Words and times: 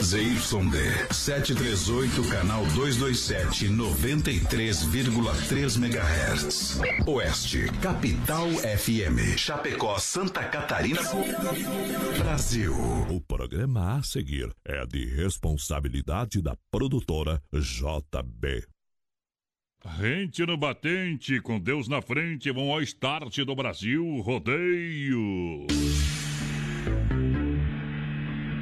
ZYD 0.00 1.12
738, 1.12 2.30
canal 2.30 2.64
227, 2.74 3.68
93,3 3.68 5.76
MHz. 5.76 6.80
Oeste, 7.06 7.66
Capital 7.82 8.48
FM. 8.48 9.36
Chapecó, 9.36 9.98
Santa 9.98 10.42
Catarina. 10.44 11.02
Brasil. 12.18 12.74
O 13.10 13.20
programa 13.20 13.98
a 13.98 14.02
seguir 14.02 14.50
é 14.64 14.86
de 14.86 15.04
responsabilidade 15.04 16.40
da 16.40 16.56
produtora 16.70 17.42
JB. 17.52 18.64
Rente 19.84 20.46
no 20.46 20.56
batente, 20.56 21.42
com 21.42 21.60
Deus 21.60 21.88
na 21.88 22.00
frente, 22.00 22.50
vão 22.50 22.72
ao 22.72 22.80
start 22.80 23.36
do 23.44 23.54
Brasil, 23.54 24.02
rodeio. 24.20 25.66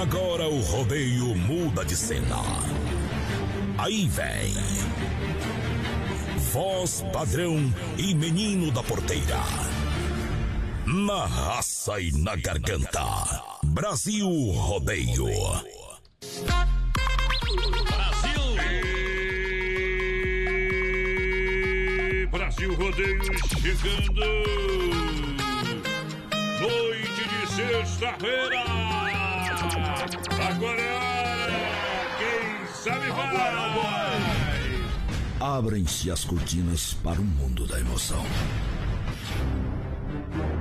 Agora 0.00 0.48
o 0.48 0.60
rodeio 0.60 1.34
muda 1.36 1.84
de 1.84 1.94
cena. 1.94 2.38
Aí 3.78 4.08
vem. 4.08 4.54
Voz 6.50 7.04
padrão 7.12 7.72
e 7.98 8.14
menino 8.14 8.70
da 8.72 8.82
porteira. 8.82 9.38
Na 10.86 11.26
raça 11.26 12.00
e 12.00 12.10
na 12.12 12.34
garganta. 12.36 13.04
Brasil 13.64 14.28
Rodeio. 14.52 15.28
E 22.20 22.26
Brasil 22.26 22.74
Rodeio 22.74 23.20
chegando. 23.60 24.20
Noite 26.60 27.28
de 27.28 27.46
sexta-feira. 27.54 29.01
Agora 29.62 30.80
é 30.80 30.92
hora. 30.92 31.52
Quem 32.18 32.66
sabe 32.74 33.10
vai. 33.10 33.32
Abrem-se 35.40 36.10
as 36.10 36.24
cortinas 36.24 36.94
para 36.94 37.20
o 37.20 37.24
mundo 37.24 37.66
da 37.66 37.78
emoção. 37.78 38.24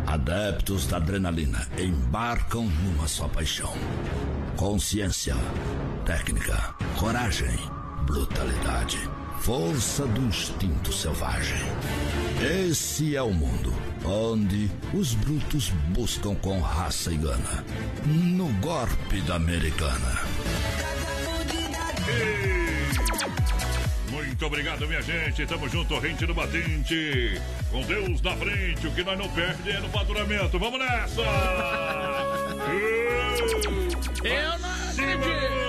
Adeptos 0.05 0.85
da 0.85 0.97
adrenalina 0.97 1.67
embarcam 1.79 2.65
numa 2.65 3.07
só 3.07 3.27
paixão: 3.27 3.73
consciência, 4.55 5.35
técnica, 6.05 6.75
coragem, 6.99 7.57
brutalidade, 8.05 8.99
força 9.39 10.05
do 10.05 10.21
instinto 10.21 10.93
selvagem. 10.93 11.57
Esse 12.69 13.15
é 13.15 13.21
o 13.21 13.33
mundo 13.33 13.73
onde 14.05 14.69
os 14.93 15.13
brutos 15.15 15.69
buscam 15.89 16.35
com 16.35 16.59
raça 16.59 17.11
e 17.11 17.17
gana 17.17 17.63
no 18.05 18.47
golpe 18.59 19.21
da 19.21 19.35
americana. 19.35 20.21
Muito 24.09 24.45
obrigado, 24.45 24.87
minha 24.87 25.01
gente. 25.01 25.45
Tamo 25.45 25.69
junto, 25.69 25.99
rente 25.99 26.25
no 26.25 26.33
batente. 26.33 27.39
Com 27.69 27.81
Deus 27.83 28.21
na 28.21 28.35
frente, 28.35 28.87
o 28.87 28.91
que 28.91 29.03
nós 29.03 29.17
não 29.17 29.29
perde 29.29 29.69
é 29.69 29.79
no 29.79 29.89
faturamento. 29.89 30.57
Vamos 30.57 30.79
nessa! 30.79 31.21
Eu 34.23 34.59
não 34.59 34.89
acredito! 34.89 35.60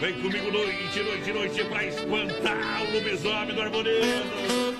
Vem 0.00 0.12
comigo 0.20 0.50
noite, 0.52 1.02
noite, 1.02 1.32
noite 1.32 1.64
pra 1.64 1.84
espantar 1.84 2.82
o 2.82 2.92
lobisomem 2.92 3.54
do 3.54 3.62
harmonino. 3.62 4.76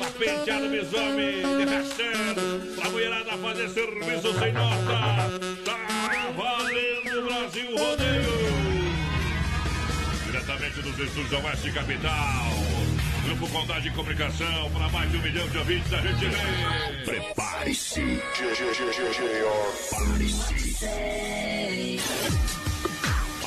Pra 0.00 0.10
pentear 0.12 0.60
o 0.60 0.64
lobisomem 0.64 1.42
de 1.42 1.64
rachando. 1.64 2.74
Pra 2.74 2.90
mulherada 2.90 3.36
fazer 3.36 3.68
serviço 3.68 4.38
sem 4.38 4.52
nota. 4.52 5.38
Tá 5.62 6.32
valendo 6.34 7.22
Brasil 7.26 7.76
Rodeio. 7.76 8.36
Diretamente 10.24 10.80
dos 10.80 10.98
estúdios 10.98 11.30
da 11.30 11.38
Oeste 11.38 11.70
Capital. 11.72 12.46
Grupo 13.24 13.48
Condade 13.48 13.90
de 13.90 13.90
Comunicação, 13.90 14.70
para 14.70 14.88
mais 14.88 15.10
de 15.10 15.16
um 15.18 15.22
milhão 15.22 15.46
de 15.48 15.58
ouvintes, 15.58 15.92
a 15.92 15.98
gente 15.98 16.24
vem. 16.24 17.04
Prepare-se. 17.04 18.22
Prepare-se. 20.80 22.55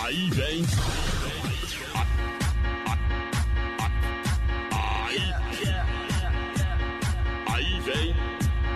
Aí 0.09 0.27
vem. 0.31 0.65
Aí. 4.71 5.33
Aí 7.45 7.81
vem. 7.81 8.15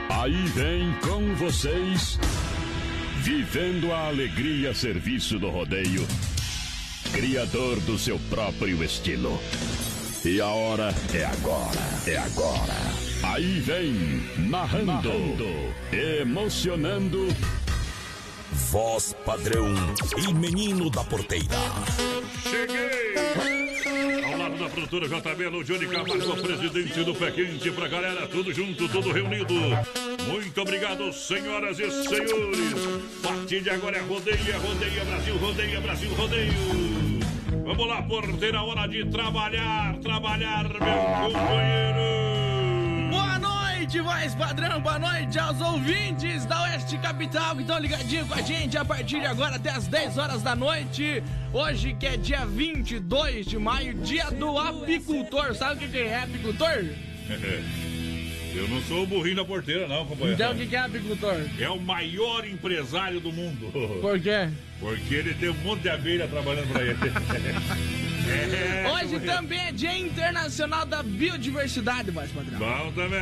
Aí 0.10 0.46
vem 0.50 0.94
com 1.02 1.34
vocês, 1.34 2.20
vivendo 3.24 3.92
a 3.92 4.10
alegria 4.10 4.76
serviço 4.76 5.40
do 5.40 5.50
rodeio, 5.50 6.08
criador 7.12 7.80
do 7.80 7.98
seu 7.98 8.20
próprio 8.30 8.84
estilo. 8.84 9.42
E 10.24 10.40
a 10.40 10.50
hora 10.50 10.94
é 11.16 11.26
agora, 11.26 11.82
é 12.06 12.16
agora. 12.16 12.76
Aí 13.24 13.60
vem, 13.60 13.96
narrando, 14.38 14.86
narrando 14.86 15.74
emocionando. 15.92 17.28
Voz 18.53 19.16
padrão 19.25 19.74
e 20.18 20.34
menino 20.34 20.90
da 20.90 21.03
porteira. 21.03 21.56
Cheguei! 22.44 24.24
Ao 24.31 24.38
lado 24.38 24.58
da 24.58 24.69
produtora 24.69 25.08
JB, 25.08 25.47
Ludione 25.47 25.88
Camargo, 25.88 26.38
presidente 26.41 27.03
do 27.03 27.16
Pé 27.16 27.31
Quente, 27.31 27.72
pra 27.72 27.88
galera, 27.88 28.28
tudo 28.28 28.53
junto, 28.53 28.88
tudo 28.88 29.12
reunido. 29.12 29.53
Muito 30.28 30.62
obrigado, 30.62 31.12
senhoras 31.12 31.80
e 31.80 31.90
senhores. 31.90 32.74
A 33.24 33.28
partir 33.28 33.62
de 33.62 33.69
agora 33.72 33.97
é 33.97 34.02
rodeia, 34.02 34.58
rodeia, 34.58 35.06
Brasil, 35.06 35.38
rodeia, 35.38 35.81
Brasil, 35.81 36.13
rodeio. 36.13 36.53
Vamos 37.66 37.88
lá, 37.88 38.03
porteira, 38.03 38.62
hora 38.62 38.88
de 38.88 39.06
trabalhar, 39.06 39.97
trabalhar, 39.97 40.63
meu 40.69 41.31
companheiro. 41.31 42.33
Noite, 43.84 44.00
voz 44.00 44.34
padrão. 44.36 44.80
Boa 44.80 44.98
noite 44.98 45.38
aos 45.38 45.60
ouvintes 45.60 46.46
da 46.46 46.62
Oeste 46.64 46.98
Capital 47.00 47.54
que 47.54 47.64
estão 47.64 47.78
ligadinhos 47.80 48.30
com 48.30 48.34
a 48.34 48.42
gente 48.42 48.78
a 48.78 48.86
partir 48.86 49.20
de 49.20 49.26
agora 49.26 49.58
até 49.58 49.72
as 49.72 49.88
10 49.88 50.18
horas 50.18 50.42
da 50.42 50.56
noite. 50.56 51.22
Hoje 51.52 51.94
que 51.94 52.06
é 52.06 52.16
dia 52.16 52.46
22 52.46 53.46
de 53.46 53.58
maio, 53.58 53.94
dia 53.96 54.32
do 54.32 54.58
apicultor. 54.58 55.54
Sabe 55.54 55.84
o 55.84 55.90
que 55.90 55.98
é 55.98 56.24
apicultor? 56.24 56.86
Eu 58.56 58.70
não 58.70 58.82
sou 58.84 59.04
o 59.04 59.08
burrinho 59.08 59.36
da 59.36 59.44
porteira, 59.44 59.86
não, 59.86 60.06
companheiro. 60.06 60.36
Então 60.36 60.54
o 60.54 60.56
que 60.56 60.74
é 60.74 60.80
apicultor? 60.80 61.36
É 61.60 61.70
o 61.70 61.82
maior 61.82 62.48
empresário 62.48 63.20
do 63.20 63.34
mundo. 63.34 63.70
Por 64.00 64.18
quê? 64.18 64.48
Porque 64.80 65.14
ele 65.14 65.34
tem 65.34 65.50
um 65.50 65.56
monte 65.56 65.82
de 65.82 65.90
abelha 65.90 66.26
trabalhando 66.30 66.72
pra 66.72 66.84
ele. 66.84 66.98
É, 68.28 68.92
Hoje 68.92 69.20
também 69.20 69.60
é 69.60 69.72
Dia 69.72 69.98
Internacional 69.98 70.86
da 70.86 71.04
Biodiversidade, 71.04 72.10
voz 72.12 72.32
padrão. 72.32 72.60
Bom 72.60 72.92
também. 72.94 73.20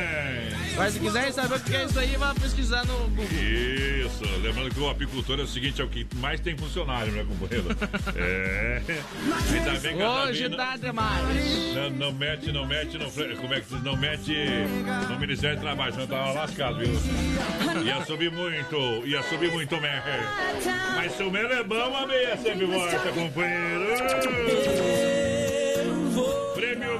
Mas 0.76 0.94
se 0.94 1.00
quiser 1.00 1.32
saber 1.32 1.56
o 1.56 1.60
que 1.60 1.74
é 1.74 1.84
isso 1.84 1.98
aí, 1.98 2.16
vá 2.16 2.34
pesquisar 2.34 2.84
no 2.86 2.96
Google. 3.08 3.24
Isso. 3.24 4.24
Lembrando 4.42 4.72
que 4.72 4.80
o 4.80 4.88
apicultor 4.88 5.38
é 5.40 5.42
o 5.42 5.46
seguinte, 5.46 5.80
é 5.80 5.84
o 5.84 5.88
que 5.88 6.06
mais 6.16 6.40
tem 6.40 6.56
funcionário, 6.56 7.12
né, 7.12 7.24
companheiro? 7.24 7.68
É. 8.16 8.82
Ainda 9.52 9.80
bem 9.80 9.96
que 9.96 10.02
Hoje 10.02 10.48
tá 10.50 10.76
demais. 10.76 11.74
não, 11.74 11.90
não 11.90 12.12
mete, 12.12 12.52
não 12.52 12.66
mete, 12.66 12.98
não, 12.98 13.10
como 13.36 13.54
é 13.54 13.60
que 13.60 13.74
diz? 13.74 13.82
Não 13.82 13.96
mete 13.96 14.32
no 15.08 15.18
Ministério 15.18 15.56
do 15.56 15.62
Trabalho, 15.62 15.92
senão 15.92 16.06
tava 16.06 16.32
lascado, 16.32 16.78
viu? 16.78 16.92
Ia 17.84 18.04
subir 18.04 18.30
muito, 18.30 18.76
ia 19.06 19.22
subir 19.24 19.50
muito 19.50 19.80
mer. 19.80 20.02
Mas 20.96 21.12
se 21.12 21.22
o 21.22 21.30
mel 21.30 21.50
é 21.50 21.62
bom, 21.64 21.96
a 21.96 22.06
meia 22.06 22.36
sempre 22.36 22.66
volta, 22.66 22.98
companheiro. 23.12 25.01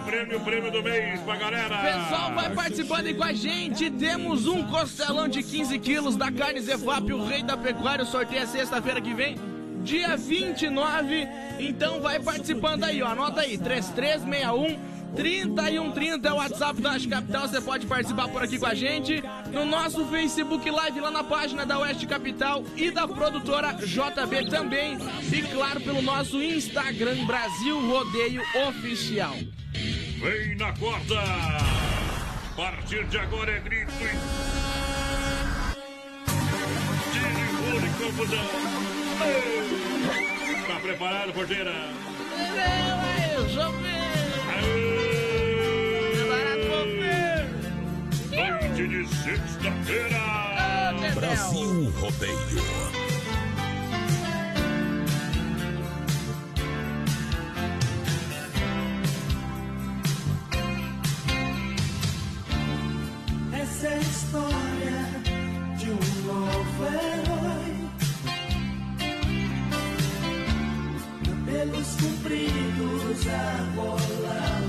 Prêmio, 0.04 0.40
prêmio, 0.40 0.70
do 0.70 0.82
mês 0.82 1.20
pra 1.20 1.36
galera. 1.36 1.78
Pessoal, 1.78 2.34
vai 2.34 2.50
participando 2.50 3.06
aí 3.06 3.14
com 3.14 3.24
a 3.24 3.32
gente. 3.32 3.90
Temos 3.90 4.46
um 4.46 4.64
costelão 4.64 5.28
de 5.28 5.42
15 5.42 5.78
quilos 5.78 6.16
da 6.16 6.30
carne 6.30 6.60
Zefap, 6.60 7.12
o 7.12 7.24
rei 7.24 7.42
da 7.42 7.56
pecuária. 7.56 8.04
O 8.04 8.06
sorteio 8.06 8.42
é 8.42 8.46
sexta-feira 8.46 9.00
que 9.00 9.14
vem, 9.14 9.36
dia 9.82 10.16
29. 10.16 11.28
Então 11.58 12.00
vai 12.00 12.18
participando 12.20 12.84
aí, 12.84 13.02
ó. 13.02 13.08
Anota 13.08 13.42
aí, 13.42 13.56
3361 13.56 14.91
3130 15.14 16.28
é 16.28 16.32
o 16.32 16.36
WhatsApp 16.36 16.80
da 16.80 16.92
Oeste 16.92 17.08
Capital. 17.08 17.48
Você 17.48 17.60
pode 17.60 17.86
participar 17.86 18.28
por 18.28 18.42
aqui 18.42 18.58
com 18.58 18.66
a 18.66 18.74
gente. 18.74 19.22
no 19.52 19.64
nosso 19.64 20.04
Facebook 20.06 20.70
Live, 20.70 21.00
lá 21.00 21.10
na 21.10 21.24
página 21.24 21.66
da 21.66 21.78
Oeste 21.78 22.06
Capital 22.06 22.64
e 22.76 22.90
da 22.90 23.06
produtora 23.06 23.72
JB 23.74 24.48
também. 24.48 24.96
E 25.32 25.42
claro, 25.42 25.80
pelo 25.80 26.02
nosso 26.02 26.42
Instagram 26.42 27.24
Brasil 27.26 27.78
Rodeio 27.88 28.42
Oficial. 28.68 29.34
Vem 30.22 30.56
na 30.56 30.72
corda! 30.74 31.20
A 31.20 32.54
partir 32.54 33.04
de 33.06 33.18
agora 33.18 33.50
é 33.50 33.60
grito 33.60 33.92
e. 33.92 34.12
Tire 37.12 37.86
e 37.86 38.04
confusão! 38.04 38.46
Tá 40.66 40.80
preparado, 40.80 41.32
porteira? 41.32 41.72
Eu 43.34 43.48
Noite 48.82 49.04
de 49.04 49.14
sexta-feira! 49.14 50.18
Brasil 51.14 51.90
Rodeio. 52.00 52.62
Essa 63.52 63.86
é 63.86 63.94
a 63.94 63.98
história 63.98 64.98
de 65.78 65.90
um 65.90 66.00
novo 66.26 66.84
herói. 66.86 67.72
Cabelos 71.24 71.88
compridos 72.00 73.28
a 73.28 73.62
bola 73.76 74.61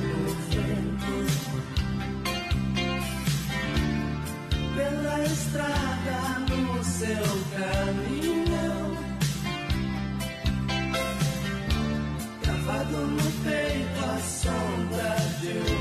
Pela 4.75 5.23
estrada 5.23 6.39
no 6.49 6.83
seu 6.83 7.25
caminhão. 7.53 8.97
Gravado 12.41 12.97
no 12.97 13.31
peito 13.43 13.99
a 14.03 14.17
sombra 14.19 15.15
de 15.41 15.53
um 15.71 15.72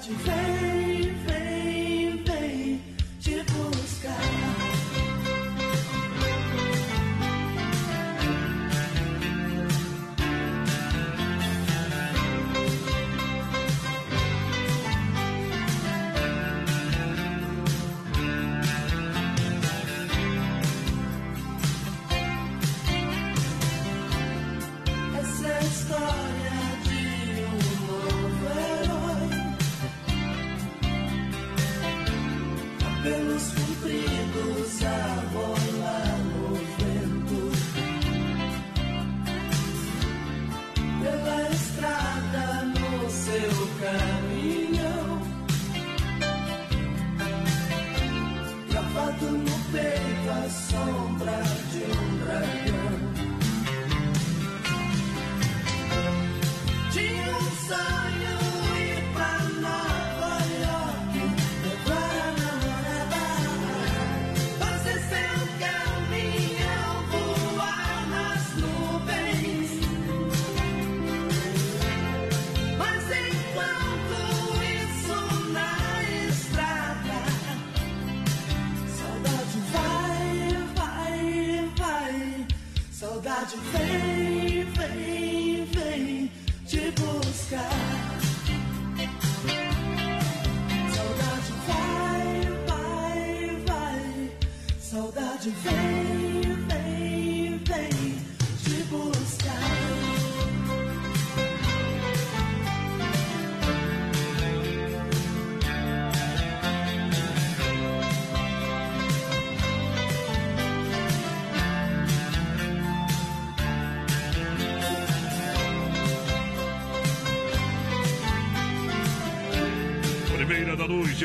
saudade 0.00 0.12
vem, 0.24 0.89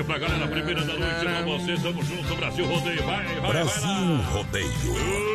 pra 0.06 0.18
galera, 0.18 0.48
primeira 0.48 0.82
da 0.82 0.94
noite 0.94 1.20
pra 1.20 1.42
você. 1.42 1.76
Tamo 1.82 2.04
junto, 2.04 2.36
Brasil 2.36 2.66
Rodeio. 2.66 3.04
Vai, 3.04 3.26
vai, 3.26 3.52
Brasil 3.52 3.82
vai 3.82 3.92
lá. 3.92 4.18
Rodeio. 4.32 5.26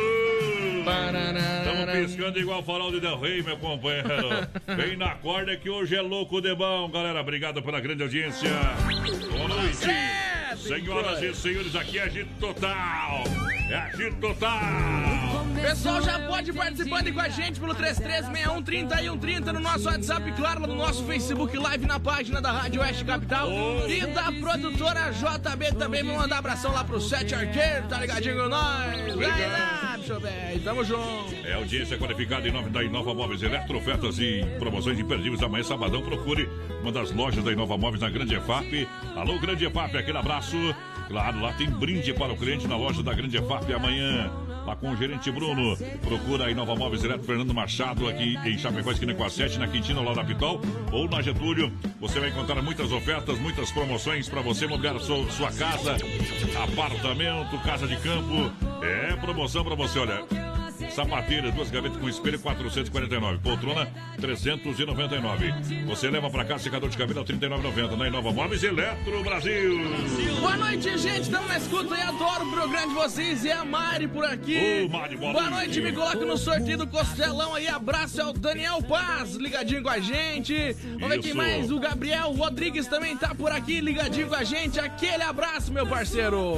Estamos 0.81 2.07
piscando 2.07 2.39
igual 2.39 2.63
farol 2.63 2.91
de 2.91 2.99
Del 2.99 3.19
Rey, 3.19 3.43
meu 3.43 3.57
companheiro. 3.57 4.29
Vem 4.75 4.97
na 4.97 5.15
corda 5.15 5.55
que 5.55 5.69
hoje 5.69 5.95
é 5.95 6.01
louco 6.01 6.41
de 6.41 6.55
bom, 6.55 6.89
galera. 6.89 7.21
Obrigado 7.21 7.61
pela 7.61 7.79
grande 7.79 8.03
audiência. 8.03 8.49
Boa 9.31 9.47
noite. 9.47 9.87
Senhoras 10.57 11.21
e 11.21 11.33
senhores, 11.33 11.75
aqui 11.75 11.97
é 11.99 12.03
Agito 12.03 12.33
Total. 12.39 13.23
É 13.69 13.75
Agito 13.75 14.15
Total. 14.17 14.59
Pessoal, 15.61 16.01
já 16.01 16.19
pode 16.41 16.53
participando 16.53 17.13
com 17.13 17.19
a 17.19 17.29
gente 17.29 17.59
pelo 17.59 17.75
3361 17.75 19.53
no 19.53 19.59
nosso 19.59 19.85
WhatsApp, 19.85 20.31
claro, 20.31 20.61
no 20.61 20.73
nosso 20.73 21.03
Facebook 21.05 21.55
Live, 21.55 21.85
na 21.85 21.99
página 21.99 22.41
da 22.41 22.51
Rádio 22.51 22.81
Oeste 22.81 23.05
Capital 23.05 23.47
e 23.87 24.07
da 24.07 24.31
produtora 24.31 25.11
JB 25.11 25.75
também. 25.77 26.01
Vamos 26.03 26.21
mandar 26.21 26.39
abração 26.39 26.71
lá 26.71 26.83
pro 26.83 26.99
Sete 26.99 27.35
Arqueiro, 27.35 27.87
tá 27.87 27.99
ligadinho 27.99 28.37
com 28.37 28.49
nós? 28.49 29.15
Vai 29.15 29.51
lá, 29.51 29.97
bicho 29.97 30.19
bem, 30.19 30.59
tamo 30.63 30.83
junto. 30.83 31.35
É 31.45 31.53
audiência 31.53 31.95
qualificada 31.97 32.47
em 32.47 32.51
nome 32.51 32.69
da 32.69 32.83
Inova 32.83 33.13
Móveis 33.13 33.43
Eletro, 33.43 33.77
ofertas 33.77 34.17
e 34.17 34.43
promoções 34.57 34.97
imperdíveis 34.97 35.43
amanhã, 35.43 35.63
sabadão. 35.63 36.01
Procure 36.01 36.49
uma 36.81 36.91
das 36.91 37.11
lojas 37.11 37.43
da 37.43 37.51
Inova 37.51 37.77
Móveis 37.77 38.01
na 38.01 38.09
Grande 38.09 38.33
EFAP. 38.33 38.87
Alô, 39.15 39.37
Grande 39.39 39.65
EFAP, 39.65 39.95
aquele 39.95 40.17
abraço. 40.17 40.57
Claro, 41.07 41.39
lá 41.39 41.53
tem 41.53 41.69
brinde 41.69 42.13
para 42.13 42.33
o 42.33 42.37
cliente 42.37 42.67
na 42.67 42.77
loja 42.77 43.03
da 43.03 43.13
Grande 43.13 43.37
EFAP 43.37 43.71
amanhã. 43.73 44.31
Lá 44.65 44.75
com 44.75 44.91
o 44.91 44.95
gerente 44.95 45.31
Bruno. 45.31 45.77
Procura 46.01 46.45
a 46.45 46.51
Inova 46.51 46.75
Móveis 46.75 47.03
Eletro 47.03 47.25
Fernando 47.25 47.53
Machado 47.53 48.07
aqui 48.07 48.37
em 48.45 48.57
Chapecó, 48.57 48.91
esquina 48.91 49.13
com 49.13 49.23
a 49.23 49.29
7, 49.29 49.59
na 49.59 49.67
Quintina, 49.67 50.01
lá 50.01 50.13
da 50.13 50.23
Pitol. 50.23 50.61
Ou 50.91 51.09
na 51.09 51.21
Getúlio. 51.21 51.71
Você 51.99 52.19
vai 52.19 52.29
encontrar 52.29 52.61
muitas 52.61 52.91
ofertas, 52.91 53.39
muitas 53.39 53.71
promoções 53.71 54.27
para 54.29 54.41
você 54.41 54.67
mobiliar 54.67 54.99
sua, 54.99 55.29
sua 55.31 55.51
casa, 55.51 55.97
apartamento, 56.63 57.57
casa 57.63 57.87
de 57.87 57.95
campo. 57.97 58.51
É 58.83 59.15
promoção 59.15 59.63
para 59.63 59.75
você, 59.75 59.99
olha. 59.99 60.40
Sapateira, 60.95 61.51
duas 61.51 61.71
gavetas 61.71 61.97
com 61.97 62.09
espelho, 62.09 62.37
449. 62.39 63.39
Poltrona, 63.39 63.87
399. 64.19 65.53
Você 65.85 66.09
leva 66.09 66.29
pra 66.29 66.43
casa 66.43 66.63
secador 66.63 66.89
de 66.89 66.97
cabelo, 66.97 67.23
39,90. 67.23 67.95
Na 67.97 68.07
Inova 68.07 68.31
Móveis 68.33 68.61
Eletro 68.63 69.23
Brasil. 69.23 69.79
Boa 70.39 70.57
noite, 70.57 70.97
gente. 70.97 71.21
Estamos 71.21 71.47
na 71.47 71.57
escuta 71.57 71.95
e 71.95 72.01
adoro 72.01 72.45
o 72.45 72.51
programa 72.51 72.87
de 72.87 72.93
vocês. 72.93 73.45
E 73.45 73.51
a 73.51 73.63
Mari 73.63 74.07
por 74.07 74.25
aqui. 74.25 74.85
Ô, 74.85 74.89
Mari, 74.89 75.15
boa 75.15 75.31
boa 75.31 75.49
noite. 75.49 75.79
noite. 75.79 75.81
Me 75.81 75.91
coloca 75.93 76.25
no 76.25 76.37
sorteio 76.37 76.77
do 76.77 76.87
Costelão 76.87 77.55
aí. 77.55 77.67
Abraço 77.67 78.21
ao 78.21 78.33
Daniel 78.33 78.81
Paz, 78.83 79.35
ligadinho 79.35 79.81
com 79.81 79.89
a 79.89 79.99
gente. 79.99 80.73
Vamos 80.99 81.09
ver 81.09 81.19
quem 81.19 81.33
mais. 81.33 81.71
O 81.71 81.79
Gabriel 81.79 82.31
Rodrigues 82.33 82.87
também 82.87 83.15
tá 83.15 83.33
por 83.33 83.51
aqui, 83.51 83.79
ligadinho 83.79 84.27
com 84.27 84.35
a 84.35 84.43
gente. 84.43 84.79
Aquele 84.79 85.23
abraço, 85.23 85.71
meu 85.71 85.87
parceiro. 85.87 86.57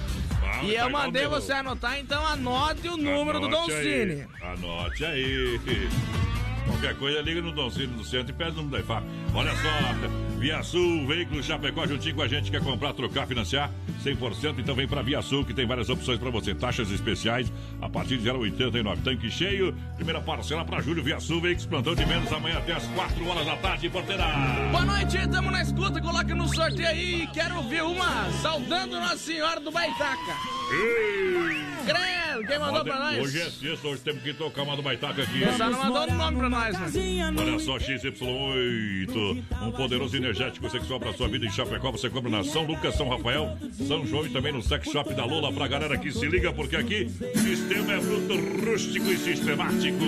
E 0.62 0.74
tá 0.74 0.80
eu 0.80 0.90
mandei 0.90 1.26
você 1.26 1.52
anotar 1.52 1.98
então 1.98 2.26
anote 2.26 2.88
o 2.88 2.96
número 2.96 3.40
do 3.40 3.46
Anote 3.46 3.72
aí. 3.72 3.82
Cine 3.82 4.26
Anote 4.42 5.04
aí. 5.04 5.60
Qualquer 6.66 6.96
coisa, 6.96 7.20
liga 7.20 7.42
no 7.42 7.52
Dom 7.52 7.70
Cine 7.70 7.88
do 7.88 8.04
centro 8.04 8.30
e 8.30 8.32
pede 8.32 8.52
o 8.52 8.62
número 8.62 8.70
da 8.72 8.80
IFAP. 8.80 9.04
Olha 9.34 9.52
só, 9.52 10.38
Via 10.38 10.62
Sul, 10.62 11.06
veículo 11.06 11.42
Chapecó 11.42 11.86
juntinho 11.86 12.14
com 12.14 12.22
a 12.22 12.28
gente, 12.28 12.50
quer 12.50 12.62
comprar, 12.62 12.94
trocar, 12.94 13.26
financiar 13.26 13.70
100%, 14.04 14.58
então 14.58 14.74
vem 14.74 14.86
pra 14.86 15.02
Via 15.02 15.22
Sul, 15.22 15.44
que 15.44 15.54
tem 15.54 15.66
várias 15.66 15.88
opções 15.88 16.18
pra 16.18 16.30
você. 16.30 16.54
Taxas 16.54 16.90
especiais 16.90 17.52
a 17.80 17.88
partir 17.88 18.18
de 18.18 18.28
0,89. 18.28 19.02
Tanque 19.02 19.30
cheio, 19.30 19.74
primeira 19.96 20.20
parcela 20.20 20.64
pra 20.64 20.80
julho, 20.80 21.02
Via 21.02 21.18
Sul, 21.18 21.40
veículos 21.40 21.66
plantão 21.66 21.94
de 21.94 22.04
menos 22.06 22.32
amanhã 22.32 22.58
até 22.58 22.74
as 22.74 22.86
4 22.88 23.26
horas 23.26 23.46
da 23.46 23.56
tarde, 23.56 23.88
porteira. 23.88 24.24
Boa 24.70 24.84
noite, 24.84 25.16
estamos 25.16 25.52
na 25.52 25.62
escuta, 25.62 26.00
coloca 26.00 26.34
no 26.34 26.48
sorteio 26.54 26.88
aí 26.88 27.26
quero 27.32 27.56
ouvir 27.56 27.82
uma 27.82 28.30
saudando 28.42 28.98
Nossa 28.98 29.16
Senhora 29.16 29.60
do 29.60 29.70
Baitaca 29.70 30.36
Ei! 30.72 31.73
Credo, 31.84 32.46
quem 32.46 32.58
mandou 32.58 32.84
pra 32.84 32.98
nós? 32.98 33.18
Hoje 33.18 33.40
é 33.40 33.50
sexta, 33.50 33.88
hoje 33.88 34.00
temos 34.02 34.22
que 34.22 34.32
tocar 34.34 34.62
uma 34.62 34.76
do 34.76 34.82
Baitaca 34.82 35.22
aqui. 35.22 35.40
Só 35.56 35.70
não 35.70 35.78
mandou 35.78 36.02
o 36.02 36.18
nome 36.18 36.38
pra 36.38 36.48
nós, 36.50 36.78
né? 36.78 37.32
Olha 37.36 37.58
só, 37.58 37.76
XY8, 37.76 39.42
um 39.62 39.72
poderoso 39.72 40.16
energético 40.16 40.68
sexual 40.70 40.98
para 40.98 41.12
sua 41.12 41.28
vida 41.28 41.46
em 41.46 41.50
Chapecó. 41.50 41.90
Você 41.92 42.08
compra 42.10 42.30
na 42.30 42.44
São 42.44 42.64
Lucas, 42.64 42.94
São 42.96 43.08
Rafael, 43.08 43.56
São 43.86 44.06
João 44.06 44.26
e 44.26 44.30
também 44.30 44.52
no 44.52 44.62
Sex 44.62 44.88
Shop 44.90 45.12
da 45.14 45.24
Lola 45.24 45.52
pra 45.52 45.68
galera 45.68 45.96
que 45.98 46.10
se 46.10 46.26
liga, 46.26 46.52
porque 46.52 46.76
aqui 46.76 47.10
o 47.34 47.38
sistema 47.38 47.92
é 47.92 48.00
bruto, 48.00 48.34
rústico 48.64 49.10
e 49.10 49.16
sistemático. 49.16 50.04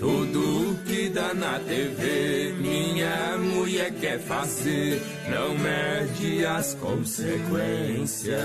Tudo 0.00 0.78
que 0.86 1.10
dá 1.10 1.34
na 1.34 1.58
TV, 1.58 2.54
minha 2.58 3.36
mulher 3.36 3.92
quer 4.00 4.18
fazer, 4.18 4.98
não 5.28 5.54
mede 5.58 6.46
as 6.46 6.72
consequências. 6.76 8.40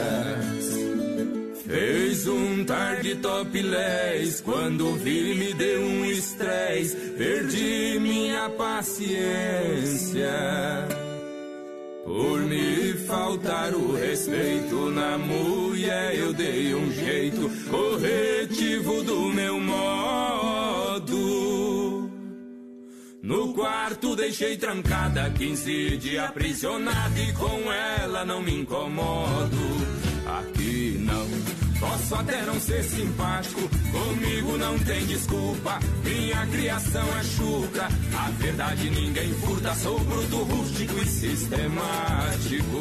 Fez 1.66 2.28
um 2.28 2.66
tarde 2.66 3.16
topless, 3.16 4.44
quando 4.44 4.96
vi 4.96 5.34
me 5.34 5.54
deu 5.54 5.80
um 5.80 6.04
estresse, 6.04 6.94
perdi 7.18 8.00
minha 8.02 8.50
paciência. 8.50 10.28
Por 12.04 12.42
me 12.42 12.96
faltar 13.08 13.74
o 13.74 13.96
respeito 13.96 14.92
na 14.92 15.18
mulher, 15.18 16.20
eu 16.20 16.34
dei 16.34 16.76
um 16.76 16.92
jeito 16.92 17.50
corretivo 17.70 19.02
do 19.04 19.30
meu 19.30 19.58
modo. 19.58 20.55
No 23.26 23.56
quarto 23.56 24.16
deixei 24.16 24.56
trancada, 24.56 25.32
15 25.32 25.98
dias 25.98 26.30
aprisionada 26.30 27.20
e 27.20 27.34
com 27.34 27.74
ela 27.74 28.24
não 28.24 28.40
me 28.40 28.54
incomodo. 28.62 29.58
Aqui 30.28 31.00
não, 31.00 31.28
posso 31.80 32.14
até 32.14 32.44
não 32.44 32.60
ser 32.60 32.84
simpático, 32.84 33.62
comigo 33.92 34.56
não 34.60 34.78
tem 34.78 35.08
desculpa. 35.08 35.80
Minha 36.04 36.46
criação 36.46 37.18
é 37.18 37.24
chucra, 37.24 37.88
a 38.16 38.30
verdade 38.30 38.92
ninguém 38.92 39.34
furta. 39.40 39.74
Sou 39.74 40.00
bruto, 40.02 40.44
rústico 40.44 40.94
e 41.00 41.06
sistemático. 41.08 42.76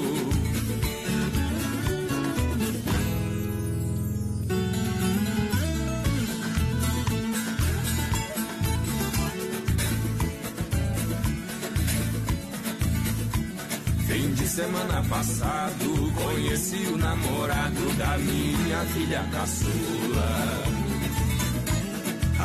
Semana 14.55 15.03
passado, 15.11 16.13
conheci 16.15 16.87
o 16.87 16.97
namorado 16.97 17.93
da 17.99 18.17
minha 18.19 18.79
filha 18.93 19.27
caçula. 19.33 20.63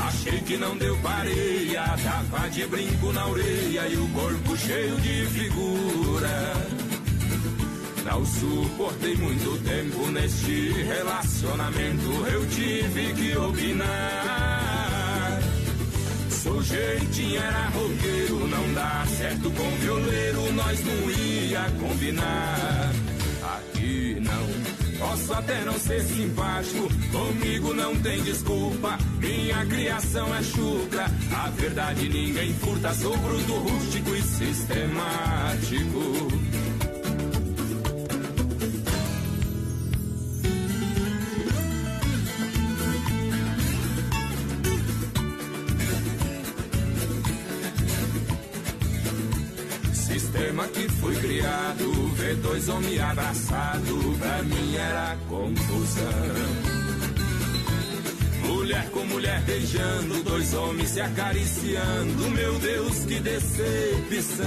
Achei 0.07 0.39
que 0.41 0.57
não 0.57 0.75
deu 0.75 0.97
pareia, 0.97 1.83
tava 2.03 2.49
de 2.49 2.65
brinco 2.65 3.13
na 3.13 3.27
orelha 3.27 3.87
e 3.89 3.95
o 3.95 4.07
corpo 4.09 4.57
cheio 4.57 4.95
de 4.95 5.27
figura. 5.27 6.53
Não 8.03 8.25
suportei 8.25 9.15
muito 9.15 9.63
tempo 9.63 10.07
neste 10.07 10.71
relacionamento, 10.71 12.09
eu 12.33 12.47
tive 12.47 13.13
que 13.13 13.37
opinar. 13.37 14.58
Sujeitinho 16.49 17.39
era 17.39 17.69
roqueiro, 17.69 18.47
não 18.47 18.73
dá 18.73 19.05
certo 19.17 19.51
com 19.51 19.69
violeiro, 19.81 20.51
nós 20.53 20.83
não 20.83 21.11
ia 21.11 21.69
combinar. 21.79 22.91
Aqui 23.43 24.17
não, 24.19 24.47
posso 24.97 25.31
até 25.31 25.63
não 25.63 25.77
ser 25.77 26.01
simpático, 26.01 26.89
comigo 27.11 27.71
não 27.75 27.95
tem 27.97 28.23
desculpa. 28.23 28.97
Minha 29.19 29.63
criação 29.67 30.35
é 30.35 30.41
chucra, 30.41 31.05
a 31.35 31.49
verdade 31.51 32.09
ninguém 32.09 32.51
furta, 32.55 32.95
sou 32.95 33.15
bruto, 33.15 33.53
rústico 33.53 34.15
e 34.15 34.21
sistemático. 34.23 35.99
Criado, 51.39 52.07
ver 52.15 52.35
dois 52.35 52.67
homens 52.67 52.99
abraçados, 52.99 54.17
pra 54.17 54.43
mim 54.43 54.75
era 54.75 55.17
confusão. 55.27 56.05
Mulher 58.45 58.89
com 58.91 59.05
mulher 59.05 59.41
beijando, 59.43 60.21
dois 60.23 60.53
homens 60.53 60.89
se 60.89 61.01
acariciando, 61.01 62.29
meu 62.31 62.59
Deus, 62.59 63.05
que 63.05 63.19
decepção. 63.19 64.45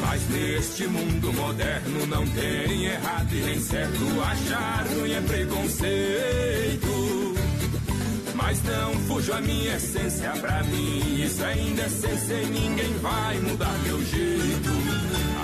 Mas 0.00 0.28
neste 0.28 0.86
mundo 0.88 1.32
moderno 1.34 2.06
não 2.06 2.26
tem 2.26 2.86
errado 2.86 3.32
e 3.32 3.42
nem 3.42 3.60
certo, 3.60 4.20
achar 4.22 4.86
ruim 4.88 5.12
é 5.12 5.20
preconceito. 5.20 7.19
Mas 8.42 8.62
não 8.62 8.94
fujo 9.06 9.32
a 9.32 9.40
minha 9.40 9.76
essência 9.76 10.30
pra 10.40 10.62
mim. 10.64 11.22
Isso 11.22 11.44
é 11.44 11.58
indecência 11.58 12.34
e 12.34 12.46
ninguém 12.46 12.92
vai 12.98 13.38
mudar 13.40 13.78
meu 13.84 14.04
jeito. 14.04 14.70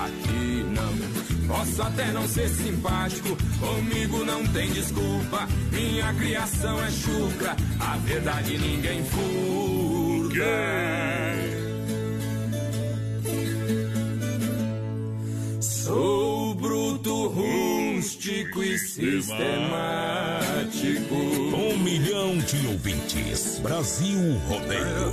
Aqui 0.05 0.65
não. 0.75 1.47
Posso 1.47 1.83
até 1.83 2.11
não 2.11 2.27
ser 2.27 2.49
simpático, 2.49 3.37
comigo 3.61 4.25
não 4.25 4.45
tem 4.49 4.69
desculpa. 4.73 5.47
Minha 5.71 6.13
criação 6.15 6.83
é 6.83 6.91
chucra, 6.91 7.57
a 7.79 7.97
verdade 7.99 8.59
ninguém 8.59 9.05
furta. 9.05 10.37
Sou 10.37 11.66
e 18.63 18.79
sistemático. 18.79 19.55
Um 21.15 21.79
milhão 21.79 22.39
de 22.39 22.67
ouvintes. 22.67 23.59
Brasil 23.59 24.39
Rodeio. 24.47 25.13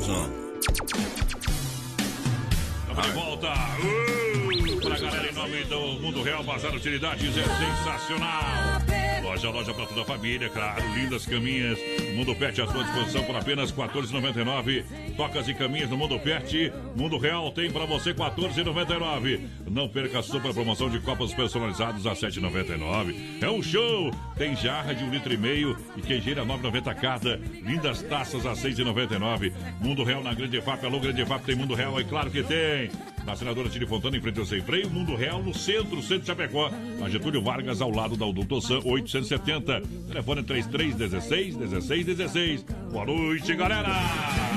Estamos 2.79 3.05
de 3.05 3.11
volta. 3.11 3.53
Uh, 3.79 4.81
pra 4.81 4.97
galera, 4.99 5.29
em 5.29 5.33
nome 5.33 5.63
do 5.65 5.79
Mundo 6.01 6.23
Real, 6.23 6.43
Bazar 6.43 6.75
Utilidades 6.75 7.37
é 7.37 7.43
sensacional. 7.43 9.02
Loja, 9.24 9.50
loja 9.50 9.74
para 9.74 9.86
toda 9.86 10.01
a 10.01 10.06
família, 10.06 10.50
claro. 10.50 10.84
Lindas 10.94 11.25
caminhas. 11.25 11.80
Mundo 12.13 12.36
Pet 12.36 12.62
à 12.62 12.68
sua 12.68 12.84
disposição 12.84 13.24
por 13.24 13.34
apenas 13.38 13.72
R$ 13.72 13.82
14,99. 13.82 14.84
Tocas 15.15 15.48
e 15.48 15.53
caminhas 15.53 15.89
no 15.89 15.96
Mundo 15.96 16.20
Pet. 16.20 16.74
Mundo 16.94 17.18
Real 17.18 17.50
tem 17.51 17.72
para 17.72 17.86
você 17.86 18.10
R$ 18.10 18.18
14,99. 18.18 19.48
Não 19.72 19.88
perca 19.88 20.20
a 20.20 20.24
super 20.24 20.53
promoção 20.53 20.89
de 20.89 21.00
copas 21.00 21.34
personalizados 21.34 22.06
a 22.06 22.10
R$ 22.10 22.15
7,99. 22.18 23.15
É 23.42 23.50
um 23.50 23.63
show! 23.63 24.12
Tem 24.36 24.58
jarra 24.58 24.94
de 24.94 25.06
um 25.06 25.10
litro 25.10 25.34
e 25.34 25.38
meio 25.38 25.77
e 25.96 26.01
queijeira 26.01 26.46
9,90 26.46 26.94
cada. 26.96 27.38
Lindas 27.38 28.01
taças 28.01 28.46
a 28.46 28.50
R$ 28.50 28.58
6,99. 28.58 29.53
Mundo 29.80 30.03
Real 30.03 30.22
na 30.22 30.34
Grande 30.34 30.62
FAP. 30.62 30.84
Alô, 30.84 31.00
Grande 31.00 31.25
FAP 31.25 31.46
tem 31.46 31.56
Mundo 31.56 31.74
Real? 31.74 31.98
É 31.98 32.03
claro 32.03 32.30
que 32.30 32.44
tem. 32.44 32.92
Na 33.25 33.36
senadora 33.36 33.70
Tire 33.70 33.86
Fontana, 33.86 34.18
em 34.18 34.22
frente 34.22 34.39
ao 34.39 34.46
Sem 34.46 34.62
Freio. 34.62 34.89
Mundo 34.89 35.15
Real 35.15 35.42
no 35.42 35.53
centro, 35.53 36.01
centro 36.01 36.20
de 36.20 36.27
Chapecó. 36.27 36.70
Na 37.00 37.10
Getúlio 37.10 37.42
Vargas, 37.42 37.82
ao 37.82 37.89
lado 37.89 38.18
da 38.18 38.25
Odonto 38.25 38.62
San, 38.62 38.80
870. 38.84 39.82
Telefone 40.08 40.44
3316 40.44 41.56
1616. 41.56 42.63
Boa 42.92 43.06
noite, 43.06 43.56
galera! 43.56 43.89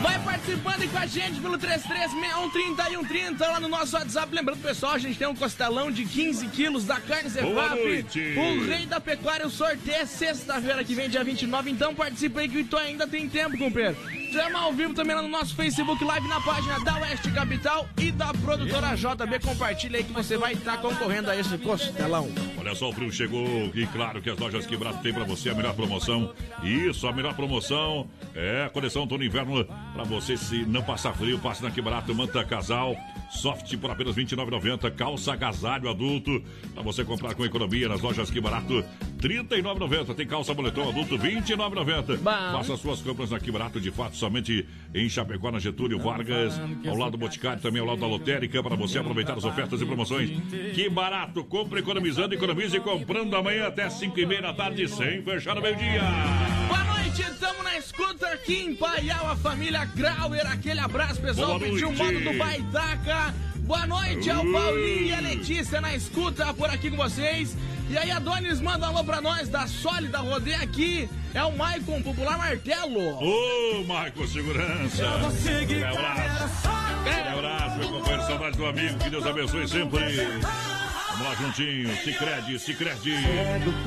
Vai 0.03 0.19
participando 0.23 0.83
aí 0.83 0.89
com 0.89 0.99
a 0.99 1.07
gente 1.07 1.41
pelo 1.41 1.59
33613130 1.59 3.41
lá 3.41 3.61
no 3.61 3.69
nosso 3.69 3.97
WhatsApp. 3.97 4.35
Lembrando, 4.35 4.61
pessoal, 4.61 4.93
a 4.95 4.99
gente 4.99 5.17
tem 5.17 5.29
um 5.29 5.35
costelão 5.35 5.91
de 5.91 6.05
15 6.05 6.49
quilos 6.49 6.85
da 6.85 7.01
carne 7.01 7.31
noite. 7.41 8.21
O 8.37 8.67
rei 8.67 8.85
da 8.87 9.01
pecuária, 9.01 9.47
o 9.47 9.51
sorteio 9.51 9.99
é 9.99 10.07
sexta-feira 10.07 10.83
que 10.83 10.95
vem, 10.95 11.09
dia 11.09 11.23
29. 11.23 11.71
Então 11.71 11.95
participa 11.95 12.41
aí 12.41 12.49
que 12.49 12.65
tu 12.65 12.77
ainda 12.77 13.07
tem 13.07 13.29
tempo, 13.29 13.57
companheiro. 13.57 13.97
Chama 14.37 14.59
ao 14.59 14.73
vivo 14.75 14.93
também 14.93 15.17
lá 15.17 15.23
no 15.23 15.29
nosso 15.29 15.57
Facebook 15.57 16.05
Live, 16.05 16.29
na 16.29 16.39
página 16.43 16.79
da 16.81 16.99
Oeste 16.99 17.31
Capital 17.31 17.89
e 17.97 18.13
da 18.13 18.35
produtora 18.35 18.95
JB. 18.95 19.41
Compartilha 19.43 19.97
aí 19.97 20.05
que 20.05 20.13
você 20.13 20.37
vai 20.37 20.53
estar 20.53 20.77
concorrendo 20.77 21.31
a 21.31 21.37
esse 21.37 21.57
costelão. 21.57 22.29
Olha 22.59 22.75
só, 22.75 22.91
o 22.91 22.93
frio 22.93 23.11
chegou 23.11 23.47
e 23.75 23.87
claro 23.87 24.21
que 24.21 24.29
as 24.29 24.39
lojas 24.39 24.67
Quebrado 24.67 24.99
tem 24.99 25.11
pra 25.11 25.25
você 25.25 25.49
a 25.49 25.55
melhor 25.55 25.75
promoção. 25.75 26.35
Isso, 26.63 27.09
a 27.09 27.15
melhor 27.15 27.33
promoção 27.35 28.11
é 28.35 28.65
a 28.65 28.69
coleção 28.69 29.09
e 29.11 29.27
inverno 29.27 29.65
pra 29.95 30.05
você 30.05 30.37
se 30.37 30.67
não 30.67 30.83
passar 30.83 31.15
frio, 31.15 31.39
passe 31.39 31.63
na 31.63 31.71
Quebrado, 31.71 32.15
manta 32.15 32.45
casal, 32.45 32.95
soft 33.31 33.77
por 33.79 33.91
apenas 33.91 34.17
R$ 34.17 34.25
29,90, 34.25 34.91
calça 34.95 35.33
agasalho 35.33 35.89
adulto 35.89 36.43
pra 36.75 36.83
você 36.83 37.05
comprar 37.05 37.35
com 37.35 37.45
economia 37.45 37.89
nas 37.89 38.01
lojas 38.01 38.31
Que 38.31 38.41
Barato, 38.41 38.75
R$ 38.75 38.85
39,90. 39.21 40.15
Tem 40.15 40.27
calça 40.27 40.55
moletom 40.55 40.89
adulto, 40.89 41.17
R$ 41.17 41.41
29,90. 41.41 42.19
Bom. 42.19 42.31
Faça 42.31 42.77
suas 42.77 43.03
compras 43.03 43.31
na 43.31 43.41
Que 43.41 43.51
Barato, 43.51 43.81
de 43.81 43.91
fato, 43.91 44.17
somente 44.17 44.67
em 44.95 45.09
Chapecó, 45.09 45.51
na 45.51 45.59
Getúlio 45.59 45.99
Vargas, 45.99 46.61
ao 46.87 46.97
lado 46.97 47.13
do 47.13 47.19
Boticário, 47.19 47.63
também 47.63 47.81
ao 47.81 47.87
lado 47.87 48.01
da 48.01 48.07
Lotérica, 48.07 48.63
para 48.63 48.77
você 48.77 48.99
aproveitar 48.99 49.37
as 49.37 49.45
ofertas 49.45 49.81
e 49.81 49.87
promoções. 49.87 50.31
Que 50.75 50.89
barato! 50.89 51.45
Compre 51.45 51.81
economizando, 51.81 52.35
economize 52.35 52.79
comprando 52.81 53.35
amanhã 53.35 53.67
até 53.67 53.89
5 53.89 54.19
e 54.19 54.27
meia 54.27 54.43
da 54.43 54.53
tarde, 54.53 54.89
sem 54.89 55.23
fechar 55.23 55.55
no 55.55 55.63
meio-dia. 55.63 56.56
Noite, 57.17 57.33
estamos 57.33 57.65
na 57.65 57.79
escuta 57.79 58.27
aqui 58.29 58.65
em 58.65 58.75
Paial, 58.75 59.31
a 59.31 59.37
família 59.37 59.87
Grauer. 59.87 60.47
Aquele 60.53 60.81
abraço, 60.81 61.19
pessoal. 61.19 61.59
Boa 61.59 61.61
Pediu 61.61 61.89
o 61.89 61.97
modo 61.97 62.21
do 62.21 62.35
Baitaca. 62.35 63.35
Boa 63.61 63.87
noite 63.87 64.31
ao 64.31 64.45
Paulinho 64.45 65.07
e 65.07 65.15
a 65.15 65.21
Letícia 65.21 65.81
na 65.81 65.95
escuta 65.95 66.53
por 66.53 66.69
aqui 66.69 66.91
com 66.91 66.97
vocês. 66.99 67.57
E 67.89 67.97
aí, 67.97 68.11
Adonis, 68.11 68.61
manda 68.61 68.87
um 68.87 68.91
alô 68.91 69.05
pra 69.05 69.23
nós 69.23 69.49
da 69.49 69.67
Sólida 69.67 70.19
Rodeia 70.19 70.59
aqui. 70.59 71.09
É 71.33 71.43
o 71.43 71.57
Maicon 71.57 72.03
Popular 72.03 72.37
Martelo. 72.37 73.01
Ô, 73.01 73.83
Marco 73.85 74.27
Segurança! 74.29 75.07
Aquele 75.63 75.85
abraço! 75.85 76.69
Aquele 77.01 77.29
abraço, 77.29 77.79
meu 77.79 77.89
companheiro, 77.89 78.27
saudade 78.27 78.57
do 78.59 78.67
amigo, 78.67 78.99
que 78.99 79.09
Deus 79.09 79.25
abençoe 79.25 79.67
sempre! 79.67 80.01
Vamos 81.19 81.29
lá 81.29 81.35
juntinho, 81.47 81.89
Cicred, 81.97 82.59
Cicred. 82.59 83.01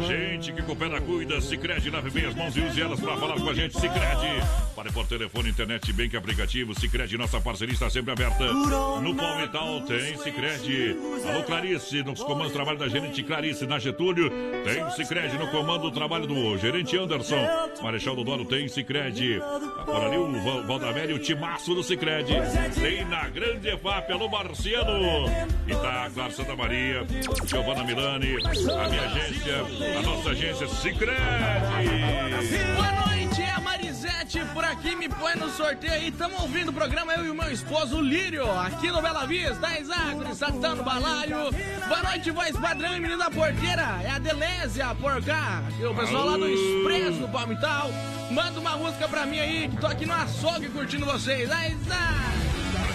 Gente 0.08 0.52
que 0.52 0.62
coopera, 0.64 1.00
cuida, 1.00 1.40
Cicred, 1.40 1.90
lave 1.92 2.10
bem 2.10 2.26
as 2.26 2.34
mãos 2.34 2.56
e 2.58 2.62
use 2.62 2.82
elas 2.82 3.00
para 3.00 3.16
falar 3.18 3.36
com 3.36 3.50
a 3.50 3.54
gente, 3.54 3.74
Cicred. 3.80 4.42
Para 4.76 4.92
por 4.92 5.06
telefone, 5.06 5.50
internet, 5.50 5.92
bem 5.94 6.10
que 6.10 6.18
aplicativo, 6.18 6.74
Cicred, 6.80 7.18
nossa 7.18 7.40
parceria 7.40 7.74
está 7.74 7.90
sempre 7.90 8.12
aberta. 8.14 8.52
No 8.52 9.14
Palmital 9.16 9.82
tem 9.82 10.18
Cicred. 10.18 10.98
Alô, 11.30 11.44
Clarice, 11.44 12.02
nos 12.04 12.24
comandos 12.24 12.48
de 12.48 12.54
trabalho 12.54 12.80
da 12.80 12.88
gerente 12.88 13.22
Clarice, 13.22 13.68
na 13.68 13.78
Getúlio, 13.78 14.32
tem 14.64 14.90
Cicred 14.92 15.38
no 15.38 15.48
comando 15.50 15.84
do 15.84 15.92
trabalho 15.92 16.26
do 16.26 16.58
gerente 16.58 16.98
Anderson. 16.98 17.46
Marechal 17.84 18.15
do 18.15 18.24
Dono 18.24 18.46
tem 18.46 18.68
Cicred. 18.68 19.39
Por 19.86 20.04
ali 20.04 20.18
o 20.18 20.32
Val- 20.44 20.63
Valdamério, 20.65 21.15
o 21.18 21.20
timaço 21.20 21.76
do 21.76 21.84
Cicred. 21.84 22.26
Tem 22.80 23.06
na 23.06 23.28
Grande 23.30 23.68
EFAP, 23.70 24.12
alô, 24.12 24.28
Marciano. 24.30 25.28
E 25.68 25.76
tá, 25.76 26.10
claro, 26.13 26.32
Santa 26.34 26.56
Maria, 26.56 27.06
Giovana 27.45 27.84
Milani, 27.84 28.38
a 28.45 28.89
minha 28.89 29.01
agência, 29.03 29.55
a 29.97 30.01
nossa 30.01 30.29
agência 30.29 30.67
Cicred. 30.67 31.17
Boa 32.75 33.08
noite, 33.08 33.41
é 33.41 33.51
a 33.51 33.60
Marisete 33.60 34.39
por 34.53 34.63
aqui, 34.63 34.95
me 34.95 35.10
põe 35.10 35.36
no 35.36 35.49
sorteio 35.49 35.93
aí. 35.93 36.12
Tamo 36.12 36.41
ouvindo 36.41 36.69
o 36.69 36.73
programa, 36.73 37.13
eu 37.13 37.25
e 37.25 37.29
o 37.29 37.36
meu 37.36 37.51
esposo, 37.51 37.99
Lírio, 37.99 38.49
aqui 38.60 38.91
no 38.91 39.01
Bela 39.01 39.25
Vista, 39.25 39.79
Isaac, 39.79 40.36
Satã 40.36 40.75
no 40.75 40.84
Balaio. 40.84 41.51
Boa 41.88 42.03
noite, 42.03 42.32
voz 42.32 42.55
padrão 42.58 42.95
e 42.95 42.99
menina 42.99 43.29
porteira, 43.29 43.99
é 44.03 44.12
a 44.12 44.19
Delésia 44.19 44.95
por 44.95 45.21
cá. 45.23 45.63
E 45.79 45.86
o 45.86 45.93
pessoal 45.93 46.25
lá 46.25 46.38
do 46.38 46.47
Expresso, 46.47 47.19
do 47.19 47.29
Palmital. 47.29 47.89
Manda 48.32 48.60
uma 48.60 48.77
música 48.77 49.08
pra 49.08 49.25
mim 49.25 49.39
aí, 49.39 49.67
que 49.69 49.77
tô 49.77 49.88
aqui 49.88 50.05
no 50.05 50.13
açougue 50.13 50.69
curtindo 50.69 51.05
vocês. 51.05 51.49
Isaac! 51.49 52.49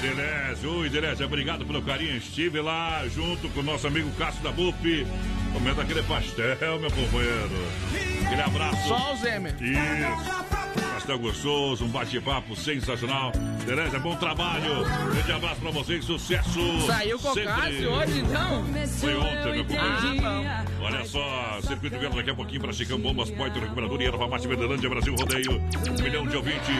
Delésio, 0.04 0.70
oi 0.70 0.90
Delésio, 0.90 1.24
obrigado 1.24 1.64
pelo 1.64 1.80
carinho. 1.80 2.18
Estive 2.18 2.60
lá 2.60 3.02
junto 3.08 3.48
com 3.48 3.60
o 3.60 3.62
nosso 3.62 3.86
amigo 3.86 4.10
Cássio 4.18 4.42
da 4.42 4.52
BUP, 4.52 5.06
comendo 5.54 5.80
aquele 5.80 6.02
pastel, 6.02 6.80
meu 6.80 6.90
companheiro. 6.90 7.50
Aquele 8.26 8.42
abraço. 8.42 8.88
Só 8.88 9.14
o 9.14 9.16
Zemer. 9.16 9.54
Isso. 9.62 10.54
Pastel 10.94 11.18
gostoso, 11.18 11.84
um 11.84 11.88
bate-papo 11.88 12.56
sensacional. 12.56 13.30
Delésio, 13.66 14.00
bom 14.00 14.16
trabalho. 14.16 14.84
Grande 15.12 15.32
abraço 15.32 15.60
pra 15.60 15.70
vocês, 15.70 16.04
sucesso. 16.04 16.86
Saiu 16.86 17.18
com. 17.18 17.34
Cássio 17.34 17.90
hoje, 17.90 18.20
então? 18.20 18.64
Foi 19.00 19.14
ontem, 19.14 19.52
meu 19.52 19.64
companheiro. 19.64 20.26
Ah, 20.26 20.64
Olha 20.80 21.04
só, 21.04 21.60
Circuito 21.62 21.98
Verde 21.98 22.16
daqui 22.16 22.30
a 22.30 22.34
pouquinho 22.34 22.60
para 22.60 22.72
Chicão 22.72 22.98
Bombas, 22.98 23.30
Poito, 23.30 23.58
Recuperador 23.58 24.00
e 24.00 24.06
Erva 24.06 24.28
Mate 24.28 24.48
Verdelândia, 24.48 24.88
Brasil 24.88 25.14
Rodeio. 25.14 25.62
Um 25.88 26.02
milhão 26.02 26.26
de 26.26 26.36
ouvintes. 26.36 26.74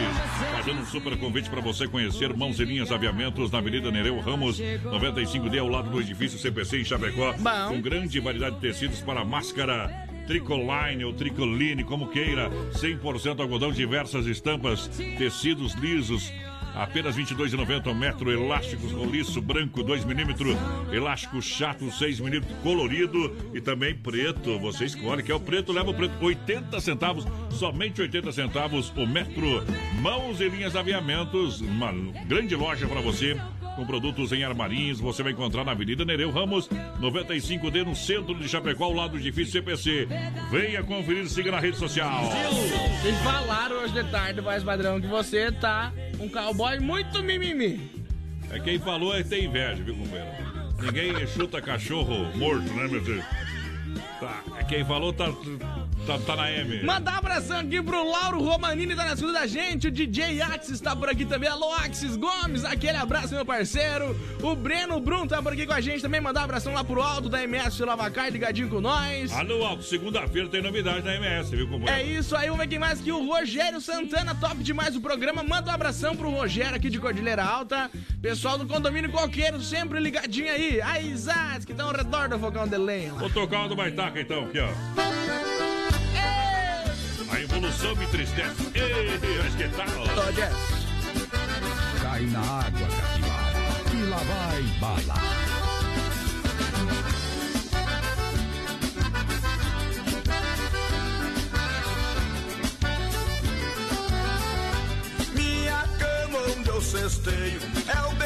Fazendo 0.55 0.81
um 0.81 0.85
super 0.85 1.17
convite 1.17 1.49
para 1.49 1.61
você 1.61 1.87
conhecer 1.87 2.35
Mãos 2.35 2.59
e 2.59 2.65
Linhas 2.65 2.91
Aviamentos 2.91 3.51
na 3.51 3.59
Avenida 3.59 3.91
Nereu 3.91 4.19
Ramos, 4.19 4.59
95D, 4.59 5.59
ao 5.59 5.67
lado 5.67 5.89
do 5.89 6.01
edifício 6.01 6.39
CPC 6.39 6.81
em 6.81 6.83
Chapecó. 6.85 7.33
Bom. 7.33 7.67
Com 7.69 7.81
grande 7.81 8.19
variedade 8.19 8.55
de 8.55 8.61
tecidos 8.65 8.99
para 8.99 9.23
máscara. 9.23 10.07
Tricoline 10.25 11.05
ou 11.05 11.13
tricoline, 11.13 11.83
como 11.83 12.07
queira, 12.07 12.49
100% 12.71 13.39
algodão, 13.39 13.71
diversas 13.71 14.25
estampas, 14.25 14.87
tecidos 15.19 15.75
lisos, 15.75 16.33
Apenas 16.75 17.15
R$ 17.15 17.23
22,90 17.23 17.87
o 17.89 17.95
metro, 17.95 18.31
elásticos 18.31 18.91
roliço 18.91 19.41
branco 19.41 19.81
2 19.81 20.03
milímetros, 20.03 20.57
elástico 20.91 21.41
chato 21.41 21.89
6 21.89 22.19
milímetros, 22.19 22.57
colorido 22.59 23.33
e 23.53 23.61
também 23.61 23.95
preto. 23.95 24.59
Você 24.59 24.85
escolhe, 24.85 25.23
quer 25.23 25.33
o 25.33 25.39
preto, 25.39 25.71
leva 25.71 25.91
o 25.91 25.93
preto. 25.93 26.13
80 26.23 26.79
centavos, 26.81 27.25
somente 27.49 28.01
80 28.01 28.31
centavos 28.33 28.91
o 28.97 29.07
metro. 29.07 29.63
Mãos 30.01 30.41
e 30.41 30.49
linhas 30.49 30.73
de 30.73 30.77
aviamentos, 30.77 31.61
uma 31.61 31.93
grande 32.25 32.55
loja 32.55 32.87
para 32.87 32.99
você. 32.99 33.39
Com 33.75 33.85
produtos 33.85 34.31
em 34.31 34.41
armarinhos, 34.43 35.01
você 35.01 35.21
vai 35.21 35.33
encontrar 35.33 35.65
na 35.65 35.73
Avenida 35.73 36.05
Nereu 36.05 36.31
Ramos, 36.31 36.69
95D, 37.01 37.83
no 37.83 37.93
centro 37.93 38.33
de 38.33 38.47
Chapecó, 38.47 38.85
ao 38.85 38.93
lado 38.93 39.11
do 39.11 39.17
edifício 39.17 39.51
CPC. 39.51 40.07
Venha 40.49 40.81
conferir, 40.81 41.27
siga 41.27 41.51
na 41.51 41.59
rede 41.59 41.77
social. 41.77 42.23
Vocês 43.01 43.17
falaram 43.21 43.83
hoje 43.83 43.93
de 43.93 44.09
tarde, 44.09 44.39
voz 44.39 44.63
padrão, 44.63 45.01
que 45.01 45.07
você 45.07 45.51
tá 45.51 45.91
um 46.19 46.29
cowboy 46.29 46.64
muito 46.79 47.23
mimimi. 47.23 47.89
É 48.51 48.59
quem 48.59 48.79
falou 48.79 49.15
é 49.15 49.23
ter 49.23 49.43
inveja, 49.43 49.83
viu, 49.83 49.95
companheiro? 49.95 50.31
Ninguém 50.81 51.27
chuta 51.27 51.61
cachorro 51.61 52.35
morto, 52.37 52.71
né, 52.73 52.87
meu 52.87 53.01
Deus? 53.01 53.23
Tá, 54.19 54.43
é 54.57 54.63
quem 54.63 54.83
falou 54.85 55.11
tá, 55.13 55.27
tá, 56.05 56.19
tá 56.19 56.35
na 56.35 56.51
M. 56.51 56.83
Mandar 56.83 57.13
um 57.13 57.17
abração 57.17 57.59
aqui 57.59 57.81
pro 57.81 58.09
Lauro 58.09 58.39
Romanini, 58.41 58.95
tá 58.95 59.05
na 59.05 59.13
escuta 59.13 59.33
da 59.33 59.47
gente. 59.47 59.87
O 59.87 59.91
DJ 59.91 60.41
Axis 60.41 60.71
está 60.75 60.95
por 60.95 61.09
aqui 61.09 61.25
também. 61.25 61.49
Alô, 61.49 61.73
Axis 61.73 62.15
Gomes, 62.15 62.63
aquele 62.63 62.97
abraço, 62.97 63.33
meu 63.33 63.45
parceiro. 63.45 64.15
O 64.41 64.55
Breno 64.55 64.99
Brum 64.99 65.25
tá 65.27 65.41
por 65.41 65.53
aqui 65.53 65.65
com 65.65 65.73
a 65.73 65.81
gente 65.81 66.01
também. 66.01 66.21
Mandar 66.21 66.41
um 66.41 66.43
abração 66.45 66.73
lá 66.73 66.83
pro 66.83 67.01
Aldo 67.01 67.29
da 67.29 67.43
MS 67.43 67.83
Lavacar, 67.83 68.29
ligadinho 68.29 68.69
com 68.69 68.81
nós. 68.81 69.31
Alô, 69.33 69.65
Alto, 69.65 69.83
segunda-feira 69.83 70.47
tem 70.47 70.61
novidade 70.61 71.03
na 71.03 71.15
MS, 71.15 71.55
viu, 71.55 71.65
É 71.65 71.69
companheiro? 71.69 72.09
isso 72.19 72.35
aí, 72.35 72.45
vamos 72.47 72.59
ver 72.63 72.67
quem 72.67 72.79
mais 72.79 72.99
que 73.01 73.11
o 73.11 73.25
Rogério 73.25 73.81
Santana, 73.81 74.35
top 74.35 74.57
demais 74.63 74.95
o 74.95 75.01
programa. 75.01 75.43
Manda 75.43 75.71
um 75.71 75.73
abração 75.73 76.15
pro 76.15 76.29
Rogério 76.29 76.75
aqui 76.75 76.89
de 76.89 76.99
Cordilheira 76.99 77.43
Alta. 77.43 77.89
Pessoal 78.21 78.57
do 78.57 78.67
condomínio 78.67 79.11
Coqueiro, 79.11 79.61
sempre 79.61 79.99
ligadinho 79.99 80.51
aí. 80.51 80.81
A 80.81 80.99
Isaac, 80.99 81.65
que 81.65 81.73
tá 81.73 81.83
ao 81.83 81.91
redor 81.91 82.29
do 82.29 82.39
fogão 82.39 82.67
de 82.67 82.77
lenha. 82.77 83.13
Vou 83.13 83.29
tocar 83.29 83.59
uma 83.59 83.69
do 83.69 83.75
Baitaca 83.75 84.19
então, 84.19 84.45
aqui, 84.45 84.59
ó 84.59 85.44
solução 87.65 87.95
me 87.95 88.05
tristece. 88.07 88.71
Ei, 88.73 89.19
mas 89.43 89.55
que 89.55 89.67
tá. 89.69 89.85
tal? 89.85 90.33
Cai 92.01 92.21
na 92.27 92.39
água, 92.39 92.87
capivara, 92.87 93.59
e 93.93 94.03
lá 94.03 94.17
vai 94.17 94.61
bala. 94.79 95.15
Minha 105.33 105.87
cama 105.99 106.39
onde 106.57 106.69
eu 106.69 106.81
cesteio 106.81 107.59
é 107.87 108.01
o 108.07 108.24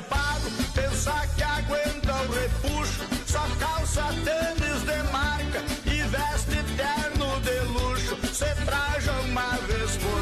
magrinho 0.00 0.10
esgualepado, 0.10 0.50
pensa 0.74 1.26
que 1.36 1.42
aguenta 1.42 2.12
o 2.12 2.32
repuxo. 2.32 3.06
Só 3.26 3.46
calça 3.58 4.02
tênis 4.24 4.82
de 4.82 5.12
marca 5.12 5.62
e 5.84 6.02
veste 6.02 6.62
terno 6.76 7.40
de 7.40 7.60
luxo. 7.72 8.16
Cê 8.32 8.54
traja 8.64 9.12
uma 9.20 9.56
vez 9.66 9.96
por 9.96 10.19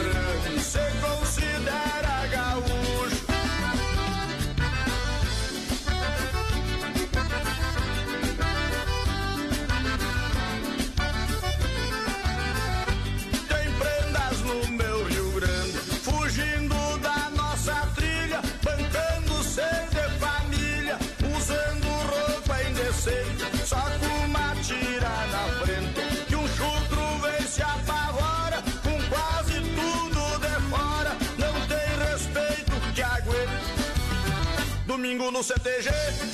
Domingo 35.28 35.30
no 35.30 35.42
CTG, 35.42 35.90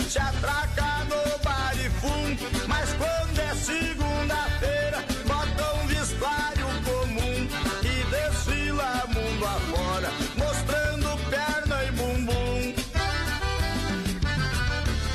se 0.08 0.18
atraca 0.18 1.04
no 1.04 1.38
bar 1.42 1.74
e 1.74 1.90
fundo. 1.90 2.44
Mas 2.68 2.92
quando 2.92 3.38
é 3.40 3.54
segunda-feira, 3.54 5.04
bota 5.26 5.74
um 5.74 5.86
vestuário 5.86 6.66
comum 6.84 7.48
e 7.82 8.04
desfila 8.10 9.04
mundo 9.08 9.46
afora, 9.46 10.10
mostrando 10.36 11.18
perna 11.28 11.84
e 11.84 11.90
bumbum. 11.92 12.74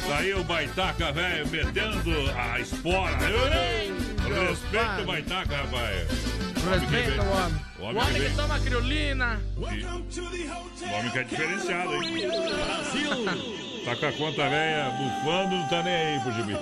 Daí 0.09 0.33
o 0.33 0.43
Baitaca, 0.43 1.11
velho, 1.13 1.47
metendo 1.47 2.11
a 2.37 2.59
espora. 2.59 3.17
Respeita 4.49 5.01
o 5.01 5.05
Baitaca, 5.05 5.55
rapaz. 5.55 6.09
Respeita 6.69 7.23
o 7.23 7.31
homem. 7.31 7.65
O 7.79 7.81
O 7.81 7.85
homem 7.85 8.03
homem 8.03 8.29
que 8.29 8.35
toma 8.35 8.59
criolina. 8.59 9.41
O 9.57 9.63
homem 9.63 11.11
que 11.11 11.19
é 11.19 11.23
diferenciado, 11.23 11.93
hein? 11.93 12.27
Brasil! 12.27 13.68
Tá 13.85 13.95
com 13.95 14.05
a 14.05 14.11
conta 14.11 14.49
velha 14.49 14.91
bufando, 14.91 15.55
não 15.55 15.67
tá 15.67 15.83
nem 15.83 15.93
aí 15.93 16.19
pro 16.19 16.31
gibi. 16.33 16.53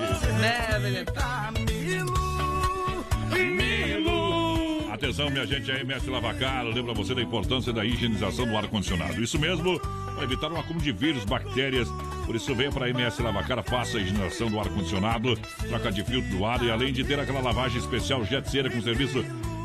Milo! 3.32 4.92
Atenção, 4.92 5.30
minha 5.30 5.46
gente, 5.46 5.72
aí, 5.72 5.84
mestre 5.84 6.10
Lavacar, 6.10 6.64
lembra 6.64 6.94
você 6.94 7.14
da 7.14 7.22
importância 7.22 7.74
da 7.74 7.86
higienização 7.86 8.48
do 8.48 8.58
ar-condicionado. 8.58 9.22
Isso 9.22 9.38
mesmo, 9.38 9.80
para 9.80 10.24
evitar 10.24 10.52
um 10.52 10.60
acúmulo 10.60 10.84
de 10.84 10.92
vírus, 10.92 11.24
bactérias. 11.26 11.88
Por 12.26 12.36
isso, 12.36 12.54
venha 12.56 12.72
para 12.72 12.86
a 12.86 12.90
MS 12.90 13.22
Lavacar, 13.22 13.64
faça 13.64 13.98
a 13.98 14.02
higienização 14.02 14.50
do 14.50 14.60
ar-condicionado, 14.60 15.36
troca 15.68 15.92
de 15.92 16.04
filtro 16.04 16.30
do 16.30 16.46
ar 16.46 16.64
e 16.64 16.72
além 16.72 16.94
de 16.94 17.04
ter 17.04 17.20
aquela 17.20 17.42
lavagem 17.42 17.78
especial 17.78 18.26
jet 18.26 18.50
cera 18.50 18.70
com 18.70 18.82
serviço 18.82 19.24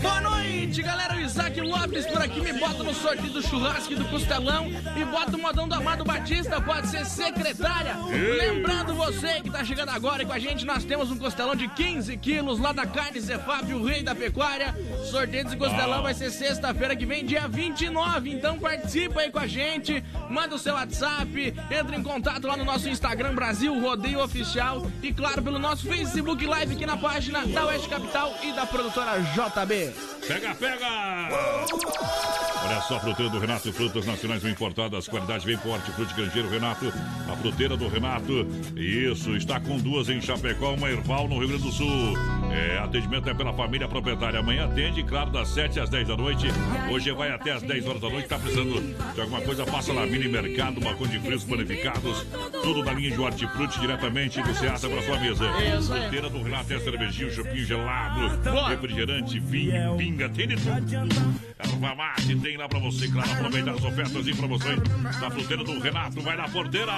Boa 0.01 0.21
noite, 0.21 0.81
galera. 0.81 1.15
O 1.15 1.19
Isaac 1.19 1.61
Lopes 1.61 2.05
por 2.07 2.21
aqui 2.21 2.41
me 2.41 2.53
bota 2.53 2.83
no 2.83 2.93
sorteio 2.93 3.31
do 3.31 3.41
churrasco 3.41 3.93
e 3.93 3.95
do 3.95 4.05
costelão 4.05 4.67
e 4.67 5.05
bota 5.05 5.35
o 5.35 5.41
modão 5.41 5.67
do 5.67 5.75
Amado 5.75 6.03
Batista, 6.03 6.61
pode 6.61 6.87
ser 6.87 7.05
secretária. 7.05 7.95
Lembrando 8.37 8.93
você 8.93 9.41
que 9.41 9.49
tá 9.49 9.63
chegando 9.63 9.89
agora 9.89 10.23
e 10.23 10.25
com 10.25 10.33
a 10.33 10.39
gente, 10.39 10.65
nós 10.65 10.83
temos 10.83 11.09
um 11.11 11.17
costelão 11.17 11.55
de 11.55 11.67
15 11.69 12.15
quilos 12.17 12.59
lá 12.59 12.71
da 12.71 12.85
Carne 12.85 13.19
Zefap, 13.19 13.71
o 13.73 13.83
rei 13.83 14.03
da 14.03 14.13
pecuária. 14.13 14.75
Sorteio 15.05 15.43
desse 15.45 15.57
costelão 15.57 15.95
Uau. 15.95 16.03
vai 16.03 16.13
ser 16.13 16.29
sexta-feira 16.31 16.95
que 16.95 17.05
vem, 17.05 17.25
dia 17.25 17.47
29. 17.47 18.29
Então 18.31 18.59
participa 18.59 19.21
aí 19.21 19.31
com 19.31 19.39
a 19.39 19.47
gente, 19.47 20.03
manda 20.29 20.55
o 20.55 20.59
seu 20.59 20.73
WhatsApp, 20.73 21.53
entra 21.71 21.95
em 21.95 22.03
contato 22.03 22.45
lá 22.45 22.57
no 22.57 22.65
nosso 22.65 22.89
Instagram 22.89 23.33
Brasil 23.33 23.79
Rodeio 23.79 24.21
Oficial 24.21 24.58
e 25.01 25.13
claro 25.13 25.41
pelo 25.41 25.57
nosso 25.57 25.87
Facebook 25.87 26.45
Live 26.45 26.75
aqui 26.75 26.85
na 26.85 26.97
página 26.97 27.47
da 27.47 27.67
Oeste 27.67 27.87
Capital 27.87 28.35
e 28.43 28.51
da 28.51 28.65
produtora 28.65 29.17
JB. 29.21 29.93
Pega, 30.27 30.53
pega! 30.55 32.58
Olha 32.69 32.81
só 32.81 32.97
a 32.97 32.99
fruteira 32.99 33.31
do 33.31 33.39
Renato, 33.39 33.73
frutas 33.73 34.05
nacionais 34.05 34.43
bem 34.43 34.51
importadas, 34.51 35.07
qualidade 35.07 35.43
bem 35.43 35.57
forte, 35.57 35.91
frute 35.91 36.13
grangeiro 36.13 36.47
Renato, 36.47 36.93
a 37.27 37.35
fruteira 37.35 37.75
do 37.75 37.87
Renato. 37.87 38.45
Isso, 38.77 39.35
está 39.35 39.59
com 39.59 39.79
duas 39.79 40.07
em 40.07 40.21
Chapecó, 40.21 40.75
uma 40.75 40.87
Erval 40.87 41.27
no 41.27 41.39
Rio 41.39 41.47
Grande 41.47 41.63
do 41.63 41.71
Sul. 41.71 42.13
É, 42.51 42.77
atendimento 42.77 43.27
é 43.27 43.33
pela 43.33 43.51
família 43.53 43.87
proprietária. 43.87 44.39
Amanhã 44.39 44.65
atende, 44.65 45.03
claro, 45.03 45.31
das 45.31 45.49
7 45.49 45.79
às 45.79 45.89
10 45.89 46.09
da 46.09 46.15
noite. 46.15 46.45
Hoje 46.91 47.11
vai 47.11 47.31
até 47.31 47.53
às 47.53 47.63
10 47.63 47.87
horas 47.87 48.01
da 48.01 48.09
noite. 48.09 48.27
Tá 48.27 48.37
precisando 48.37 49.13
de 49.15 49.19
alguma 49.19 49.41
coisa? 49.41 49.65
Passa 49.65 49.91
lá, 49.91 50.05
mini 50.05 50.27
mercado, 50.27 50.79
balcão 50.79 51.07
de 51.07 51.19
frios 51.19 51.43
panificados, 51.43 52.23
tudo 52.61 52.83
da 52.83 52.93
linha 52.93 53.09
de 53.09 53.19
hortifruti 53.19 53.79
diretamente 53.79 54.43
do 54.43 54.53
Ceasa 54.53 54.87
para 54.87 55.01
sua 55.01 55.19
mesa. 55.19 55.51
Fruteira 55.81 56.29
do 56.29 56.43
Renato 56.43 56.71
é 56.71 56.79
cervejinho, 56.79 57.31
chupinho 57.31 57.65
gelado, 57.65 58.29
refrigerante, 58.69 59.39
vinho, 59.39 59.97
pinga, 59.97 60.29
tem 60.29 60.49
de 60.49 60.55
tudo. 60.55 61.49
Erva 61.57 61.95
mate 61.95 62.35
tem 62.35 62.58
lá 62.59 62.67
pra 62.67 62.79
você, 62.79 63.07
claro, 63.07 63.31
aproveitar 63.31 63.71
as 63.71 63.83
ofertas 63.85 64.27
e 64.27 64.35
promoções 64.35 64.79
da 65.19 65.31
fruteira 65.31 65.63
do 65.63 65.79
Renato. 65.79 66.19
Vai 66.21 66.35
na 66.35 66.49
porteira! 66.49 66.91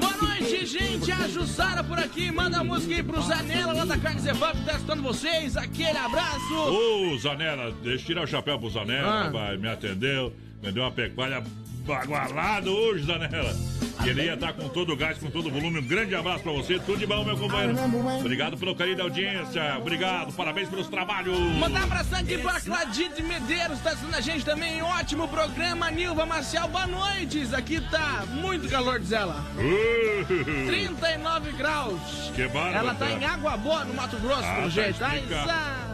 Boa 0.00 0.16
noite, 0.28 0.64
gente. 0.64 1.10
A 1.10 1.26
Jussara 1.26 1.82
por 1.82 1.98
aqui. 1.98 2.30
Manda 2.30 2.60
a 2.60 2.64
música 2.64 2.94
aí 2.94 3.02
pro 3.02 3.20
Zanella 3.20 3.72
lá 3.72 3.84
da 3.84 3.98
Carne 3.98 4.20
Zevap, 4.20 4.56
testando 4.64 5.02
vocês. 5.02 5.56
Aquele 5.56 5.98
abraço. 5.98 6.54
Ô, 6.54 7.18
Zanella, 7.18 7.72
deixa 7.82 8.02
eu 8.04 8.06
tirar 8.06 8.22
o 8.22 8.26
chapéu 8.28 8.58
pro 8.60 8.70
Zanella, 8.70 9.08
Ah. 9.08 9.22
rapaz, 9.24 9.60
me 9.60 9.68
atendeu, 9.68 10.32
me 10.62 10.70
deu 10.70 10.84
uma 10.84 10.92
pecuária 10.92 11.42
bagualado 11.86 12.70
hoje, 12.70 13.04
Danela. 13.06 13.54
Queria 14.02 14.34
estar 14.34 14.52
com 14.52 14.68
todo 14.68 14.92
o 14.92 14.96
gás, 14.96 15.16
com 15.18 15.30
todo 15.30 15.46
o 15.48 15.50
volume. 15.50 15.78
Um 15.80 15.86
grande 15.86 16.14
abraço 16.14 16.42
pra 16.42 16.52
você. 16.52 16.78
Tudo 16.78 16.98
de 16.98 17.06
bom, 17.06 17.24
meu 17.24 17.36
companheiro. 17.36 17.74
Obrigado 18.20 18.56
pelo 18.56 18.74
carinho 18.76 18.96
da 18.98 19.04
audiência. 19.04 19.78
Obrigado. 19.78 20.32
Parabéns 20.34 20.68
pelos 20.68 20.86
trabalhos. 20.88 21.36
Mandar 21.58 21.80
um 21.80 21.84
abração 21.84 22.18
aqui 22.18 22.36
pra 22.38 22.60
Cladide 22.60 23.22
Medeiros, 23.22 23.80
tá 23.80 23.90
assistindo 23.90 24.14
a 24.14 24.20
gente 24.20 24.44
também. 24.44 24.82
Ótimo 24.82 25.26
programa, 25.28 25.90
Nilva 25.90 26.26
Marcial. 26.26 26.68
Boa 26.68 26.86
noite. 26.86 27.48
Aqui 27.54 27.80
tá 27.90 28.24
muito 28.34 28.68
calor, 28.68 29.00
diz 29.00 29.12
ela. 29.12 29.44
Uh, 29.56 30.66
39 30.66 31.52
graus. 31.52 32.00
que 32.34 32.46
bárbaro. 32.48 32.76
Ela 32.76 32.94
tá 32.94 33.10
em 33.10 33.24
Água 33.24 33.56
Boa, 33.56 33.84
no 33.84 33.94
Mato 33.94 34.16
Grosso, 34.18 34.42
Ah, 34.44 34.54
pelo 34.56 34.62
tá 34.64 34.68
jeito. 34.68 34.98
Tá 34.98 35.14
explicado. 35.16 35.85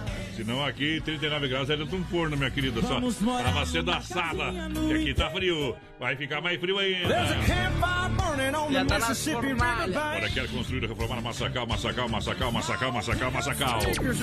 Senão 0.42 0.64
aqui 0.64 1.00
39 1.04 1.46
graus 1.46 1.70
é 1.70 1.76
dentro 1.76 1.96
de 1.96 2.02
um 2.02 2.04
forno, 2.06 2.36
minha 2.36 2.50
querida. 2.50 2.82
Só 2.82 3.00
tava 3.44 3.64
sendo 3.64 3.92
assada. 3.92 4.52
E 4.88 4.92
aqui 4.92 5.14
tá 5.14 5.30
frio. 5.30 5.76
Vai 6.00 6.16
ficar 6.16 6.40
mais 6.40 6.58
frio 6.58 6.80
ainda. 6.80 7.08
Já 8.72 8.84
tá 8.84 8.98
nas 8.98 9.24
fornalhas. 9.24 9.96
Olha, 9.96 10.28
quer 10.28 10.48
construir, 10.48 10.84
reformar, 10.84 11.20
Massacal, 11.20 11.64
Massacal, 11.64 12.08
Massacal, 12.08 12.50
Massacal, 12.50 12.90
Massacal, 12.90 13.30
Massacal. 13.30 13.78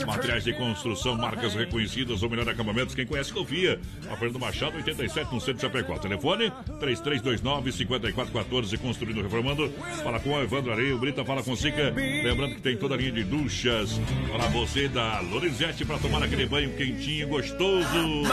Materiais 0.05 0.43
de 0.43 0.51
construção, 0.51 1.15
marcas 1.15 1.55
reconhecidas, 1.55 2.21
ou 2.21 2.29
melhor, 2.29 2.49
acampamentos. 2.49 2.93
Quem 2.93 3.05
conhece, 3.05 3.31
confia. 3.31 3.79
A 4.11 4.17
Fernando 4.17 4.41
Machado, 4.41 4.75
87, 4.75 5.33
no 5.33 5.39
centro 5.39 5.55
de 5.55 5.61
Chapecó. 5.61 5.97
Telefone 5.99 6.51
3329-5414. 6.81 8.77
Construindo, 8.77 9.21
reformando. 9.21 9.71
Fala 10.03 10.19
com 10.19 10.31
o 10.31 10.43
Evandro 10.43 10.73
Areio. 10.73 10.97
Brita 10.97 11.23
fala 11.23 11.41
com 11.41 11.55
Sica. 11.55 11.93
Lembrando 11.95 12.55
que 12.55 12.61
tem 12.61 12.75
toda 12.75 12.95
a 12.95 12.97
linha 12.97 13.13
de 13.13 13.23
duchas 13.23 14.01
para 14.29 14.49
você 14.49 14.89
da 14.89 15.21
Lorenzetti 15.21 15.85
para 15.85 15.97
tomar 15.97 16.08
aquele 16.17 16.45
banho 16.45 16.71
quentinho, 16.71 17.27
gostoso. 17.27 18.23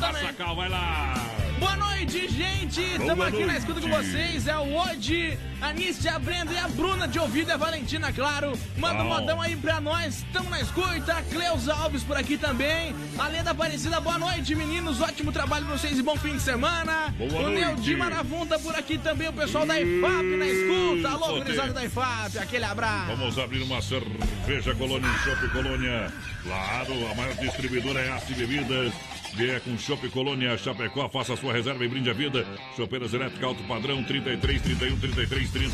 Massacal, 0.00 0.56
vai 0.56 0.68
lá. 0.68 1.14
Boa 1.58 1.76
noite, 1.76 2.28
gente! 2.28 2.80
Estamos 2.82 3.26
aqui 3.26 3.44
na 3.46 3.56
escuta 3.56 3.80
com 3.80 3.88
vocês. 3.88 4.46
É 4.46 4.56
o 4.58 4.74
Odi, 4.76 5.38
a 5.60 5.72
Nícia, 5.72 6.14
a 6.14 6.18
Brenda 6.18 6.52
e 6.52 6.58
a 6.58 6.68
Bruna 6.68 7.08
de 7.08 7.18
ouvido 7.18 7.48
e 7.48 7.52
a 7.52 7.56
Valentina, 7.56 8.12
claro. 8.12 8.52
Manda 8.76 9.02
um 9.02 9.08
modão 9.08 9.40
aí 9.40 9.56
pra 9.56 9.80
nós. 9.80 10.18
Estamos 10.18 10.50
na 10.50 10.60
escuta. 10.60 11.14
A 11.14 11.22
Cleusa 11.22 11.72
Alves 11.72 12.02
por 12.02 12.16
aqui 12.16 12.36
também. 12.36 12.94
A 13.18 13.28
Leda 13.28 13.52
Aparecida, 13.52 14.00
boa 14.00 14.18
noite, 14.18 14.54
meninos. 14.54 15.00
Ótimo 15.00 15.32
trabalho 15.32 15.64
pra 15.64 15.78
vocês 15.78 15.98
e 15.98 16.02
bom 16.02 16.16
fim 16.16 16.34
de 16.36 16.42
semana. 16.42 17.14
Boa 17.16 17.48
o. 17.48 17.50
Neudi 17.50 17.96
Maravunda 17.96 18.58
por 18.58 18.74
aqui 18.74 18.98
também. 18.98 19.28
O 19.28 19.32
pessoal 19.32 19.64
da 19.64 19.80
IFAP 19.80 20.24
na 20.38 20.46
escuta. 20.46 21.08
Alô, 21.08 21.38
gurizada 21.38 21.72
da 21.72 21.84
IFAP. 21.84 22.38
Aquele 22.38 22.64
abraço. 22.64 23.16
Vamos 23.16 23.38
abrir 23.38 23.62
uma 23.62 23.80
cerveja 23.80 24.74
Colônia 24.74 25.10
Chopp 25.24 25.48
Colônia. 25.48 26.12
Claro, 26.42 27.10
a 27.10 27.14
maior 27.14 27.34
distribuidora 27.34 28.00
é 28.00 28.12
Aço 28.12 28.34
Bebidas. 28.34 28.92
Vier 29.36 29.60
com 29.60 29.76
Chopp 29.76 30.08
Colônia 30.08 30.56
Chapecó, 30.56 31.10
faça 31.10 31.36
sua 31.36 31.52
reserva 31.52 31.84
e 31.84 31.88
brinde 31.88 32.08
a 32.08 32.14
vida. 32.14 32.46
Chopeiras 32.74 33.12
elétrica 33.12 33.44
alto 33.44 33.62
padrão 33.64 34.02
33 34.02 34.62
31 34.62 34.98
33 34.98 35.50
30. 35.50 35.72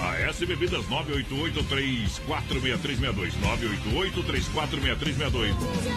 A 0.00 0.16
S 0.22 0.44
Bebidas 0.44 0.88
988 0.88 1.62
346362. 1.68 3.36
988 3.40 4.22
346362. 4.24 5.54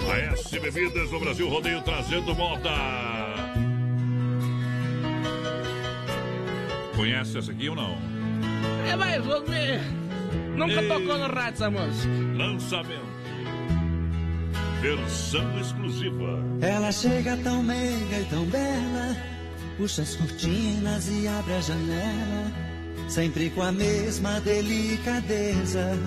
A 0.08 0.18
S 0.34 0.60
Bebidas 0.60 1.12
no 1.12 1.20
Brasil 1.20 1.50
Rodeio 1.50 1.82
trazendo 1.82 2.36
moda. 2.36 2.70
Conhece 6.96 7.40
essa 7.40 7.52
aqui 7.52 7.70
ou 7.70 7.76
não? 7.76 7.98
É 8.88 8.96
mais 8.96 9.26
ou 9.26 9.48
menos. 9.50 9.84
Nunca 10.56 10.80
Ei. 10.80 10.88
tocou 10.88 11.18
no 11.18 11.26
rádio 11.26 11.54
essa 11.54 11.72
música. 11.72 12.14
Lançamento. 12.38 13.19
Versão 14.82 15.60
exclusiva. 15.60 16.40
Ela 16.62 16.92
chega 16.92 17.36
tão 17.38 17.62
meiga 17.62 18.20
e 18.20 18.26
tão 18.30 18.46
bela, 18.46 19.16
puxa 19.78 20.02
as 20.04 20.16
cortinas 20.16 21.10
e 21.10 21.28
abre 21.28 21.54
a 21.54 21.62
janela, 21.62 22.52
sempre 23.10 23.50
com 23.50 23.62
a 23.62 23.74
mesma 23.74 24.40
delicadeza. 24.40 25.98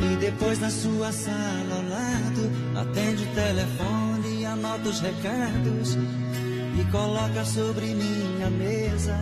E 0.00 0.16
depois 0.16 0.58
na 0.58 0.70
sua 0.70 1.12
sala 1.12 1.76
ao 1.76 1.88
lado, 1.88 2.50
atende 2.80 3.24
o 3.24 3.34
telefone 3.34 4.40
e 4.40 4.46
anota 4.46 4.88
os 4.88 5.00
recados 5.00 5.98
e 6.80 6.90
coloca 6.90 7.44
sobre 7.44 7.94
minha 7.94 8.50
mesa. 8.50 9.18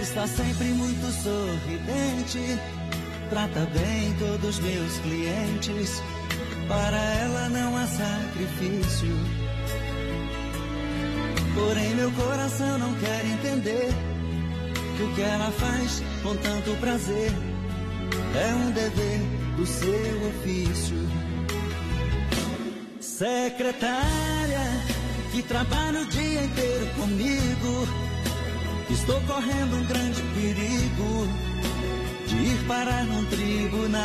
Está 0.00 0.26
sempre 0.26 0.66
muito 0.68 1.04
sorridente, 1.22 2.58
trata 3.30 3.66
bem 3.72 4.14
todos 4.18 4.58
meus 4.60 4.98
clientes. 4.98 6.02
Para 6.68 6.96
ela 6.96 7.48
não 7.48 7.76
há 7.76 7.86
sacrifício. 7.86 9.14
Porém, 11.54 11.94
meu 11.94 12.10
coração 12.12 12.78
não 12.78 12.94
quer 12.94 13.24
entender 13.24 13.88
que 14.96 15.02
o 15.02 15.14
que 15.14 15.22
ela 15.22 15.50
faz 15.52 16.02
com 16.22 16.36
tanto 16.36 16.74
prazer 16.80 17.32
é 18.34 18.54
um 18.54 18.70
dever 18.72 19.20
do 19.56 19.66
seu 19.66 20.28
ofício. 20.28 20.96
Secretária 23.00 24.60
que 25.32 25.42
trabalha 25.42 26.00
o 26.00 26.06
dia 26.06 26.44
inteiro 26.44 26.86
comigo, 26.98 27.88
estou 28.90 29.20
correndo 29.22 29.76
um 29.76 29.84
grande 29.86 30.22
perigo 30.34 31.28
de 32.26 32.36
ir 32.36 32.66
parar 32.66 33.04
num 33.04 33.24
tribunal. 33.26 34.02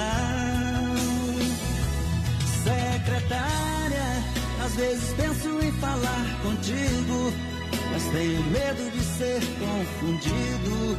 Secretária, 2.63 4.23
às 4.63 4.75
vezes 4.75 5.13
penso 5.13 5.49
em 5.63 5.71
falar 5.73 6.39
contigo, 6.43 7.33
mas 7.91 8.03
tenho 8.05 8.43
medo 8.43 8.91
de 8.91 9.03
ser 9.03 9.41
confundido 9.59 10.97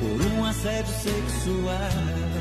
por 0.00 0.26
um 0.32 0.44
assédio 0.44 0.94
sexual. 0.94 2.37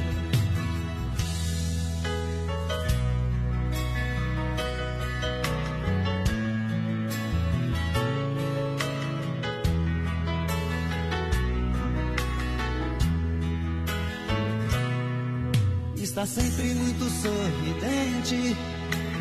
Está 16.17 16.41
sempre 16.41 16.73
muito 16.73 17.03
sorridente, 17.21 18.58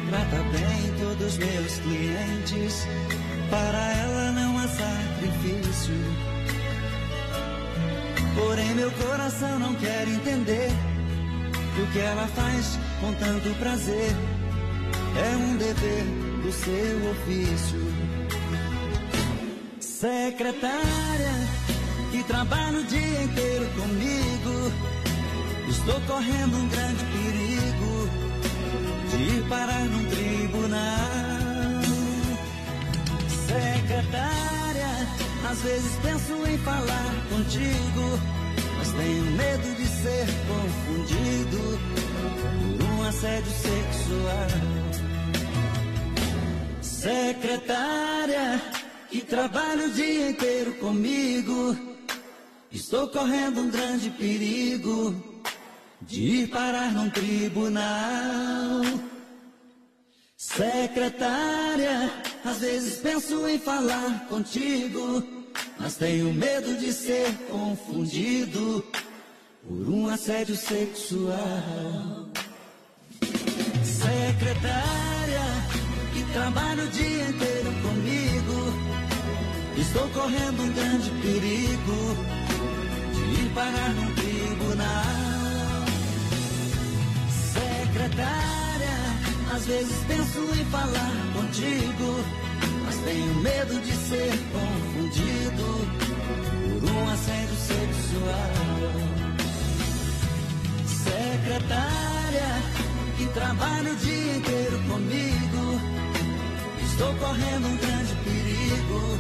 trata 0.09 0.43
bem 0.45 0.99
todos 0.99 1.37
meus 1.37 1.79
clientes. 1.81 2.87
Para 3.51 3.93
ela 3.99 4.33
não 4.33 4.59
há 4.59 4.67
sacrifício. 4.67 5.95
Porém, 8.35 8.75
meu 8.77 8.91
coração 8.93 9.59
não 9.59 9.75
quer 9.75 10.09
entender 10.09 10.71
o 11.83 11.93
que 11.93 11.99
ela 11.99 12.27
faz 12.29 12.79
com 13.03 13.13
tanto 13.13 13.55
prazer 13.59 14.13
é 15.23 15.37
um 15.37 15.57
dever 15.59 16.05
do 16.43 16.51
seu 16.51 17.11
ofício. 17.11 17.93
Secretária 19.81 21.35
que 22.11 22.25
trabalha 22.25 22.79
o 22.79 22.85
dia 22.85 23.23
inteiro. 23.23 23.66
Estou 25.87 26.01
correndo 26.01 26.57
um 26.57 26.69
grande 26.69 27.05
perigo 27.05 28.11
de 29.09 29.37
ir 29.37 29.49
parar 29.49 29.85
num 29.85 30.05
tribunal. 30.11 30.83
Secretária, 33.47 35.09
às 35.49 35.63
vezes 35.63 35.93
penso 36.03 36.45
em 36.45 36.59
falar 36.59 37.15
contigo, 37.31 38.19
mas 38.77 38.93
tenho 38.95 39.25
medo 39.31 39.77
de 39.77 39.87
ser 39.87 40.27
confundido 40.49 41.79
por 42.79 42.85
um 42.91 43.03
assédio 43.05 43.53
sexual. 43.53 44.49
Secretária, 46.83 48.61
que 49.09 49.21
trabalha 49.21 49.87
o 49.87 49.93
dia 49.93 50.31
inteiro 50.31 50.73
comigo, 50.81 51.77
estou 52.73 53.07
correndo 53.07 53.61
um 53.61 53.71
grande 53.71 54.11
perigo 54.11 55.36
de 56.07 56.21
ir 56.21 56.49
parar 56.49 56.93
num 56.93 57.11
tribunal. 57.11 58.83
Secretária, 60.37 62.13
às 62.45 62.59
vezes 62.59 62.99
penso 62.99 63.49
em 63.49 63.59
falar 63.59 64.27
contigo, 64.29 65.23
mas 65.79 65.97
tenho 65.97 66.33
medo 66.33 66.77
de 66.77 66.93
ser 66.93 67.33
confundido 67.51 68.85
por 69.67 69.89
um 69.89 70.09
assédio 70.09 70.57
sexual. 70.57 72.29
Secretária, 73.83 75.43
que 76.15 76.33
trabalha 76.33 76.85
o 76.85 76.89
dia 76.89 77.25
inteiro 77.25 77.73
comigo, 77.83 78.73
estou 79.81 80.09
correndo 80.11 80.63
um 80.63 80.73
grande 80.73 81.11
perigo 81.11 82.17
de 83.13 83.41
ir 83.43 83.51
parar 83.55 83.95
num 83.95 84.15
tribunal. 84.15 85.26
Secretária, 88.07 88.97
às 89.53 89.67
vezes 89.67 89.97
penso 90.07 90.39
em 90.61 90.65
falar 90.67 91.13
contigo, 91.35 92.25
mas 92.85 92.95
tenho 92.99 93.35
medo 93.43 93.81
de 93.81 93.93
ser 93.93 94.31
confundido 94.53 95.67
por 96.81 96.89
um 96.89 97.09
assédio 97.11 97.57
sexual. 97.57 98.53
Secretária 100.87 102.63
que 103.19 103.27
trabalha 103.27 103.91
o 103.91 103.97
dia 103.97 104.37
inteiro 104.37 104.79
comigo, 104.89 105.81
estou 106.85 107.13
correndo 107.15 107.67
um 107.67 107.77
grande 107.77 108.15
perigo 108.23 109.19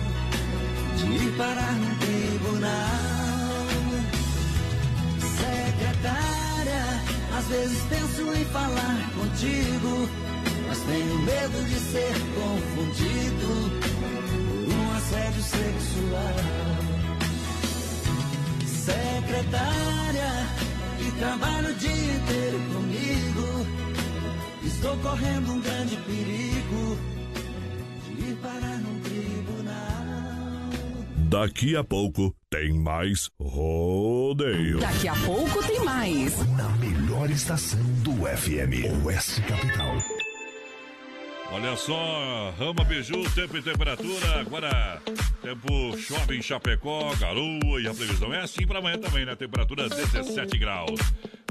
de 0.97 1.07
ir 1.25 1.37
parar 1.37 1.73
num 1.73 1.95
tribunal. 1.97 3.67
Secretária, 5.19 6.85
às 7.39 7.47
vezes 7.49 7.83
penso 7.89 8.35
em 8.35 8.45
falar 8.47 9.11
contigo, 9.15 10.09
mas 10.69 10.79
tenho 10.81 11.19
medo 11.19 11.65
de 11.65 11.79
ser 11.79 12.15
confundido 12.35 13.49
por 14.65 14.75
um 14.75 14.97
assédio 14.97 15.43
sexual. 15.43 16.37
Secretária, 18.87 20.33
que 20.99 21.11
trabalha 21.19 21.69
o 21.69 21.75
dia 21.75 22.15
inteiro 22.15 22.59
comigo, 22.73 23.67
estou 24.65 24.97
correndo 24.99 25.53
um 25.53 25.61
grande 25.61 25.97
perigo 25.97 26.99
de 28.05 28.31
ir 28.31 28.37
parar 28.37 28.79
num 28.79 29.01
tribunal. 29.01 29.96
Daqui 31.29 31.75
a 31.75 31.83
pouco 31.83 32.33
tem 32.49 32.73
mais 32.73 33.29
rodeio. 33.41 34.79
Daqui 34.79 35.09
a 35.09 35.15
pouco 35.25 35.61
tem 35.67 35.85
mais. 35.85 36.39
Na 36.57 36.69
melhor 36.77 37.29
estação 37.29 37.81
do 38.05 38.13
FM, 38.13 39.05
Oeste 39.05 39.43
Capital. 39.43 39.97
Olha 41.51 41.77
só, 41.77 42.55
Rama 42.57 42.85
Biju, 42.85 43.29
tempo 43.35 43.57
e 43.57 43.63
temperatura. 43.63 44.41
Agora, 44.41 45.03
tempo 45.43 45.99
chove 45.99 46.39
em 46.39 46.43
Chapecó, 46.43 47.13
garoa 47.17 47.81
e 47.81 47.89
a 47.89 47.95
previsão 47.95 48.33
é 48.33 48.43
assim 48.43 48.65
para 48.65 48.79
amanhã 48.79 48.97
também, 48.97 49.27
né? 49.27 49.35
Temperatura 49.35 49.89
17 49.89 50.57
graus. 50.59 51.01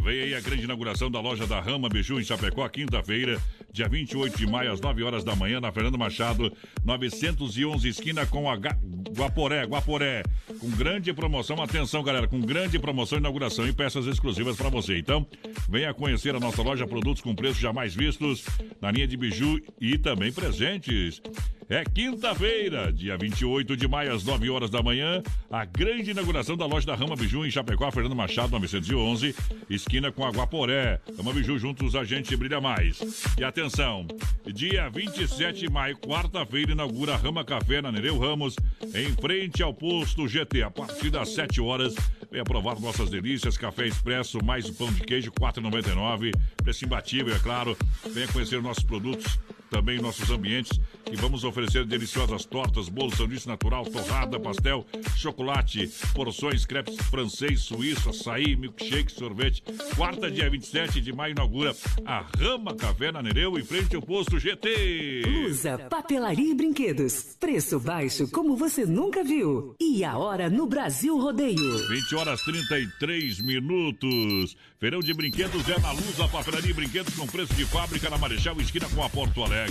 Vem 0.05 0.21
aí 0.21 0.35
a 0.35 0.39
grande 0.39 0.65
inauguração 0.65 1.09
da 1.09 1.19
loja 1.19 1.47
da 1.47 1.59
Rama 1.59 1.89
Biju 1.89 2.19
em 2.19 2.23
Chapecó, 2.23 2.69
quinta-feira, 2.69 3.41
dia 3.73 3.89
28 3.89 4.37
de 4.37 4.45
maio, 4.45 4.71
às 4.71 4.79
9 4.79 5.01
horas 5.01 5.23
da 5.23 5.35
manhã, 5.35 5.59
na 5.59 5.71
Fernando 5.71 5.97
Machado, 5.97 6.55
911, 6.83 7.89
esquina 7.89 8.23
com 8.23 8.47
a 8.47 8.55
Guaporé, 8.55 9.63
Guaporé. 9.63 10.21
Com 10.59 10.69
grande 10.69 11.11
promoção, 11.11 11.59
atenção 11.59 12.03
galera, 12.03 12.27
com 12.27 12.39
grande 12.39 12.77
promoção, 12.77 13.17
inauguração 13.17 13.67
e 13.67 13.73
peças 13.73 14.05
exclusivas 14.05 14.55
para 14.55 14.69
você. 14.69 14.95
Então, 14.95 15.25
venha 15.67 15.91
conhecer 15.91 16.35
a 16.35 16.39
nossa 16.39 16.61
loja, 16.61 16.85
produtos 16.85 17.23
com 17.23 17.33
preços 17.33 17.57
jamais 17.57 17.95
vistos, 17.95 18.45
na 18.79 18.91
linha 18.91 19.07
de 19.07 19.17
biju 19.17 19.59
e 19.81 19.97
também 19.97 20.31
presentes. 20.31 21.19
É 21.67 21.84
quinta-feira, 21.84 22.93
dia 22.93 23.17
28 23.17 23.75
de 23.75 23.88
maio, 23.88 24.13
às 24.13 24.23
9 24.23 24.51
horas 24.51 24.69
da 24.69 24.84
manhã, 24.84 25.23
a 25.49 25.65
grande 25.65 26.12
inauguração 26.12 26.56
da 26.56 26.67
loja 26.67 26.86
da 26.86 26.93
Rama 26.93 27.15
Biju 27.15 27.43
em 27.43 27.49
Chapecó, 27.49 27.89
Fernando 27.89 28.15
Machado, 28.15 28.51
911, 28.51 29.36
esquina 29.67 30.12
com 30.12 30.23
a 30.23 30.30
Guaporé. 30.30 31.01
Rama 31.17 31.34
Biju, 31.34 31.58
juntos 31.58 31.95
a 31.95 32.04
gente 32.04 32.36
brilha 32.36 32.62
mais. 32.62 33.01
E 33.36 33.43
atenção, 33.43 34.06
dia 34.45 34.89
27 34.89 35.62
de 35.62 35.67
maio, 35.67 35.97
quarta-feira, 35.97 36.73
inaugura 36.73 37.15
a 37.15 37.17
Rama 37.17 37.43
Café 37.43 37.82
na 37.82 37.91
Nereu 37.91 38.19
Ramos, 38.19 38.56
em 38.93 39.12
frente 39.19 39.63
ao 39.63 39.73
posto 39.73 40.28
GT, 40.28 40.62
a 40.62 40.69
partir 40.69 41.10
das 41.10 41.30
7 41.30 41.60
horas. 41.62 41.95
Venha 42.32 42.43
provar 42.43 42.80
nossas 42.80 43.10
delícias, 43.10 43.58
café 43.58 43.88
expresso, 43.88 44.38
mais 44.45 44.69
pão 44.69 44.93
de 44.93 45.01
queijo, 45.01 45.32
R$ 45.32 45.47
4,99. 45.47 46.32
Preço 46.58 46.86
imbatível, 46.86 47.36
é 47.36 47.39
claro. 47.39 47.75
Venha 48.13 48.28
conhecer 48.28 48.62
nossos 48.62 48.84
produtos 48.84 49.39
também 49.75 49.99
nossos 49.99 50.29
ambientes 50.29 50.79
e 51.11 51.17
vamos 51.17 51.43
oferecer 51.43 51.85
deliciosas 51.85 52.45
tortas, 52.45 52.88
bolo, 52.88 53.13
sanduíche 53.13 53.45
natural, 53.45 53.83
torrada, 53.85 54.39
pastel, 54.39 54.85
chocolate, 55.17 55.91
porções, 56.13 56.65
crepes 56.65 56.95
francês, 57.09 57.59
suíço, 57.63 58.09
açaí, 58.09 58.55
milkshake, 58.55 59.11
sorvete. 59.11 59.61
Quarta, 59.97 60.31
dia 60.31 60.49
27 60.49 61.01
de 61.01 61.11
maio, 61.11 61.33
inaugura 61.33 61.75
a 62.05 62.25
Rama 62.39 62.73
Café 62.73 63.11
na 63.11 63.21
Nereu, 63.21 63.59
em 63.59 63.65
frente 63.65 63.97
ao 63.97 64.01
posto 64.01 64.39
GT. 64.39 65.23
Lusa, 65.27 65.77
papelaria 65.89 66.51
e 66.51 66.55
brinquedos. 66.55 67.35
Preço 67.38 67.77
baixo 67.77 68.29
como 68.31 68.55
você 68.55 68.85
nunca 68.85 69.25
viu. 69.25 69.75
E 69.77 70.05
a 70.05 70.17
hora 70.17 70.49
no 70.49 70.65
Brasil 70.67 71.19
Rodeio. 71.19 71.88
20 71.89 72.15
horas 72.15 72.41
33 72.43 73.41
minutos. 73.41 74.55
Feirão 74.79 75.01
de 75.01 75.13
brinquedos 75.13 75.67
é 75.67 75.79
na 75.79 75.91
luz, 75.91 76.19
a 76.19 76.27
papelaria 76.27 76.71
e 76.71 76.73
brinquedos 76.73 77.13
com 77.15 77.27
preço 77.27 77.53
de 77.53 77.65
fábrica 77.65 78.09
na 78.09 78.17
Marechal, 78.17 78.55
esquina 78.61 78.88
com 78.89 79.03
a 79.03 79.09
Porto 79.09 79.43
Alegre. 79.43 79.64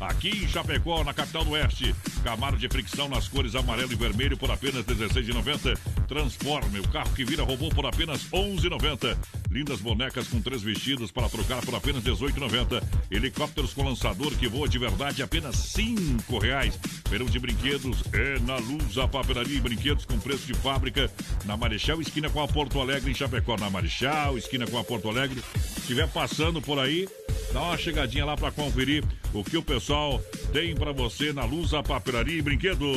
Aqui 0.00 0.44
em 0.44 0.48
Chapecó, 0.48 1.02
na 1.04 1.14
capital 1.14 1.44
do 1.44 1.50
Oeste. 1.50 1.94
Camaro 2.22 2.56
de 2.56 2.68
fricção 2.68 3.08
nas 3.08 3.28
cores 3.28 3.54
amarelo 3.54 3.92
e 3.92 3.96
vermelho 3.96 4.36
por 4.36 4.50
apenas 4.50 4.84
R$ 4.86 4.94
16,90. 4.94 5.78
Transforme, 6.06 6.80
o 6.80 6.88
carro 6.88 7.12
que 7.14 7.24
vira 7.24 7.42
robô 7.42 7.68
por 7.70 7.86
apenas 7.86 8.22
R$ 8.24 8.38
11,90. 8.38 9.16
Lindas 9.50 9.80
bonecas 9.80 10.28
com 10.28 10.40
três 10.40 10.62
vestidos 10.62 11.10
para 11.10 11.28
trocar 11.28 11.60
por 11.62 11.74
apenas 11.74 12.04
R$ 12.04 12.12
18,90. 12.12 12.82
Helicópteros 13.10 13.74
com 13.74 13.84
lançador 13.84 14.32
que 14.36 14.48
voa 14.48 14.68
de 14.68 14.78
verdade 14.78 15.22
apenas 15.22 15.74
R$ 15.74 15.82
5,00. 15.82 16.72
Feirão 17.08 17.26
de 17.26 17.38
brinquedos 17.38 18.02
é 18.12 18.38
na 18.40 18.56
luz, 18.56 18.96
a 18.98 19.06
papelaria 19.06 19.56
e 19.56 19.60
brinquedos 19.60 20.04
com 20.04 20.18
preço 20.18 20.46
de 20.46 20.54
fábrica 20.54 21.10
na 21.44 21.56
Marechal, 21.56 22.00
esquina 22.00 22.30
com 22.30 22.40
a 22.40 22.48
Porto 22.48 22.80
Alegre, 22.80 23.10
em 23.10 23.14
Chapecó. 23.14 23.56
Na 23.56 23.70
Marechal, 23.70 24.38
esquina 24.38 24.66
com 24.66 24.78
a 24.78 24.84
Porto 24.84 25.08
Alegre. 25.08 25.42
Se 25.60 25.80
estiver 25.80 26.08
passando 26.08 26.60
por 26.60 26.78
aí, 26.78 27.08
dá 27.52 27.60
uma 27.60 27.76
chegadinha 27.76 28.24
lá 28.24 28.36
para 28.36 28.50
conferir 28.50 29.04
o 29.32 29.44
que 29.44 29.56
o 29.56 29.62
pessoal 29.62 30.20
tem 30.52 30.74
para 30.74 30.92
você 30.92 31.32
na 31.32 31.44
luz, 31.44 31.72
a 31.74 31.82
papelaria 31.82 32.38
e 32.38 32.42
brinquedos. 32.42 32.88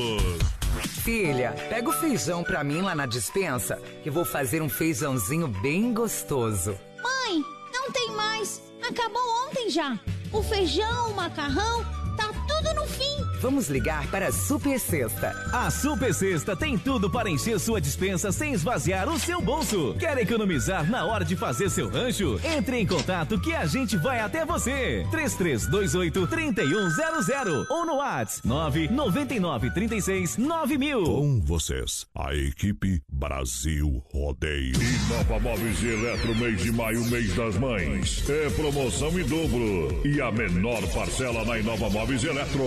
Filha, 1.04 1.52
pega 1.70 1.90
o 1.90 1.94
feijão 1.94 2.44
pra 2.44 2.64
mim 2.64 2.82
lá 2.82 2.96
na 2.96 3.06
dispensa, 3.06 3.80
que 4.04 4.10
vou 4.10 4.26
fazer 4.26 4.62
um 4.62 4.70
feijãozinho 4.70 5.48
bem 5.48 5.94
gostoso. 5.94 6.78
Mãe, 7.02 7.44
não 7.74 7.92
tem 7.92 8.12
mais. 8.12 8.62
Acabou 8.88 9.22
ontem 9.48 9.70
já. 9.70 10.00
O 10.32 10.44
feijão, 10.44 11.12
o 11.12 11.16
macarrão, 11.16 11.84
tá 12.18 12.32
tudo 12.48 12.74
no 12.74 12.88
fim. 12.88 13.15
Vamos 13.42 13.70
ligar 13.70 14.08
para 14.08 14.28
a 14.28 14.32
Super 14.32 14.80
Sexta. 14.80 15.30
A 15.52 15.70
Super 15.70 16.14
Sexta 16.14 16.56
tem 16.56 16.78
tudo 16.78 17.10
para 17.10 17.30
encher 17.30 17.60
sua 17.60 17.80
dispensa 17.80 18.32
sem 18.32 18.54
esvaziar 18.54 19.10
o 19.10 19.20
seu 19.20 19.42
bolso. 19.42 19.96
Quer 20.00 20.18
economizar 20.18 20.90
na 20.90 21.06
hora 21.06 21.26
de 21.26 21.36
fazer 21.36 21.70
seu 21.70 21.90
rancho? 21.90 22.40
Entre 22.44 22.78
em 22.80 22.86
contato 22.86 23.40
que 23.40 23.54
a 23.54 23.66
gente 23.66 23.98
vai 23.98 24.20
até 24.20 24.46
você. 24.46 25.06
3328 25.12 26.28
3100 26.28 27.66
ou 27.70 27.86
no 27.86 27.96
WhatsApp 27.98 28.48
999 28.48 29.72
36 29.72 30.38
9000. 30.38 31.04
Com 31.04 31.42
vocês, 31.42 32.06
a 32.16 32.34
equipe 32.34 33.02
Brasil 33.12 34.04
Rodeio. 34.12 34.76
Nova 35.10 35.40
Móveis 35.40 35.82
e 35.84 35.88
Eletro, 35.88 36.36
mês 36.36 36.62
de 36.62 36.72
maio, 36.72 37.04
mês 37.06 37.34
das 37.36 37.58
mães. 37.58 38.30
É 38.30 38.50
promoção 38.52 39.10
em 39.20 39.24
dobro. 39.24 40.02
E 40.06 40.22
a 40.22 40.32
menor 40.32 40.82
parcela 40.94 41.44
na 41.46 41.60
Inova 41.60 41.90
Móveis 41.90 42.24
e 42.24 42.28
Eletro. 42.28 42.64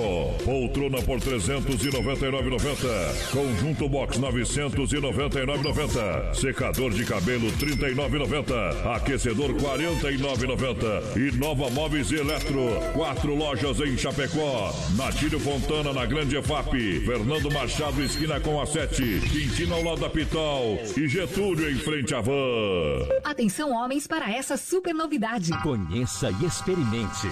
Poltrona 0.58 1.00
por 1.02 1.20
399,90. 1.20 3.30
Conjunto 3.30 3.88
box 3.88 4.18
999,90. 4.18 6.34
Secador 6.34 6.90
de 6.90 7.04
cabelo 7.04 7.46
39,90. 7.52 8.96
Aquecedor 8.96 9.54
49,90. 9.54 11.16
E 11.16 11.30
Nova 11.36 11.70
Móveis 11.70 12.10
Eletro. 12.10 12.70
Quatro 12.92 13.36
lojas 13.36 13.78
em 13.78 13.96
Chapecó. 13.96 14.74
Natílio 14.96 15.38
Fontana 15.38 15.92
na 15.92 16.04
Grande 16.04 16.36
EFAP. 16.36 16.72
Fernando 17.06 17.52
Machado, 17.52 18.02
esquina 18.02 18.40
com 18.40 18.60
a 18.60 18.66
7. 18.66 19.20
Quintino 19.30 19.76
ao 19.76 19.84
lado 19.84 20.00
da 20.00 20.10
Pitol. 20.10 20.76
E 20.96 21.06
Getúlio 21.06 21.70
em 21.70 21.76
frente 21.76 22.16
à 22.16 22.20
van. 22.20 23.06
Atenção, 23.22 23.70
homens, 23.70 24.08
para 24.08 24.28
essa 24.28 24.56
super 24.56 24.92
novidade. 24.92 25.52
Conheça 25.62 26.32
e 26.42 26.46
experimente. 26.46 27.28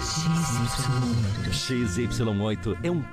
XY8 1.51 2.77
é 2.83 2.89
um 2.89 3.01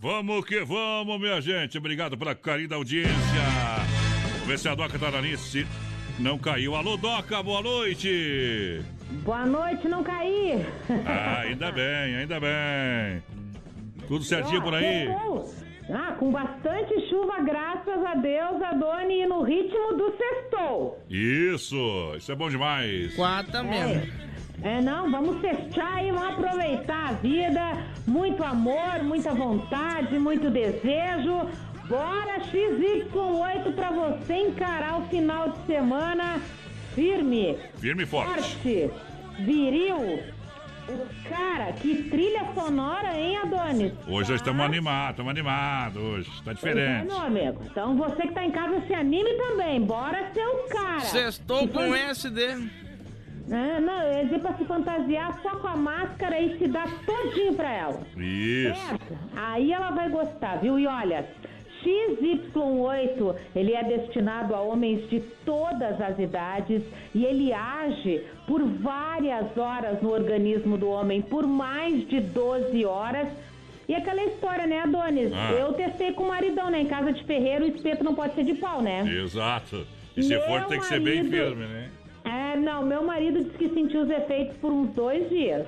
Vamos 0.00 0.46
que 0.46 0.64
vamos, 0.64 1.20
minha 1.20 1.42
gente. 1.42 1.76
Obrigado 1.76 2.16
pela 2.16 2.34
carinho 2.34 2.70
da 2.70 2.76
audiência. 2.76 3.12
Vamos 4.32 4.46
ver 4.46 4.58
se 4.58 4.66
a 4.66 4.74
Doca 4.74 4.98
tá 4.98 5.10
na 5.10 5.20
linha. 5.20 5.36
Se 5.36 5.66
não 6.18 6.38
caiu. 6.38 6.74
Alô, 6.74 6.96
Doca, 6.96 7.42
boa 7.42 7.60
noite. 7.60 8.80
Boa 9.22 9.44
noite, 9.44 9.86
não 9.88 10.02
caí. 10.02 10.64
Ah, 11.04 11.40
ainda 11.40 11.70
bem, 11.72 12.16
ainda 12.16 12.40
bem. 12.40 13.22
Tudo 14.08 14.24
certinho 14.24 14.62
por 14.62 14.74
aí? 14.74 15.06
Ah, 15.92 16.12
com 16.18 16.32
bastante 16.32 16.94
chuva, 17.10 17.42
graças 17.42 18.02
a 18.02 18.14
Deus, 18.14 18.62
Adoni, 18.62 19.20
e 19.20 19.26
no 19.26 19.42
ritmo 19.42 19.98
do 19.98 20.16
sextou. 20.16 20.98
Isso, 21.10 22.14
isso 22.16 22.32
é 22.32 22.34
bom 22.34 22.48
demais. 22.48 23.14
Quatro 23.14 23.62
mesmo. 23.64 23.96
É, 23.96 24.29
não, 24.82 25.10
vamos 25.10 25.40
fechar 25.40 26.04
e 26.04 26.12
vamos 26.12 26.28
aproveitar 26.34 27.10
a 27.10 27.12
vida. 27.12 27.60
Muito 28.06 28.42
amor, 28.44 29.02
muita 29.02 29.32
vontade, 29.32 30.18
muito 30.18 30.50
desejo. 30.50 31.48
Bora 31.88 32.38
XY8 32.52 33.74
pra 33.74 33.90
você 33.90 34.34
encarar 34.34 34.98
o 34.98 35.06
final 35.08 35.50
de 35.50 35.66
semana 35.66 36.40
firme. 36.94 37.56
Firme 37.78 38.02
e 38.02 38.06
forte. 38.06 38.32
Forte, 38.42 38.90
viril. 39.40 40.20
O 40.88 41.28
cara, 41.28 41.72
que 41.72 42.02
trilha 42.10 42.44
sonora, 42.52 43.16
hein, 43.16 43.36
Adonis? 43.36 43.92
Hoje 44.08 44.30
nós 44.32 44.40
estamos 44.40 44.64
animados, 44.64 45.10
estamos 45.10 45.30
animados 45.30 46.02
hoje. 46.02 46.30
Tá 46.44 46.52
diferente. 46.52 47.04
Então, 47.04 47.18
meu 47.18 47.26
amigo. 47.26 47.62
Então 47.70 47.96
você 47.96 48.22
que 48.22 48.32
tá 48.32 48.44
em 48.44 48.50
casa 48.50 48.80
se 48.86 48.92
anime 48.94 49.32
também. 49.34 49.80
Bora 49.80 50.30
ser 50.34 50.44
o 50.46 50.68
cara. 50.68 51.00
Sextou 51.00 51.60
Se 51.60 51.68
com 51.68 51.74
fan- 51.78 51.96
SD. 51.96 52.56
É, 53.50 53.80
não, 53.80 54.02
eu 54.02 54.18
ia 54.18 54.24
dizer 54.24 54.38
pra 54.38 54.54
se 54.54 54.64
fantasiar 54.64 55.40
só 55.42 55.56
com 55.56 55.66
a 55.66 55.76
máscara 55.76 56.40
e 56.40 56.56
se 56.56 56.68
dar 56.68 56.88
todinho 57.04 57.54
pra 57.54 57.72
ela. 57.72 58.02
Isso. 58.16 58.86
Certo? 58.86 59.18
Aí 59.34 59.72
ela 59.72 59.90
vai 59.90 60.08
gostar, 60.08 60.56
viu? 60.56 60.78
E 60.78 60.86
olha, 60.86 61.26
XY8, 61.84 63.36
ele 63.56 63.74
é 63.74 63.82
destinado 63.82 64.54
a 64.54 64.60
homens 64.60 65.08
de 65.08 65.20
todas 65.44 66.00
as 66.00 66.18
idades 66.18 66.82
e 67.14 67.24
ele 67.24 67.52
age 67.52 68.22
por 68.46 68.62
várias 68.62 69.56
horas 69.56 70.00
no 70.00 70.12
organismo 70.12 70.78
do 70.78 70.88
homem, 70.88 71.20
por 71.20 71.46
mais 71.46 72.06
de 72.08 72.20
12 72.20 72.84
horas. 72.84 73.28
E 73.88 73.94
aquela 73.96 74.22
história, 74.22 74.68
né, 74.68 74.82
Adonis? 74.82 75.32
Ah. 75.32 75.52
Eu 75.58 75.72
testei 75.72 76.12
com 76.12 76.22
o 76.22 76.28
maridão, 76.28 76.70
né? 76.70 76.80
Em 76.80 76.86
casa 76.86 77.12
de 77.12 77.24
ferreiro, 77.24 77.64
o 77.64 77.68
espeto 77.68 78.04
não 78.04 78.14
pode 78.14 78.36
ser 78.36 78.44
de 78.44 78.54
pau, 78.54 78.80
né? 78.80 79.02
Exato. 79.24 79.84
E 80.16 80.22
se 80.22 80.28
Meu 80.28 80.42
for, 80.42 80.66
tem 80.66 80.78
que 80.78 80.86
ser 80.86 81.00
bem 81.00 81.24
firme, 81.24 81.66
né? 81.66 81.79
É, 82.70 82.72
não, 82.72 82.82
meu 82.86 83.02
marido 83.02 83.42
disse 83.42 83.56
que 83.58 83.68
sentiu 83.70 84.02
os 84.02 84.10
efeitos 84.10 84.56
por 84.58 84.70
uns 84.72 84.90
dois 84.94 85.28
dias. 85.28 85.66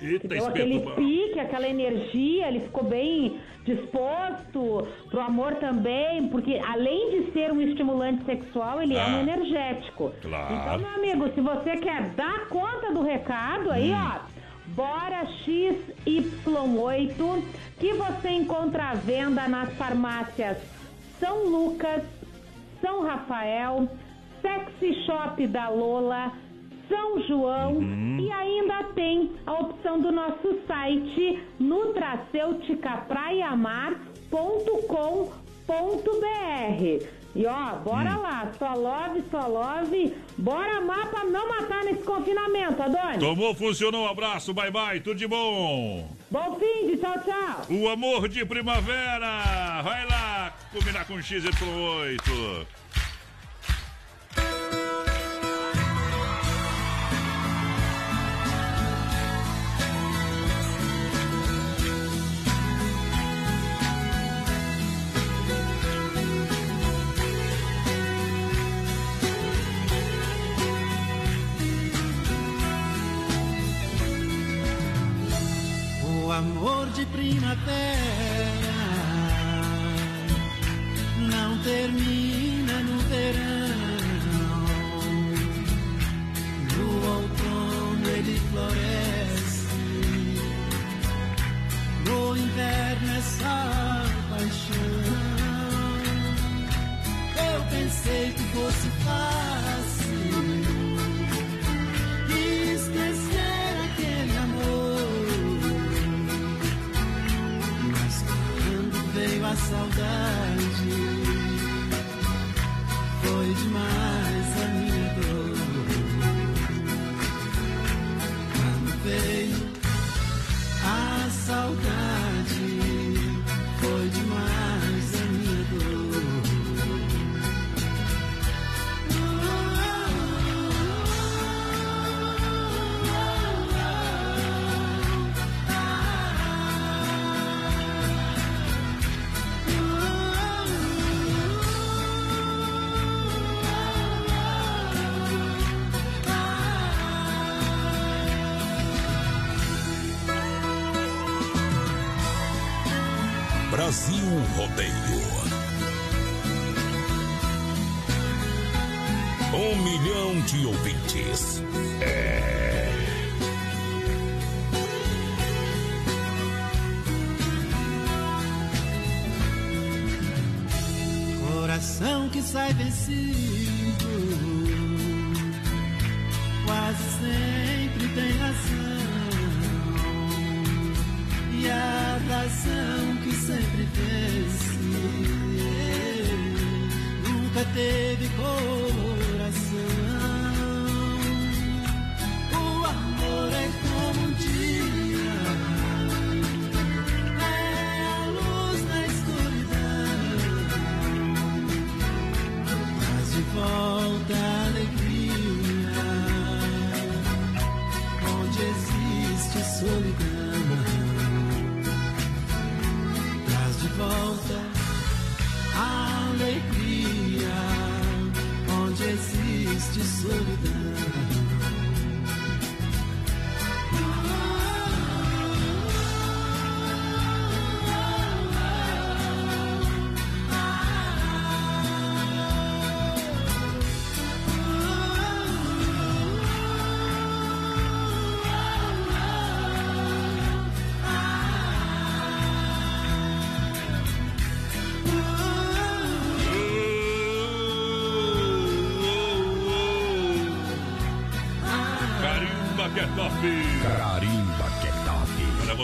Eita, 0.00 0.28
Deu 0.28 0.46
aquele 0.46 0.80
pique, 0.94 1.40
aquela 1.40 1.66
energia, 1.68 2.48
ele 2.48 2.60
ficou 2.60 2.84
bem 2.84 3.40
disposto 3.64 4.86
pro 5.10 5.20
amor 5.20 5.54
também, 5.56 6.28
porque 6.28 6.60
além 6.66 7.10
de 7.24 7.32
ser 7.32 7.50
um 7.52 7.60
estimulante 7.60 8.24
sexual, 8.24 8.80
ele 8.82 8.94
é 8.94 9.02
Ah. 9.02 9.08
um 9.08 9.20
energético. 9.20 10.12
Claro. 10.22 10.54
Então, 10.54 10.78
meu 10.78 10.88
amigo, 10.94 11.28
se 11.34 11.40
você 11.40 11.76
quer 11.78 12.10
dar 12.10 12.46
conta 12.48 12.92
do 12.92 13.02
recado, 13.02 13.70
aí, 13.70 13.90
Hum. 13.92 13.96
ó, 13.96 14.38
Bora 14.74 15.24
XY8, 15.46 17.42
que 17.80 17.94
você 17.94 18.28
encontra 18.28 18.90
à 18.90 18.94
venda 18.94 19.48
nas 19.48 19.72
farmácias 19.74 20.58
São 21.18 21.46
Lucas, 21.46 22.02
São 22.80 23.02
Rafael, 23.02 23.88
Sexy 24.42 25.04
Shop 25.04 25.46
da 25.46 25.68
Lola, 25.68 26.32
São 26.88 27.20
João 27.28 27.74
Uhum. 27.78 28.18
e 28.20 28.30
ainda 28.32 28.82
tem 28.94 29.30
a 29.46 29.52
opção 29.54 30.00
do 30.00 30.10
nosso 30.10 30.58
site 30.66 31.38
nutracêuticapraiamar.com.br. 35.68 37.06
E 37.36 37.44
ó, 37.46 37.76
bora 37.84 38.16
Hum. 38.18 38.22
lá, 38.22 38.50
só 38.58 38.72
love, 38.74 39.22
só 39.30 39.46
love, 39.46 40.14
bora 40.38 40.78
amar 40.78 41.08
pra 41.10 41.24
não 41.24 41.46
matar 41.48 41.84
nesse 41.84 42.02
confinamento, 42.02 42.82
Adonis. 42.82 43.18
Tomou, 43.18 43.54
funcionou. 43.54 44.04
Um 44.06 44.08
abraço, 44.08 44.54
bye 44.54 44.70
bye, 44.70 44.98
tudo 45.00 45.16
de 45.16 45.26
bom. 45.26 46.08
Bom 46.30 46.58
fim 46.58 46.86
de 46.88 46.96
tchau, 46.96 47.14
tchau. 47.24 47.66
O 47.70 47.88
amor 47.88 48.28
de 48.28 48.44
primavera. 48.46 49.82
Vai 49.82 50.06
lá 50.06 50.52
combinar 50.72 51.06
com 51.06 51.14
XY8. 51.14 52.66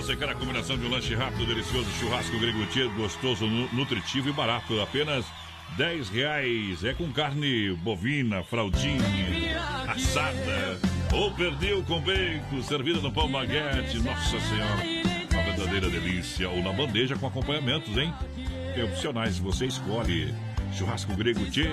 Você 0.05 0.17
quer 0.17 0.29
a 0.29 0.35
combinação 0.35 0.77
de 0.77 0.85
um 0.85 0.91
lanche 0.91 1.15
rápido, 1.15 1.47
delicioso, 1.47 1.89
churrasco 1.99 2.39
grego 2.39 2.59
gostoso, 2.95 3.47
nu- 3.47 3.69
nutritivo 3.73 4.29
e 4.29 4.33
barato, 4.33 4.79
apenas 4.83 5.25
10 5.79 6.11
reais. 6.11 6.85
É 6.85 6.93
com 6.93 7.11
carne 7.11 7.73
bovina, 7.77 8.43
fraldinha, 8.45 9.01
assada, 9.89 10.79
ou 11.11 11.31
perdeu 11.33 11.83
com 11.85 12.01
bacon, 12.03 12.63
servida 12.63 13.01
no 13.01 13.11
pão 13.11 13.31
baguete. 13.31 13.99
Nossa 14.01 14.39
Senhora, 14.41 14.83
uma 15.33 15.43
verdadeira 15.43 15.89
delícia. 15.89 16.51
Ou 16.51 16.63
na 16.63 16.73
bandeja 16.73 17.17
com 17.17 17.27
acompanhamentos, 17.27 17.97
hein? 17.97 18.13
Que 18.75 18.81
é 18.81 18.85
opcionais, 18.85 19.39
você 19.39 19.67
escolhe. 19.67 20.35
Churrasco 20.77 21.15
grego 21.15 21.49
Tchê, 21.51 21.69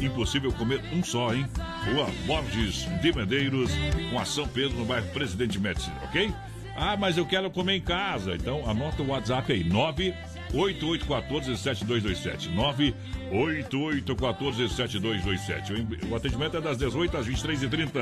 impossível 0.00 0.50
comer 0.50 0.80
um 0.92 1.04
só, 1.04 1.32
hein? 1.32 1.46
Rua 1.84 2.06
Borges 2.26 2.88
de 3.02 3.12
Medeiros, 3.14 3.70
com 4.10 4.18
a 4.18 4.24
São 4.24 4.48
Pedro, 4.48 4.78
no 4.78 4.84
bairro 4.86 5.06
Presidente 5.10 5.58
Médici, 5.60 5.90
ok? 6.04 6.32
Ah, 6.76 6.96
mas 6.96 7.16
eu 7.16 7.24
quero 7.24 7.50
comer 7.50 7.76
em 7.76 7.80
casa. 7.80 8.34
Então 8.34 8.68
anota 8.68 9.02
o 9.02 9.08
WhatsApp 9.08 9.52
aí, 9.52 9.64
98814-7227. 10.56 12.48
98814-7227. 13.30 16.08
O 16.08 16.16
atendimento 16.16 16.56
é 16.56 16.60
das 16.60 16.78
18 16.78 17.16
às 17.16 17.26
23h30. 17.26 17.92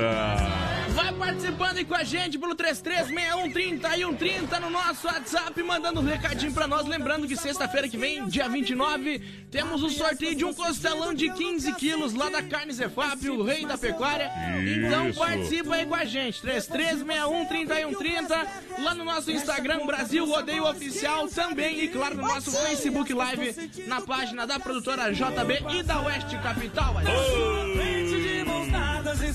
Vai 0.89 1.13
participando 1.13 1.77
aí 1.77 1.85
com 1.85 1.95
a 1.95 2.03
gente 2.03 2.39
pelo 2.39 2.55
336130 2.55 3.97
e 3.97 4.05
130 4.05 4.59
no 4.59 4.69
nosso 4.69 5.07
WhatsApp, 5.07 5.63
mandando 5.63 5.99
um 5.99 6.03
recadinho 6.03 6.53
pra 6.53 6.67
nós. 6.67 6.85
Lembrando 6.87 7.27
que 7.27 7.35
sexta-feira 7.35 7.89
que 7.89 7.97
vem, 7.97 8.27
dia 8.27 8.47
29, 8.47 9.19
temos 9.51 9.83
o 9.83 9.89
sorteio 9.89 10.35
de 10.35 10.45
um 10.45 10.53
costelão 10.53 11.13
de 11.13 11.29
15 11.31 11.73
quilos 11.73 12.13
lá 12.13 12.29
da 12.29 12.41
Carne 12.41 12.71
Zefap, 12.71 13.29
o 13.29 13.43
rei 13.43 13.65
da 13.65 13.77
pecuária. 13.77 14.31
Então 14.61 15.09
Isso. 15.09 15.19
participa 15.19 15.75
aí 15.75 15.85
com 15.85 15.95
a 15.95 16.05
gente, 16.05 16.41
336130 16.41 17.73
e 17.73 17.83
130, 17.83 18.47
lá 18.79 18.95
no 18.95 19.03
nosso 19.03 19.31
Instagram, 19.31 19.85
Brasil 19.85 20.25
Rodeio 20.25 20.69
Oficial 20.69 21.27
também, 21.27 21.83
e 21.83 21.87
claro, 21.87 22.15
no 22.15 22.21
nosso 22.21 22.44
Facebook 22.51 23.13
Live, 23.13 23.71
na 23.87 24.01
página 24.01 24.45
da 24.45 24.59
produtora 24.59 25.11
JB 25.11 25.77
e 25.77 25.83
da 25.83 26.01
Oeste 26.01 26.37
Capital. 26.37 26.95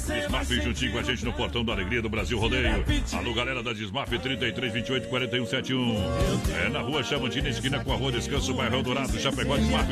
Desmaf 0.07 0.51
juntinho 0.61 0.93
com 0.93 0.99
a 0.99 1.03
gente 1.03 1.25
no 1.25 1.33
portão 1.33 1.65
da 1.65 1.73
alegria 1.73 2.03
do 2.03 2.09
Brasil 2.09 2.39
Rodeio. 2.39 2.85
Alô, 3.13 3.35
galera 3.35 3.63
da 3.63 3.73
Desmaf 3.73 4.11
33 4.19 4.73
28 4.73 5.09
41 5.09 5.47
71. 5.47 5.97
É 6.65 6.69
na 6.69 6.81
rua 6.81 7.03
Chamantina, 7.03 7.49
esquina 7.49 7.83
com 7.83 7.93
a 7.93 7.97
rua 7.97 8.13
Descanso, 8.13 8.55
bairro 8.55 8.83
Dourado, 8.83 9.19
Chapecó 9.19 9.57
Desmaf. 9.57 9.89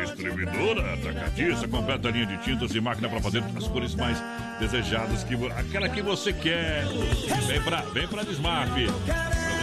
Distribuidora, 0.00 0.94
atacadista, 0.94 1.68
completa 1.68 2.10
linha 2.10 2.26
de 2.26 2.38
tintas 2.38 2.74
e 2.74 2.80
máquina 2.80 3.08
para 3.08 3.20
fazer 3.20 3.42
as 3.56 3.68
cores 3.68 3.94
mais 3.94 4.18
desejadas, 4.58 5.24
que, 5.24 5.34
aquela 5.34 5.88
que 5.88 6.02
você 6.02 6.32
quer. 6.32 6.84
Vem 7.46 7.62
pra, 7.62 7.80
vem 7.82 8.08
pra 8.08 8.22
Desmaf. 8.22 8.70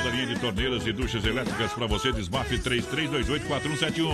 Toda 0.02 0.16
linha 0.16 0.26
de 0.26 0.40
torneiras 0.40 0.88
e 0.88 0.92
duchas 0.92 1.24
elétricas 1.24 1.74
para 1.74 1.86
você, 1.86 2.12
Desmaf 2.12 2.50
3328 2.50 3.46
4171. 3.46 4.10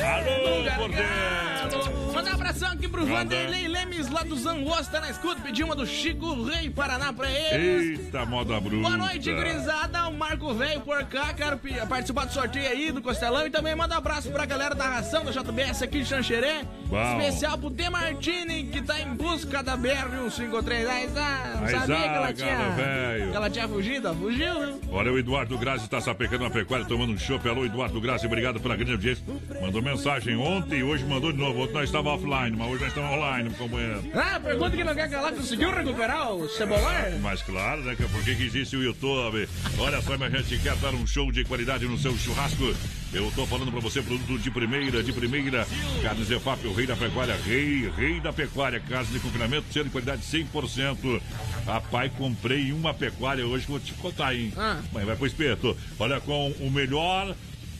Alô, 0.00 0.76
Cordeiro! 0.76 2.05
Manda 2.16 2.30
um 2.30 2.34
abração 2.34 2.72
aqui 2.72 2.88
pro. 2.88 3.04
Vanderlei 3.04 3.68
Lemes 3.68 4.08
lá 4.08 4.22
do 4.22 4.34
Zangosto, 4.36 4.90
tá 4.90 5.00
na 5.02 5.10
escuta. 5.10 5.38
Pediu 5.42 5.66
uma 5.66 5.76
do 5.76 5.86
Chico 5.86 6.44
Rei 6.44 6.70
Paraná 6.70 7.12
pra 7.12 7.30
eles. 7.30 8.00
Eita, 8.00 8.24
moda 8.24 8.58
bruta. 8.58 8.88
Boa 8.88 8.96
noite, 8.96 9.30
gurizada. 9.30 10.08
O 10.08 10.14
Marco 10.14 10.54
Velho 10.54 10.80
por 10.80 11.04
cá. 11.04 11.34
Quero 11.34 11.60
participar 11.86 12.24
do 12.24 12.32
sorteio 12.32 12.70
aí 12.70 12.90
do 12.90 13.02
Costelão. 13.02 13.46
E 13.46 13.50
também 13.50 13.74
manda 13.74 13.94
um 13.94 13.98
abraço 13.98 14.30
pra 14.30 14.46
galera 14.46 14.74
da 14.74 14.88
ração 14.88 15.26
da 15.26 15.30
JBS 15.30 15.82
aqui 15.82 15.98
de 15.98 16.06
Xanxerê. 16.06 16.64
Bom. 16.86 17.20
Especial 17.20 17.58
pro 17.58 17.68
D. 17.68 17.90
Martini, 17.90 18.64
que 18.64 18.80
tá 18.80 18.98
em 18.98 19.14
busca 19.14 19.62
da 19.62 19.76
BR-153. 19.76 20.86
Aí, 20.88 21.10
ah, 21.18 21.58
não 21.60 21.68
sabia 21.68 21.96
que 21.96 22.08
ela 22.08 22.32
tinha. 22.32 22.70
velho. 22.70 23.30
Que 23.30 23.36
ela 23.36 23.50
tinha 23.50 23.68
fugido. 23.68 24.14
Fugiu, 24.14 24.54
né? 24.54 24.74
Olha, 24.90 25.12
o 25.12 25.18
Eduardo 25.18 25.58
Grazi 25.58 25.84
está 25.84 26.00
sapecando 26.00 26.44
uma 26.44 26.50
pecuária, 26.50 26.86
tomando 26.86 27.12
um 27.12 27.18
chopp. 27.18 27.46
Alô, 27.46 27.66
Eduardo 27.66 28.00
Grazi, 28.00 28.24
obrigado 28.24 28.58
pela 28.58 28.74
grande 28.74 28.92
audiência. 28.92 29.22
Mandou 29.60 29.82
mensagem 29.82 30.34
ontem 30.36 30.78
e 30.78 30.82
hoje 30.82 31.04
mandou 31.04 31.30
de 31.30 31.38
novo. 31.38 31.62
Ontem 31.62 31.74
nós 31.74 31.84
estávamos 31.84 32.05
offline, 32.08 32.56
mas 32.56 32.68
hoje 32.68 32.80
nós 32.80 32.88
estamos 32.88 33.10
online, 33.10 33.50
companheiro. 33.50 34.02
Ah, 34.14 34.40
pergunta 34.40 34.76
que 34.76 34.84
não 34.84 34.94
quer 34.94 35.10
calar. 35.10 35.32
Conseguiu 35.32 35.70
recuperar 35.72 36.32
o 36.32 36.48
cebolar? 36.48 37.12
Mas 37.20 37.42
claro, 37.42 37.82
né? 37.82 37.96
Por 37.96 38.24
que 38.24 38.34
que 38.34 38.44
existe 38.44 38.76
o 38.76 38.82
YouTube? 38.82 39.48
Olha 39.78 40.00
só, 40.02 40.16
minha 40.16 40.30
gente, 40.30 40.58
quer 40.62 40.76
dar 40.76 40.94
um 40.94 41.06
show 41.06 41.30
de 41.30 41.44
qualidade 41.44 41.86
no 41.86 41.98
seu 41.98 42.16
churrasco? 42.16 42.74
Eu 43.12 43.32
tô 43.34 43.46
falando 43.46 43.70
pra 43.70 43.80
você, 43.80 44.02
produto 44.02 44.38
de 44.38 44.50
primeira, 44.50 45.02
de 45.02 45.12
primeira. 45.12 45.66
Carne 46.02 46.24
Zefap, 46.24 46.66
o 46.66 46.74
rei 46.74 46.86
da 46.86 46.96
pecuária, 46.96 47.36
rei, 47.44 47.90
rei 47.96 48.20
da 48.20 48.32
pecuária. 48.32 48.80
Carne 48.80 49.06
de 49.06 49.20
confinamento, 49.20 49.66
sendo 49.72 49.84
de 49.84 49.90
qualidade 49.90 50.22
100%. 50.22 51.20
Rapaz, 51.66 52.12
comprei 52.16 52.72
uma 52.72 52.92
pecuária 52.92 53.46
hoje 53.46 53.66
vou 53.66 53.80
te 53.80 53.92
contar, 53.94 54.34
hein? 54.34 54.52
Ah. 54.56 54.80
Mas 54.92 55.04
vai 55.04 55.16
pro 55.16 55.26
espeto. 55.26 55.76
Olha, 55.98 56.20
com 56.20 56.50
o 56.60 56.70
melhor... 56.70 57.34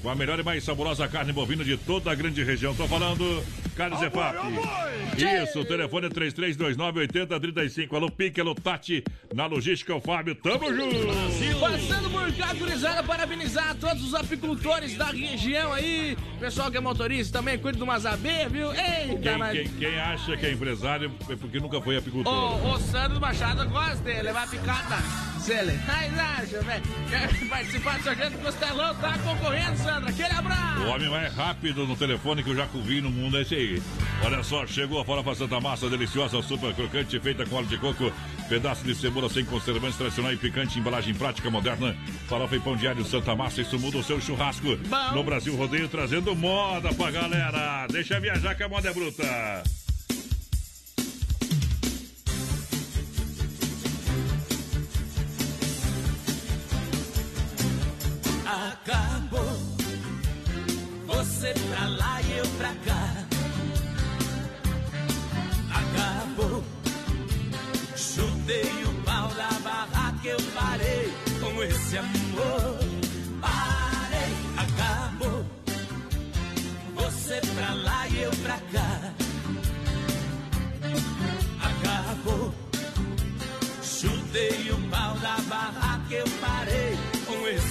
Com 0.07 0.11
a 0.11 0.15
melhor 0.15 0.39
e 0.39 0.43
mais 0.45 0.63
saborosa 0.63 1.09
carne 1.09 1.33
bovina 1.33 1.65
de 1.65 1.77
toda 1.77 2.13
a 2.13 2.15
grande 2.15 2.41
região. 2.45 2.73
Tô 2.77 2.87
falando 2.87 3.43
Carne 3.75 3.99
Zefap. 3.99 4.37
Isso, 5.43 5.59
o 5.59 5.65
telefone 5.65 6.07
é 6.07 6.11
3329-8035. 6.11 7.93
Alô, 7.93 8.09
Pique, 8.09 8.41
alô, 8.41 8.55
Tati. 8.55 9.03
Na 9.35 9.47
logística, 9.47 9.93
o 9.93 10.01
Fábio. 10.01 10.37
Tamo 10.37 10.73
junto. 10.73 11.09
Passando 11.59 12.09
por 12.09 12.33
cá, 12.35 12.55
gurizada, 12.55 13.03
parabenizar 13.03 13.75
todos 13.81 14.05
os 14.05 14.15
apicultores 14.15 14.97
da 14.97 15.07
região 15.07 15.73
aí. 15.73 16.17
Pessoal 16.39 16.71
que 16.71 16.77
é 16.77 16.81
motorista 16.81 17.39
também, 17.41 17.59
cuida 17.59 17.77
do 17.77 17.85
Mazabê, 17.85 18.49
viu? 18.49 18.73
Eita, 18.73 19.19
Quem, 19.21 19.37
mas... 19.39 19.59
quem- 19.59 19.69
quem 19.77 19.99
acha 19.99 20.37
que 20.37 20.47
é 20.47 20.53
empresário 20.53 21.13
é 21.29 21.35
porque 21.35 21.59
nunca 21.59 21.81
foi 21.83 21.97
apicultor. 21.97 22.33
O, 22.33 22.75
o 22.75 22.79
Sandro 22.79 23.21
Machado 23.21 23.69
gosta 23.69 23.97
de 24.05 24.23
levar 24.23 24.49
picada. 24.49 24.99
Zele. 25.47 25.79
Mas 25.87 26.19
acha, 26.19 26.61
velho. 26.61 26.83
Quer 27.09 27.49
participar 27.49 27.99
do 27.99 28.03
sorteio 28.03 28.31
do 28.33 28.39
Costelão? 28.39 28.95
Tá 28.97 29.17
concorrendo, 29.19 29.77
Sandra. 29.77 30.11
Aquele 30.11 30.33
abraço. 30.33 30.81
O 30.81 30.89
homem 30.89 31.09
mais 31.09 31.33
rápido 31.35 31.87
no 31.87 31.97
telefone 31.97 32.43
que 32.43 32.51
eu 32.51 32.57
já 32.57 32.67
vi 32.67 33.01
no 33.01 33.11
mundo 33.11 33.39
é 33.39 33.43
esse 33.43 33.55
aí. 33.55 33.83
Olha 34.25 34.43
só, 34.43 34.67
chegou 34.67 35.01
a 35.01 35.05
farofa 35.05 35.37
Santa 35.37 35.61
Massa, 35.61 35.89
deliciosa, 35.89 36.43
super 36.43 36.75
crocante, 36.75 37.21
feita 37.21 37.47
com 37.47 37.57
óleo 37.57 37.67
de 37.69 37.79
coco, 37.79 38.13
pedaço 38.49 38.83
de 38.83 38.95
cebola 38.95 39.29
sem 39.29 39.45
conservantes, 39.45 39.97
tradicional 39.97 40.33
e 40.33 40.37
picante, 40.37 40.81
embalagem 40.81 41.15
prática, 41.15 41.49
moderna. 41.49 41.95
Farofa 42.29 42.57
e 42.57 42.61
pão 42.61 42.77
diário 42.77 43.05
Santa 43.05 43.37
Massa, 43.37 43.61
isso 43.61 43.79
muda 43.79 43.99
o 43.99 44.03
seu 44.03 44.21
churrasco. 44.21 44.77
No 45.15 45.23
Brasil 45.23 45.55
Rodeio, 45.55 45.89
trazendo 45.89 46.35
moda 46.35 46.93
pra 46.93 47.13
galera. 47.13 47.87
Deixa 47.87 48.19
viajar 48.19 48.57
que 48.57 48.65
a 48.65 48.69
moda 48.69 48.89
é 48.89 48.93
bruta. 48.93 49.23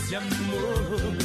Com 0.06 0.14
esse 0.14 0.16
amor. 0.16 1.24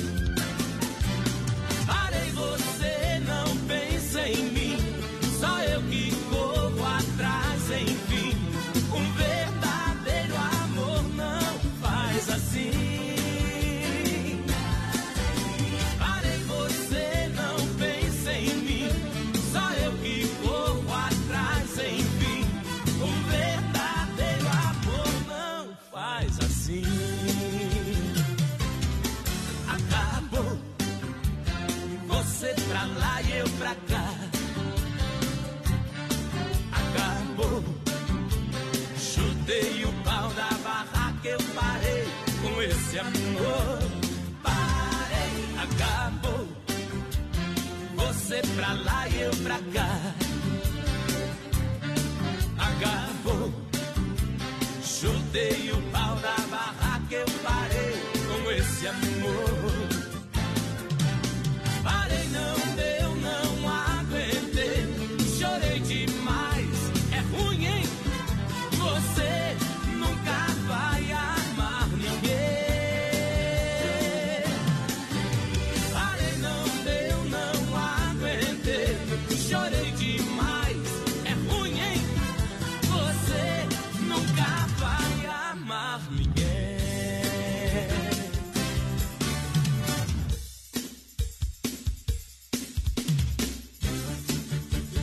Pra 48.60 48.74
lá 48.74 49.08
e 49.08 49.22
eu 49.22 49.30
pra 49.42 49.58
cá. 49.72 49.88
Acabou. 52.58 53.50
Chutei 54.84 55.72
o 55.72 55.89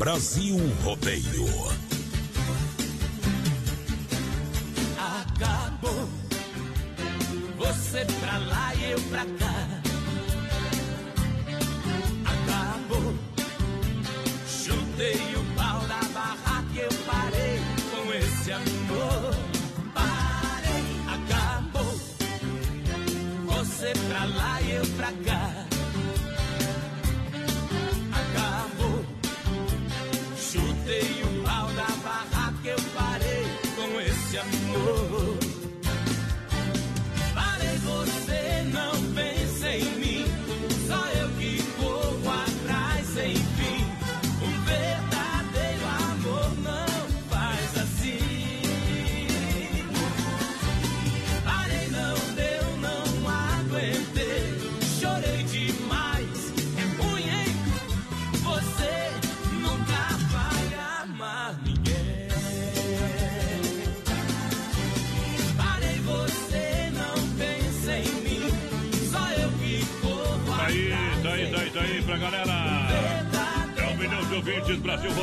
Brasil 0.07 0.55
Rodeio. 0.85 1.47
Acabou. 4.97 6.07
Você 7.57 8.05
pra 8.21 8.37
lá 8.37 8.73
e 8.75 8.91
eu 8.91 9.01
pra 9.01 9.25
cá. 9.25 9.67
Acabou. 12.23 13.15
Chutei 14.47 15.26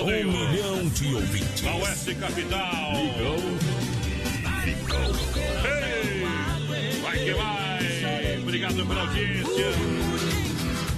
Rodeio. 0.05 0.29
Um 0.29 0.51
milhão 0.51 0.89
de 0.89 1.15
ouvintes. 1.15 1.63
Na 1.63 1.75
Oeste 1.77 2.15
Capital. 2.17 2.93
Ei, 5.65 7.01
vai 7.03 7.19
que 7.19 7.33
vai. 7.33 8.39
Obrigado 8.43 8.87
pela 8.87 9.01
audiência. 9.01 9.65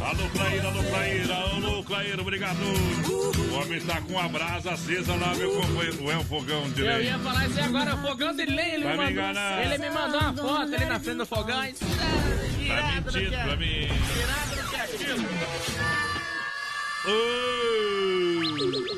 Alô, 0.01 0.29
Claíra, 0.31 0.69
alô, 0.69 0.83
Claíra, 0.85 1.35
alô, 1.35 1.83
Claíra, 1.85 2.21
obrigado. 2.23 2.57
O 2.59 3.55
homem 3.55 3.81
tá 3.81 4.01
com 4.03 4.19
a 4.19 4.29
brasa 4.29 4.73
acesa 4.73 5.15
lá, 5.17 5.35
meu 5.35 5.51
companheiro. 5.61 6.03
Não 6.03 6.11
é 6.13 6.17
um 6.19 6.25
fogão 6.25 6.69
de 6.71 6.81
Eu 6.81 6.87
lenha. 6.87 7.01
ia 7.01 7.19
falar 7.19 7.47
isso 7.49 7.59
aí 7.59 7.65
agora, 7.65 7.97
fogão 7.97 8.35
de 8.37 8.45
lenha, 8.47 8.75
ele, 8.75 8.85
Vai 8.85 8.93
me 8.93 8.99
me 8.99 9.05
mandou, 9.05 9.11
enganar. 9.31 9.65
ele 9.65 9.79
me 9.79 9.91
mandou 9.91 10.21
uma 10.21 10.33
foto 10.35 10.75
ali 10.75 10.85
na 10.85 11.01
frente 11.01 11.17
do 11.19 11.27
fogão. 11.27 11.57
Tá 11.57 11.67
mentindo 13.05 13.31
pra 13.31 13.57
mim. 13.57 13.89
Tirado 14.13 14.57
do 14.57 14.69
quietinho. 14.71 15.29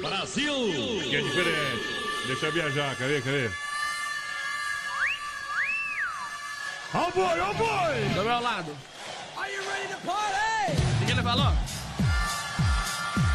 Brasil! 0.00 0.54
Que 1.08 1.16
é 1.16 1.22
diferente. 1.22 1.98
Deixa 2.26 2.46
eu 2.46 2.52
viajar, 2.52 2.96
quer 2.96 3.08
ver, 3.08 3.22
quer 3.22 3.30
ver? 3.30 3.52
Ó 6.94 7.10
boi, 7.10 7.40
ó 7.40 7.52
boi! 7.54 8.08
Do 8.14 8.24
meu 8.24 8.40
lado. 8.40 8.76
Are 9.36 9.52
you 9.52 9.62
ready 9.62 9.88
to 9.92 9.98
party? 10.06 10.82
O 11.02 11.06
que 11.06 11.12
ele 11.12 11.22
falou? 11.22 11.52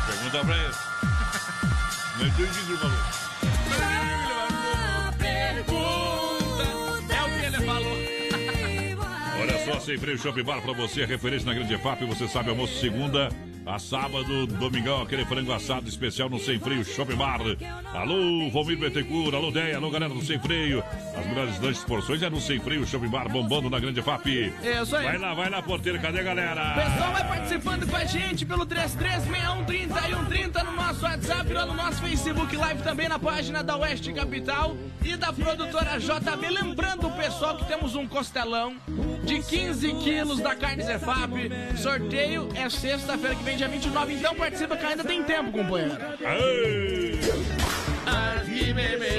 Pergunta 0.07 0.45
pra 0.45 0.57
ele. 0.57 0.74
Não 2.18 2.28
entendi 2.28 2.59
o 2.59 2.66
que 2.66 2.72
ele 2.72 2.78
falou. 2.78 3.12
Sem 9.84 9.98
Freio 9.98 10.18
Shopping 10.18 10.44
Bar 10.44 10.62
pra 10.62 10.72
você, 10.72 11.04
referência 11.04 11.46
na 11.46 11.54
Grande 11.54 11.78
FAP. 11.78 12.06
Você 12.06 12.26
sabe, 12.26 12.50
almoço 12.50 12.80
segunda 12.80 13.28
a 13.66 13.80
sábado, 13.80 14.46
domingão, 14.46 15.02
aquele 15.02 15.26
frango 15.26 15.52
assado 15.54 15.88
especial 15.88 16.30
no 16.30 16.38
Sem 16.40 16.60
Freio 16.60 16.84
Shopping 16.84 17.16
Bar. 17.16 17.40
Alô, 17.94 18.50
Valmir 18.50 18.78
Betecura, 18.78 19.38
alô, 19.38 19.52
Deia, 19.52 19.78
alô, 19.78 19.90
galera 19.90 20.14
do 20.14 20.22
Sem 20.24 20.40
Freio. 20.40 20.84
As 21.18 21.26
melhores 21.26 21.60
lanches 21.60 21.84
porções 21.84 22.22
é 22.22 22.30
no 22.30 22.40
Sem 22.42 22.60
Freio 22.60 22.86
Shopping 22.86 23.10
Bar, 23.10 23.30
bombando 23.30 23.70
na 23.70 23.80
Grande 23.80 24.02
FAP. 24.02 24.28
Isso 24.28 24.96
aí. 24.96 25.06
Vai 25.06 25.18
lá, 25.18 25.34
vai 25.34 25.50
lá, 25.50 25.62
porteiro, 25.62 26.00
cadê 26.00 26.20
a 26.20 26.24
galera? 26.24 26.62
O 26.72 26.76
pessoal 26.76 27.12
vai 27.14 27.28
participando 27.28 27.90
com 27.90 27.96
a 27.96 28.06
gente 28.06 28.46
pelo 28.46 28.66
336130 28.66 30.64
no 30.64 30.72
nosso 30.74 31.04
WhatsApp, 31.04 31.54
lá 31.54 31.66
no 31.66 31.74
nosso 31.74 32.02
Facebook 32.02 32.56
Live, 32.56 32.82
também 32.84 33.08
na 33.08 33.20
página 33.20 33.64
da 33.64 33.78
Oeste 33.78 34.12
Capital 34.12 34.76
e 35.04 35.16
da 35.16 35.32
produtora 35.32 35.98
JB. 36.00 36.50
Lembrando 36.50 37.08
o 37.08 37.12
pessoal 37.12 37.58
que 37.58 37.66
temos 37.66 37.96
um 37.96 38.08
costelão 38.08 38.76
de 39.24 39.42
15 39.42 39.73
quilos 39.80 40.40
da 40.40 40.56
carne 40.56 40.84
Zefap. 40.84 41.32
Sorteio 41.78 42.50
é 42.56 42.70
sexta-feira 42.70 43.36
que 43.36 43.44
vem, 43.44 43.58
dia 43.58 43.68
29. 43.68 44.14
Então 44.14 44.36
participa 44.36 44.78
que 44.78 44.86
ainda 44.86 45.04
tem 45.04 45.24
tempo, 45.24 45.52
companheiro. 45.52 45.98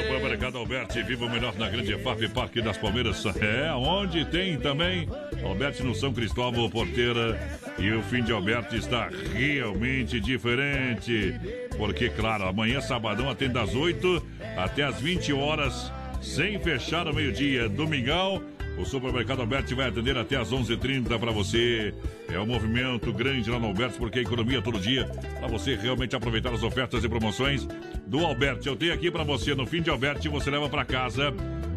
Supermercado 0.03 0.59
Alberti, 0.59 1.03
viva 1.03 1.25
o 1.25 1.31
melhor 1.31 1.55
na 1.57 1.69
Grande 1.69 1.97
FAP, 1.99 2.29
Parque 2.33 2.61
das 2.61 2.77
Palmeiras. 2.77 3.25
É, 3.41 3.73
onde 3.73 4.25
tem 4.27 4.59
também 4.59 5.09
Alberti 5.43 5.83
no 5.83 5.95
São 5.95 6.13
Cristóvão, 6.13 6.69
Porteira. 6.69 7.39
E 7.79 7.91
o 7.93 8.03
fim 8.03 8.23
de 8.23 8.33
Alberti 8.33 8.77
está 8.77 9.09
realmente 9.33 10.21
diferente. 10.21 11.35
Porque, 11.77 12.09
claro, 12.09 12.45
amanhã, 12.45 12.81
sabadão, 12.81 13.29
atende 13.31 13.55
das 13.55 13.75
8 13.75 14.25
até 14.57 14.85
as 14.85 15.01
20 15.01 15.33
horas, 15.33 15.91
sem 16.21 16.59
fechar 16.59 17.07
ao 17.07 17.15
meio-dia. 17.15 17.69
Domingão, 17.69 18.43
o 18.79 18.85
Supermercado 18.85 19.41
Alberti 19.41 19.75
vai 19.75 19.89
atender 19.89 20.16
até 20.16 20.37
as 20.37 20.51
11h30 20.51 21.18
para 21.18 21.31
você. 21.31 21.95
É 22.29 22.39
um 22.39 22.47
movimento 22.47 23.12
grande 23.12 23.51
lá 23.51 23.59
no 23.59 23.66
Alberti, 23.66 23.99
porque 23.99 24.18
a 24.18 24.22
economia 24.22 24.61
todo 24.61 24.79
dia, 24.79 25.05
para 25.39 25.49
você 25.49 25.77
realmente 25.77 26.16
aproveitar 26.16 26.53
as 26.53 26.62
ofertas 26.62 27.05
e 27.05 27.09
promoções 27.09 27.66
do 28.07 28.25
Alberti. 28.25 28.66
Eu 28.66 28.77
tenho 28.77 28.93
aqui 28.93 29.11
para 29.11 29.22
você, 29.22 29.55
no 29.55 29.66
fim 29.66 29.81
de 29.81 29.91
Alberti, 29.91 30.29
você 30.29 30.51
leva 30.51 30.68
para 30.68 30.85
casa. 30.85 31.33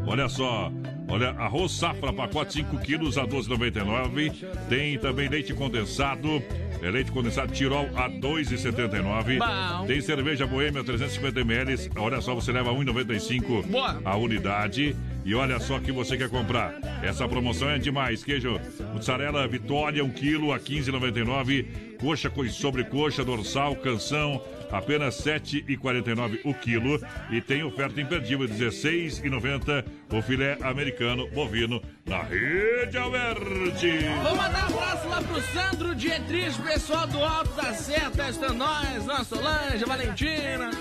Olha 0.08 0.30
só, 0.30 0.72
olha, 1.08 1.32
arroz 1.32 1.74
safra, 1.74 2.14
pacote 2.14 2.54
5 2.54 2.78
quilos 2.80 3.18
a 3.18 3.28
12,99. 3.28 4.34
Tem 4.70 4.98
também 4.98 5.28
leite 5.28 5.54
condensado, 5.54 6.42
é 6.82 6.90
leite 6.90 7.12
condensado 7.12 7.52
Tirol 7.52 7.90
a 7.94 8.10
2,79. 8.10 9.38
Bom. 9.38 9.86
Tem 9.86 10.00
cerveja 10.00 10.48
Boêmia 10.48 10.84
350 10.84 11.42
ml, 11.42 11.92
olha 11.98 12.22
só, 12.22 12.34
você 12.34 12.54
leva 12.54 12.72
1,95 12.72 13.66
Boa. 13.68 14.02
a 14.04 14.16
unidade. 14.16 14.96
E 15.28 15.36
olha 15.36 15.60
só 15.60 15.78
que 15.78 15.92
você 15.92 16.16
quer 16.16 16.30
comprar. 16.30 16.74
Essa 17.04 17.28
promoção 17.28 17.70
é 17.70 17.78
demais. 17.78 18.24
Queijo 18.24 18.62
mussarela 18.94 19.46
Vitória, 19.46 20.02
1 20.02 20.10
kg 20.12 20.54
a 20.54 20.58
15,99. 20.58 21.66
Coxa 22.00 22.30
com 22.30 22.48
sobrecoxa, 22.48 23.26
dorsal, 23.26 23.76
canção, 23.76 24.42
apenas 24.72 25.20
R$ 25.26 25.40
7,49 25.40 26.40
o 26.44 26.54
quilo. 26.54 27.00
E 27.30 27.42
tem 27.42 27.64
oferta 27.64 28.00
imperdível, 28.02 28.48
R$ 28.48 28.54
16,90 28.54 29.86
o 30.12 30.22
filé 30.22 30.58
americano 30.62 31.28
bovino 31.32 31.82
na 32.06 32.24
Rede 32.24 32.98
Alberti. 32.98 34.00
Vou 34.24 34.36
mandar 34.36 34.72
um 34.72 34.78
abraço 34.78 35.08
lá 35.08 35.22
pro 35.22 35.42
Sandro 35.42 35.96
Dietrich, 35.96 36.62
pessoal 36.62 37.08
do 37.08 37.24
Alto 37.24 37.54
da 37.56 37.74
Seta, 37.74 38.30
estão 38.30 38.54
nós, 38.54 39.06
nossa 39.06 39.36
Solange, 39.36 39.86
Valentina, 39.86 40.72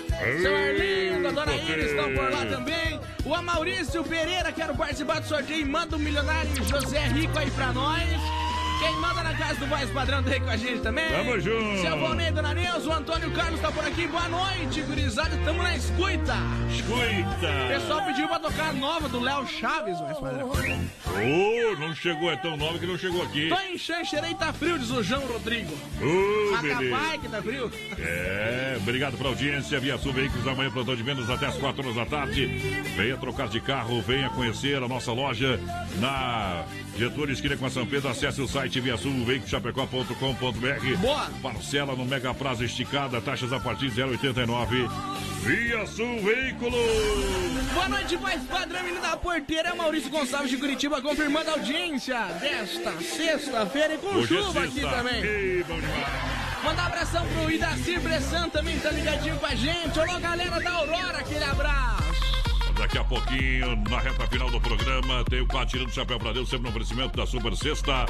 seu 0.41 0.57
Arlindo, 0.57 1.29
a 1.29 1.31
Dona 1.33 1.55
Iris 1.55 1.91
estão 1.91 2.15
por 2.15 2.31
lá 2.31 2.47
também. 2.47 3.01
O 3.25 3.35
Amaurício 3.35 4.05
Pereira, 4.05 4.53
quero 4.53 4.75
participar 4.77 5.21
do 5.21 5.27
sorteio, 5.27 5.67
manda 5.67 5.97
um 5.97 5.99
milionário 5.99 6.51
José 6.65 7.09
Rico 7.09 7.37
aí 7.39 7.51
pra 7.51 7.73
nós. 7.73 8.36
Quem 8.79 8.95
manda 8.97 9.23
na 9.23 9.35
casa 9.35 9.55
do 9.61 9.67
voz 9.67 9.91
padrão 9.91 10.23
tá 10.23 10.31
aí 10.31 10.41
com 10.41 10.51
a 10.51 10.57
gente 10.57 10.81
também. 10.81 11.09
Tamo 11.09 11.41
junto. 11.41 11.81
Seu 11.81 11.99
Valnei, 11.99 12.31
Dona 12.31 12.55
Neuza, 12.55 12.89
o 12.89 12.93
Antônio 12.93 13.31
Carlos 13.33 13.61
tá 13.61 13.73
por 13.73 13.85
aqui. 13.85 14.07
Boa 14.07 14.29
noite, 14.29 14.83
gurizada. 14.83 15.37
Tamo 15.45 15.63
na 15.63 15.77
escuta. 15.77 16.37
Escuta. 16.71 17.65
O 17.65 17.69
pessoal 17.69 18.05
pediu 18.05 18.29
pra 18.29 18.39
tocar 18.39 18.71
a 18.71 18.73
nova 18.73 19.09
do 19.09 19.21
Léo 19.21 19.47
Chaves, 19.47 19.99
voz 19.99 20.19
padrão. 20.19 20.51
Oh, 20.51 21.81
não 21.81 21.95
chegou, 21.95 22.31
é 22.31 22.37
tão 22.37 22.57
nova 22.57 22.79
que 22.79 22.87
não 22.87 22.99
chegou 22.99 23.23
aqui. 23.23 23.49
Tô 23.49 23.59
em 23.61 23.79
Xanxerei, 23.79 24.35
tá 24.35 24.53
frio, 24.53 24.79
diz 24.79 24.91
o 24.91 25.03
João 25.03 25.27
Rodrigo. 25.27 25.75
Beleza. 25.99 26.73
Acabai 26.73 27.19
que 27.19 27.29
tá 27.29 27.43
frio. 27.43 27.73
É, 27.99 28.56
obrigado 28.77 29.17
pela 29.17 29.31
audiência. 29.31 29.79
Via 29.81 29.99
Sul 29.99 30.13
Veículos, 30.13 30.47
amanhã 30.47 30.71
plantão 30.71 30.95
de 30.97 31.03
vendas 31.03 31.29
até 31.31 31.47
as 31.47 31.57
4 31.57 31.83
horas 31.83 31.97
da 31.97 32.07
tarde. 32.07 32.47
Venha 32.97 33.17
trocar 33.17 33.49
de 33.49 33.61
carro, 33.61 34.01
venha 34.03 34.29
conhecer 34.31 34.83
a 34.83 34.89
nossa 34.89 35.13
loja 35.13 35.59
na 35.99 36.65
Getúlio 36.99 37.33
Esquina 37.33 37.57
com 37.57 37.67
a 37.67 37.71
São 37.71 37.87
Pedro. 37.87 38.09
Acesse 38.09 38.41
o 38.41 38.49
site 38.49 38.81
via. 38.81 38.97
Boa! 40.97 41.31
Parcela 41.43 41.95
no 41.95 42.05
Mega 42.05 42.33
Prazo 42.35 42.65
esticada, 42.65 43.21
taxas 43.21 43.53
a 43.53 43.61
partir 43.61 43.91
de 43.91 44.01
0,89. 44.01 44.89
Via 45.43 45.87
Sul 45.87 46.21
Veículos. 46.23 46.75
Boa 47.75 47.89
noite, 47.89 48.17
mais 48.17 48.43
padrão, 48.43 48.83
menino 48.83 49.01
da 49.01 49.17
porteira. 49.17 49.75
Maurício 49.75 50.11
Gonçalves 50.11 50.51
de 50.51 50.57
Curitiba 50.57 51.01
confirmando 51.01 51.51
a 51.51 51.53
audiência 51.55 52.19
desta 52.41 52.93
sexta-feira 53.01 53.95
e 53.95 53.99
com 53.99 54.09
Hoje 54.09 54.37
é 54.37 54.43
chuva 54.43 54.65
aqui 54.65 54.81
sexta. 54.81 54.91
também. 54.91 55.23
Ei, 55.23 55.65
bom 55.69 55.79
demais. 55.79 56.36
Mandar 56.67 56.87
abração 56.87 57.25
pro 57.29 57.49
Idacir 57.49 58.01
Bressan 58.01 58.49
também, 58.49 58.77
tá 58.81 58.91
ligadinho 58.91 59.39
com 59.39 59.47
a 59.47 59.55
gente. 59.55 60.01
Alô, 60.01 60.19
galera 60.19 60.61
da 60.61 60.73
Aurora, 60.73 61.19
aquele 61.19 61.45
abraço. 61.45 62.03
Daqui 62.77 62.99
a 62.99 63.05
pouquinho, 63.05 63.77
na 63.89 64.01
reta 64.01 64.27
final 64.27 64.51
do 64.51 64.61
programa, 64.61 65.25
tem 65.31 65.41
o 65.43 65.47
quadro 65.47 65.69
Tirando 65.69 65.93
Chapéu 65.93 66.19
pra 66.19 66.33
Deus, 66.33 66.49
sempre 66.49 66.65
no 66.65 66.71
oferecimento 66.71 67.17
da 67.17 67.25
Super 67.25 67.57
Sexta. 67.57 68.05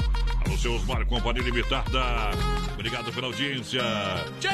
Alô, 0.47 0.57
seu 0.57 0.73
Osmar, 0.75 1.05
Companhia 1.05 1.43
Limitada. 1.43 2.31
Obrigado 2.73 3.11
pela 3.11 3.27
audiência. 3.27 3.81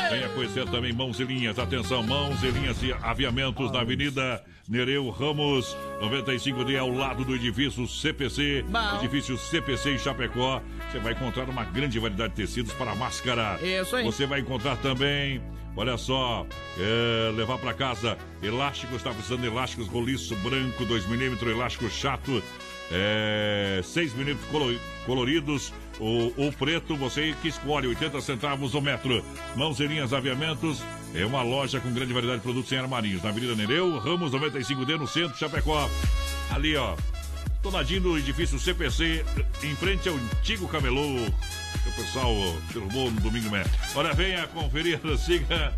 Venha 0.10 0.28
conhecer 0.30 0.66
também 0.70 0.92
Mãos 0.92 1.20
e 1.20 1.24
Linhas. 1.24 1.60
Atenção, 1.60 2.02
Mãos 2.02 2.42
e 2.42 2.48
Linhas 2.48 2.82
e 2.82 2.92
Aviamentos 2.94 3.72
na 3.72 3.82
Avenida 3.82 4.44
Nereu 4.68 5.10
Ramos, 5.12 5.78
95D, 6.02 6.78
ao 6.80 6.90
lado 6.90 7.24
do 7.24 7.36
edifício 7.36 7.88
CPC. 7.88 8.66
Bom. 8.68 8.98
Edifício 9.00 9.38
CPC 9.38 9.92
em 9.94 9.98
Chapecó. 10.00 10.62
Você 10.92 10.98
vai 11.00 11.14
encontrar 11.14 11.48
uma 11.48 11.64
grande 11.66 12.00
variedade 12.00 12.34
de 12.34 12.42
tecidos 12.42 12.74
para 12.74 12.96
máscara. 12.96 13.60
Isso 13.62 13.96
aí. 13.96 14.04
Você 14.04 14.26
vai 14.26 14.40
encontrar 14.40 14.78
também 14.78 15.42
Olha 15.76 15.98
só, 15.98 16.46
é, 16.78 17.32
levar 17.36 17.58
para 17.58 17.74
casa 17.74 18.16
elásticos, 18.44 18.98
está 18.98 19.10
precisando 19.10 19.42
de 19.42 19.48
elásticos 19.48 19.88
roliço 19.88 20.36
branco, 20.36 20.86
2mm, 20.86 21.48
elástico 21.50 21.90
chato, 21.90 22.44
é, 22.92 23.82
6mm 23.84 24.38
colo- 24.52 24.80
coloridos, 25.08 25.74
o, 26.00 26.48
o 26.48 26.52
preto, 26.54 26.96
você 26.96 27.36
que 27.42 27.48
escolhe, 27.48 27.88
80 27.88 28.22
centavos 28.22 28.74
o 28.74 28.82
metro. 28.82 29.24
Mãos 29.56 29.80
linhas 29.80 30.14
aviamentos, 30.14 30.84
é 31.14 31.26
uma 31.26 31.42
loja 31.42 31.80
com 31.80 31.94
grande 31.94 32.14
variedade 32.14 32.40
de 32.40 32.44
produtos 32.44 32.72
em 32.72 32.78
armarinhos, 32.78 33.24
na 33.24 33.30
Avenida 33.30 33.56
Nereu, 33.56 33.98
Ramos 34.00 34.32
95D, 34.32 34.98
no 34.98 35.08
centro, 35.08 35.38
Chapecó. 35.38 35.90
Ali, 36.52 36.76
ó, 36.76 36.96
Tonadinho 37.62 38.02
do 38.02 38.18
edifício 38.18 38.60
CPC, 38.60 39.24
em 39.64 39.76
frente 39.76 40.10
ao 40.10 40.16
antigo 40.16 40.68
camelô. 40.68 41.16
que 41.84 41.90
O 41.90 41.94
pessoal 41.94 42.34
derrubou 42.74 43.10
no 43.10 43.22
domingo, 43.22 43.50
né? 43.50 43.64
Olha, 43.96 44.14
venha 44.14 44.46
conferir, 44.48 45.00
siga 45.18 45.74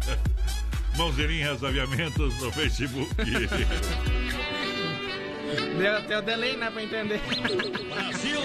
Mãozinhas 0.97 1.63
Aviamentos 1.63 2.33
no 2.41 2.51
Facebook. 2.51 3.09
Deu 5.77 5.97
até 5.97 6.17
o 6.17 6.21
delay, 6.21 6.55
né, 6.57 6.69
pra 6.71 6.83
entender. 6.83 7.21
Brasil! 7.93 8.39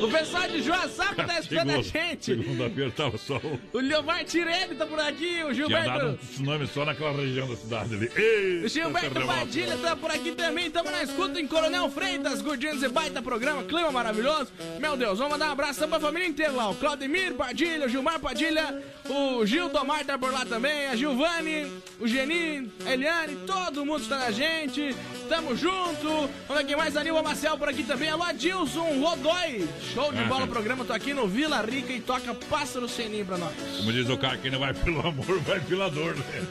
O 0.00 0.10
pessoal 0.10 0.48
de 0.48 0.62
Joaçapa 0.62 1.24
tá 1.24 1.40
esperando 1.40 1.70
a 1.72 1.82
gente. 1.82 2.24
Segunda-feira 2.36 2.90
tava 2.92 3.18
sol. 3.18 3.40
O 3.72 3.78
Leomar 3.78 4.24
Tirelli 4.24 4.74
tá 4.74 4.86
por 4.86 4.98
aqui, 5.00 5.42
o 5.44 5.52
Tinha 5.52 5.68
dado 5.68 6.06
um 6.06 6.08
Gilberto. 6.08 6.18
tsunami 6.32 6.66
só 6.68 6.84
naquela 6.84 7.12
região 7.12 7.48
da 7.48 7.56
cidade 7.56 7.94
ali. 7.94 8.10
Ei, 8.16 8.64
O 8.64 8.68
Gilberto. 8.68 9.26
Padilha 9.26 9.76
tá 9.78 9.96
por 9.96 10.10
aqui 10.10 10.32
também, 10.32 10.70
tamo 10.70 10.90
na 10.90 11.02
escuta 11.02 11.40
em 11.40 11.46
Coronel 11.46 11.90
Freitas, 11.90 12.40
curtindo 12.40 12.76
esse 12.76 12.88
baita 12.88 13.20
programa, 13.20 13.64
clima 13.64 13.90
maravilhoso. 13.90 14.52
Meu 14.80 14.96
Deus, 14.96 15.18
vamos 15.18 15.32
mandar 15.32 15.48
um 15.48 15.52
abraço 15.52 15.86
pra 15.86 16.00
família 16.00 16.28
inteira 16.28 16.52
lá, 16.52 16.70
o 16.70 16.74
Claudemir 16.74 17.34
Padilha, 17.34 17.86
o 17.86 17.88
Gilmar 17.88 18.18
Padilha, 18.20 18.82
o 19.08 19.44
Gil 19.44 19.68
Domar 19.68 20.04
tá 20.04 20.16
por 20.18 20.32
lá 20.32 20.44
também, 20.46 20.86
a 20.88 20.96
Gilvane, 20.96 21.70
o 22.00 22.06
Geni, 22.06 22.70
a 22.86 22.92
Eliane, 22.92 23.36
todo 23.46 23.84
mundo 23.84 24.02
está 24.02 24.18
na 24.18 24.30
gente, 24.30 24.94
tamo 25.28 25.54
junto. 25.56 26.06
Ver 26.48 26.64
quem 26.64 26.76
mais, 26.76 26.96
Aníbal 26.96 27.22
Marcel 27.22 27.58
por 27.58 27.68
aqui 27.68 27.82
também, 27.82 28.08
alô 28.08 28.22
Adilson 28.22 29.00
Rodói, 29.00 29.68
show 29.92 30.12
de 30.12 30.22
bola 30.24 30.44
o 30.44 30.48
programa, 30.48 30.84
tô 30.84 30.92
aqui 30.92 31.12
no 31.12 31.28
Vila 31.28 31.60
Rica 31.62 31.92
e 31.92 32.00
toca 32.00 32.34
Pássaro 32.34 32.88
Seninho 32.88 33.26
pra 33.26 33.36
nós. 33.36 33.52
Como 33.78 33.92
diz 33.92 34.08
o 34.08 34.16
cara, 34.16 34.36
quem 34.38 34.50
não 34.50 34.58
vai 34.58 34.72
pelo 34.72 35.00
amor, 35.06 35.38
vai 35.40 35.60
pela 35.60 35.90
dor, 35.90 36.16
né? 36.16 36.46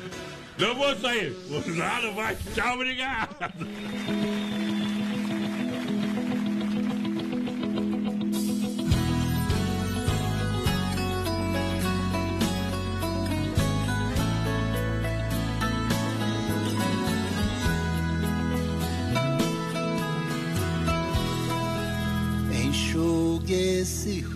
Não 0.57 0.73
vou 0.73 0.95
sair. 0.95 1.35
O 1.49 1.75
Zaro 1.75 2.13
vai. 2.13 2.37
Tchau, 2.53 2.75
obrigado. 2.75 3.35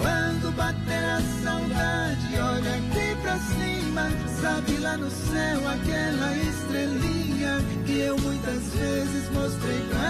quando 0.00 0.52
bater 0.56 1.04
a 1.04 1.20
saudade, 1.44 2.38
olha 2.38 2.74
aqui 2.76 3.14
pra 3.22 3.38
cima. 3.38 4.08
Sabe 4.40 4.78
lá 4.78 4.96
no 4.96 5.10
céu 5.10 5.68
aquela 5.68 6.36
estrelinha 6.36 7.58
que 7.84 7.98
eu 8.00 8.18
muitas 8.18 8.62
vezes 8.74 9.30
mostrei 9.30 9.80
pra 9.88 10.09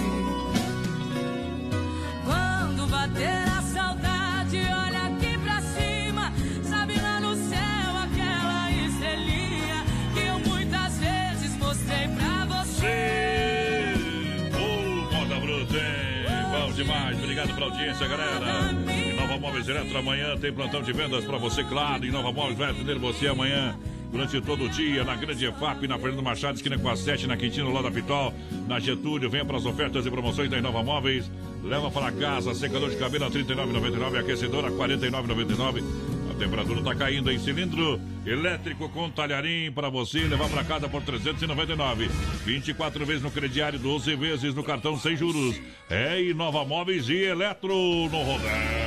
audiência, 17.81 18.07
galera. 18.07 18.71
Em 18.93 19.13
Nova 19.13 19.37
Móveis 19.39 19.67
Eletro, 19.67 19.97
amanhã 19.97 20.37
tem 20.37 20.53
plantão 20.53 20.81
de 20.83 20.93
vendas 20.93 21.25
pra 21.25 21.37
você, 21.37 21.63
claro. 21.63 22.05
Em 22.05 22.11
Nova 22.11 22.31
Móveis 22.31 22.57
vai 22.57 22.69
atender 22.69 22.97
você 22.99 23.27
amanhã. 23.27 23.75
durante 24.11 24.41
todo 24.41 24.65
o 24.65 24.69
dia 24.69 25.05
na 25.05 25.15
Grande 25.15 25.45
EFAP, 25.45 25.87
na 25.87 25.97
Fernando 25.97 26.21
Machado, 26.21 26.55
esquina 26.55 26.77
com 26.77 26.89
a 26.89 26.97
7, 26.97 27.27
na 27.27 27.37
Quintino, 27.37 27.71
lá 27.71 27.81
da 27.81 27.89
Pitol, 27.89 28.33
na 28.67 28.77
Getúlio. 28.77 29.29
Venha 29.29 29.45
para 29.45 29.57
as 29.57 29.65
ofertas 29.65 30.05
e 30.05 30.11
promoções 30.11 30.49
da 30.49 30.57
Inova 30.57 30.83
Móveis. 30.83 31.31
Leva 31.63 31.89
para 31.89 32.11
casa 32.11 32.53
secador 32.53 32.89
de 32.89 32.97
cabelo 32.97 33.25
a 33.25 33.27
R$ 33.29 33.43
39,99, 33.43 34.19
aquecedor 34.19 34.65
a 34.65 34.67
R$ 34.67 34.75
49,99. 34.75 36.10
Temperatura 36.41 36.79
está 36.79 36.95
caindo 36.95 37.31
em 37.31 37.37
cilindro 37.37 38.01
elétrico 38.25 38.89
com 38.89 39.11
talharim 39.11 39.71
para 39.71 39.89
você 39.89 40.21
levar 40.21 40.49
para 40.49 40.63
casa 40.63 40.89
por 40.89 41.03
399. 41.03 42.09
24 42.43 43.05
vezes 43.05 43.21
no 43.21 43.29
crediário, 43.29 43.77
12 43.77 44.15
vezes 44.15 44.55
no 44.55 44.63
cartão 44.63 44.97
sem 44.97 45.15
juros. 45.15 45.61
É 45.87 46.19
Inova 46.19 46.65
Móveis 46.65 47.07
e 47.09 47.17
Eletro 47.17 47.75
no 47.75 48.23
rodeio. 48.23 48.80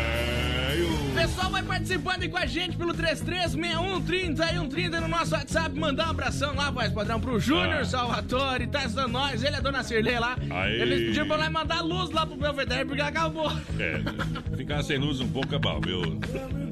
O 1.25 1.27
pessoal 1.27 1.51
vai 1.51 1.63
participando 1.63 2.21
aí 2.23 2.29
com 2.29 2.37
a 2.37 2.45
gente 2.45 2.77
pelo 2.77 2.93
336130 2.93 5.01
no 5.01 5.09
nosso 5.09 5.33
WhatsApp. 5.35 5.75
Mandar 5.79 6.09
um 6.09 6.11
abração 6.11 6.55
lá, 6.55 6.71
voz 6.71 6.93
padrão, 6.93 7.19
pro 7.19 7.41
Júnior 7.41 7.81
Ah. 7.81 7.85
Salvatore, 7.85 8.67
tá 8.67 8.81
ajudando 8.81 9.13
nós. 9.13 9.43
Ele 9.43 9.57
é 9.57 9.61
Dona 9.63 9.83
Cirlei 9.83 10.19
lá. 10.19 10.37
Aí. 10.51 10.83
Eles 10.83 11.07
pediram 11.07 11.27
pra 11.27 11.39
nós 11.39 11.49
mandar 11.51 11.81
luz 11.81 12.11
lá 12.11 12.27
pro 12.27 12.37
Belvedere 12.37 12.85
porque 12.85 13.01
acabou. 13.01 13.51
É, 13.81 14.03
ficar 14.55 14.83
sem 14.83 14.99
luz 14.99 15.19
um 15.21 15.29
pouco 15.29 15.55
é 15.55 15.59
bom, 15.59 15.81
viu? 15.81 16.03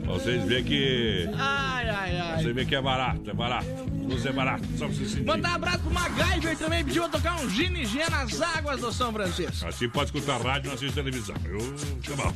Vocês 0.05 0.45
verem 0.45 0.65
que. 0.65 1.31
Ai, 1.35 1.89
ai, 1.89 2.21
ai. 2.21 2.43
Você 2.43 2.53
vê 2.53 2.67
que 2.67 2.75
é 2.77 2.83
barato, 2.83 3.31
é 3.31 3.33
barato. 3.33 3.67
Luz 4.07 4.27
é 4.27 4.33
barato, 4.33 4.65
só 4.77 4.85
pra 4.87 4.95
você 4.95 5.07
sentir. 5.07 5.25
Mandar 5.25 5.53
um 5.53 5.55
abraço 5.55 5.79
pro 5.79 5.91
MacGyver 5.95 6.59
também, 6.59 6.85
pediu 6.85 7.09
tocar 7.09 7.41
um 7.41 7.49
Gine 7.49 7.87
G 7.87 8.01
nas 8.11 8.39
águas 8.43 8.83
do 8.83 8.93
São 8.93 9.11
Francisco. 9.15 9.67
Assim 9.67 9.89
pode 9.89 10.11
escutar 10.15 10.39
rádio 10.43 10.67
e 10.67 10.69
não 10.69 10.75
assistir 10.75 10.93
televisão. 10.95 11.37
Eu, 11.47 11.59
tá 12.05 12.23
bom. 12.23 12.35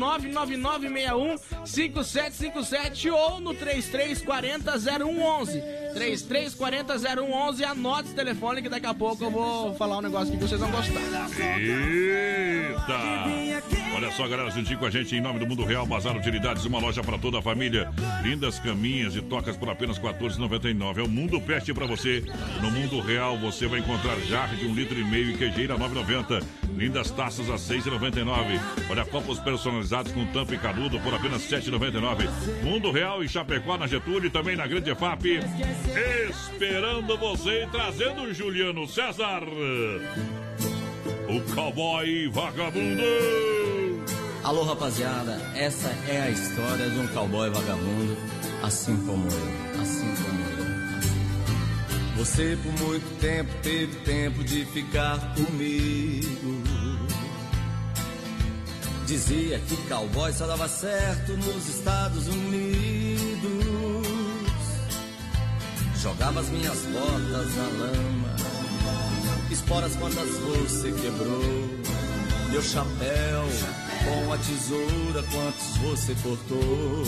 999615757 0.79 3.13
ou 3.13 3.41
no 3.41 3.53
33400111. 3.55 5.63
33400111, 5.95 7.65
anote 7.65 8.09
esse 8.09 8.15
telefone 8.15 8.61
que 8.63 8.69
daqui 8.69 8.87
a 8.87 8.95
pouco 8.95 9.25
eu 9.25 9.31
vou 9.31 9.75
falar 9.75 9.99
um 9.99 10.03
negócio 10.03 10.33
que 10.33 10.39
vocês 10.39 10.61
vão 10.61 10.71
gostar. 10.71 11.01
Eita! 11.59 12.95
Olha 13.97 14.11
só, 14.11 14.29
galera, 14.29 14.51
juntinho 14.51 14.79
com 14.79 14.85
a 14.85 14.91
gente 14.91 15.17
em 15.17 15.23
nome 15.23 15.39
do 15.39 15.47
Mundo 15.47 15.65
Real, 15.65 15.87
Bazar 15.87 16.15
Utilidades, 16.15 16.67
uma 16.67 16.79
loja 16.79 17.03
para 17.03 17.17
toda 17.17 17.39
a 17.39 17.43
família. 17.43 17.91
Lindas 18.23 18.59
caminhas 18.59 19.17
e 19.17 19.23
tocas 19.23 19.57
por 19.57 19.71
apenas 19.71 19.97
R$ 19.97 20.13
14,99. 20.13 20.99
É 20.99 21.03
o 21.03 21.09
Mundo 21.09 21.41
Peste 21.41 21.73
para 21.73 21.87
você. 21.87 22.23
No 22.61 22.71
Mundo 22.71 23.01
Real 23.01 23.39
você 23.39 23.67
vai 23.67 23.81
encontrar 23.81 24.21
jarra 24.21 24.55
de 24.55 24.67
um 24.67 24.75
litro 24.75 25.01
e 25.01 25.03
meio 25.03 25.31
e 25.31 25.39
queijeira 25.39 25.77
a 25.77 25.79
9,90. 25.79 26.45
Lindas 26.77 27.11
taças 27.11 27.49
a 27.49 27.55
6,99. 27.55 28.61
Olha, 28.91 29.07
copos 29.07 29.39
personalizados 29.39 30.13
com 30.13 30.27
tampa 30.27 30.55
e 30.55 30.59
canudo 30.59 31.01
por 31.01 31.15
apenas 31.15 31.41
7,99. 31.51 32.29
Mundo 32.65 32.91
Real 32.91 33.25
e 33.25 33.29
Chapecó 33.31 33.79
na 33.79 33.87
Getúlio 33.87 34.27
e 34.27 34.31
também 34.31 34.57
na 34.57 34.67
Grande 34.67 34.95
FAP. 34.95 35.41
Esperando 36.29 37.17
você 37.17 37.65
e 37.65 37.67
trazendo 37.69 38.35
Juliano 38.35 38.87
César. 38.87 39.43
O 41.31 41.55
cowboy 41.55 42.29
vagabundo. 42.29 43.76
Alô, 44.47 44.63
rapaziada, 44.63 45.33
essa 45.57 45.89
é 46.07 46.21
a 46.21 46.31
história 46.31 46.89
de 46.89 46.97
um 47.01 47.09
cowboy 47.09 47.51
vagabundo, 47.51 48.17
assim 48.63 48.97
como 49.05 49.27
eu, 49.27 49.83
assim 49.83 50.07
como 50.23 50.41
eu. 50.41 52.17
Você 52.17 52.57
por 52.63 52.73
muito 52.87 53.21
tempo 53.21 53.53
teve 53.65 53.97
tempo 54.05 54.45
de 54.45 54.65
ficar 54.67 55.35
comigo. 55.35 56.63
Dizia 59.05 59.59
que 59.59 59.77
cowboy 59.89 60.33
só 60.33 60.47
dava 60.47 60.69
certo 60.69 61.33
nos 61.33 61.69
Estados 61.69 62.29
Unidos. 62.29 63.27
Jogava 66.01 66.39
as 66.39 66.49
minhas 66.51 66.79
botas 66.83 67.57
na 67.57 67.85
lama, 67.85 68.37
esporas 69.51 69.97
quantas 69.97 70.31
você 70.39 70.93
quebrou. 70.93 71.43
Meu 72.53 72.63
chapéu 72.63 73.45
com 74.07 74.33
a 74.33 74.39
tesoura, 74.39 75.23
quantos 75.33 75.77
você 75.79 76.15
cortou? 76.23 77.05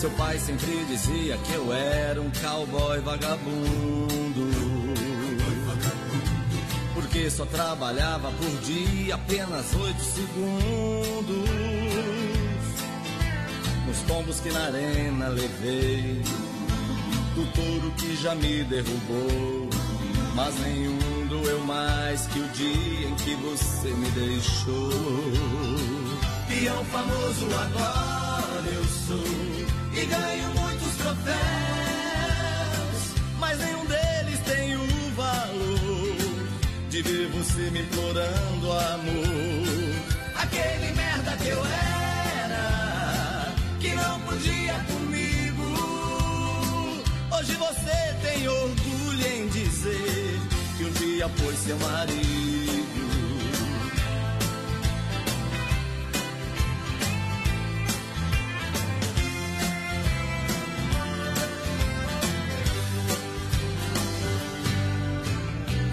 Seu 0.00 0.10
pai 0.10 0.38
sempre 0.38 0.84
dizia 0.86 1.36
que 1.38 1.52
eu 1.52 1.72
era 1.72 2.20
um 2.20 2.30
cowboy 2.30 3.00
vagabundo. 3.00 4.46
Porque 6.94 7.30
só 7.30 7.44
trabalhava 7.46 8.30
por 8.32 8.60
dia 8.60 9.14
apenas 9.14 9.74
oito 9.74 10.00
segundos. 10.00 11.50
Nos 13.86 13.98
tombos 14.06 14.40
que 14.40 14.50
na 14.50 14.66
arena 14.66 15.28
levei, 15.28 16.22
do 17.34 17.46
touro 17.52 17.90
que 17.92 18.16
já 18.16 18.34
me 18.34 18.64
derrubou. 18.64 19.68
Mas 20.34 20.58
nenhum 20.60 21.15
doeu 21.36 21.60
mais 21.60 22.26
que 22.26 22.38
o 22.38 22.48
dia 22.48 23.08
em 23.08 23.14
que 23.16 23.34
você 23.36 23.88
me 23.88 24.10
deixou. 24.10 24.90
Peão 26.48 26.84
famoso 26.86 27.46
agora 27.46 28.68
eu 28.72 28.84
sou 28.84 29.66
e 29.92 30.06
ganho 30.06 30.48
muitos 30.54 30.94
troféus, 30.96 31.36
mas 33.38 33.58
nenhum 33.58 33.84
deles 33.84 34.40
tem 34.46 34.76
o 34.76 34.86
valor 35.14 36.16
de 36.90 37.02
ver 37.02 37.28
você 37.28 37.70
me 37.70 37.80
implorando 37.82 38.72
amor. 38.72 39.66
Aquele 40.36 40.92
merda 40.92 41.36
que 41.36 41.48
eu 41.48 41.62
era, 42.44 43.54
que 43.80 43.94
não 43.94 44.20
podia 44.20 44.74
comigo. 44.90 45.64
Hoje 47.36 47.54
você 47.54 48.14
tem 48.22 48.48
orgulho 48.48 49.26
em 49.26 49.48
dizer 49.48 50.40
dia 51.16 51.28
foi 51.30 51.54
seu 51.56 51.78
marido. 51.78 52.26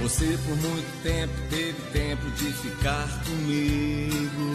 Você 0.02 0.38
por 0.46 0.58
muito 0.58 1.04
tempo 1.04 1.34
teve 1.50 1.82
tempo 1.94 2.30
de 2.32 2.52
ficar 2.52 3.08
comigo. 3.24 4.54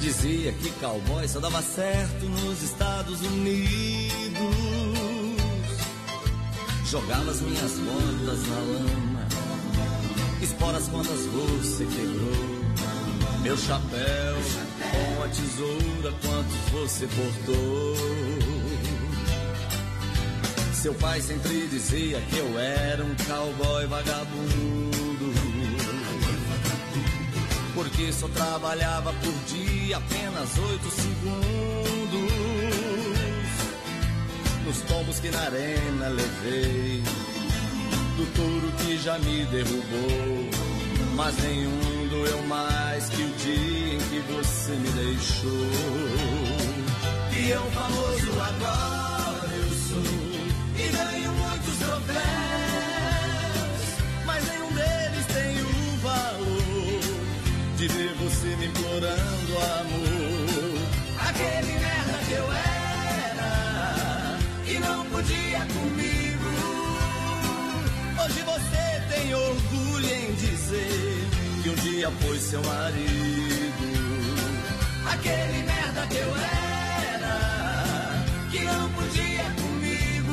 Dizia 0.00 0.52
que 0.52 0.70
cowboy 0.72 1.26
só 1.26 1.40
dava 1.40 1.62
certo 1.62 2.26
nos 2.26 2.62
Estados 2.62 3.22
Unidos. 3.22 5.17
Jogava 6.90 7.30
as 7.30 7.42
minhas 7.42 7.72
botas 7.72 8.46
na 8.48 8.56
lama, 8.56 9.28
esporas 10.40 10.88
quantas 10.88 11.20
você 11.26 11.84
quebrou. 11.84 12.58
Meu 13.42 13.58
chapéu 13.58 14.36
com 14.90 15.22
a 15.22 15.28
tesoura, 15.28 16.14
quantos 16.22 16.56
você 16.72 17.06
cortou. 17.08 17.94
Seu 20.72 20.94
pai 20.94 21.20
sempre 21.20 21.66
dizia 21.66 22.22
que 22.22 22.38
eu 22.38 22.58
era 22.58 23.04
um 23.04 23.14
cowboy 23.26 23.86
vagabundo. 23.86 25.34
Porque 27.74 28.10
só 28.14 28.28
trabalhava 28.28 29.12
por 29.12 29.34
dia 29.46 29.98
apenas 29.98 30.58
oito 30.58 30.90
segundos. 30.90 32.27
Nos 34.68 34.82
tombos 34.82 35.18
que 35.18 35.30
na 35.30 35.40
arena 35.40 36.08
levei, 36.08 37.02
do 38.18 38.26
touro 38.34 38.70
que 38.72 38.98
já 38.98 39.18
me 39.18 39.46
derrubou. 39.46 40.50
mas 41.16 41.34
nenhum 41.38 42.08
doeu 42.10 42.42
mais 42.42 43.08
que 43.08 43.22
o 43.22 43.30
dia 43.30 43.94
em 43.94 43.98
que 43.98 44.20
você 44.30 44.72
me 44.72 44.90
deixou. 44.90 45.70
E 47.34 47.48
eu 47.48 47.62
famoso 47.70 48.40
agora 48.42 49.07
foi 72.12 72.38
seu 72.38 72.62
marido. 72.62 73.88
Aquele 75.12 75.62
merda 75.64 76.06
que 76.06 76.16
eu 76.16 76.36
era, 77.10 78.24
que 78.50 78.60
não 78.64 78.90
podia 78.92 79.44
comigo. 79.60 80.32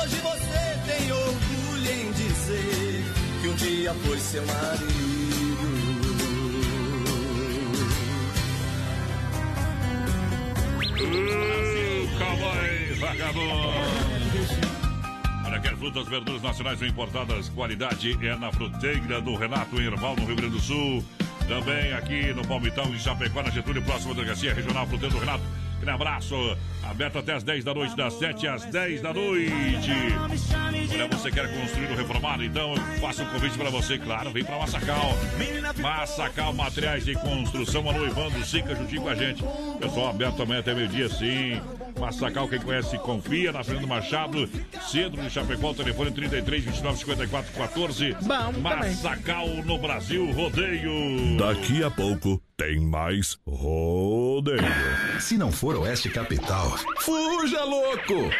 Hoje 0.00 0.16
você 0.16 0.78
tem 0.86 1.12
orgulho 1.12 1.90
em 1.90 2.12
dizer 2.12 3.04
que 3.40 3.48
um 3.48 3.54
dia 3.54 3.94
foi 3.94 4.18
seu 4.18 4.44
marido. 4.46 4.92
Uh, 11.04 12.18
cowboy 12.18 12.94
vagabundo. 13.00 14.21
Frutas, 15.82 16.06
verduras 16.06 16.40
nacionais 16.40 16.80
ou 16.80 16.86
importadas, 16.86 17.48
qualidade 17.48 18.16
é 18.24 18.36
na 18.36 18.52
fruteira 18.52 19.20
do 19.20 19.34
Renato 19.34 19.80
em 19.80 19.90
no 19.90 19.96
Rio 19.98 20.36
Grande 20.36 20.50
do 20.50 20.60
Sul. 20.60 21.04
Também 21.48 21.92
aqui 21.92 22.32
no 22.32 22.46
Palmitão, 22.46 22.84
em 22.94 22.98
Chapecó, 23.00 23.42
na 23.42 23.50
Getúlio, 23.50 23.82
próximo 23.82 24.14
Delegacia 24.14 24.54
Regional 24.54 24.86
Fruteira 24.86 25.12
do 25.12 25.18
Renato. 25.18 25.42
Aquele 25.74 25.90
abraço, 25.90 26.36
aberto 26.84 27.18
até 27.18 27.32
as 27.32 27.42
10 27.42 27.64
da 27.64 27.74
noite, 27.74 27.96
das 27.96 28.14
7 28.14 28.46
às 28.46 28.64
10 28.66 29.02
da 29.02 29.12
noite. 29.12 29.90
Olha, 30.92 31.08
você 31.08 31.32
quer 31.32 31.52
construir 31.52 31.90
ou 31.90 31.96
reformar? 31.96 32.40
Então 32.40 32.76
faço 33.00 33.24
um 33.24 33.26
convite 33.26 33.58
para 33.58 33.70
você, 33.70 33.98
claro, 33.98 34.30
vem 34.30 34.44
para 34.44 34.58
Massacal. 34.58 35.18
Massacal 35.80 36.52
Materiais 36.52 37.04
de 37.04 37.14
Construção, 37.14 37.90
a 37.90 37.92
noivando, 37.92 38.46
Sica 38.46 38.76
juntinho 38.76 39.02
com 39.02 39.08
a 39.08 39.16
gente. 39.16 39.42
Pessoal, 39.80 40.10
aberto 40.10 40.36
também 40.36 40.58
até 40.58 40.72
meio-dia, 40.72 41.08
sim. 41.08 41.60
Massacal, 41.98 42.48
quem 42.48 42.60
conhece, 42.60 42.98
confia. 42.98 43.52
Na 43.52 43.62
Fernando 43.64 43.86
Machado, 43.86 44.48
Centro 44.90 45.20
de 45.22 45.30
Chapecó, 45.30 45.72
telefone 45.72 46.10
33 46.10 46.64
29 46.64 46.98
54 46.98 47.52
14. 47.52 48.16
Bom, 48.22 48.60
Massacal 48.60 49.48
no 49.64 49.78
Brasil, 49.78 50.30
rodeio. 50.32 51.36
Daqui 51.38 51.82
a 51.82 51.90
pouco 51.90 52.40
tem 52.56 52.80
mais 52.80 53.38
rodeio. 53.46 54.62
Se 55.20 55.36
não 55.36 55.50
for 55.52 55.76
Oeste 55.76 56.08
Capital, 56.10 56.70
fuja 57.00 57.64
louco! 57.64 58.30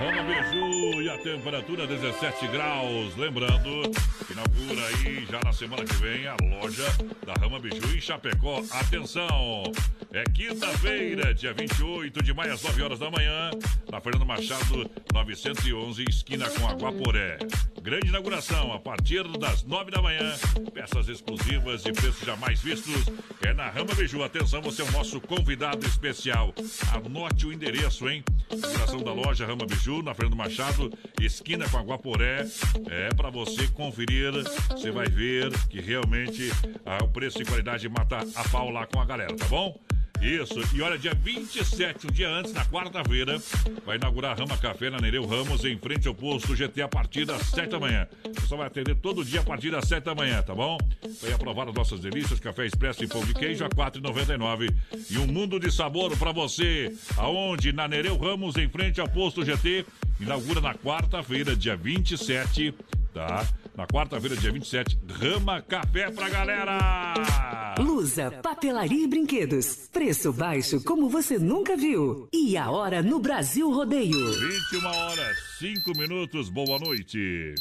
Rama 0.00 0.22
Biju 0.22 1.02
e 1.02 1.10
a 1.10 1.18
temperatura 1.18 1.86
17 1.86 2.48
graus. 2.48 3.14
Lembrando, 3.18 3.82
inaugura 4.30 4.86
aí 4.86 5.26
já 5.30 5.38
na 5.44 5.52
semana 5.52 5.84
que 5.84 5.94
vem 5.96 6.26
a 6.26 6.36
loja 6.40 6.86
da 7.26 7.34
Rama 7.34 7.60
Biju 7.60 7.94
em 7.94 8.00
Chapecó. 8.00 8.62
Atenção! 8.70 9.70
É 10.10 10.24
quinta-feira, 10.24 11.34
dia 11.34 11.52
28 11.52 12.22
de 12.22 12.32
maio, 12.32 12.54
às 12.54 12.62
9 12.62 12.82
horas 12.82 12.98
da 12.98 13.10
manhã, 13.10 13.50
na 13.92 14.00
Fernando 14.00 14.24
Machado, 14.24 14.90
911, 15.12 16.04
esquina 16.08 16.48
com 16.48 16.66
Aguaporé. 16.66 17.38
Grande 17.82 18.08
inauguração, 18.08 18.72
a 18.72 18.78
partir 18.78 19.22
das 19.38 19.62
9 19.64 19.90
da 19.90 20.02
manhã. 20.02 20.34
Peças 20.72 21.08
exclusivas 21.08 21.84
e 21.84 21.92
preços 21.92 22.24
jamais 22.26 22.60
vistos. 22.60 23.04
É 23.42 23.52
na 23.52 23.68
Rama 23.68 23.94
Biju. 23.94 24.22
Atenção, 24.22 24.60
você 24.60 24.82
é 24.82 24.84
o 24.84 24.90
nosso 24.92 25.20
convidado 25.20 25.86
especial. 25.86 26.54
Anote 26.92 27.46
o 27.46 27.52
endereço, 27.52 28.08
hein? 28.08 28.24
Inauguração 28.50 29.02
da 29.02 29.12
loja 29.12 29.46
Rama 29.46 29.64
Biju, 29.64 29.89
na 29.98 30.14
Fernando 30.14 30.36
Machado, 30.36 30.92
esquina 31.20 31.68
com 31.68 31.76
Aguaporé. 31.76 32.46
É 32.88 33.08
para 33.14 33.28
você 33.28 33.66
conferir. 33.68 34.32
Você 34.70 34.90
vai 34.90 35.06
ver 35.08 35.50
que 35.68 35.80
realmente 35.80 36.50
ah, 36.86 37.02
o 37.02 37.08
preço 37.08 37.42
e 37.42 37.44
qualidade 37.44 37.88
mata 37.88 38.20
a 38.34 38.48
pau 38.48 38.70
lá 38.70 38.86
com 38.86 39.00
a 39.00 39.04
galera, 39.04 39.34
tá 39.36 39.46
bom? 39.46 39.76
Isso, 40.20 40.60
e 40.76 40.82
olha, 40.82 40.98
dia 40.98 41.14
27, 41.14 42.06
um 42.06 42.10
dia 42.10 42.28
antes, 42.28 42.52
na 42.52 42.64
quarta-feira, 42.66 43.40
vai 43.86 43.96
inaugurar 43.96 44.32
a 44.32 44.34
Rama 44.34 44.56
Café 44.58 44.90
na 44.90 44.98
Nereu 44.98 45.26
Ramos, 45.26 45.64
em 45.64 45.78
frente 45.78 46.06
ao 46.06 46.14
posto 46.14 46.54
GT, 46.54 46.82
a 46.82 46.88
partir 46.88 47.24
das 47.24 47.40
7 47.46 47.70
da 47.70 47.80
manhã. 47.80 48.06
Você 48.34 48.54
vai 48.54 48.66
atender 48.66 48.94
todo 48.96 49.24
dia 49.24 49.40
a 49.40 49.42
partir 49.42 49.70
das 49.70 49.88
7 49.88 50.04
da 50.04 50.14
manhã, 50.14 50.42
tá 50.42 50.54
bom? 50.54 50.76
Vai 51.22 51.32
aprovar 51.32 51.68
as 51.68 51.74
nossas 51.74 52.00
delícias, 52.00 52.38
café 52.38 52.66
expresso 52.66 53.02
e 53.02 53.06
pão 53.06 53.24
de 53.24 53.32
queijo 53.32 53.64
a 53.64 53.68
R$ 53.68 53.74
4,99. 53.74 54.74
E 55.10 55.16
um 55.16 55.26
mundo 55.26 55.58
de 55.58 55.72
sabor 55.72 56.14
para 56.18 56.32
você, 56.32 56.94
aonde? 57.16 57.72
Na 57.72 57.88
Nereu 57.88 58.18
Ramos, 58.18 58.56
em 58.56 58.68
frente 58.68 59.00
ao 59.00 59.08
posto 59.08 59.42
GT, 59.42 59.86
inaugura 60.20 60.60
na 60.60 60.74
quarta-feira, 60.74 61.56
dia 61.56 61.76
27, 61.76 62.74
tá? 63.14 63.48
Na 63.80 63.86
quarta-feira, 63.86 64.36
dia 64.36 64.52
27, 64.52 64.98
Rama 65.08 65.62
Café 65.62 66.10
pra 66.10 66.28
galera! 66.28 67.74
Lusa, 67.78 68.30
papelaria 68.42 69.04
e 69.04 69.06
brinquedos. 69.06 69.88
Preço 69.90 70.34
baixo 70.34 70.84
como 70.84 71.08
você 71.08 71.38
nunca 71.38 71.78
viu. 71.78 72.28
E 72.30 72.58
a 72.58 72.70
hora 72.70 73.02
no 73.02 73.18
Brasil 73.18 73.72
Rodeio. 73.72 74.32
21 74.38 74.86
horas, 74.86 75.38
5 75.60 75.96
minutos, 75.96 76.50
boa 76.50 76.78
noite. 76.78 77.54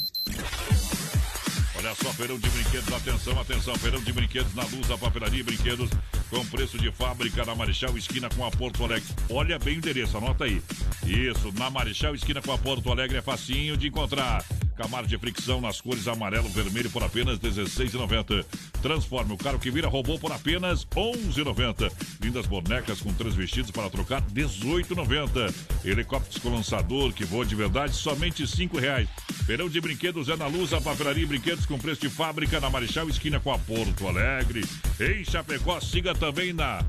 Olha 1.79 1.95
só, 1.95 2.11
feirão 2.11 2.37
de 2.37 2.49
brinquedos, 2.49 2.93
atenção, 2.93 3.39
atenção, 3.39 3.73
feirão 3.75 4.01
de 4.01 4.11
brinquedos 4.11 4.53
na 4.53 4.63
luz, 4.63 4.91
a 4.91 4.97
papelaria 4.97 5.39
e 5.39 5.43
brinquedos 5.43 5.89
com 6.29 6.45
preço 6.47 6.77
de 6.77 6.91
fábrica 6.91 7.45
na 7.45 7.55
Marechal 7.55 7.97
Esquina 7.97 8.27
com 8.35 8.45
a 8.45 8.51
Porto 8.51 8.83
Alegre. 8.83 9.07
Olha 9.29 9.57
bem 9.57 9.75
o 9.75 9.77
endereço, 9.77 10.17
anota 10.17 10.43
aí. 10.43 10.61
Isso, 11.05 11.53
na 11.57 11.69
Marechal 11.69 12.13
Esquina 12.13 12.41
com 12.41 12.51
a 12.51 12.57
Porto 12.57 12.91
Alegre 12.91 13.19
é 13.19 13.21
facinho 13.21 13.77
de 13.77 13.87
encontrar. 13.87 14.43
Camaro 14.75 15.07
de 15.07 15.17
fricção 15.17 15.59
nas 15.59 15.81
cores 15.81 16.07
amarelo 16.07 16.47
vermelho 16.47 16.89
por 16.89 17.03
apenas 17.03 17.37
R$ 17.37 17.49
16,90. 17.49 18.45
Transforme 18.81 19.33
o 19.33 19.37
carro 19.37 19.59
que 19.59 19.69
vira 19.69 19.89
robô 19.89 20.17
por 20.17 20.31
apenas 20.31 20.83
R$ 20.83 21.01
11,90. 21.01 21.91
Lindas 22.21 22.45
bonecas 22.45 23.01
com 23.01 23.13
três 23.13 23.35
vestidos 23.35 23.71
para 23.71 23.89
trocar 23.89 24.21
R$ 24.21 24.27
18,90. 24.33 25.53
Helicópteros 25.83 26.37
com 26.41 26.49
lançador 26.55 27.11
que 27.11 27.25
voa 27.25 27.45
de 27.45 27.55
verdade 27.55 27.93
somente 27.93 28.43
R$ 28.43 28.49
5,00. 28.49 29.07
Feirão 29.45 29.67
de 29.67 29.81
brinquedos 29.81 30.29
é 30.29 30.37
na 30.37 30.47
luz, 30.47 30.71
a 30.71 30.79
papelaria 30.79 31.23
e 31.23 31.25
brinquedos 31.25 31.65
com 31.69 31.77
preço 31.77 32.01
de 32.01 32.09
fábrica 32.09 32.59
na 32.59 32.67
Marechal 32.67 33.07
Esquina 33.07 33.39
com 33.39 33.53
a 33.53 33.59
Porto 33.59 34.07
Alegre. 34.07 34.65
Em 34.99 35.23
Chapecó, 35.23 35.79
siga 35.79 36.15
também 36.15 36.51
na 36.51 36.83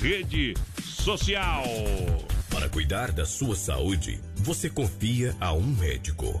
rede 0.00 0.54
social. 0.84 1.64
Para 2.50 2.68
cuidar 2.68 3.12
da 3.12 3.24
sua 3.24 3.56
saúde, 3.56 4.20
você 4.36 4.68
confia 4.68 5.34
a 5.40 5.54
um 5.54 5.66
médico. 5.66 6.40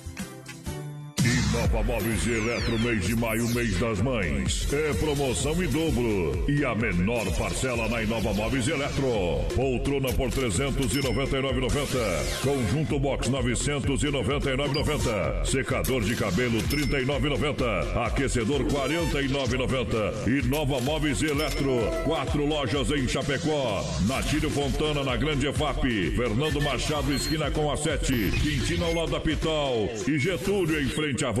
Inova 1.51 1.83
Móveis 1.83 2.25
e 2.25 2.31
Eletro, 2.31 2.79
mês 2.79 3.05
de 3.05 3.13
maio, 3.13 3.45
mês 3.49 3.77
das 3.77 3.99
mães. 4.01 4.65
É 4.71 4.93
promoção 4.93 5.61
em 5.61 5.67
dobro. 5.67 6.45
E 6.47 6.63
a 6.63 6.73
menor 6.73 7.25
parcela 7.37 7.89
na 7.89 8.01
Inova 8.01 8.33
Móveis 8.33 8.69
e 8.69 8.71
Eletro. 8.71 9.43
Poltrona 9.53 10.13
por 10.13 10.29
399,90. 10.29 12.41
Conjunto 12.41 12.97
box 12.97 13.29
999,90. 13.29 15.45
Secador 15.45 16.01
de 16.03 16.15
cabelo 16.15 16.57
39,90. 16.63 17.97
Aquecedor 18.05 18.63
49,90. 18.63 20.27
E 20.27 20.41
Nova 20.47 20.79
Móveis 20.79 21.21
e 21.21 21.25
Eletro. 21.25 21.81
Quatro 22.05 22.45
lojas 22.45 22.89
em 22.91 23.05
Chapecó. 23.09 23.83
Natílio 24.07 24.49
Fontana 24.49 25.03
na 25.03 25.17
Grande 25.17 25.47
EFAP. 25.47 26.11
Fernando 26.15 26.61
Machado, 26.61 27.13
esquina 27.13 27.51
com 27.51 27.69
a 27.69 27.75
7. 27.75 28.31
Quintino 28.41 28.85
ao 28.85 28.93
lado 28.93 29.11
da 29.11 29.19
Pital. 29.19 29.89
E 30.07 30.17
Getúlio 30.17 30.81
em 30.81 30.87
frente 30.87 31.25
à 31.25 31.40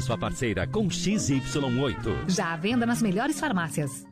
sua 0.00 0.16
parceira 0.18 0.66
com 0.66 0.88
XY8. 0.88 2.28
Já 2.28 2.52
à 2.52 2.56
venda 2.56 2.84
nas 2.86 3.00
melhores 3.02 3.38
farmácias. 3.40 4.04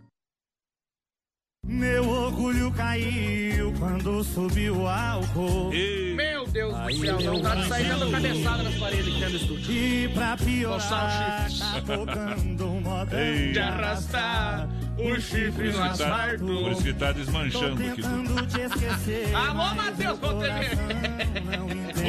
Meu 1.66 2.07
orgulho 2.07 2.70
caiu 2.72 3.72
quando 3.78 4.22
subiu 4.22 4.80
o 4.82 4.87
álcool. 4.87 5.70
Meu 6.14 6.47
Deus 6.47 6.74
do 6.74 7.01
céu, 7.01 7.20
não 7.22 7.41
tá 7.41 7.62
saindo 7.64 8.11
cabeçada 8.11 8.62
nas 8.64 8.74
paredes 8.74 9.14
dentro 9.14 9.30
do 9.30 9.37
estúdio. 9.37 9.72
E 9.72 10.09
pra 10.09 10.37
piorar, 10.37 10.78
Coçar 10.78 11.47
o 11.47 11.51
chifre. 11.51 11.80
tá 11.80 11.97
tocando 11.97 12.66
um 12.66 12.80
modão. 12.82 13.53
De 13.53 13.59
arrastar 13.59 14.68
o 14.99 15.20
chifre 15.20 15.72
no 15.72 15.82
asfalto. 15.82 16.45
Por 16.45 16.72
isso 16.72 16.82
que 16.82 16.93
tá 16.93 17.12
desmanchando 17.12 17.82
aqui. 17.82 18.03
tentando 18.03 18.47
te 18.47 18.61
esquecer. 18.61 19.35
Alô, 19.35 19.74
Matheus, 19.74 20.18
com 20.18 20.39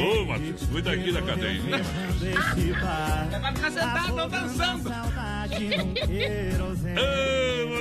Ô, 0.06 0.24
Matheus, 0.24 0.64
cuida 0.66 0.92
aqui 0.92 1.12
da 1.12 1.22
cadeirinha. 1.22 1.76
É 1.76 3.38
pra 3.38 3.52
ficar 3.52 3.70
sentado, 3.70 4.14
não 4.14 4.28
dançando. 4.28 4.88
Ô, 4.88 4.92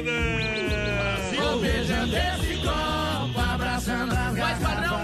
Brasil! 0.04 1.60
Beijando 1.62 2.16
esse 2.16 2.56
copo, 2.62 3.40
abraçando 3.40 4.12
as 4.14 4.38
Mas, 4.38 4.60
padrão, 4.60 5.00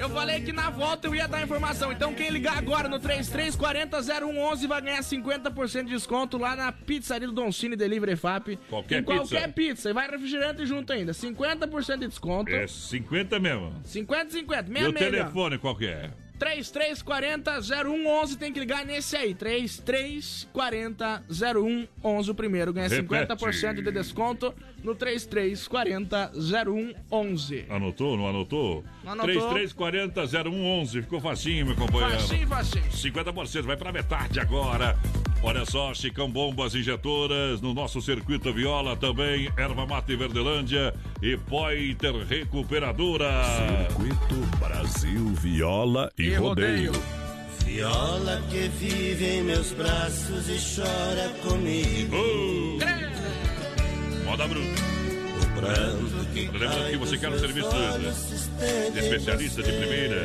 eu 0.00 0.10
falei 0.10 0.40
que 0.42 0.52
na 0.52 0.68
volta 0.70 1.06
eu 1.06 1.14
ia 1.14 1.26
dar 1.28 1.42
informação. 1.42 1.92
Então, 1.92 2.12
quem 2.14 2.28
ligar 2.30 2.58
agora 2.58 2.88
no 2.88 2.98
3340-0111 3.00 4.66
vai 4.66 4.82
ganhar 4.82 5.00
50% 5.00 5.84
de 5.84 5.90
desconto 5.90 6.36
lá 6.38 6.54
na 6.56 6.72
pizzaria 6.72 7.26
do 7.28 7.32
Don 7.34 7.50
Cine 7.52 7.74
Delivery 7.76 8.16
FAP. 8.16 8.58
Qualquer 8.68 9.00
em 9.00 9.04
qualquer 9.04 9.52
pizza. 9.52 9.74
pizza. 9.74 9.90
E 9.90 9.92
vai 9.92 10.08
refrigerante 10.10 10.66
junto 10.66 10.92
ainda. 10.92 11.12
50% 11.12 11.98
de 12.00 12.08
desconto. 12.08 12.50
É 12.50 12.66
50 12.66 13.38
mesmo. 13.38 13.72
50 13.84 14.30
50, 14.30 14.68
E 14.68 14.72
meia 14.72 14.90
o 14.90 14.92
meia. 14.92 15.10
telefone 15.10 15.58
qual 15.58 15.74
que 15.76 15.86
é? 15.86 16.10
3340-0111 16.38 18.36
tem 18.36 18.52
que 18.52 18.60
ligar 18.60 18.84
nesse 18.84 19.16
aí. 19.16 19.34
3340-0111 19.34 22.28
o 22.28 22.34
primeiro. 22.34 22.70
Ganha 22.72 22.88
Repete. 22.88 23.32
50% 23.32 23.82
de 23.82 23.90
desconto 23.90 24.54
no 24.82 24.94
3340-0111. 24.96 27.64
Anotou, 27.70 28.16
não 28.16 28.26
anotou? 28.28 28.82
Não 29.02 29.12
anotou. 29.12 29.54
3340-0111. 29.54 31.02
Ficou 31.02 31.20
facinho, 31.20 31.66
meu 31.66 31.76
companheiro. 31.76 32.20
Facinho, 32.20 32.48
facinho. 32.48 32.90
50% 32.90 33.62
vai 33.62 33.76
pra 33.76 33.92
metade 33.92 34.40
agora. 34.40 34.98
Olha 35.46 35.66
só, 35.66 35.92
Chicão 35.92 36.30
Bombas 36.30 36.74
Injetoras 36.74 37.60
no 37.60 37.74
nosso 37.74 38.00
circuito 38.00 38.50
Viola 38.52 38.96
também, 38.96 39.50
Erva 39.58 39.84
Mata 39.86 40.10
e 40.10 40.16
Verdelândia 40.16 40.94
e 41.22 41.36
Poiter 41.36 42.14
Recuperadora. 42.26 43.30
Circuito 43.88 44.34
Brasil 44.58 45.26
Viola 45.34 46.10
e, 46.18 46.22
E 46.24 46.34
rodeio. 46.34 46.92
rodeio. 46.92 47.24
Viola 47.64 48.42
que 48.50 48.68
vive 48.68 49.26
em 49.26 49.42
meus 49.42 49.72
braços 49.72 50.48
e 50.48 50.80
chora 50.80 51.28
comigo. 51.42 52.16
Moda 54.24 54.48
bruta. 54.48 55.03
Lembrando 55.54 56.90
que 56.90 56.96
você 56.96 57.16
quer 57.18 57.28
um 57.30 57.38
serviço 57.38 57.68
de 58.92 58.98
especialista 58.98 59.62
de 59.62 59.72
primeira. 59.72 60.22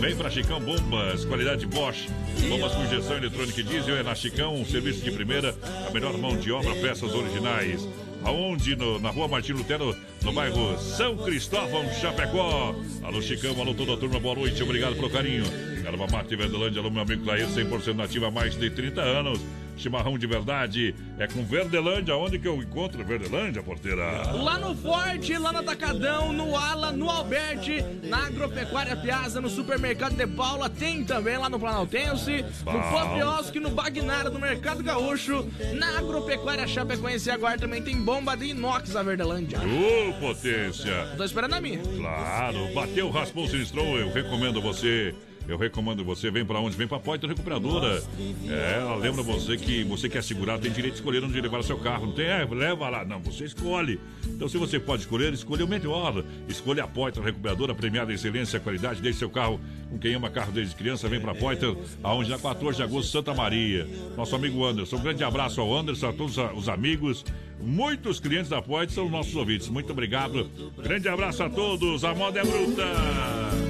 Vem 0.00 0.14
pra 0.16 0.30
Chicão 0.30 0.60
Bombas, 0.60 1.24
qualidade 1.24 1.66
Bosch. 1.66 2.08
Bombas 2.48 2.72
com 2.72 2.84
injeção 2.84 3.16
eletrônica 3.16 3.60
e 3.60 3.64
diesel 3.64 3.96
é 3.96 4.02
na 4.02 4.14
Chicão, 4.14 4.54
um 4.54 4.64
serviço 4.64 5.02
de 5.02 5.10
primeira, 5.10 5.54
a 5.86 5.90
melhor 5.90 6.16
mão 6.16 6.36
de 6.36 6.52
obra, 6.52 6.74
peças 6.76 7.12
originais. 7.12 7.86
Aonde? 8.22 8.76
No- 8.76 8.98
na 8.98 9.10
rua 9.10 9.26
Martim 9.28 9.52
Lutero, 9.52 9.96
no 10.22 10.32
bairro 10.32 10.78
São 10.78 11.16
Cristóvão, 11.16 11.84
Chapecó. 12.00 12.74
Alô, 13.02 13.20
Chicão, 13.22 13.58
alô, 13.60 13.74
toda 13.74 13.94
a 13.94 13.96
turma, 13.96 14.20
boa 14.20 14.34
noite, 14.36 14.62
obrigado 14.62 14.94
pelo 14.94 15.10
carinho. 15.10 15.44
Erva 15.84 16.06
Mate 16.06 16.36
Verdelândia, 16.36 16.80
alô, 16.80 16.90
meu 16.90 17.02
amigo 17.02 17.24
Clair, 17.24 17.46
100% 17.48 17.94
nativa 17.96 18.28
há 18.28 18.30
mais 18.30 18.54
de 18.58 18.70
30 18.70 19.00
anos. 19.00 19.40
Chimarrão 19.80 20.18
de 20.18 20.26
verdade 20.26 20.94
é 21.18 21.26
com 21.26 21.42
Verdelândia. 21.42 22.14
Onde 22.14 22.38
que 22.38 22.46
eu 22.46 22.56
encontro 22.56 23.02
Verdelândia, 23.02 23.62
porteira? 23.62 24.30
Lá 24.32 24.58
no 24.58 24.74
Forte, 24.76 25.36
lá 25.38 25.52
no 25.52 25.60
Atacadão, 25.60 26.32
no 26.32 26.54
Ala, 26.56 26.92
no 26.92 27.08
Alberti, 27.08 27.82
na 28.02 28.26
Agropecuária 28.26 28.94
Piazza, 28.96 29.40
no 29.40 29.48
Supermercado 29.48 30.14
de 30.14 30.26
Paula, 30.26 30.68
tem 30.68 31.02
também 31.02 31.38
lá 31.38 31.48
no 31.48 31.58
Planaltense, 31.58 32.44
no 32.64 32.72
Bom. 32.72 32.90
Popiosque, 32.90 33.58
no 33.58 33.70
Bagnara, 33.70 34.28
no 34.28 34.38
Mercado 34.38 34.82
Gaúcho, 34.82 35.48
na 35.74 35.98
Agropecuária 35.98 36.66
Chapecoense 36.66 37.30
agora 37.30 37.58
também 37.58 37.82
tem 37.82 37.96
bomba 37.96 38.36
de 38.36 38.46
inox 38.46 38.94
a 38.94 39.02
Verdelândia. 39.02 39.58
Ô, 39.60 40.12
potência! 40.20 41.08
Tô 41.16 41.24
esperando 41.24 41.54
a 41.54 41.60
minha. 41.60 41.78
Claro, 41.78 42.74
bateu, 42.74 43.10
raspou, 43.10 43.48
sinistrou, 43.48 43.98
eu 43.98 44.12
recomendo 44.12 44.60
você. 44.60 45.14
Eu 45.50 45.58
recomendo 45.58 46.04
você, 46.04 46.30
vem 46.30 46.44
pra 46.44 46.60
onde? 46.60 46.76
Vem 46.76 46.86
pra 46.86 47.00
Poitra 47.00 47.28
Recuperadora. 47.28 48.00
É, 48.48 48.78
ela 48.78 48.94
lembra 48.94 49.20
você 49.20 49.56
que 49.56 49.82
você 49.82 50.08
quer 50.08 50.22
segurar, 50.22 50.60
tem 50.60 50.70
direito 50.70 50.94
de 50.94 51.00
escolher 51.00 51.24
onde 51.24 51.40
levar 51.40 51.64
seu 51.64 51.76
carro. 51.76 52.06
Não 52.06 52.12
tem, 52.12 52.26
é, 52.26 52.44
leva 52.44 52.88
lá. 52.88 53.04
Não, 53.04 53.18
você 53.18 53.46
escolhe. 53.46 53.98
Então, 54.26 54.48
se 54.48 54.56
você 54.56 54.78
pode 54.78 55.02
escolher, 55.02 55.32
escolha 55.32 55.64
o 55.64 55.68
melhor. 55.68 56.24
Escolha 56.48 56.84
a 56.84 56.86
Poitra 56.86 57.20
Recuperadora, 57.20 57.74
premiada 57.74 58.12
em 58.12 58.14
excelência 58.14 58.60
qualidade. 58.60 59.02
Deixe 59.02 59.18
seu 59.18 59.28
carro 59.28 59.60
com 59.90 59.98
quem 59.98 60.14
ama 60.14 60.30
carro 60.30 60.52
desde 60.52 60.76
criança. 60.76 61.08
Vem 61.08 61.20
pra 61.20 61.34
Poitra, 61.34 61.74
aonde 62.00 62.30
na 62.30 62.38
14 62.38 62.76
de 62.76 62.84
agosto, 62.84 63.10
Santa 63.10 63.34
Maria. 63.34 63.88
Nosso 64.16 64.36
amigo 64.36 64.64
Anderson. 64.64 64.98
Um 64.98 65.02
grande 65.02 65.24
abraço 65.24 65.60
ao 65.60 65.76
Anderson, 65.76 66.10
a 66.10 66.12
todos 66.12 66.36
os 66.54 66.68
amigos. 66.68 67.24
Muitos 67.60 68.20
clientes 68.20 68.48
da 68.48 68.62
Poitra 68.62 68.94
são 68.94 69.08
nossos 69.08 69.34
ouvintes. 69.34 69.68
Muito 69.68 69.90
obrigado. 69.90 70.48
Grande 70.78 71.08
abraço 71.08 71.42
a 71.42 71.50
todos. 71.50 72.04
A 72.04 72.14
moda 72.14 72.38
é 72.38 72.44
bruta. 72.44 73.69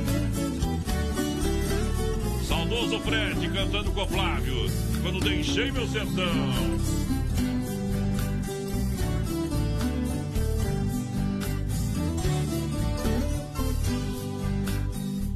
Saudoso 2.71 3.01
Fred 3.01 3.49
cantando 3.49 3.91
com 3.91 4.03
o 4.03 4.07
Flávio. 4.07 4.55
Quando 5.03 5.19
deixei 5.19 5.73
meu 5.73 5.89
sertão. 5.89 6.25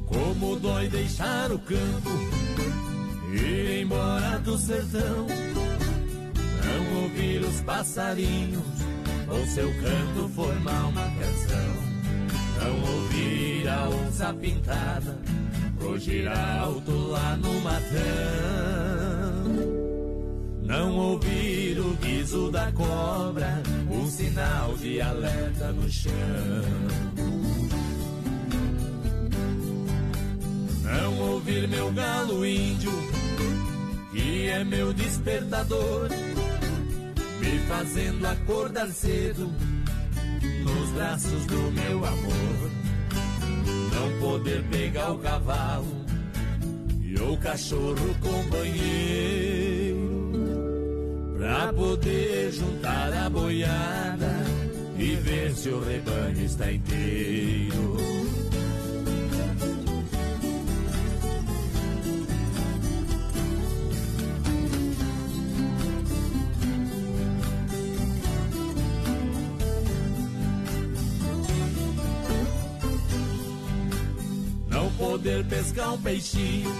Como 0.05 0.55
dói 0.61 0.87
deixar 0.87 1.51
o 1.51 1.59
campo 1.59 2.09
ir 3.33 3.81
embora 3.81 4.39
do 4.39 4.57
sertão. 4.57 5.27
Não 6.63 7.03
ouvir 7.03 7.41
os 7.41 7.59
passarinhos 7.61 8.63
ou 9.27 9.45
seu 9.47 9.69
canto 9.81 10.29
formar 10.29 10.87
uma 10.87 11.03
canção. 11.03 11.75
Não 12.63 12.93
ouvir 12.93 13.67
a 13.67 13.89
onça 13.89 14.33
pintada 14.33 15.44
rugir 15.85 16.27
alto 16.27 16.91
lá 16.91 17.37
no 17.37 17.61
matão. 17.61 17.85
Não 20.63 20.97
ouvir 20.97 21.79
o 21.79 21.95
guiso 21.95 22.51
da 22.51 22.71
cobra, 22.71 23.61
um 23.89 24.09
sinal 24.09 24.73
de 24.77 24.99
alerta 24.99 25.71
no 25.71 25.89
chão. 25.89 26.11
Não 30.83 31.19
ouvir 31.31 31.67
meu 31.67 31.91
galo 31.91 32.45
índio, 32.45 32.91
que 34.11 34.47
é 34.47 34.63
meu 34.63 34.91
despertador, 34.93 36.09
me 37.39 37.59
fazendo 37.67 38.25
acordar 38.25 38.87
cedo 38.89 39.51
nos 40.63 40.89
braços 40.91 41.45
do 41.45 41.71
meu 41.71 42.03
amor. 42.05 42.94
Não 44.05 44.19
poder 44.19 44.63
pegar 44.69 45.13
o 45.13 45.17
cavalo 45.17 46.05
e 47.01 47.15
o 47.15 47.35
cachorro 47.37 48.15
companheiro, 48.21 49.97
pra 51.35 51.73
poder 51.73 52.51
juntar 52.51 53.11
a 53.11 53.27
boiada 53.27 54.45
e 54.95 55.15
ver 55.15 55.55
se 55.55 55.69
o 55.69 55.83
rebanho 55.83 56.45
está 56.45 56.71
inteiro. 56.71 57.97
Poder 74.97 75.45
pescar 75.45 75.93
um 75.93 76.01
peixinho 76.01 76.71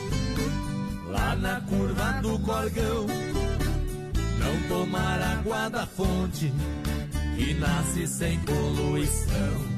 lá 1.07 1.35
na 1.35 1.61
curva 1.61 2.19
do 2.21 2.39
corgão. 2.39 3.05
Não 4.39 4.67
tomar 4.67 5.21
água 5.21 5.69
da 5.69 5.85
fonte 5.85 6.51
que 7.35 7.53
nasce 7.55 8.07
sem 8.07 8.39
poluição. 8.39 9.75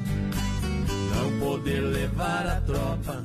Não 1.14 1.38
poder 1.40 1.80
levar 1.80 2.46
a 2.46 2.60
tropa 2.60 3.24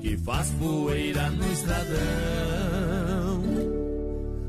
que 0.00 0.16
faz 0.18 0.50
poeira 0.58 1.30
no 1.30 1.52
estradão. 1.52 1.94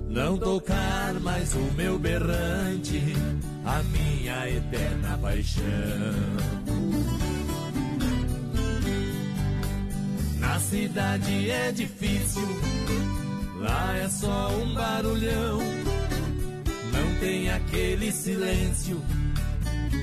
Não 0.09 0.37
tocar 0.37 1.13
mais 1.19 1.53
o 1.53 1.73
meu 1.75 1.99
berrante, 1.99 3.01
a 3.65 3.83
minha 3.83 4.49
eterna 4.49 5.17
paixão. 5.21 5.63
Na 10.47 10.59
cidade 10.59 11.49
é 11.49 11.71
difícil, 11.71 12.47
lá 13.59 13.97
é 13.97 14.07
só 14.07 14.49
um 14.51 14.75
barulhão. 14.75 15.59
Não 16.93 17.19
tem 17.19 17.49
aquele 17.49 18.11
silêncio 18.11 19.01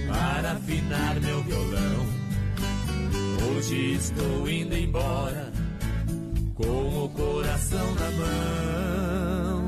para 0.08 0.52
afinar 0.52 1.20
meu 1.20 1.42
violão. 1.44 2.06
Hoje 3.54 3.94
estou 3.94 4.48
indo 4.48 4.76
embora 4.76 5.52
com 6.54 7.04
o 7.04 7.08
coração 7.10 7.94
na 7.94 8.10
mão. 8.10 9.62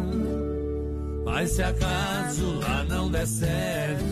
Mas 1.24 1.52
se 1.52 1.62
acaso 1.62 2.58
lá 2.58 2.84
não 2.84 3.08
der 3.10 3.28
certo, 3.28 4.04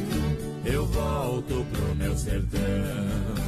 eu 0.64 0.86
volto 0.86 1.66
pro 1.72 1.94
meu 1.97 2.16
sertão. 2.16 3.41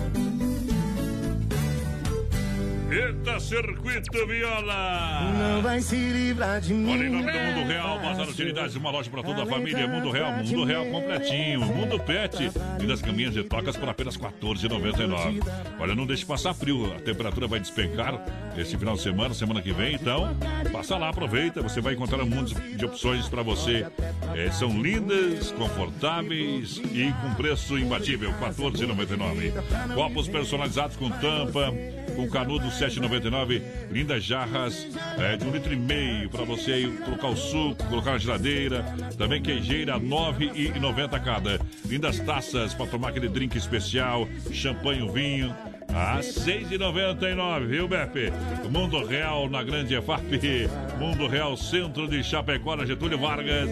Eita, 2.90 3.40
Circuito 3.40 4.26
Viola! 4.26 5.32
Não 5.38 5.62
vai 5.62 5.80
se 5.80 5.96
livrar 5.96 6.60
de 6.60 6.74
mim. 6.74 6.92
Olha, 6.92 7.04
em 7.04 7.10
nome 7.10 7.32
do 7.32 7.38
Mundo 7.38 7.66
Real, 7.66 7.98
Bazar 7.98 8.28
Utilidades, 8.28 8.76
uma 8.76 8.90
loja 8.90 9.10
para 9.10 9.22
toda 9.22 9.42
a 9.42 9.46
família. 9.46 9.88
Mundo 9.88 10.10
Real, 10.10 10.32
Mundo 10.32 10.64
Real 10.64 10.86
completinho. 10.86 11.60
Mundo 11.60 11.98
Pet 12.00 12.50
e 12.80 12.86
das 12.86 13.00
caminhas 13.00 13.32
de 13.32 13.42
tocas 13.42 13.76
por 13.76 13.88
apenas 13.88 14.16
R$ 14.16 14.28
14,99. 14.40 15.42
Olha, 15.80 15.94
não 15.94 16.06
deixe 16.06 16.24
passar 16.24 16.54
frio, 16.54 16.92
a 16.94 17.00
temperatura 17.00 17.46
vai 17.46 17.58
despencar 17.58 18.22
esse 18.56 18.76
final 18.76 18.94
de 18.94 19.02
semana, 19.02 19.34
semana 19.34 19.62
que 19.62 19.72
vem. 19.72 19.94
Então, 19.94 20.36
passa 20.70 20.96
lá, 20.96 21.08
aproveita. 21.08 21.62
Você 21.62 21.80
vai 21.80 21.94
encontrar 21.94 22.22
um 22.22 22.26
monte 22.26 22.54
de 22.54 22.84
opções 22.84 23.28
para 23.28 23.42
você. 23.42 23.86
É, 24.34 24.50
são 24.50 24.80
lindas, 24.80 25.50
confortáveis 25.52 26.80
e 26.92 27.12
com 27.22 27.34
preço 27.34 27.78
imbatível, 27.78 28.30
R$ 28.30 28.46
14,99. 28.46 29.94
Copos 29.94 30.28
personalizados 30.28 30.96
com 30.96 31.08
tampa, 31.10 31.72
com 32.14 32.28
canudo 32.28 32.66
7,99. 32.68 33.62
Lindas 33.90 34.24
jarras 34.24 34.86
é, 35.18 35.36
de 35.36 35.44
um 35.44 35.50
litro 35.50 35.72
e 35.72 35.76
meio 35.76 36.28
para 36.30 36.44
você 36.44 36.90
colocar 37.04 37.28
o 37.28 37.36
suco, 37.36 37.84
colocar 37.84 38.12
na 38.12 38.18
geladeira. 38.18 38.84
Também 39.18 39.42
queijeira 39.42 39.98
9,90 39.98 41.22
cada. 41.22 41.60
Lindas 41.86 42.18
taças 42.20 42.74
para 42.74 42.86
tomar 42.86 43.08
aquele 43.08 43.28
drink 43.28 43.56
especial, 43.56 44.28
champanhe, 44.52 45.08
vinho. 45.12 45.54
A 45.88 46.18
6,99, 46.18 47.66
viu, 47.66 47.86
Beppe? 47.86 48.32
Mundo 48.68 49.04
Real 49.06 49.48
na 49.48 49.62
Grande 49.62 49.94
EFAP. 49.94 50.68
Mundo 50.98 51.28
Real 51.28 51.56
Centro 51.56 52.08
de 52.08 52.22
Chapecó, 52.24 52.74
na 52.74 52.84
Getúlio 52.84 53.16
Vargas. 53.18 53.70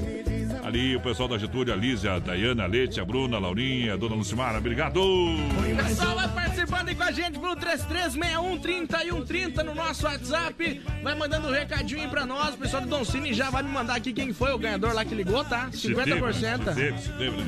Ali 0.62 0.94
o 0.94 1.00
pessoal 1.00 1.28
da 1.28 1.36
Getúlio, 1.36 1.74
a 1.74 1.76
Lízia, 1.76 2.14
a 2.14 2.18
Dayana, 2.20 2.62
a 2.62 2.66
Lete, 2.66 3.00
a 3.00 3.04
Bruna, 3.04 3.36
a 3.36 3.40
Laurinha, 3.40 3.94
a 3.94 3.96
Dona 3.96 4.14
Lucimara, 4.14 4.58
obrigado! 4.58 5.00
Pessoal 5.88 6.14
vai 6.14 6.28
participando 6.72 6.88
aí 6.88 6.94
com 6.94 7.02
a 7.02 7.12
gente 7.12 7.38
pelo 7.38 7.54
3361 7.54 9.64
no 9.64 9.74
nosso 9.74 10.06
WhatsApp. 10.06 10.80
Vai 11.02 11.14
mandando 11.14 11.48
um 11.48 11.50
recadinho 11.50 12.00
aí 12.00 12.08
pra 12.08 12.24
nós. 12.24 12.54
O 12.54 12.58
pessoal 12.58 12.82
do 12.82 12.88
Don 12.88 13.04
Cine 13.04 13.34
já 13.34 13.50
vai 13.50 13.62
me 13.62 13.68
mandar 13.68 13.96
aqui 13.96 14.10
quem 14.12 14.32
foi 14.32 14.52
o 14.52 14.58
ganhador 14.58 14.94
lá 14.94 15.04
que 15.04 15.14
ligou, 15.14 15.44
tá? 15.44 15.68
50%. 15.68 15.72
Se 15.72 15.94
teve, 16.74 16.98
se 16.98 17.12
teve, 17.12 17.36
né? 17.36 17.44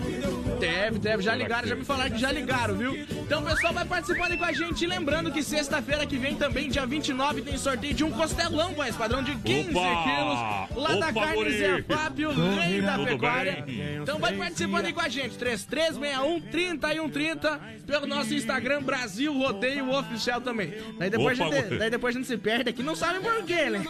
Teve, 0.60 0.98
teve. 0.98 1.22
Já 1.22 1.34
ligaram, 1.34 1.66
já 1.66 1.74
me 1.74 1.84
falaram 1.84 2.10
que 2.10 2.18
já 2.18 2.30
ligaram, 2.30 2.76
viu? 2.76 2.94
Então 2.94 3.42
o 3.42 3.46
pessoal 3.46 3.72
vai 3.72 3.86
participando 3.86 4.32
aí 4.32 4.38
com 4.38 4.44
a 4.44 4.52
gente. 4.52 4.86
Lembrando 4.86 5.32
que 5.32 5.42
sexta-feira 5.42 6.04
que 6.06 6.18
vem 6.18 6.36
também, 6.36 6.68
dia 6.68 6.84
29, 6.84 7.40
tem 7.42 7.56
sorteio 7.56 7.94
de 7.94 8.04
um 8.04 8.10
costelão, 8.10 8.74
voz 8.74 8.94
padrão 8.94 9.22
de 9.22 9.34
15 9.36 9.70
Opa! 9.70 10.04
quilos. 10.04 10.38
Lá 10.84 10.96
da 10.96 11.08
Opa, 11.08 11.20
Carne 11.20 11.36
guri! 11.36 11.58
Zé 11.58 11.82
Fábio, 11.82 12.30
rei 12.60 12.82
da 12.82 12.98
pecuária. 12.98 13.62
bem? 13.64 13.96
Então 14.02 14.18
vai 14.18 14.36
participando 14.36 14.84
aí 14.84 14.92
com 14.92 15.00
a 15.00 15.08
gente. 15.08 15.38
3361 15.38 16.40
3130 16.50 17.60
pelo 17.86 18.06
nosso 18.06 18.34
Instagram 18.34 18.82
Brasil 18.82 19.13
Rodeio 19.26 19.90
Oficial 19.90 20.40
também. 20.40 20.72
Daí 20.98 21.10
depois, 21.10 21.38
Opa, 21.38 21.48
a 21.48 21.60
gente, 21.60 21.78
daí 21.78 21.90
depois 21.90 22.14
a 22.14 22.18
gente 22.18 22.26
se 22.28 22.36
perde 22.36 22.70
aqui, 22.70 22.82
não 22.82 22.94
sabe 22.96 23.20
por 23.20 23.42
quê, 23.44 23.70
né? 23.70 23.84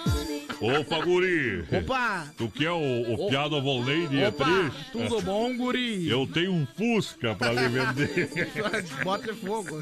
Opa, 0.60 1.04
guri! 1.04 1.64
Opa! 1.72 2.26
Tu 2.36 2.48
quer 2.48 2.70
o, 2.70 3.12
o 3.14 3.28
piada 3.28 3.60
Volney 3.60 4.06
de 4.06 4.24
Opa, 4.24 4.44
triste? 4.44 4.90
tudo 4.92 5.20
bom, 5.22 5.56
guri? 5.56 6.08
Eu 6.08 6.26
tenho 6.26 6.52
um 6.52 6.66
Fusca 6.76 7.34
pra 7.34 7.52
lhe 7.52 7.68
vender. 7.68 8.30
Bota 9.04 9.34
fogo. 9.34 9.80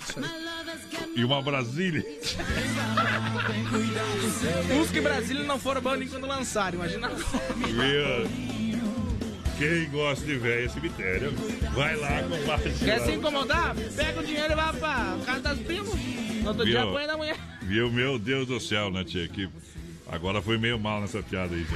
e 1.14 1.24
uma 1.24 1.42
Brasília. 1.42 2.04
Uns 4.80 4.90
que 4.90 5.00
Brasília 5.00 5.44
não 5.44 5.58
foram 5.58 5.96
nem 5.96 6.08
quando 6.08 6.26
lançaram, 6.26 6.78
imagina 6.78 7.08
Meu, 7.08 8.61
Quem 9.62 9.88
gosta 9.90 10.26
de 10.26 10.34
velho 10.38 10.64
é 10.64 10.68
cemitério, 10.68 11.32
vai 11.72 11.94
lá 11.94 12.20
compartilhar. 12.24 12.98
Quer 12.98 13.00
se 13.02 13.12
incomodar? 13.12 13.76
Pega 13.94 14.18
o 14.18 14.26
dinheiro 14.26 14.52
e 14.52 14.56
vai 14.56 14.72
pra 14.72 15.16
casa 15.24 15.40
das 15.40 15.58
primas. 15.60 15.94
No 16.42 16.48
outro 16.48 16.64
dia 16.64 16.80
Viu? 16.80 16.88
apanha 16.90 17.06
da 17.06 17.16
manhã. 17.16 17.36
Viu? 17.62 17.88
Meu 17.88 18.18
Deus 18.18 18.48
do 18.48 18.58
céu, 18.58 18.90
né, 18.90 19.04
tia? 19.04 19.28
Que 19.28 19.48
agora 20.12 20.42
foi 20.42 20.58
meio 20.58 20.78
mal 20.78 21.00
nessa 21.00 21.22
piada 21.22 21.54
aí. 21.54 21.66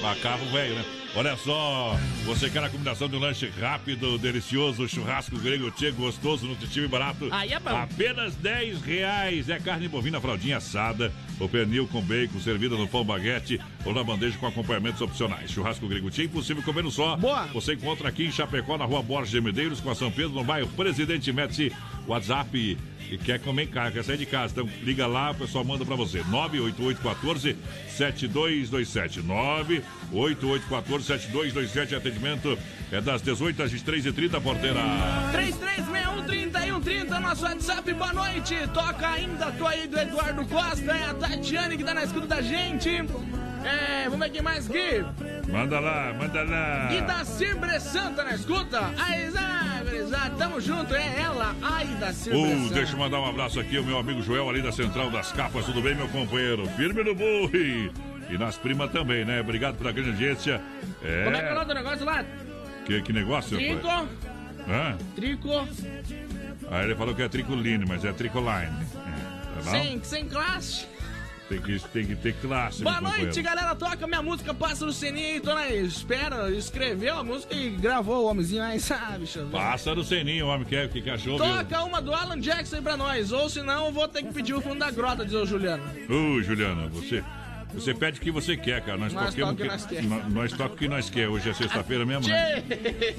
Macaco 0.00 0.44
velho, 0.46 0.74
né? 0.76 0.84
Olha 1.14 1.36
só, 1.36 1.94
você 2.24 2.48
quer 2.48 2.64
a 2.64 2.70
combinação 2.70 3.06
de 3.06 3.14
um 3.16 3.18
lanche 3.18 3.46
rápido, 3.60 4.16
delicioso, 4.16 4.88
churrasco 4.88 5.38
grego, 5.38 5.70
tchê, 5.70 5.90
gostoso, 5.90 6.46
nutritivo 6.46 6.86
e 6.86 6.88
barato? 6.88 7.28
Aí 7.30 7.52
é 7.52 7.60
bom. 7.60 7.76
Apenas 7.76 8.34
10 8.36 8.80
reais. 8.80 9.50
É 9.50 9.58
carne 9.58 9.88
bovina 9.88 10.20
fraldinha 10.22 10.56
assada, 10.56 11.12
ou 11.38 11.48
pernil 11.50 11.86
com 11.86 12.00
bacon, 12.00 12.40
servida 12.40 12.76
no 12.76 12.88
pão 12.88 13.04
baguete 13.04 13.60
ou 13.84 13.92
na 13.92 14.02
bandeja 14.02 14.38
com 14.38 14.46
acompanhamentos 14.46 15.02
opcionais. 15.02 15.50
Churrasco 15.50 15.86
grego 15.86 16.10
tchê, 16.10 16.24
impossível 16.24 16.62
comer 16.62 16.82
no 16.82 16.90
só. 16.90 17.16
Boa. 17.16 17.44
Você 17.48 17.74
encontra 17.74 18.08
aqui 18.08 18.24
em 18.24 18.32
Chapecó, 18.32 18.78
na 18.78 18.86
rua 18.86 19.02
Borges 19.02 19.32
de 19.32 19.40
Medeiros, 19.40 19.80
com 19.80 19.90
a 19.90 19.94
São 19.94 20.10
Pedro, 20.10 20.32
no 20.32 20.44
bairro 20.44 20.68
Presidente 20.68 21.30
Médici. 21.30 21.70
WhatsApp 22.06 22.78
e 23.12 23.18
quer 23.18 23.38
comer 23.38 23.66
carne, 23.66 23.92
quer 23.92 24.02
sair 24.02 24.16
de 24.16 24.24
casa. 24.24 24.52
Então 24.52 24.68
liga 24.82 25.06
lá, 25.06 25.32
o 25.32 25.34
pessoal 25.34 25.62
manda 25.62 25.84
pra 25.84 25.94
você. 25.94 26.22
98814 26.30 27.56
7227. 27.92 29.20
98814 29.22 31.04
7227. 31.06 31.94
Atendimento 31.94 32.58
é 32.90 33.00
das 33.00 33.22
18 33.22 33.62
às 33.62 33.72
23h30, 33.72 34.40
porteira. 34.40 34.80
3361 35.32 37.20
nosso 37.20 37.44
WhatsApp, 37.44 37.92
boa 37.94 38.12
noite. 38.12 38.54
Toca 38.74 39.08
ainda, 39.08 39.50
tô 39.52 39.66
aí 39.66 39.86
do 39.86 39.98
Eduardo 39.98 40.44
Costa, 40.46 40.90
é 40.92 41.06
a 41.10 41.14
Tatiane 41.14 41.76
que 41.76 41.84
tá 41.84 41.94
na 41.94 42.02
escuta 42.04 42.26
da 42.26 42.42
gente. 42.42 42.90
É, 43.64 44.04
vamos 44.08 44.18
ver 44.26 44.30
quem 44.32 44.42
mais 44.42 44.68
aqui. 44.68 45.04
Manda 45.48 45.78
lá, 45.78 46.12
manda 46.18 46.42
lá. 46.42 46.92
E 46.92 47.00
da 47.02 47.24
Cibre 47.24 47.78
Santa 47.78 48.24
na 48.24 48.34
escuta. 48.34 48.90
Aí, 48.98 49.30
Zé, 49.30 49.38
gurizada, 49.84 50.34
tamo 50.36 50.60
junto, 50.60 50.92
é 50.96 51.20
ela, 51.20 51.54
ai 51.62 51.86
da 52.00 52.12
Cibre 52.12 52.38
Uh, 52.38 52.62
Santa. 52.64 52.74
deixa 52.74 52.92
eu 52.94 52.98
mandar 52.98 53.20
um 53.20 53.28
abraço 53.30 53.60
aqui 53.60 53.76
ao 53.76 53.84
meu 53.84 53.98
amigo 53.98 54.20
Joel, 54.20 54.50
ali 54.50 54.60
da 54.62 54.72
Central 54.72 55.10
das 55.10 55.30
Capas. 55.30 55.64
Tudo 55.64 55.80
bem, 55.80 55.94
meu 55.94 56.08
companheiro? 56.08 56.66
Firme 56.70 57.04
no 57.04 57.14
burri. 57.14 57.91
E 58.32 58.38
nas 58.38 58.56
primas 58.56 58.90
também, 58.90 59.26
né? 59.26 59.42
Obrigado 59.42 59.76
pela 59.76 59.92
grande 59.92 60.10
audiência. 60.10 60.58
É. 61.04 61.24
Como 61.24 61.36
é 61.36 61.40
que 61.40 61.46
é 61.46 61.52
o 61.52 61.54
nome 61.54 61.66
do 61.66 61.74
negócio 61.74 62.06
lá? 62.06 62.24
Que, 62.86 63.02
que 63.02 63.12
negócio, 63.12 63.58
Trico? 63.58 63.88
Hã? 64.66 64.96
trico, 65.14 65.68
Aí 66.70 66.84
ele 66.84 66.94
falou 66.94 67.14
que 67.14 67.20
é 67.20 67.28
tricoline, 67.28 67.84
mas 67.86 68.04
é 68.04 68.12
tricoline. 68.12 68.86
É, 68.96 69.62
tá 69.62 69.70
sem, 69.70 70.02
sem 70.02 70.28
classe. 70.28 70.86
Tem 71.46 71.60
que, 71.60 71.78
tem 71.90 72.06
que 72.06 72.16
ter 72.16 72.34
classe, 72.36 72.82
Boa 72.82 72.98
meu 73.02 73.10
noite, 73.10 73.42
galera. 73.42 73.74
Toca 73.74 74.06
minha 74.06 74.22
música, 74.22 74.54
passa 74.54 74.86
no 74.86 74.92
sininho. 74.92 75.42
Tô 75.42 75.54
na 75.54 75.68
espera. 75.68 76.50
Escreveu 76.50 77.18
a 77.18 77.24
música 77.24 77.54
e 77.54 77.68
gravou 77.68 78.24
o 78.24 78.30
homenzinho 78.30 78.62
aí, 78.62 78.80
sabe, 78.80 79.18
bicho? 79.18 79.46
Passa 79.52 79.94
no 79.94 80.02
ceninho, 80.02 80.46
o 80.46 80.48
homem 80.48 80.64
quer, 80.66 80.86
o 80.86 80.88
que, 80.88 81.02
que 81.02 81.10
achou, 81.10 81.36
viu? 81.36 81.46
Toca 81.46 81.84
uma 81.84 82.00
do 82.00 82.14
Alan 82.14 82.40
Jackson 82.40 82.76
aí 82.76 82.82
pra 82.82 82.96
nós. 82.96 83.32
Ou 83.32 83.50
senão 83.50 83.86
eu 83.86 83.92
vou 83.92 84.08
ter 84.08 84.22
que 84.22 84.32
pedir 84.32 84.54
o 84.54 84.62
fundo 84.62 84.78
da 84.78 84.90
grota, 84.90 85.26
diz 85.26 85.34
o 85.34 85.44
Juliano. 85.44 85.82
Ô, 86.08 86.40
Juliana, 86.40 86.86
você, 86.88 87.22
você 87.74 87.94
pede 87.94 88.18
o 88.18 88.22
que 88.22 88.30
você 88.30 88.56
quer, 88.56 88.80
cara. 88.82 88.98
Nós, 88.98 89.12
Nós 89.12 89.34
toca 89.34 89.52
o 89.52 89.56
que 89.56 89.64
nós 89.64 89.86
quer. 89.86 90.02
nó- 90.02 90.28
nós 90.28 90.52
toca 90.52 90.74
o 90.74 90.76
que 90.76 90.88
nós 90.88 91.10
quer. 91.10 91.28
Hoje 91.28 91.48
é 91.50 91.54
sexta-feira 91.54 92.04
mesmo, 92.06 92.28
né? 92.28 92.62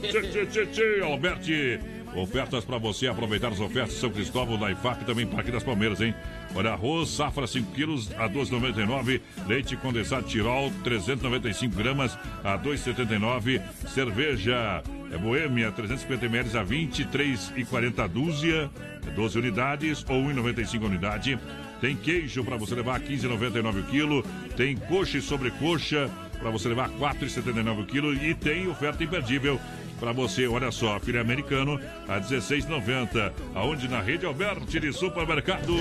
Tchê, 0.01 0.21
tchê, 0.21 0.45
tchê, 0.45 0.65
tchê, 0.67 1.01
Alberti. 1.03 1.79
Ofertas 2.15 2.63
pra 2.63 2.77
você 2.77 3.07
aproveitar 3.07 3.47
as 3.47 3.59
ofertas 3.59 3.95
de 3.95 3.99
São 3.99 4.11
Cristóvão 4.11 4.55
da 4.55 4.69
IFAP 4.71 5.01
e 5.01 5.05
também 5.05 5.25
Parque 5.25 5.49
das 5.49 5.63
Palmeiras, 5.63 5.99
hein? 5.99 6.13
Olha, 6.53 6.69
arroz, 6.69 7.09
safra 7.09 7.47
5 7.47 7.71
quilos 7.71 8.11
a 8.15 8.29
12,99. 8.29 9.19
Leite 9.47 9.75
condensado 9.75 10.27
Tirol, 10.27 10.71
395 10.83 11.75
gramas 11.75 12.15
a 12.43 12.55
2,79. 12.55 13.59
Cerveja 13.87 14.83
é 15.11 15.17
Boêmia, 15.17 15.71
350 15.71 16.25
ml 16.27 16.55
a 16.55 16.63
23,40 16.63 18.03
a 18.03 18.07
dúzia. 18.07 18.69
12 19.15 19.37
unidades 19.39 20.05
ou 20.07 20.21
1,95 20.21 20.83
a 20.83 20.87
unidade. 20.87 21.39
Tem 21.83 21.97
queijo 21.97 22.45
para 22.45 22.55
você 22.55 22.75
levar 22.75 23.01
15,99 23.01 23.81
o 23.81 23.83
quilo. 23.83 24.23
Tem 24.55 24.73
coxa 24.73 25.17
e 25.17 25.21
sobrecoxa. 25.21 26.09
Para 26.43 26.51
você 26.51 26.67
levar 26.67 26.89
4,79 26.89 27.79
o 27.79 27.85
quilo 27.85 28.13
e 28.13 28.35
tem 28.35 28.67
oferta 28.67 29.01
imperdível 29.01 29.57
para 30.03 30.11
você, 30.11 30.45
olha 30.45 30.69
só, 30.69 30.99
filé 30.99 31.21
americano 31.21 31.79
a 32.09 32.19
16,90. 32.19 33.31
Aonde 33.55 33.87
na 33.87 34.01
rede 34.01 34.25
Alberti 34.25 34.77
de 34.77 34.91
supermercado. 34.91 35.73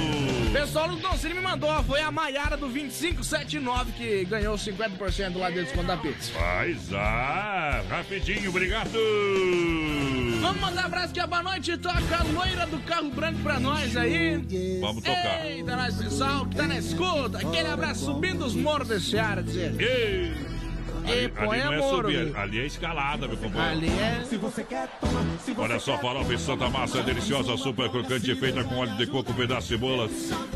Pessoal 0.52 0.89
do 0.89 0.97
Doncini 0.97 1.34
me 1.34 1.40
mandou, 1.40 1.82
foi 1.82 2.01
a 2.01 2.12
Maiara 2.12 2.56
do 2.56 2.68
2579 2.68 3.90
que 3.90 4.24
ganhou 4.26 4.55
50% 4.55 5.36
lá 5.36 5.48
dentro 5.48 5.64
desconto 5.64 5.89
da 5.89 5.97
pizza. 5.97 6.32
Faz 6.34 6.93
ah, 6.94 7.82
rapidinho, 7.90 8.51
obrigado. 8.51 8.93
Vamos 10.40 10.60
mandar 10.60 10.82
um 10.82 10.86
abraço 10.86 11.12
que 11.12 11.20
a 11.20 11.26
boa 11.26 11.43
noite 11.43 11.76
toca 11.78 12.16
a 12.20 12.22
loira 12.22 12.66
do 12.68 12.78
carro 12.80 13.10
branco 13.10 13.40
pra 13.40 13.59
nós 13.59 13.97
aí. 13.97 14.36
Vamos 14.80 15.02
tocar. 15.02 15.47
Eita, 15.47 15.74
nós 15.74 15.97
pessoal 15.97 16.47
que 16.47 16.55
tá 16.55 16.68
na 16.68 16.78
escuta, 16.78 17.39
aquele 17.39 17.68
abraço 17.68 18.05
subindo 18.05 18.44
os 18.44 18.55
morros 18.55 18.86
desse 18.86 19.10
Seara, 19.10 19.43
dizer. 19.43 19.74
Ei. 19.80 20.51
Põe 21.28 21.60
ali 21.60 21.64
não 21.64 21.72
é 21.72 21.90
subir, 21.90 22.36
ali 22.36 22.60
é 22.60 22.66
escalada, 22.66 23.26
meu 23.28 23.36
companheiro. 23.36 23.70
Ali 23.72 23.88
é. 23.88 24.22
Olha 25.56 25.78
só, 25.78 25.98
farofa 25.98 26.34
e 26.34 26.38
Santa 26.38 26.68
Massa 26.68 26.98
é 26.98 27.02
deliciosa, 27.02 27.56
super 27.56 27.88
crocante, 27.90 28.34
feita 28.34 28.64
com 28.64 28.76
óleo 28.76 28.96
de 28.96 29.06
coco, 29.06 29.32
pedaço 29.34 29.68
de 29.68 29.74
cebola, 29.74 30.08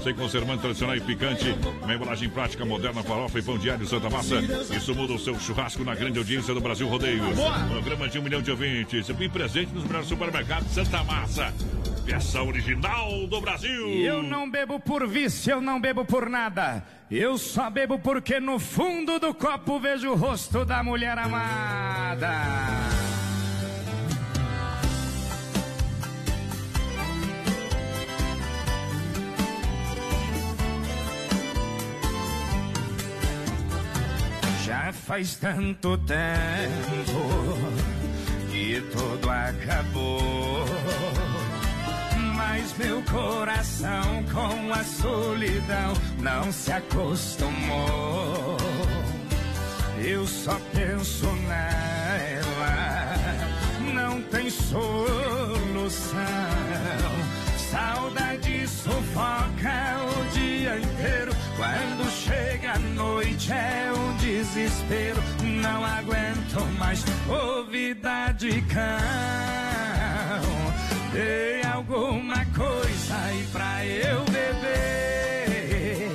sem 0.03 0.15
conservante 0.15 0.63
tradicional 0.63 0.97
e 0.97 1.01
picante. 1.01 1.55
Uma 1.83 1.95
embalagem 1.95 2.29
prática, 2.29 2.65
moderna, 2.65 3.03
farofa 3.03 3.39
e 3.39 3.43
pão 3.43 3.59
de 3.59 3.71
alho 3.71 3.87
Santa 3.87 4.09
Massa. 4.09 4.37
Isso 4.75 4.95
muda 4.95 5.15
o 5.15 5.19
seu 5.19 5.39
churrasco 5.39 5.85
na 5.85 5.95
grande 5.95 6.19
audiência 6.19 6.55
do 6.55 6.61
Brasil 6.61 6.87
Rodeio. 6.89 7.23
Programa 7.69 8.09
de 8.09 8.19
um 8.19 8.23
milhão 8.23 8.43
de 8.43 8.51
ouvintes. 8.51 9.11
Bem 9.11 9.29
presente 9.31 9.73
nos 9.73 9.85
melhores 9.85 10.09
supermercados 10.09 10.71
Santa 10.73 11.03
Massa. 11.05 11.53
Peça 12.07 12.41
original 12.41 13.27
do 13.27 13.41
Brasil. 13.41 13.89
Eu 13.89 14.23
não 14.23 14.49
bebo 14.49 14.79
por 14.79 15.09
vício, 15.09 15.51
eu 15.51 15.61
não 15.61 15.81
bebo 15.81 16.05
por 16.05 16.31
nada. 16.31 16.85
Eu 17.11 17.37
só 17.37 17.69
bebo 17.69 17.99
porque 17.99 18.39
no 18.39 18.61
fundo 18.61 19.19
do 19.19 19.35
copo 19.35 19.81
vejo 19.81 20.11
o 20.11 20.15
rosto 20.15 20.65
da 20.65 20.85
mulher 20.85 21.19
amada. 21.19 22.31
Já 34.65 34.93
faz 34.93 35.35
tanto 35.35 35.99
tempo 35.99 37.27
que 38.53 38.81
tudo 38.93 39.29
acabou. 39.29 40.65
Mas 42.59 42.75
meu 42.79 43.03
coração 43.03 44.25
com 44.33 44.73
a 44.73 44.83
solidão 44.83 45.93
não 46.19 46.51
se 46.51 46.73
acostumou. 46.73 48.57
Eu 50.03 50.27
só 50.27 50.59
penso 50.73 51.27
nela, 51.47 53.15
não 53.93 54.23
tem 54.23 54.49
solução. 54.49 56.17
Saudade 57.71 58.67
sufoca 58.67 59.99
o 60.07 60.25
dia 60.33 60.79
inteiro. 60.79 61.33
Quando 61.59 62.11
chega 62.11 62.73
a 62.73 62.79
noite 62.79 63.53
é 63.53 63.93
um 63.95 64.17
desespero. 64.17 65.23
Não 65.43 65.85
aguento 65.85 66.65
mais 66.79 67.05
ouvida 67.29 68.33
de 68.33 68.63
cão. 68.63 69.86
Dei 71.17 71.63
alguma 71.63 72.45
coisa 72.55 73.17
aí 73.25 73.49
pra 73.51 73.87
eu 73.87 74.23
beber. 74.27 76.15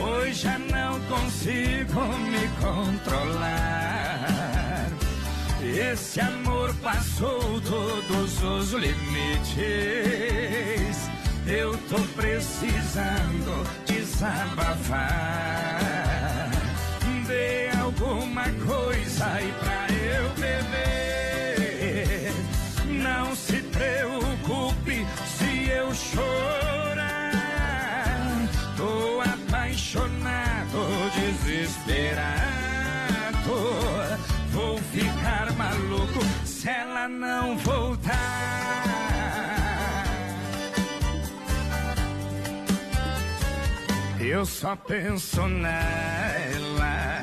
Hoje 0.00 0.42
já 0.42 0.56
não 0.60 1.00
consigo 1.00 2.00
me 2.30 2.46
controlar. 2.60 4.28
Esse 5.60 6.20
amor 6.20 6.72
passou 6.76 7.60
todos 7.62 8.44
os 8.44 8.72
limites. 8.74 9.58
Eu 11.44 11.76
tô 11.88 11.98
precisando 12.14 13.66
desabafar. 13.86 15.00
Dê 17.26 17.70
alguma 17.76 18.44
coisa 18.64 19.26
aí 19.26 19.52
pra 19.58 19.91
preocupe 23.82 25.06
se 25.26 25.68
eu 25.68 25.92
chorar. 25.94 27.32
Tô 28.76 29.20
apaixonado, 29.20 30.78
desesperado. 31.14 32.42
Vou 34.50 34.78
ficar 34.78 35.52
maluco 35.56 36.20
se 36.44 36.68
ela 36.68 37.08
não 37.08 37.58
voltar. 37.58 38.12
Eu 44.20 44.46
só 44.46 44.76
penso 44.76 45.48
nela, 45.48 47.22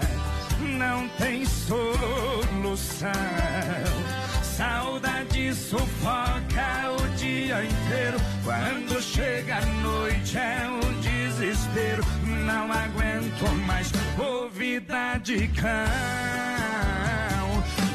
não 0.77 1.07
tem 1.17 1.45
solução. 1.45 3.09
Saudade 4.59 5.53
sufoca 5.53 6.91
o 6.91 7.07
dia 7.15 7.63
inteiro. 7.63 8.17
Quando 8.43 9.01
chega 9.01 9.55
a 9.59 9.65
noite 9.65 10.37
é 10.37 10.67
um 10.67 10.99
desespero. 10.99 12.03
Não 12.45 12.69
aguento 12.69 13.47
mais 13.65 13.89
ouvida 14.17 15.17
de 15.23 15.47
cão. 15.47 15.69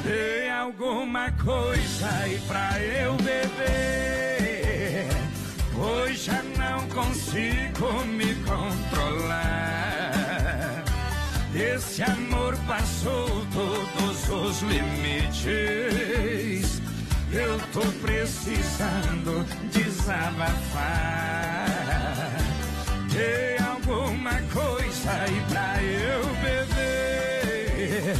Dê 0.04 0.48
alguma 0.48 1.30
coisa 1.32 2.08
aí 2.22 2.40
pra 2.48 2.80
eu 2.80 3.14
beber. 3.16 5.08
Hoje 5.76 6.16
já 6.16 6.42
não 6.56 6.88
consigo 6.88 8.06
me 8.06 8.34
controlar. 8.36 10.23
Esse 11.54 12.02
amor 12.02 12.56
passou 12.66 13.28
todos 13.52 14.28
os 14.28 14.60
limites. 14.62 15.46
Eu 17.32 17.60
tô 17.72 17.80
precisando 18.02 19.44
desabafar. 19.72 21.66
Dê 23.12 23.56
alguma 23.62 24.32
coisa 24.52 25.12
aí 25.12 25.40
pra 25.48 25.80
eu 25.80 26.24
beber. 26.42 28.16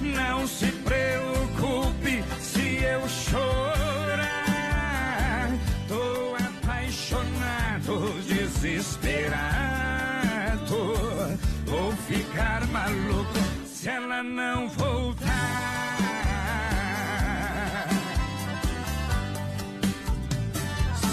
Não 0.00 0.44
se 0.48 0.66
preocupe 0.66 2.24
se 2.40 2.82
eu 2.82 3.08
chorar. 3.08 4.28
Tô 5.86 6.34
apaixonado, 6.34 8.20
desesperado. 8.26 9.21
Ficar 12.06 12.66
maluco 12.68 13.38
se 13.66 13.88
ela 13.88 14.22
não 14.22 14.68
voltar. 14.68 15.28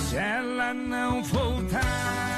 Se 0.09 0.17
ela 0.17 0.73
não 0.73 1.23
voltar. 1.23 2.29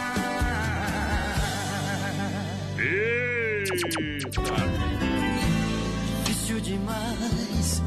Difícil 6.26 6.60
demais 6.60 7.82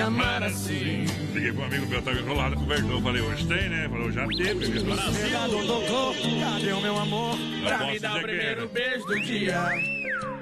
amar 0.00 0.42
assim. 0.42 1.04
Liguei 1.32 1.52
pro 1.52 1.64
amigo 1.64 1.86
meu, 1.86 2.02
tava 2.02 2.18
enrolado 2.18 2.56
com 2.56 2.62
o 2.62 2.66
Verdão. 2.66 3.02
Falei, 3.02 3.22
hoje 3.22 3.46
tem, 3.46 3.68
né? 3.68 3.88
Falou, 3.88 4.10
já 4.10 4.26
teve. 4.26 4.84
Cadê 6.40 6.72
o 6.72 6.80
meu 6.80 6.98
amor? 6.98 7.36
Pra 7.64 7.86
me 7.86 7.98
dar 7.98 8.16
o 8.16 8.22
primeiro 8.22 8.68
beijo 8.68 9.06
do 9.06 9.20
dia. 9.22 9.60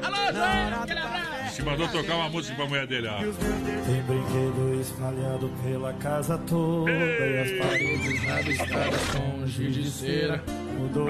Alô, 0.02 0.32
Zé, 0.32 0.74
aquele 0.82 0.98
abraço. 0.98 1.54
Se 1.54 1.62
mandou 1.62 1.86
tocar 1.88 2.16
uma 2.16 2.28
música 2.30 2.56
pra 2.56 2.66
mulher 2.66 2.86
dele, 2.86 3.08
ó. 3.08 3.18
Tem 3.18 4.02
brinquedo 4.02 4.80
espalhado 4.80 5.50
pela 5.62 5.92
casa 5.94 6.38
toda 6.38 6.90
e 6.90 7.38
as 7.38 7.50
paredes 7.66 8.24
rabiscadas 8.24 9.04
com 9.10 9.46
giz 9.46 9.74
de 9.74 9.90
cera. 9.90 10.42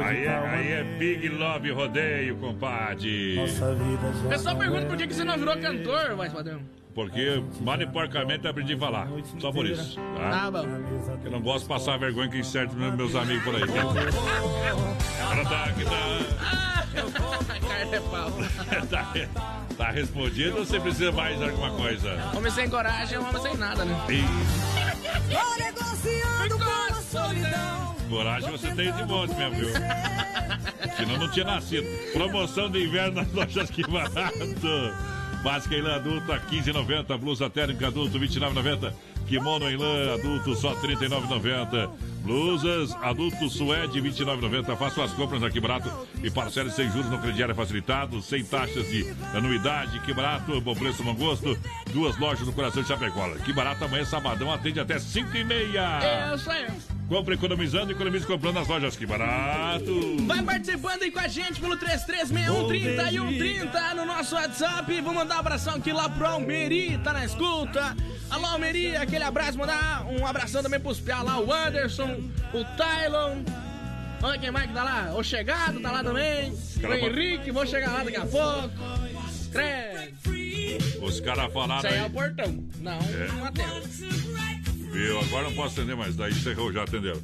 Aí 0.05 0.24
é, 0.24 0.36
aí 0.36 0.73
é. 0.73 0.85
Big 0.98 1.28
Love 1.28 1.70
Rodeio, 1.70 2.36
compadre. 2.36 3.36
Nossa 3.36 3.74
vida 3.74 4.12
já 4.23 4.28
Pessoal 4.28 4.56
pergunta 4.56 4.86
por 4.86 4.97
que 4.97 5.06
que 5.06 5.14
você 5.14 5.24
não 5.24 5.39
virou 5.39 5.56
cantor, 5.56 6.16
mais 6.16 6.32
padrão. 6.32 6.60
Porque 6.94 7.43
mal 7.60 7.81
e 7.81 7.86
porcamente 7.86 8.44
eu 8.44 8.51
aprendi 8.51 8.74
a 8.74 8.78
falar. 8.78 9.09
Só 9.39 9.51
por 9.51 9.66
isso. 9.66 9.97
Tá? 10.16 10.31
Tá 10.31 10.51
bom. 10.51 10.66
Eu 11.24 11.31
não 11.31 11.40
gosto 11.40 11.62
de 11.62 11.69
passar 11.69 11.98
vergonha 11.98 12.28
que 12.28 12.44
certo 12.44 12.74
meus 12.77 13.14
amigos 13.14 13.44
por 13.44 13.56
aí. 13.56 13.62
Agora 13.62 15.44
tá, 15.44 15.64
aqui 15.64 15.85
tá, 15.85 15.90
é 17.93 18.01
pau. 18.01 18.31
tá, 18.90 19.12
tá 19.77 19.90
respondido 19.90 20.59
ou 20.59 20.64
você 20.64 20.78
precisa 20.78 21.12
mais 21.12 21.39
de 21.39 21.44
alguma 21.44 21.70
coisa? 21.70 22.31
Homem 22.36 22.52
sem 22.52 22.69
coragem 22.69 23.16
é 23.16 23.20
um 23.20 23.28
homem 23.28 23.43
sem 23.43 23.56
nada, 23.56 23.85
né? 23.85 23.97
Ih, 24.10 24.24
Tô 25.31 25.62
negociando 25.62 26.59
com 26.59 26.93
a 26.93 27.02
solidão. 27.02 27.97
coragem 28.09 28.51
você 28.51 28.74
tem 28.74 28.93
de 28.93 29.05
monte 29.05 29.35
mesmo, 29.35 29.55
viu? 29.56 29.69
Senão 30.97 31.19
não 31.19 31.31
tinha 31.31 31.47
nascido. 31.47 31.86
Promoção 32.12 32.70
de 32.70 32.85
inverno 32.85 33.23
nas 33.23 33.32
lojas 33.32 33.70
que 33.70 33.82
barato. 33.90 34.36
Básica 35.43 35.74
em 35.74 35.82
lã 35.82 35.97
adulta 35.97 36.40
15,90. 36.51 37.19
Blusa 37.19 37.51
térmica 37.51 37.89
adulto 37.89 38.19
29,90. 38.19 38.93
Kimono 39.27 39.69
em 39.69 39.77
lã 39.77 40.14
adulto 40.14 40.55
só 40.55 40.74
39,90. 40.77 41.90
Blusas 42.22 42.94
adulto 43.02 43.48
suede 43.50 44.00
29,90. 44.00 44.76
Faça 44.76 44.94
suas 44.94 45.12
compras 45.12 45.42
aqui 45.42 45.60
barato 45.60 45.90
e 46.22 46.30
parcele 46.30 46.70
sem 46.70 46.90
juros 46.90 47.10
no 47.10 47.18
crediário 47.18 47.54
facilitado, 47.54 48.22
sem 48.22 48.44
taxas 48.44 48.88
de 48.88 49.06
anuidade. 49.34 49.98
Que 50.00 50.14
barato, 50.14 50.60
bom 50.60 50.74
preço, 50.74 51.02
bom 51.02 51.14
gosto. 51.14 51.58
Duas 51.92 52.16
lojas 52.18 52.46
no 52.46 52.52
coração 52.52 52.82
de 52.82 52.88
Chapecó. 52.88 53.28
Que 53.44 53.52
barato 53.52 53.84
amanhã 53.84 54.04
sabadão 54.04 54.52
atende 54.52 54.80
até 54.80 54.98
5 54.98 55.36
e 55.36 55.44
meia. 55.44 56.34
Isso 56.34 56.50
aí. 56.50 56.66
Compre 57.08 57.34
economizando 57.34 57.90
e 57.90 57.94
economize 57.94 58.26
comprando 58.26 58.54
nas 58.54 58.68
lojas. 58.68 58.96
Que 58.96 59.04
barato. 59.04 60.16
Vai 60.26 60.42
participando 60.42 61.02
aí 61.02 61.10
com 61.10 61.20
a 61.20 61.28
gente 61.28 61.60
pelo 61.60 61.76
336130 61.76 63.02
e 63.10 63.18
130 63.18 63.94
no 63.94 64.06
nosso 64.06 64.34
WhatsApp. 64.34 65.00
Vou 65.02 65.12
mandar 65.12 65.36
um 65.36 65.40
abração 65.40 65.74
aqui 65.74 65.92
lá 65.92 66.08
pro 66.08 66.26
Almeri, 66.26 66.96
tá 66.98 67.12
na 67.12 67.24
escuta. 67.24 67.94
Alô, 68.30 68.46
Almeri, 68.46 68.96
aquele 68.96 69.24
abraço. 69.24 69.58
Mandar 69.58 70.06
um 70.06 70.26
abração 70.26 70.62
também 70.62 70.80
pros 70.80 71.00
piá 71.00 71.20
lá, 71.20 71.38
o 71.38 71.52
Anderson, 71.52 72.11
o 72.14 72.64
Tylon. 72.76 73.43
Olha 74.22 74.39
quem 74.39 74.51
mais 74.52 74.66
que 74.68 74.72
tá 74.74 74.84
lá? 74.84 75.14
O 75.16 75.22
Chegado 75.24 75.80
tá 75.80 75.90
lá 75.90 76.05
também. 76.05 76.52
O. 76.52 76.93
Henrique, 76.94 77.51
vou 77.51 77.66
chegar 77.66 77.93
lá 77.93 78.05
daqui 78.05 78.16
a 78.16 78.26
pouco. 78.26 78.70
Credo. 79.51 80.12
Os 81.05 81.20
caras 81.20 81.52
falaram 81.52 81.78
Isso 81.78 81.86
aí 81.89 81.98
é 81.98 82.06
o 82.06 82.10
portão. 82.10 82.64
Não, 82.80 82.93
É. 82.98 83.28
não 83.28 83.44
atendo. 83.44 83.82
Viu? 84.93 85.20
Agora 85.20 85.44
não 85.44 85.55
posso 85.55 85.80
atender 85.80 85.97
mais. 85.97 86.14
Daí 86.16 86.30
encerrou, 86.32 86.72
já 86.72 86.84
atendeu. 86.84 87.20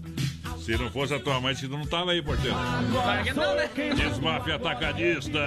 Se 0.69 0.77
não 0.77 0.91
fosse 0.91 1.15
a 1.15 1.19
tua 1.19 1.41
mãe, 1.41 1.55
tu 1.55 1.67
não 1.67 1.87
tava 1.87 2.11
aí, 2.11 2.21
porteiro. 2.21 2.55
Né? 2.55 3.95
Desmafia 3.97 4.57
Atacadista. 4.57 5.41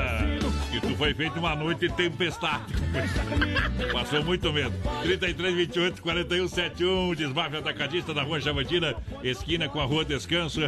Que 0.71 0.81
tu 0.81 0.95
foi 0.95 1.13
feito 1.13 1.37
uma 1.37 1.55
noite 1.55 1.87
de 1.87 1.93
tempestade. 1.93 2.73
Passou 3.93 4.23
muito 4.23 4.51
medo. 4.51 4.73
33, 5.03 5.53
28, 5.53 6.01
41, 6.01 6.47
71. 6.47 7.13
Desmafia 7.13 7.59
Atacadista 7.59 8.15
na 8.15 8.23
Rua 8.23 8.41
Chavantina, 8.41 8.95
esquina 9.23 9.69
com 9.69 9.79
a 9.79 9.85
Rua 9.85 10.03
Descanso. 10.03 10.59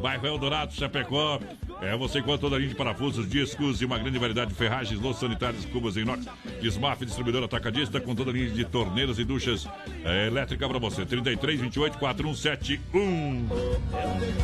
Bairro 0.00 0.26
Eldorado, 0.26 0.72
Chapecó. 0.72 1.40
É, 1.80 1.96
você 1.96 2.20
encontra 2.20 2.38
toda 2.38 2.56
a 2.56 2.58
linha 2.58 2.70
de 2.70 2.74
parafusos, 2.74 3.28
discos 3.28 3.82
e 3.82 3.84
uma 3.84 3.98
grande 3.98 4.18
variedade 4.18 4.50
de 4.50 4.56
ferragens, 4.56 4.98
louças 5.00 5.20
sanitárias, 5.20 5.64
cubas 5.66 5.96
em 5.96 6.00
inox. 6.00 6.26
Desmaf, 6.60 7.04
distribuidor 7.04 7.44
atacadista 7.44 8.00
com 8.00 8.14
toda 8.14 8.30
a 8.30 8.32
linha 8.32 8.50
de 8.50 8.64
torneiras 8.64 9.18
e 9.18 9.24
duchas 9.24 9.68
é, 10.04 10.26
elétrica 10.26 10.68
para 10.68 10.78
você. 10.78 11.04
33, 11.04 11.60
28, 11.60 11.98
4171. 11.98 13.46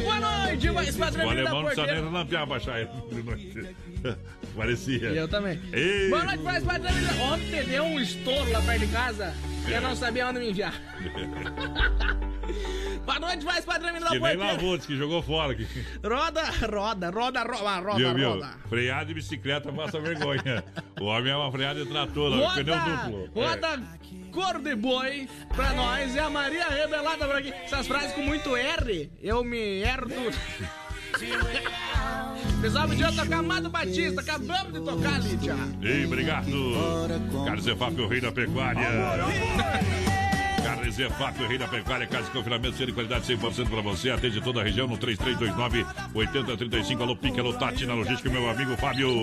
Boa 0.02 0.20
noite, 0.20 0.70
mais 0.70 0.94
O 0.94 0.98
padrão 0.98 1.26
da 1.26 1.32
alemão 1.32 1.54
não 1.54 1.64
precisa 1.64 1.86
nem 1.86 2.04
relampear 2.04 2.46
baixar 2.46 2.80
ele. 2.80 2.90
Parecia. 4.56 5.10
E 5.10 5.16
eu 5.16 5.28
também. 5.28 5.60
Ei. 5.72 6.10
Boa 6.10 6.24
noite, 6.24 6.42
mais 6.42 6.64
padrão. 6.64 6.92
Ontem 7.32 7.64
deu 7.64 7.84
um 7.84 8.00
estouro 8.00 8.50
lá 8.50 8.60
perto 8.62 8.80
de 8.80 8.92
casa. 8.92 9.34
Eu 9.68 9.80
não 9.80 9.94
sabia 9.96 10.28
onde 10.28 10.40
me 10.40 10.50
enviar. 10.50 10.74
Boa 13.06 13.18
noite, 13.18 13.44
mais 13.44 13.64
padrão 13.64 13.92
Que 13.94 14.18
nem 14.18 14.36
lavou, 14.36 14.76
disse 14.76 14.88
que 14.88 14.96
jogou 14.96 15.22
fora. 15.22 15.51
Aqui. 15.52 15.66
Roda, 16.02 16.42
roda, 16.42 17.10
roda, 17.10 17.42
roda, 17.42 17.80
roda, 17.80 17.96
viu, 17.96 18.14
viu? 18.14 18.30
roda. 18.34 18.50
Freada 18.68 19.06
de 19.06 19.14
bicicleta 19.14 19.72
passa 19.72 20.00
vergonha. 20.00 20.64
O 21.00 21.04
homem 21.04 21.32
é 21.32 21.36
uma 21.36 21.50
freada 21.50 21.84
de 21.84 21.90
trator, 21.90 22.30
lá, 22.30 22.54
pneu 22.54 22.74
duplo. 22.78 23.30
É. 23.34 23.44
roda 23.46 23.82
cor 24.32 24.58
de 24.60 24.74
boi 24.74 25.28
pra 25.54 25.72
nós. 25.74 26.14
E 26.14 26.18
a 26.18 26.28
Maria 26.28 26.68
Rebelada 26.68 27.26
por 27.26 27.36
aqui. 27.36 27.52
Essas 27.52 27.86
frases 27.86 28.12
com 28.12 28.22
muito 28.22 28.56
R, 28.56 29.10
eu 29.22 29.44
me 29.44 29.82
erro 29.82 30.08
tudo. 30.08 30.36
Pessoal, 32.60 32.88
podia 32.88 33.12
tocar 33.12 33.38
Amado 33.38 33.68
Batista. 33.68 34.20
Acabamos 34.20 34.72
de 34.72 34.80
tocar, 34.80 35.20
Lídia. 35.20 35.54
Ei, 35.82 36.06
obrigado. 36.06 36.46
Carlos 37.44 37.66
Efap, 37.66 38.00
o 38.00 38.08
rei 38.08 38.20
da 38.20 38.32
pecuária. 38.32 38.88
Carnes 40.62 40.98
EFAP, 40.98 41.42
o 41.42 41.48
rei 41.48 41.58
da 41.58 41.66
pecuária, 41.66 42.06
casa 42.06 42.24
de 42.24 42.30
confinamento, 42.30 42.76
ser 42.76 42.86
de 42.86 42.92
qualidade 42.92 43.26
100% 43.26 43.68
para 43.68 43.80
você. 43.80 44.10
Atende 44.10 44.40
toda 44.40 44.60
a 44.60 44.64
região 44.64 44.86
no 44.86 44.96
3329-8035. 44.96 47.00
Alô, 47.00 47.16
Pique, 47.16 47.40
alô, 47.40 47.52
Tati, 47.54 47.84
na 47.84 47.94
logística, 47.94 48.30
meu 48.30 48.48
amigo 48.48 48.76
Fábio. 48.76 49.22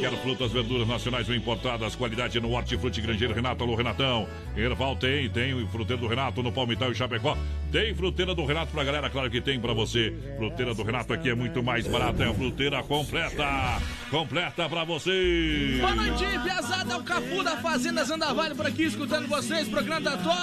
Quero 0.00 0.16
frutas, 0.18 0.50
verduras 0.50 0.88
nacionais 0.88 1.28
ou 1.28 1.34
importadas, 1.34 1.94
qualidade 1.94 2.40
no 2.40 2.52
Hortifruti 2.52 3.02
Grangeiro 3.02 3.34
Renato, 3.34 3.62
alô 3.62 3.74
Renatão. 3.74 4.26
Erval 4.56 4.96
tem, 4.96 5.28
tem 5.28 5.52
o 5.52 5.66
fruteiro 5.68 6.00
do 6.00 6.08
Renato 6.08 6.42
no 6.42 6.50
Palmital 6.50 6.92
e 6.92 6.94
Chapecó. 6.94 7.36
Tem 7.70 7.94
fruteira 7.94 8.34
do 8.34 8.46
Renato 8.46 8.72
pra 8.72 8.84
galera, 8.84 9.10
claro 9.10 9.30
que 9.30 9.42
tem 9.42 9.60
pra 9.60 9.74
você. 9.74 10.14
Fruteira 10.38 10.74
do 10.74 10.82
Renato 10.82 11.12
aqui 11.12 11.28
é 11.28 11.34
muito 11.34 11.62
mais 11.62 11.86
barata, 11.86 12.24
é 12.24 12.30
a 12.30 12.34
fruteira 12.34 12.82
completa. 12.82 13.82
Completa 14.10 14.66
pra 14.68 14.84
você. 14.84 15.76
Boa 15.80 15.94
noite, 15.94 16.24
Piazada, 16.42 16.94
é 16.94 16.96
o 16.96 17.02
Capu 17.02 17.44
da 17.44 17.58
Fazenda 17.58 18.02
Zandavalho 18.04 18.56
por 18.56 18.66
aqui, 18.66 18.84
escutando 18.84 19.28
vocês, 19.28 19.68
programa 19.68 20.00
da 20.00 20.16
Top. 20.16 20.37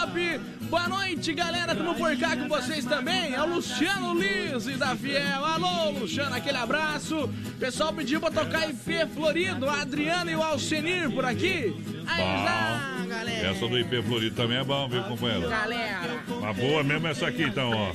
Boa 0.70 0.90
noite, 0.90 1.34
galera, 1.34 1.74
tamo 1.74 1.96
por 1.96 2.16
cá 2.18 2.36
com 2.36 2.48
vocês 2.50 2.84
também. 2.86 3.34
É 3.34 3.42
o 3.42 3.56
Luciano 3.56 4.14
Lise 4.14 4.74
da 4.74 4.96
Fiel. 4.96 5.46
Alô, 5.46 5.92
Luciano, 5.92 6.36
aquele 6.36 6.58
abraço. 6.58 7.30
Pessoal 7.60 7.94
pediu 7.94 8.20
pra 8.20 8.30
tocar 8.30 8.70
IP 8.70 9.08
Florido, 9.14 9.70
a 9.70 9.82
Adriana 9.82 10.30
e 10.32 10.36
o 10.36 10.44
Alcenir 10.44 11.10
por 11.12 11.24
aqui. 11.24 11.76
Aí 12.08 12.20
já, 12.44 13.06
galera. 13.08 13.48
Essa 13.48 13.68
do 13.68 13.80
IP 13.80 14.02
Florido 14.04 14.36
também 14.36 14.58
é 14.58 14.64
bom, 14.64 14.88
viu, 14.90 15.02
companheiro? 15.04 15.50
Galera, 15.50 16.24
Uma 16.28 16.54
boa 16.54 16.84
mesmo 16.84 17.08
essa 17.08 17.28
aqui, 17.28 17.44
então, 17.44 17.72
ó. 17.72 17.92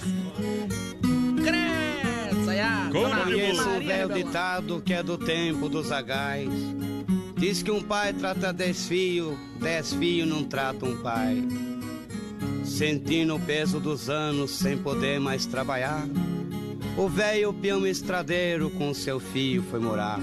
cresça, 1.42 2.56
já. 2.56 2.88
Como 2.90 3.06
o 3.76 3.80
velho 3.86 4.08
ditado 4.14 4.82
que 4.84 4.94
é 4.94 5.02
do 5.02 5.18
tempo 5.18 5.68
dos 5.68 5.88
zagais. 5.88 6.48
Diz 7.36 7.62
que 7.62 7.70
um 7.70 7.82
pai 7.82 8.12
trata 8.12 8.52
dez 8.52 8.86
filhos, 8.86 9.36
dez 9.60 9.92
filhos 9.92 10.28
não 10.28 10.44
tratam 10.44 10.90
um 10.90 11.02
pai. 11.02 11.42
Sentindo 12.80 13.36
o 13.36 13.38
peso 13.38 13.78
dos 13.78 14.08
anos 14.08 14.52
sem 14.52 14.78
poder 14.78 15.20
mais 15.20 15.44
trabalhar, 15.44 16.02
o 16.96 17.10
velho 17.10 17.52
peão 17.52 17.86
estradeiro 17.86 18.70
com 18.70 18.94
seu 18.94 19.20
filho 19.20 19.62
foi 19.64 19.78
morar. 19.78 20.18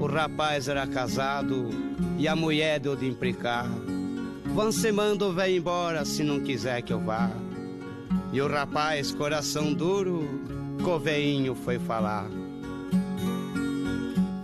O 0.00 0.06
rapaz 0.06 0.68
era 0.68 0.86
casado 0.86 1.68
e 2.16 2.26
a 2.26 2.34
mulher 2.34 2.80
deu 2.80 2.96
de 2.96 3.06
implicar. 3.06 3.68
Vão 4.54 4.72
se 4.72 4.90
manda 4.90 5.26
o 5.26 5.34
velho 5.34 5.58
embora 5.58 6.02
se 6.06 6.22
não 6.22 6.40
quiser 6.40 6.80
que 6.80 6.94
eu 6.94 7.00
vá. 7.00 7.30
E 8.32 8.40
o 8.40 8.48
rapaz, 8.48 9.12
coração 9.12 9.74
duro, 9.74 10.26
com 10.82 10.92
o 10.92 10.98
veinho 10.98 11.54
foi 11.54 11.78
falar. 11.78 12.24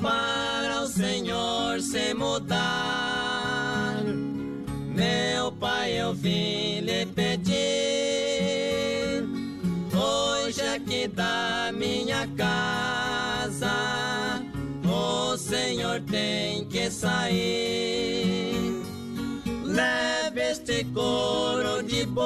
para 0.03 0.83
o 0.83 0.87
Senhor 0.87 1.81
se 1.81 2.13
mudar. 2.13 3.26
Meu 4.97 5.53
pai, 5.53 6.01
eu 6.01 6.15
vim 6.15 6.81
lhe 6.81 7.05
pedir. 7.05 7.53
Hoje 9.95 10.63
aqui 10.63 11.07
da 11.07 11.71
minha 11.75 12.27
casa, 12.29 13.71
o 14.89 15.37
Senhor 15.37 16.01
tem 16.11 16.65
que 16.65 16.91
sair. 16.91 18.83
Leve 19.65 20.41
este 20.41 20.83
couro 20.85 21.83
de 21.83 22.07
boi 22.07 22.25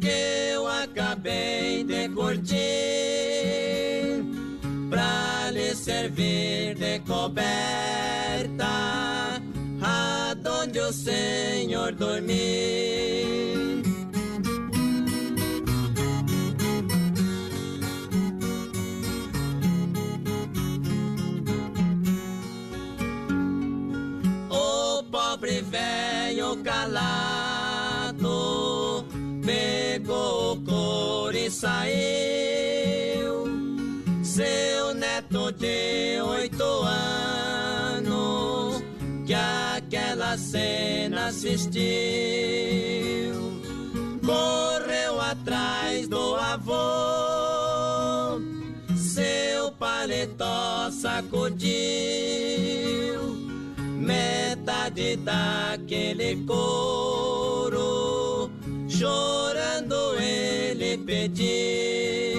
que 0.00 0.50
eu 0.52 0.66
acabei 0.66 1.84
de 1.84 2.08
curtir 2.08 2.56
pra 4.90 5.52
lhe 5.52 5.76
servir 5.76 6.74
de 6.74 6.98
coberta 7.06 7.93
Senhor 10.94 11.92
dormir. 11.92 13.82
O 24.48 25.02
pobre 25.10 25.60
velho 25.62 26.56
calado 26.62 27.44
pegou 29.44 30.52
o 30.52 30.56
e 31.34 31.50
saiu. 31.50 33.44
Seu 34.22 34.73
aquela 40.34 40.38
cena 40.38 41.26
assistiu. 41.26 41.84
Correu 44.24 45.20
atrás 45.20 46.08
do 46.08 46.34
avô, 46.34 46.72
seu 48.96 49.70
paletó 49.72 50.90
sacudiu 50.90 51.64
metade 54.00 55.16
daquele 55.16 56.36
couro, 56.46 58.50
chorando 58.88 60.16
ele 60.18 60.96
pediu. 60.98 62.33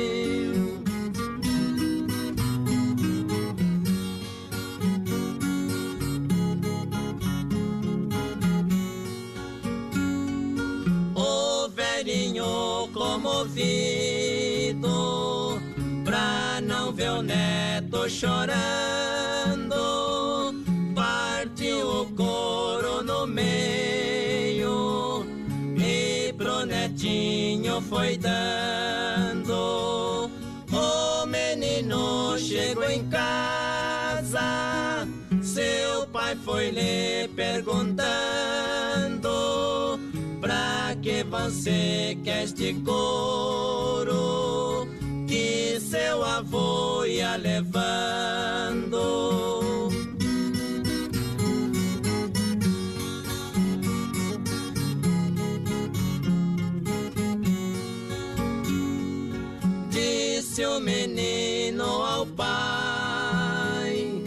Ouvido 13.45 14.81
pra 16.03 16.59
não 16.61 16.91
ver 16.91 17.11
o 17.11 17.21
neto 17.21 18.09
chorando. 18.09 18.55
Partiu 20.93 22.01
o 22.01 22.05
couro 22.13 23.01
no 23.03 23.25
meio 23.27 25.25
e 25.77 26.33
pro 26.33 26.65
netinho 26.65 27.79
foi 27.81 28.17
dando. 28.17 30.29
O 30.71 31.25
menino 31.25 32.37
chegou 32.37 32.89
em 32.89 33.07
casa, 33.09 35.07
seu 35.41 36.05
pai 36.07 36.35
foi 36.35 36.71
lhe 36.71 37.27
perguntando 37.35 38.94
que 41.35 41.43
você 41.43 42.17
quer 42.23 42.43
este 42.43 42.73
couro 42.85 44.87
que 45.27 45.79
seu 45.79 46.23
avô 46.23 47.03
ia 47.05 47.35
levando. 47.35 48.99
Disse 59.89 60.65
o 60.65 60.79
menino 60.79 61.83
ao 61.83 62.25
pai: 62.27 64.23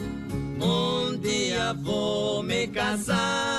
Um 0.61 1.17
dia 1.19 1.73
vou 1.75 2.43
me 2.43 2.67
casar. 2.69 3.58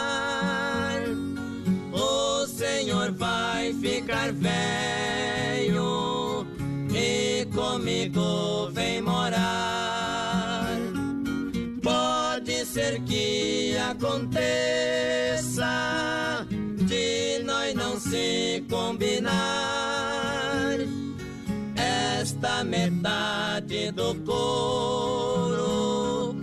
Esta 22.99 22.99
metade 22.99 23.91
do 23.91 24.15
couro 24.25 26.35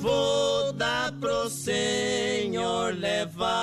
vou 0.00 0.72
dar 0.74 1.10
pro 1.12 1.48
senhor 1.50 2.94
levar. 2.94 3.54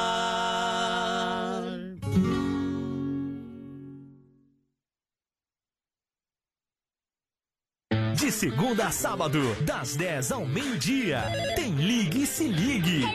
De 8.16 8.32
segunda 8.32 8.88
a 8.88 8.92
sábado, 8.92 9.40
das 9.64 9.96
10 9.96 10.34
ao 10.34 10.46
meio-dia, 10.46 11.24
tem 11.56 11.74
Ligue 11.76 12.24
e 12.24 12.28
Se 12.28 12.48
Ligue. 12.48 13.06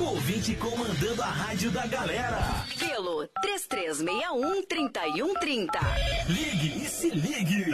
Ouvinte 0.00 0.54
comandando 0.56 1.22
a 1.22 1.26
rádio 1.26 1.70
da 1.70 1.86
galera. 1.86 2.64
Pelo 2.78 3.28
3361-3130. 3.44 5.68
Ligue 6.28 6.84
e 6.84 6.88
Se 6.88 7.10
Ligue. 7.10 7.66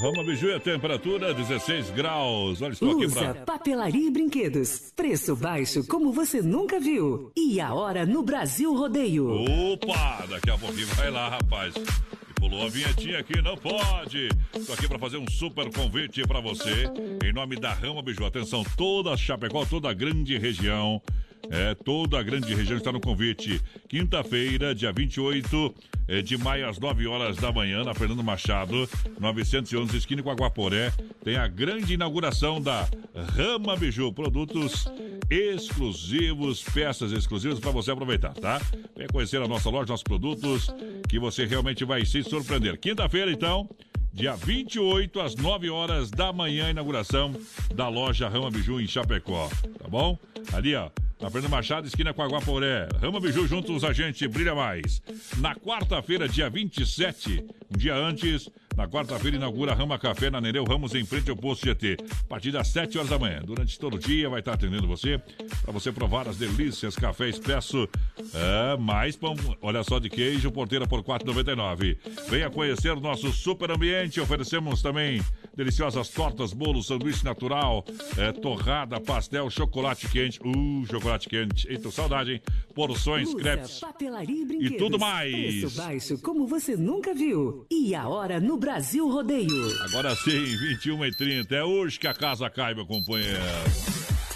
Rama 0.00 0.22
Biju, 0.22 0.54
a 0.54 0.60
temperatura 0.60 1.34
16 1.34 1.90
graus. 1.90 2.62
Olha, 2.62 2.72
estou 2.72 2.92
aqui 2.92 3.04
Lusa, 3.06 3.20
para. 3.20 3.34
papelaria 3.44 4.06
e 4.06 4.10
brinquedos. 4.10 4.92
Preço 4.94 5.34
baixo 5.34 5.84
como 5.88 6.12
você 6.12 6.40
nunca 6.40 6.78
viu. 6.78 7.32
E 7.36 7.60
a 7.60 7.74
hora 7.74 8.06
no 8.06 8.22
Brasil 8.22 8.72
Rodeio. 8.76 9.28
Opa, 9.72 10.24
daqui 10.30 10.50
a 10.50 10.56
pouquinho 10.56 10.86
vai 10.88 11.10
lá, 11.10 11.28
rapaz. 11.30 11.74
E 11.74 12.40
pulou 12.40 12.64
a 12.64 12.68
vinhetinha 12.68 13.18
aqui, 13.18 13.42
não 13.42 13.56
pode. 13.56 14.28
Estou 14.54 14.74
aqui 14.76 14.86
para 14.86 15.00
fazer 15.00 15.16
um 15.16 15.28
super 15.28 15.68
convite 15.72 16.22
para 16.28 16.40
você. 16.40 16.88
Em 17.24 17.32
nome 17.32 17.56
da 17.56 17.72
Rama 17.72 18.00
Biju. 18.00 18.24
Atenção, 18.24 18.62
toda 18.76 19.10
a 19.12 19.16
Chapecó, 19.16 19.64
toda 19.64 19.90
a 19.90 19.94
grande 19.94 20.38
região. 20.38 21.02
É, 21.50 21.74
toda 21.74 22.18
a 22.18 22.22
grande 22.22 22.54
região 22.54 22.76
está 22.76 22.92
no 22.92 23.00
convite. 23.00 23.60
Quinta-feira, 23.88 24.74
dia 24.74 24.92
28 24.92 25.74
eh, 26.08 26.22
de 26.22 26.36
maio, 26.36 26.68
às 26.68 26.78
9 26.78 27.06
horas 27.06 27.36
da 27.36 27.50
manhã, 27.50 27.84
na 27.84 27.94
Fernando 27.94 28.22
Machado, 28.22 28.88
911, 29.18 29.96
esquina 29.96 30.22
com 30.22 30.30
Aguaporé. 30.30 30.92
Tem 31.24 31.36
a 31.36 31.46
grande 31.46 31.94
inauguração 31.94 32.60
da 32.60 32.88
Rama 33.34 33.76
Biju. 33.76 34.12
Produtos 34.12 34.86
exclusivos, 35.30 36.62
peças 36.62 37.12
exclusivas 37.12 37.58
para 37.58 37.70
você 37.70 37.90
aproveitar, 37.90 38.34
tá? 38.34 38.60
Venha 38.96 39.08
conhecer 39.08 39.40
a 39.40 39.48
nossa 39.48 39.70
loja, 39.70 39.90
nossos 39.90 40.04
produtos, 40.04 40.74
que 41.08 41.18
você 41.18 41.44
realmente 41.46 41.84
vai 41.84 42.04
se 42.04 42.22
surpreender. 42.22 42.78
Quinta-feira, 42.78 43.30
então. 43.30 43.68
Dia 44.10 44.34
28, 44.34 45.20
às 45.20 45.36
9 45.36 45.70
horas 45.70 46.10
da 46.10 46.32
manhã, 46.32 46.70
inauguração 46.70 47.32
da 47.74 47.88
loja 47.88 48.28
Rama 48.28 48.50
Biju 48.50 48.80
em 48.80 48.86
Chapecó. 48.86 49.48
Tá 49.78 49.86
bom? 49.86 50.18
Ali, 50.52 50.74
ó. 50.74 50.90
Na 51.20 51.28
Fernando 51.28 51.50
Machado, 51.50 51.88
esquina 51.88 52.14
com 52.14 52.22
Aguaporé. 52.22 52.88
Rama 53.00 53.18
Biju 53.20 53.46
juntos 53.46 53.82
a 53.82 53.92
gente 53.92 54.26
brilha 54.28 54.54
mais. 54.54 55.02
Na 55.38 55.52
quarta-feira, 55.54 56.28
dia 56.28 56.48
27, 56.48 57.44
um 57.74 57.76
dia 57.76 57.94
antes, 57.96 58.48
na 58.78 58.86
quarta-feira 58.86 59.36
inaugura 59.36 59.74
Rama 59.74 59.98
Café 59.98 60.30
na 60.30 60.40
Nereu 60.40 60.62
Ramos 60.62 60.94
em 60.94 61.04
frente 61.04 61.28
ao 61.28 61.36
posto 61.36 61.66
GT. 61.66 61.96
A 62.00 62.24
partir 62.28 62.52
das 62.52 62.68
7 62.68 62.96
horas 62.96 63.10
da 63.10 63.18
manhã. 63.18 63.42
Durante 63.44 63.76
todo 63.76 63.94
o 63.94 63.98
dia 63.98 64.30
vai 64.30 64.38
estar 64.38 64.52
atendendo 64.52 64.86
você 64.86 65.20
para 65.62 65.72
você 65.72 65.90
provar 65.90 66.28
as 66.28 66.36
delícias, 66.36 66.94
café 66.94 67.28
expresso, 67.28 67.88
é, 68.32 68.76
mais 68.76 69.16
pão, 69.16 69.34
olha 69.60 69.82
só 69.82 69.98
de 69.98 70.08
queijo, 70.08 70.52
porteira 70.52 70.86
por 70.86 71.02
4,99. 71.02 71.98
Venha 72.28 72.48
conhecer 72.50 72.92
o 72.92 73.00
nosso 73.00 73.32
super 73.32 73.72
ambiente. 73.72 74.20
Oferecemos 74.20 74.80
também 74.80 75.20
deliciosas 75.56 76.08
tortas, 76.10 76.52
bolos, 76.52 76.86
sanduíche 76.86 77.24
natural, 77.24 77.84
é, 78.16 78.30
torrada, 78.30 79.00
pastel, 79.00 79.50
chocolate 79.50 80.06
quente. 80.06 80.38
Uh, 80.40 80.86
chocolate 80.86 81.28
quente. 81.28 81.68
Eita, 81.68 81.90
saudade, 81.90 82.34
hein? 82.34 82.40
Porções, 82.76 83.26
Lusa, 83.26 83.42
crepes. 83.42 83.80
e. 84.28 84.66
E 84.66 84.70
tudo 84.76 85.00
mais. 85.00 85.32
Preço 85.32 85.76
baixo 85.76 86.18
como 86.18 86.46
você 86.46 86.76
nunca 86.76 87.12
viu. 87.12 87.66
E 87.68 87.92
a 87.92 88.06
hora 88.06 88.38
no 88.38 88.56
Brasil 88.56 88.67
Rodeio. 89.10 89.82
Agora 89.84 90.14
sim, 90.16 90.56
21 90.56 91.04
e 91.06 91.12
30 91.14 91.54
É 91.56 91.64
hoje 91.64 91.98
que 91.98 92.06
a 92.06 92.14
casa 92.14 92.48
cai, 92.50 92.74
meu 92.74 92.84
companheiro. 92.86 93.38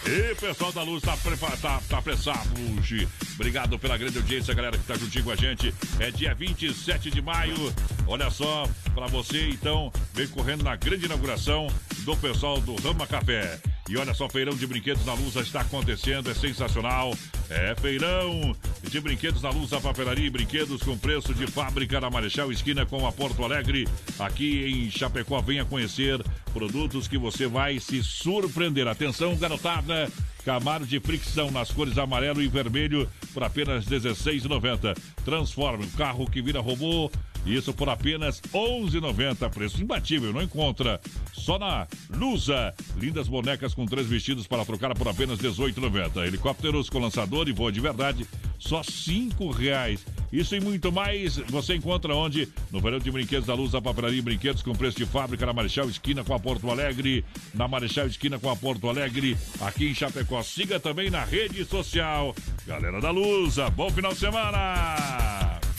E 0.04 0.34
pessoal 0.34 0.72
da 0.72 0.82
luz 0.82 1.00
tá, 1.02 1.16
prepa- 1.16 1.56
tá, 1.58 1.80
tá 1.88 1.98
apressado 1.98 2.48
hoje. 2.76 3.06
Obrigado 3.34 3.78
pela 3.78 3.96
grande 3.96 4.18
audiência, 4.18 4.52
galera 4.52 4.76
que 4.76 4.84
tá 4.84 4.96
juntinho 4.96 5.24
com 5.24 5.30
a 5.30 5.36
gente. 5.36 5.72
É 6.00 6.10
dia 6.10 6.34
27 6.34 7.10
de 7.10 7.22
maio. 7.22 7.54
Olha 8.06 8.28
só, 8.30 8.68
pra 8.94 9.06
você 9.06 9.48
então, 9.50 9.92
vem 10.12 10.26
correndo 10.26 10.64
na 10.64 10.74
grande 10.74 11.04
inauguração 11.04 11.68
do 12.00 12.16
pessoal 12.16 12.60
do 12.60 12.74
Rama 12.76 13.06
Café. 13.06 13.60
E 13.88 13.96
olha 13.96 14.14
só, 14.14 14.28
feirão 14.28 14.54
de 14.54 14.66
brinquedos 14.66 15.04
na 15.04 15.12
Luz 15.14 15.34
está 15.36 15.62
acontecendo, 15.62 16.30
é 16.30 16.34
sensacional. 16.34 17.14
É 17.50 17.74
feirão 17.74 18.56
de 18.82 19.00
brinquedos 19.00 19.42
na 19.42 19.50
Luz, 19.50 19.72
a 19.72 19.80
papelaria 19.80 20.26
e 20.26 20.30
brinquedos 20.30 20.82
com 20.82 20.96
preço 20.96 21.34
de 21.34 21.46
fábrica 21.46 22.00
na 22.00 22.08
Marechal 22.08 22.52
Esquina 22.52 22.86
com 22.86 23.06
a 23.06 23.12
Porto 23.12 23.44
Alegre. 23.44 23.88
Aqui 24.18 24.64
em 24.66 24.90
Chapecó, 24.90 25.40
venha 25.42 25.64
conhecer 25.64 26.22
produtos 26.52 27.08
que 27.08 27.18
você 27.18 27.46
vai 27.46 27.78
se 27.80 28.02
surpreender. 28.02 28.86
Atenção, 28.86 29.36
garotada! 29.36 30.10
Camaro 30.44 30.84
de 30.84 30.98
fricção 30.98 31.50
nas 31.50 31.70
cores 31.70 31.98
amarelo 31.98 32.42
e 32.42 32.48
vermelho 32.48 33.08
por 33.32 33.44
apenas 33.44 33.86
R$ 33.86 33.96
16,90. 33.98 34.96
Transforme 35.24 35.84
um 35.84 35.90
carro 35.90 36.28
que 36.28 36.42
vira 36.42 36.60
robô. 36.60 37.10
Isso 37.44 37.72
por 37.72 37.88
apenas 37.88 38.40
R$ 38.52 38.58
11,90. 38.58 39.50
Preço 39.50 39.82
imbatível, 39.82 40.32
não 40.32 40.42
encontra. 40.42 41.00
Só 41.32 41.58
na 41.58 41.86
Lusa. 42.10 42.74
Lindas 42.96 43.28
bonecas 43.28 43.74
com 43.74 43.86
três 43.86 44.06
vestidos 44.06 44.46
para 44.46 44.64
trocar 44.64 44.94
por 44.94 45.08
apenas 45.08 45.40
R$ 45.40 45.48
18,90. 45.48 46.26
Helicópteros 46.26 46.88
com 46.88 46.98
lançador 46.98 47.48
e 47.48 47.52
voo 47.52 47.70
de 47.70 47.80
verdade, 47.80 48.26
só 48.58 48.78
R$ 48.78 48.86
5,00. 48.86 49.98
Isso 50.32 50.56
e 50.56 50.60
muito 50.60 50.90
mais 50.90 51.36
você 51.36 51.74
encontra 51.74 52.14
onde? 52.14 52.48
No 52.70 52.80
Verão 52.80 52.98
de 52.98 53.10
Brinquedos 53.10 53.46
da 53.46 53.54
Luz, 53.54 53.74
a 53.74 53.82
papelaria 53.82 54.18
e 54.18 54.22
brinquedos 54.22 54.62
com 54.62 54.72
preço 54.74 54.96
de 54.96 55.04
fábrica 55.04 55.44
na 55.44 55.52
Marechal 55.52 55.88
Esquina 55.90 56.24
com 56.24 56.32
a 56.32 56.38
Porto 56.38 56.70
Alegre. 56.70 57.22
Na 57.52 57.68
Marechal 57.68 58.06
Esquina 58.06 58.38
com 58.38 58.48
a 58.48 58.56
Porto 58.56 58.88
Alegre, 58.88 59.36
aqui 59.60 59.88
em 59.88 59.94
Chapecó. 59.94 60.42
Siga 60.42 60.80
também 60.80 61.10
na 61.10 61.22
rede 61.22 61.64
social. 61.66 62.34
Galera 62.66 62.98
da 63.00 63.10
Lusa, 63.10 63.68
bom 63.68 63.90
final 63.90 64.14
de 64.14 64.20
semana! 64.20 65.31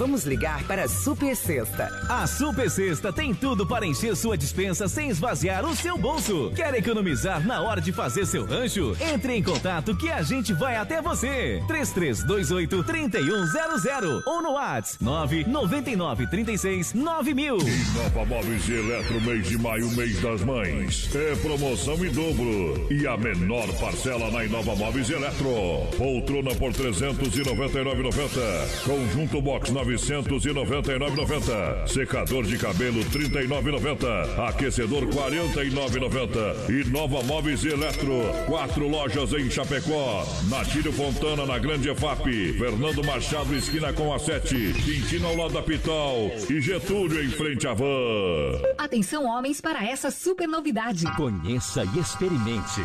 Vamos 0.00 0.24
ligar 0.24 0.64
para 0.64 0.84
a 0.84 0.88
Super 0.88 1.36
Sexta. 1.36 1.90
A 2.08 2.26
Super 2.26 2.70
Sexta 2.70 3.12
tem 3.12 3.34
tudo 3.34 3.66
para 3.66 3.84
encher 3.84 4.16
sua 4.16 4.34
dispensa 4.34 4.88
sem 4.88 5.10
esvaziar 5.10 5.62
o 5.66 5.76
seu 5.76 5.98
bolso. 5.98 6.50
Quer 6.56 6.72
economizar 6.72 7.46
na 7.46 7.60
hora 7.60 7.82
de 7.82 7.92
fazer 7.92 8.24
seu 8.24 8.46
rancho? 8.46 8.96
Entre 8.98 9.34
em 9.34 9.42
contato 9.42 9.94
que 9.94 10.10
a 10.10 10.22
gente 10.22 10.54
vai 10.54 10.76
até 10.76 11.02
você. 11.02 11.62
3328 11.68 12.82
3100 12.82 14.22
ou 14.24 14.42
no 14.42 14.52
WhatsApp 14.52 15.04
999 15.04 16.26
36 16.28 16.94
9000. 16.94 17.58
Nova 17.58 18.24
Móveis 18.24 18.66
e 18.70 18.72
Eletro, 18.72 19.20
mês 19.20 19.48
de 19.48 19.58
maio, 19.58 19.90
mês 19.90 20.18
das 20.22 20.40
mães. 20.40 21.14
É 21.14 21.36
promoção 21.42 22.02
em 22.02 22.10
dobro. 22.10 22.86
E 22.90 23.06
a 23.06 23.18
menor 23.18 23.68
parcela 23.78 24.30
na 24.30 24.46
Inova 24.46 24.74
Móveis 24.76 25.10
e 25.10 25.12
Eletro. 25.12 25.50
Poltrona 25.98 26.54
por 26.54 26.72
399,90. 26.72 28.86
Conjunto 28.86 29.42
Box 29.42 29.70
999,90. 29.96 31.88
Secador 31.88 32.44
de 32.44 32.58
cabelo 32.58 33.00
39,90. 33.06 34.48
Aquecedor 34.48 35.06
49,90. 35.06 36.68
E 36.70 36.84
Nova 36.90 37.22
Móveis 37.22 37.64
e 37.64 37.68
Eletro. 37.68 38.22
Quatro 38.46 38.88
lojas 38.88 39.32
em 39.32 39.50
Chapecó. 39.50 40.26
Natílio 40.48 40.92
Fontana 40.92 41.46
na 41.46 41.58
Grande 41.58 41.88
EFAP. 41.90 42.52
Fernando 42.58 43.04
Machado, 43.04 43.54
esquina 43.54 43.92
com 43.92 44.12
a 44.12 44.18
7. 44.18 44.74
Quintino 44.84 45.28
ao 45.28 45.36
lado 45.36 45.54
da 45.54 45.62
Pital. 45.62 46.30
E 46.48 46.60
Getúlio 46.60 47.24
em 47.24 47.28
frente 47.28 47.66
à 47.66 47.74
van. 47.74 48.60
Atenção, 48.78 49.24
homens, 49.24 49.60
para 49.60 49.84
essa 49.84 50.10
super 50.10 50.46
novidade. 50.46 51.04
Conheça 51.16 51.84
e 51.84 51.98
experimente. 51.98 52.80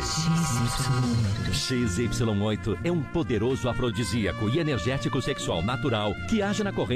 XY8 1.50 2.78
é 2.84 2.90
um 2.90 3.02
poderoso 3.02 3.68
afrodisíaco 3.68 4.48
e 4.48 4.58
energético 4.58 5.20
sexual 5.20 5.62
natural 5.62 6.14
que 6.28 6.42
age 6.42 6.62
na 6.62 6.72
corrente 6.72 6.95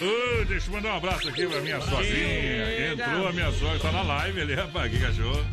Ô, 0.00 0.44
deixa 0.44 0.68
eu 0.68 0.74
mandar 0.74 0.92
um 0.92 0.96
abraço 0.96 1.28
aqui 1.28 1.46
pra 1.46 1.60
minha 1.60 1.80
sogrinha. 1.80 2.92
Entrou 2.92 3.28
a 3.28 3.32
minha 3.32 3.50
sogra, 3.52 3.78
tá 3.80 3.90
na 3.90 4.02
live 4.02 4.40
ali, 4.40 4.54
rapaz, 4.54 4.92
que 4.92 5.00
cachorro. 5.00 5.44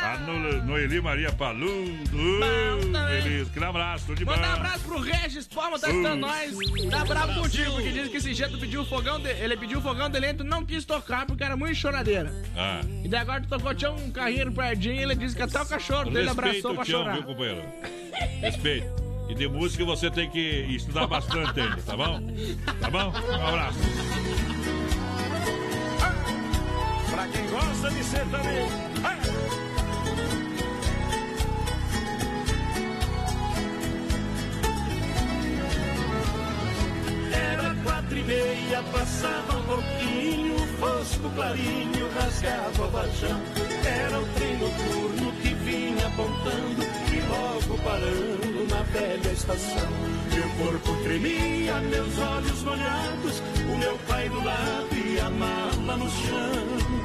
Tá 0.00 0.16
no, 0.26 0.62
no 0.64 0.78
Eli 0.78 1.00
Maria 1.00 1.30
Paludo. 1.30 1.92
Beleza, 2.10 3.50
aquele 3.50 3.64
abraço, 3.66 4.06
tudo 4.06 4.18
de 4.18 4.24
bom. 4.24 4.32
Manda 4.32 4.48
um 4.48 4.52
abraço 4.52 4.84
pro 4.84 5.00
Regis 5.00 5.46
Palma, 5.46 5.78
tá 5.78 5.90
escutando 5.90 6.20
nós. 6.20 6.52
Tá 6.90 7.04
bravo 7.04 7.42
contigo, 7.42 7.72
porque 7.72 7.90
diz 7.90 8.08
que 8.08 8.16
esse 8.16 8.32
jeito 8.32 8.58
pediu 8.58 8.80
o 8.80 8.86
fogão 8.86 9.20
dele. 9.20 9.38
Ele 9.38 9.56
pediu 9.58 9.78
o 9.78 9.82
fogão 9.82 10.08
dele 10.08 10.28
e 10.28 10.34
tu 10.34 10.44
não 10.44 10.64
quis 10.64 10.86
tocar 10.86 11.26
porque 11.26 11.44
era 11.44 11.54
muito 11.54 11.74
choradeira. 11.74 12.32
Ah. 12.56 12.80
E 13.04 13.08
daí 13.08 13.20
agora 13.20 13.42
tu 13.42 13.48
tocou, 13.48 13.74
tinha 13.74 13.90
um 13.90 14.10
carrinho 14.10 14.50
pertinho 14.50 14.94
e 14.94 15.02
ele 15.02 15.14
disse 15.14 15.36
que 15.36 15.42
até 15.42 15.60
o 15.60 15.66
cachorro 15.66 16.10
dele 16.10 16.30
abraçou 16.30 16.74
pra 16.74 16.84
chorar. 16.86 17.12
viu, 17.12 17.24
companheiro? 17.24 17.62
Respeito. 18.40 19.09
E 19.30 19.34
de 19.34 19.46
música 19.46 19.84
você 19.84 20.10
tem 20.10 20.28
que 20.28 20.40
estudar 20.40 21.06
bastante 21.06 21.60
ainda, 21.60 21.80
tá 21.82 21.96
bom? 21.96 22.20
Tá 22.80 22.90
bom? 22.90 23.12
Um 23.30 23.46
abraço. 23.46 23.78
Pra 27.08 27.28
quem 27.28 27.46
gosta 27.46 27.90
de 27.92 28.02
sertanejo. 28.02 28.74
Era 37.32 37.74
quatro 37.84 38.18
e 38.18 38.22
meia, 38.24 38.82
passava 38.92 39.58
um 39.58 39.62
pouquinho, 39.62 40.58
fosco 40.80 41.30
clarinho 41.36 42.10
rasgava 42.18 42.84
o 42.84 42.90
vajão. 42.90 43.40
Era 43.84 44.20
o 44.20 44.26
trem 44.34 44.58
noturno 44.58 45.32
que 45.40 45.54
vinha 45.54 46.06
apontando 46.08 46.99
logo 47.30 47.78
parando 47.82 48.66
na 48.68 48.82
velha 48.82 49.32
estação. 49.32 49.90
Meu 50.34 50.48
corpo 50.58 51.02
tremia, 51.02 51.74
meus 51.80 52.18
olhos 52.18 52.62
molhados, 52.62 53.42
o 53.72 53.78
meu 53.78 53.98
pai 54.08 54.28
do 54.28 54.44
lado 54.44 54.94
e 54.94 55.20
a 55.20 55.30
mala 55.30 55.96
no 55.96 56.10
chão. 56.10 57.00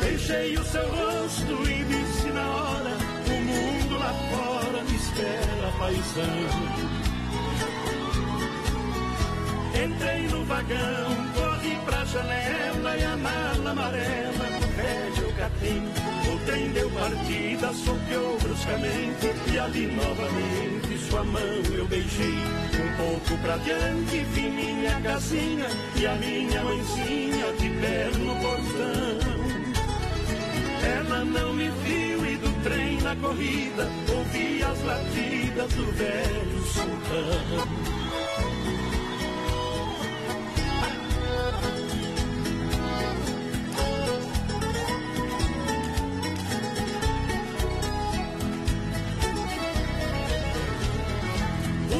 Beijei 0.00 0.56
o 0.56 0.64
seu 0.64 0.88
rosto 0.88 1.70
e 1.70 1.84
disse 1.84 2.28
na 2.28 2.46
hora: 2.46 2.96
O 3.26 3.40
mundo 3.50 3.98
lá 3.98 4.12
fora 4.30 4.82
me 4.82 4.96
espera, 4.96 5.72
paisão. 5.78 6.90
Entrei 9.82 10.28
no 10.28 10.44
vagão, 10.44 11.16
corri 11.34 11.78
pra 11.86 12.04
janela 12.04 12.96
e 12.96 13.04
a 13.04 13.16
mala 13.16 13.70
amarela 13.70 14.46
do 14.60 14.66
velho 14.76 15.34
capim. 15.36 16.09
Deu 16.50 16.90
partida, 16.90 17.72
soqueou 17.72 18.36
bruscamente 18.38 19.26
e 19.52 19.58
ali 19.58 19.86
novamente 19.86 20.98
sua 21.08 21.22
mão 21.22 21.40
eu 21.72 21.86
beijei. 21.86 22.34
Um 22.74 22.96
pouco 22.96 23.40
pra 23.42 23.56
diante 23.58 24.24
vi 24.24 24.50
minha 24.50 25.00
casinha 25.00 25.66
e 25.94 26.06
a 26.06 26.14
minha 26.16 26.62
mãezinha 26.64 27.52
de 27.52 27.70
pé 27.80 28.10
no 28.18 28.34
portão. 28.36 29.30
Ela 30.82 31.24
não 31.24 31.52
me 31.52 31.70
viu 31.70 32.26
e 32.26 32.36
do 32.36 32.62
trem 32.64 33.00
na 33.00 33.14
corrida 33.16 33.88
ouvi 34.12 34.62
as 34.62 34.82
latidas 34.82 35.72
do 35.74 35.92
velho 35.92 36.62
sultão. 36.64 38.00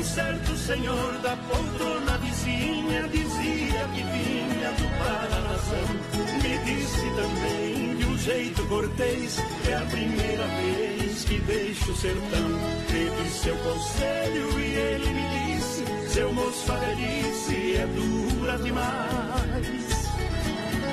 Um 0.01 0.03
certo 0.03 0.57
senhor 0.57 1.13
da 1.19 1.37
poltrona 1.37 2.17
vizinha 2.17 3.07
dizia 3.09 3.87
que 3.95 4.03
vinha 4.03 4.73
do 4.73 4.89
Paranazão. 4.99 6.41
Me 6.43 6.59
disse 6.65 7.05
também 7.17 7.97
de 7.97 8.07
um 8.07 8.17
jeito 8.17 8.67
cortês 8.67 9.37
é 9.69 9.75
a 9.75 9.81
primeira 9.83 10.47
vez 10.47 11.25
que 11.25 11.39
deixo 11.41 11.93
o 11.93 11.97
sertão. 11.97 12.49
Teve 12.91 13.29
seu 13.29 13.55
conselho 13.59 14.59
e 14.59 14.73
ele 14.73 15.11
me 15.11 15.57
disse: 15.59 15.85
Seu 16.15 16.33
moço, 16.33 16.73
velhice 16.73 17.77
é 17.77 17.87
dura 17.87 18.57
demais. 18.57 20.09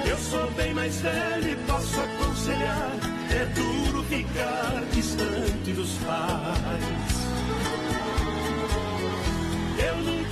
Eu 0.06 0.18
sou 0.18 0.52
bem 0.52 0.74
mais 0.74 1.00
velho 1.00 1.50
e 1.50 1.56
posso 1.66 1.98
aconselhar. 1.98 2.92
É 3.32 3.46
duro 3.56 4.04
ficar 4.04 4.84
distante 4.92 5.72
dos 5.72 5.94
pais. 6.00 7.17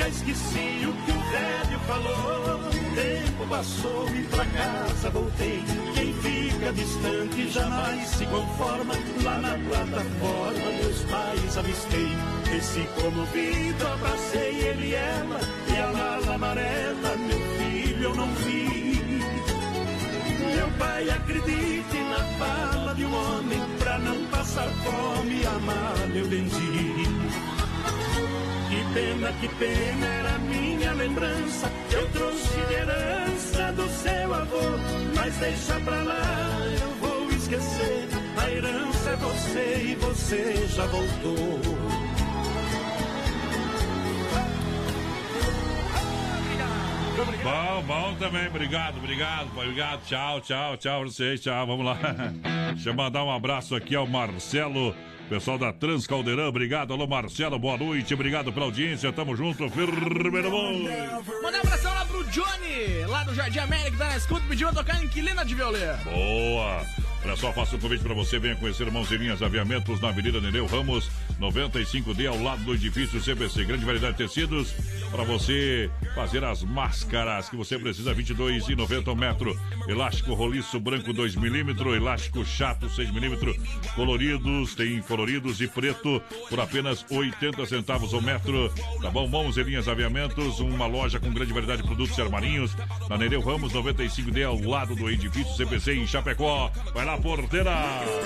Nunca 0.05 0.17
esqueci 0.17 0.85
o 0.85 0.93
que 1.03 1.11
o 1.11 1.21
velho 1.31 1.79
falou. 1.87 2.59
O 2.59 2.95
tempo 2.95 3.47
passou 3.49 4.07
e 4.15 4.21
pra 4.23 4.45
casa 4.45 5.09
voltei. 5.09 5.63
Quem 5.95 6.13
fica 6.13 6.71
distante 6.73 7.49
jamais 7.49 8.07
se 8.09 8.25
conforma. 8.27 8.93
Lá 9.23 9.39
na 9.39 9.57
plataforma 9.57 10.71
meus 10.79 11.01
pais 11.05 11.57
avistei. 11.57 12.09
Desci 12.51 12.87
comovido, 13.01 13.87
abracei 13.87 14.59
ele 14.59 14.89
e 14.89 14.93
ela. 14.93 15.39
E 15.73 15.79
a 15.79 15.87
mala 15.87 16.35
amarela, 16.35 17.17
meu 17.17 17.39
filho, 17.57 18.03
eu 18.03 18.15
não 18.15 18.27
vi. 18.35 19.01
Meu 20.55 20.69
pai, 20.77 21.09
acredite 21.09 21.97
na 22.11 22.19
fala 22.37 22.93
de 22.93 23.05
um 23.05 23.15
homem. 23.15 23.59
Pra 23.79 23.97
não 23.97 24.23
passar 24.27 24.69
fome, 24.69 25.45
a 25.47 25.59
mala 25.59 26.15
eu 26.15 26.25
vendi. 26.29 26.95
Que 26.95 27.04
pena, 28.95 29.33
que 29.41 29.47
pena 29.49 30.05
era 30.05 30.37
minha 30.39 30.93
lembrança. 30.93 31.69
Eu 31.91 32.09
trouxe 32.11 32.61
de 32.67 32.73
herança 32.73 33.73
do 33.73 33.89
seu 33.89 34.33
avô. 34.33 34.61
Mas 35.13 35.35
deixa 35.37 35.79
pra 35.81 36.01
lá, 36.01 36.61
eu 36.81 36.89
vou 37.01 37.29
esquecer. 37.31 38.07
A 38.37 38.49
herança 38.49 39.09
é 39.09 39.15
você 39.17 39.83
e 39.89 39.95
você 39.95 40.67
já 40.67 40.85
voltou. 40.85 41.59
Bom, 47.43 47.83
bom 47.85 48.15
também. 48.15 48.47
Obrigado, 48.47 48.97
obrigado. 48.97 49.49
Obrigado. 49.55 50.05
Tchau, 50.05 50.41
tchau, 50.41 50.77
tchau 50.77 51.01
pra 51.01 51.09
vocês. 51.09 51.41
Tchau, 51.41 51.67
vamos 51.67 51.85
lá. 51.85 51.97
Deixa 52.73 52.89
eu 52.89 52.93
mandar 52.93 53.23
um 53.23 53.31
abraço 53.31 53.75
aqui 53.75 53.95
ao 53.95 54.07
Marcelo. 54.07 54.95
Pessoal 55.29 55.57
da 55.57 55.73
Transcaldeirão, 55.73 56.47
obrigado. 56.47 56.93
Alô, 56.93 57.07
Marcelo, 57.07 57.57
boa 57.57 57.77
noite. 57.77 58.13
Obrigado 58.13 58.53
pela 58.53 58.67
audiência. 58.67 59.11
Tamo 59.11 59.35
junto. 59.35 59.67
Firme 59.69 60.41
no 60.41 60.51
mundo. 60.51 60.89
Manda 61.41 61.57
um 61.57 61.61
abração 61.61 61.93
lá 61.93 62.05
pro 62.05 62.23
Johnny, 62.25 63.05
lá 63.07 63.23
do 63.23 63.33
Jardim 63.33 63.59
América, 63.59 63.97
tá 63.97 64.05
na 64.05 64.17
escuta, 64.17 64.45
pediu 64.47 64.67
pra 64.67 64.83
tocar 64.83 65.03
Inquilina 65.03 65.43
de 65.43 65.55
Violê. 65.55 65.93
Boa. 66.03 66.81
Olha 67.25 67.35
só, 67.35 67.51
faço 67.51 67.75
um 67.75 67.79
convite 67.79 68.03
para 68.03 68.13
você. 68.13 68.37
Venha 68.37 68.55
conhecer 68.55 68.89
Mãozinhas 68.91 69.41
Aviamentos 69.41 69.99
na 69.99 70.09
Avenida 70.09 70.39
Nereu 70.39 70.67
Ramos, 70.67 71.09
95D, 71.39 72.27
ao 72.27 72.39
lado 72.39 72.63
do 72.63 72.75
edifício 72.75 73.19
CBC. 73.19 73.65
Grande 73.65 73.83
variedade 73.83 74.15
de 74.15 74.23
tecidos 74.25 74.75
para 75.09 75.23
você 75.23 75.89
fazer 76.13 76.43
as 76.43 76.61
máscaras 76.61 77.49
que 77.49 77.55
você 77.55 77.79
precisa, 77.79 78.13
22,90 78.13 79.11
um 79.11 79.15
metro. 79.15 79.59
Elástico 79.87 80.35
roliço 80.35 80.79
branco 80.79 81.11
2 81.11 81.35
milímetros, 81.35 81.95
elástico 81.95 82.45
chato 82.45 82.87
6 82.89 83.11
milímetros, 83.11 83.57
coloridos, 83.95 84.75
tem 84.75 85.01
coloridos 85.01 85.59
e 85.61 85.67
preto 85.67 86.21
por 86.47 86.59
apenas 86.59 87.03
80 87.09 87.65
centavos 87.65 88.13
o 88.13 88.21
metro. 88.21 88.71
Tá 89.01 89.09
bom? 89.09 89.27
Mãos 89.27 89.57
e 89.57 89.63
linhas 89.63 89.87
aviamentos, 89.87 90.59
uma 90.59 90.85
loja 90.85 91.19
com 91.19 91.33
grande 91.33 91.53
variedade 91.53 91.81
de 91.81 91.87
produtos 91.87 92.19
armarinhos. 92.19 92.75
Na 93.09 93.17
Nereu 93.17 93.41
Ramos 93.41 93.73
95D, 93.73 94.45
ao 94.45 94.59
lado 94.59 94.95
do 94.95 95.09
edifício 95.09 95.55
CPC 95.55 95.95
em 95.95 96.05
Chapecó. 96.05 96.71
Vai 96.93 97.03
lá, 97.03 97.14
porteira! 97.17 97.73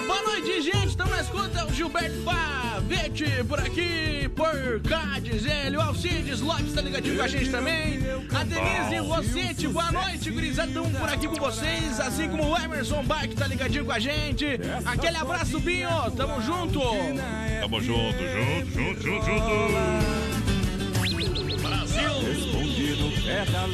Boa 0.06 0.22
noite, 0.24 0.62
gente. 0.62 0.88
Estamos 0.88 1.12
na 1.12 1.22
escuta. 1.22 1.66
O 1.66 1.74
Gilberto 1.74 2.22
Pavete 2.24 3.44
por 3.48 3.60
aqui, 3.60 4.30
por 4.36 4.82
cá, 4.88 5.20
diz 5.22 5.46
ele. 5.46 5.78
O 5.78 5.82
Alcides 5.82 6.42
Lopes 6.42 6.74
tá 6.74 6.82
ligadinho 6.82 7.18
com 7.18 7.24
a 7.24 7.28
gente 7.28 7.50
também. 7.50 8.00
A 8.34 8.44
Denise 8.44 8.98
Rossetti, 8.98 9.68
boa 9.68 9.92
noite, 9.92 10.32
gurizada. 10.32 10.68
Estamos 10.70 10.92
por 10.98 11.10
aqui 11.10 11.28
com 11.28 11.36
vocês. 11.36 12.00
Assim 12.00 12.30
como 12.30 12.50
o 12.50 12.58
Emerson 12.58 13.04
Bach 13.04 13.28
tá 13.36 13.48
ligadinho 13.48 13.86
com 13.86 13.92
a 13.92 14.00
gente. 14.00 14.46
Aquele 14.86 15.18
abraço, 15.18 15.60
Binho. 15.60 15.90
Tamo 16.16 16.42
junto. 16.42 16.80
Tamo 17.62 17.82
junto, 17.82 18.18
junto, 18.18 18.72
junto, 18.72 19.02
junto, 19.02 19.26
junto. 19.26 20.20
Brasil! 21.62 23.09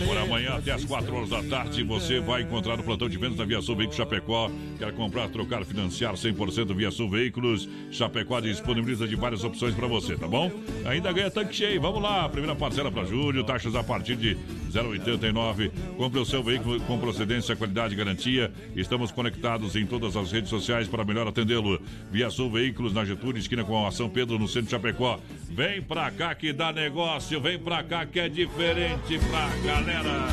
Por 0.05 0.17
amanhã 0.17 0.55
até 0.55 0.71
as 0.71 0.83
4 0.83 1.15
horas 1.15 1.29
da 1.29 1.41
tarde 1.43 1.81
você 1.83 2.19
vai 2.19 2.41
encontrar 2.41 2.75
no 2.75 2.83
plantão 2.83 3.07
de 3.07 3.17
vendas 3.17 3.37
da 3.37 3.45
Via 3.45 3.61
Sul 3.61 3.75
Veículos 3.75 3.97
Chapecó. 3.97 4.51
Quer 4.77 4.91
comprar, 4.93 5.29
trocar, 5.29 5.63
financiar 5.63 6.13
100% 6.13 6.75
Via 6.75 6.91
Sul 6.91 7.09
Veículos. 7.09 7.69
Chapecó 7.89 8.41
disponibiliza 8.41 9.07
de 9.07 9.15
várias 9.15 9.43
opções 9.43 9.73
para 9.73 9.87
você, 9.87 10.17
tá 10.17 10.27
bom? 10.27 10.51
Ainda 10.85 11.11
ganha 11.13 11.31
tanque 11.31 11.55
cheio. 11.55 11.79
Vamos 11.79 12.01
lá, 12.01 12.27
primeira 12.27 12.55
parcela 12.55 12.91
para 12.91 13.05
julho, 13.05 13.43
taxas 13.43 13.75
a 13.75 13.83
partir 13.83 14.15
de 14.17 14.35
0,89. 14.71 15.71
Compre 15.95 16.19
o 16.19 16.25
seu 16.25 16.43
veículo 16.43 16.81
com 16.81 16.99
procedência, 16.99 17.55
qualidade 17.55 17.93
e 17.93 17.97
garantia. 17.97 18.51
Estamos 18.75 19.11
conectados 19.11 19.75
em 19.75 19.85
todas 19.85 20.17
as 20.17 20.31
redes 20.31 20.49
sociais 20.49 20.87
para 20.87 21.05
melhor 21.05 21.27
atendê-lo. 21.27 21.81
Via 22.11 22.29
Sul 22.29 22.51
Veículos 22.51 22.93
na 22.93 23.05
Getúlio, 23.05 23.39
esquina 23.39 23.63
com 23.63 23.87
a 23.87 23.91
São 23.91 24.09
Pedro, 24.09 24.37
no 24.37 24.47
centro 24.47 24.65
de 24.65 24.71
Chapecó. 24.71 25.19
Vem 25.49 25.81
pra 25.81 26.11
cá 26.11 26.35
que 26.35 26.51
dá 26.51 26.73
negócio, 26.73 27.39
vem 27.39 27.57
pra 27.57 27.81
cá 27.81 28.05
que 28.05 28.19
é 28.19 28.27
diferente 28.27 29.17
pra 29.29 29.44
galera. 29.63 30.27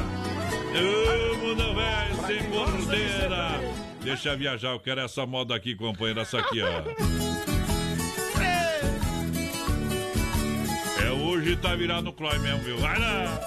O 0.74 1.36
mundo 1.39 1.74
velho 1.74 2.26
sem 2.26 2.43
bordeira. 2.51 3.60
Deixa 4.02 4.36
viajar, 4.36 4.70
eu 4.70 4.80
quero 4.80 5.01
essa 5.01 5.24
moda 5.24 5.55
aqui, 5.55 5.74
companheiro, 5.74 6.20
essa 6.20 6.39
aqui, 6.39 6.60
ó. 6.62 6.82
É 11.05 11.10
hoje 11.10 11.56
tá 11.56 11.74
virado 11.76 12.02
no 12.02 12.12
Clói 12.12 12.39
mesmo, 12.39 12.60
viu? 12.60 12.78
Vai 12.78 12.98
lá! 12.98 13.40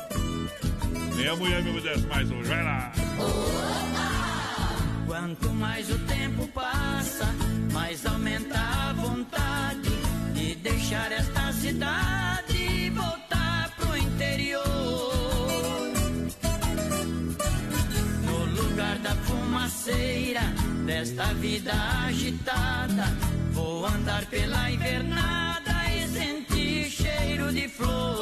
Nem 1.16 1.28
a 1.28 1.36
mulher 1.36 1.64
me 1.64 1.72
obedece 1.72 2.06
mais 2.08 2.32
hoje, 2.32 2.50
vai 2.50 2.64
lá! 2.64 2.92
Quanto 5.06 5.50
mais 5.50 5.90
o 5.90 6.00
tempo 6.00 6.48
passa, 6.50 7.26
mais 7.72 8.06
aumenta 8.06 8.58
a 8.58 8.94
vontade 8.94 9.90
de 10.34 10.56
deixar 10.56 11.12
esta 11.12 11.52
cidade 11.54 12.24
desta 21.06 21.34
vida 21.36 21.72
agitada, 22.07 23.06
vou 23.52 23.86
andar 23.86 24.26
pela 24.26 24.72
invernada 24.72 25.72
e 25.94 26.07
sentir 26.07 26.90
cheiro 26.90 27.53
de 27.53 27.68
flor. 27.68 28.15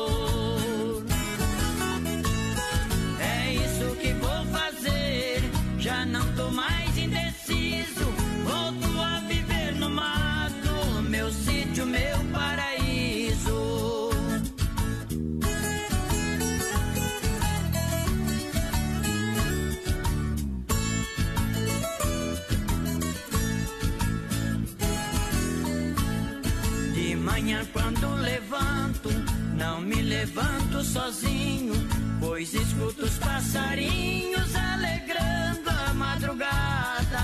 Me 29.96 30.02
levanto 30.02 30.84
sozinho, 30.84 31.74
pois 32.20 32.54
escuto 32.54 33.06
os 33.06 33.18
passarinhos 33.18 34.56
alegrando 34.56 35.70
a 35.70 35.94
madrugada. 35.94 37.24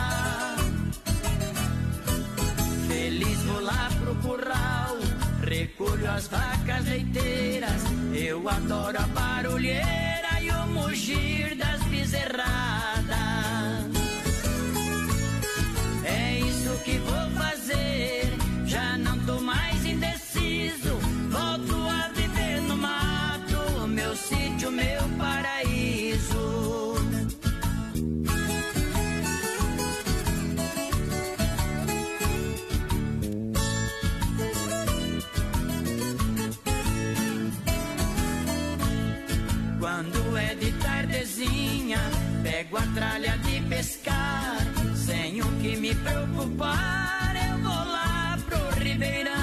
Feliz 2.88 3.40
vou 3.44 3.62
lá 3.62 3.90
pro 4.00 4.16
curral, 4.16 4.98
recolho 5.41 6.12
as 6.12 6.28
vacas 6.28 6.86
leiteiras. 6.86 7.82
Eu 8.14 8.48
adoro 8.48 8.98
a 9.00 9.08
barulheira 9.08 10.41
e 10.41 10.50
o 10.52 10.68
mugir 10.68 11.56
das 11.56 11.82
bezerradas. 11.84 13.09
Eu 46.41 47.57
vou 47.60 47.91
lá 47.91 48.38
pro 48.45 48.84
Ribeirão. 48.84 49.34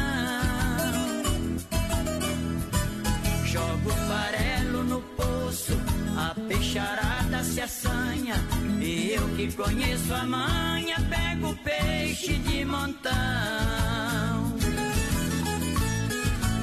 Jogo 3.45 3.91
farelo 4.09 4.85
no 4.85 5.01
poço, 5.03 5.79
a 6.17 6.35
peixarada 6.49 7.43
se 7.45 7.61
assanha. 7.61 8.37
E 8.81 9.13
eu 9.13 9.29
que 9.37 9.53
conheço 9.53 10.15
a 10.15 10.25
manha, 10.25 10.97
pego 11.11 11.55
peixe 11.63 12.35
de 12.35 12.65
montão. 12.65 13.13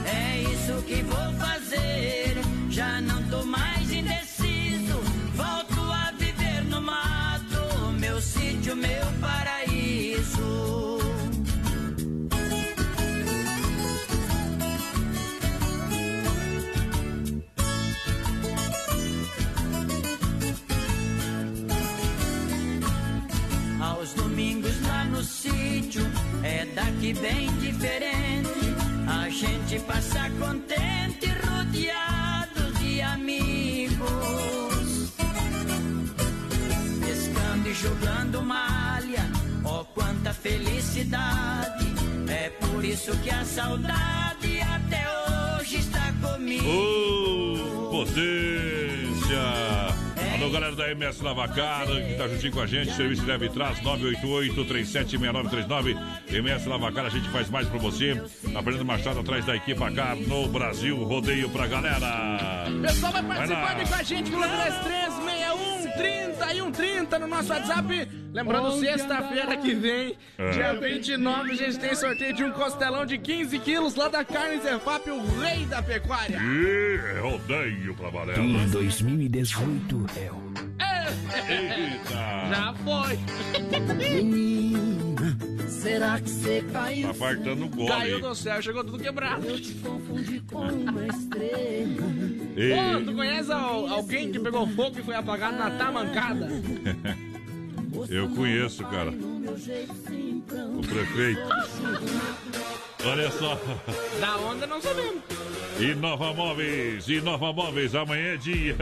É 0.05 0.41
isso 0.41 0.81
que 0.88 1.03
vou 1.03 1.34
fazer. 1.39 2.32
Daqui 27.03 27.13
bem 27.15 27.47
diferente. 27.57 28.49
A 29.07 29.30
gente 29.30 29.77
passa 29.80 30.30
contente, 30.39 31.27
rodeado 31.45 32.71
de 32.80 33.01
amigos. 33.01 34.07
Pescando 37.05 37.69
e 37.69 37.73
jogando 37.73 38.41
malha, 38.41 39.30
oh 39.65 39.84
quanta 39.93 40.34
felicidade. 40.34 41.85
É 42.30 42.49
por 42.49 42.85
isso 42.85 43.11
que 43.17 43.30
a 43.30 43.43
saudade 43.43 44.61
até 44.61 45.03
hoje 45.59 45.77
está 45.77 46.13
comigo. 46.21 46.65
Ô, 46.65 47.89
potência! 47.91 49.43
Alô, 50.44 50.52
galera 50.52 50.76
da 50.76 50.91
MS 50.91 51.24
Lavacar, 51.24 51.88
que 51.88 52.15
tá 52.15 52.28
juntinho 52.28 52.52
com 52.52 52.60
a 52.60 52.68
gente. 52.68 52.94
Serviço 52.94 53.26
leve 53.26 53.48
traz 53.48 53.80
988-376939. 53.80 55.98
MS 56.34 56.68
Lavacar, 56.68 57.06
a 57.06 57.10
gente 57.10 57.30
faz 57.30 57.49
mais 57.49 57.65
pra 57.70 57.80
você. 57.80 58.22
Aprendendo 58.53 58.84
Machado 58.84 59.22
atrás 59.22 59.45
da 59.45 59.56
equipe 59.56 59.82
AK 59.82 60.28
no 60.28 60.49
Brasil. 60.49 61.02
Rodeio 61.02 61.49
pra 61.49 61.65
galera. 61.65 62.68
Pessoal 62.82 63.14
vai 63.14 63.24
Vai 63.24 63.38
participando 63.38 63.80
aí 63.80 63.88
com 63.88 63.95
a 63.95 64.03
gente 64.03 64.32
pelo 64.32 64.44
3361 64.44 65.82
30 65.98 66.53
e 66.53 66.57
130 66.61 67.20
no 67.20 67.28
nosso 67.28 67.52
WhatsApp 67.52 68.24
Lembrando, 68.34 68.80
sexta-feira 68.80 69.56
que 69.57 69.76
vem, 69.76 70.18
É. 70.40 70.49
dia 70.49 70.74
29, 70.74 71.52
a 71.52 71.53
gente 71.53 71.78
tem 71.78 71.94
sorteio 71.94 72.34
de 72.34 72.44
um 72.44 72.52
costelão 72.52 73.06
de 73.06 73.20
15 73.20 73.60
quilos 73.60 73.94
lá 73.94 74.07
da 74.07 74.26
Carne 74.26 74.60
Zefap, 74.60 75.07
o 75.11 75.40
rei 75.40 75.65
da 75.68 75.84
pecuária. 75.84 76.40
E 76.41 77.20
rodeio 77.22 77.94
pra 77.94 78.10
valer. 78.10 78.40
Em 78.40 78.68
2018 78.70 80.06
é 80.18 80.32
o. 80.32 80.52
Eita. 81.48 82.49
Já 82.49 82.74
foi. 82.84 83.20
Será 85.81 86.19
que 86.19 86.29
você 86.29 86.63
caiu? 86.71 87.07
Tá 87.07 87.13
fartando 87.13 87.67
gole. 87.67 87.87
Caiu 87.89 88.21
do 88.21 88.33
céu, 88.35 88.61
chegou 88.61 88.83
tudo 88.83 88.99
quebrado. 88.99 89.45
Eu 89.47 89.59
te 89.61 89.73
confundi 89.73 90.39
com 90.49 90.59
uma 90.59 91.07
estrela. 91.07 92.03
Ei. 92.55 92.73
Pô, 92.75 93.05
tu 93.05 93.13
conhece 93.15 93.51
al- 93.51 93.87
alguém 93.87 94.31
que 94.31 94.39
pegou 94.39 94.65
fogo 94.67 94.99
e 94.99 95.03
foi 95.03 95.15
apagado 95.15 95.57
na 95.57 95.71
tamancada? 95.71 96.47
Eu 98.09 98.29
conheço, 98.29 98.83
cara. 98.85 99.11
O 99.11 100.81
prefeito. 100.87 101.41
Olha 103.05 103.29
só. 103.31 103.59
Da 104.19 104.37
onda 104.37 104.65
não 104.65 104.81
sabemos. 104.81 105.21
Inova 105.79 106.33
Móveis, 106.33 107.07
Inova 107.09 107.51
Móveis, 107.51 107.93
amanhã 107.95 108.33
é 108.33 108.37
dia. 108.37 108.75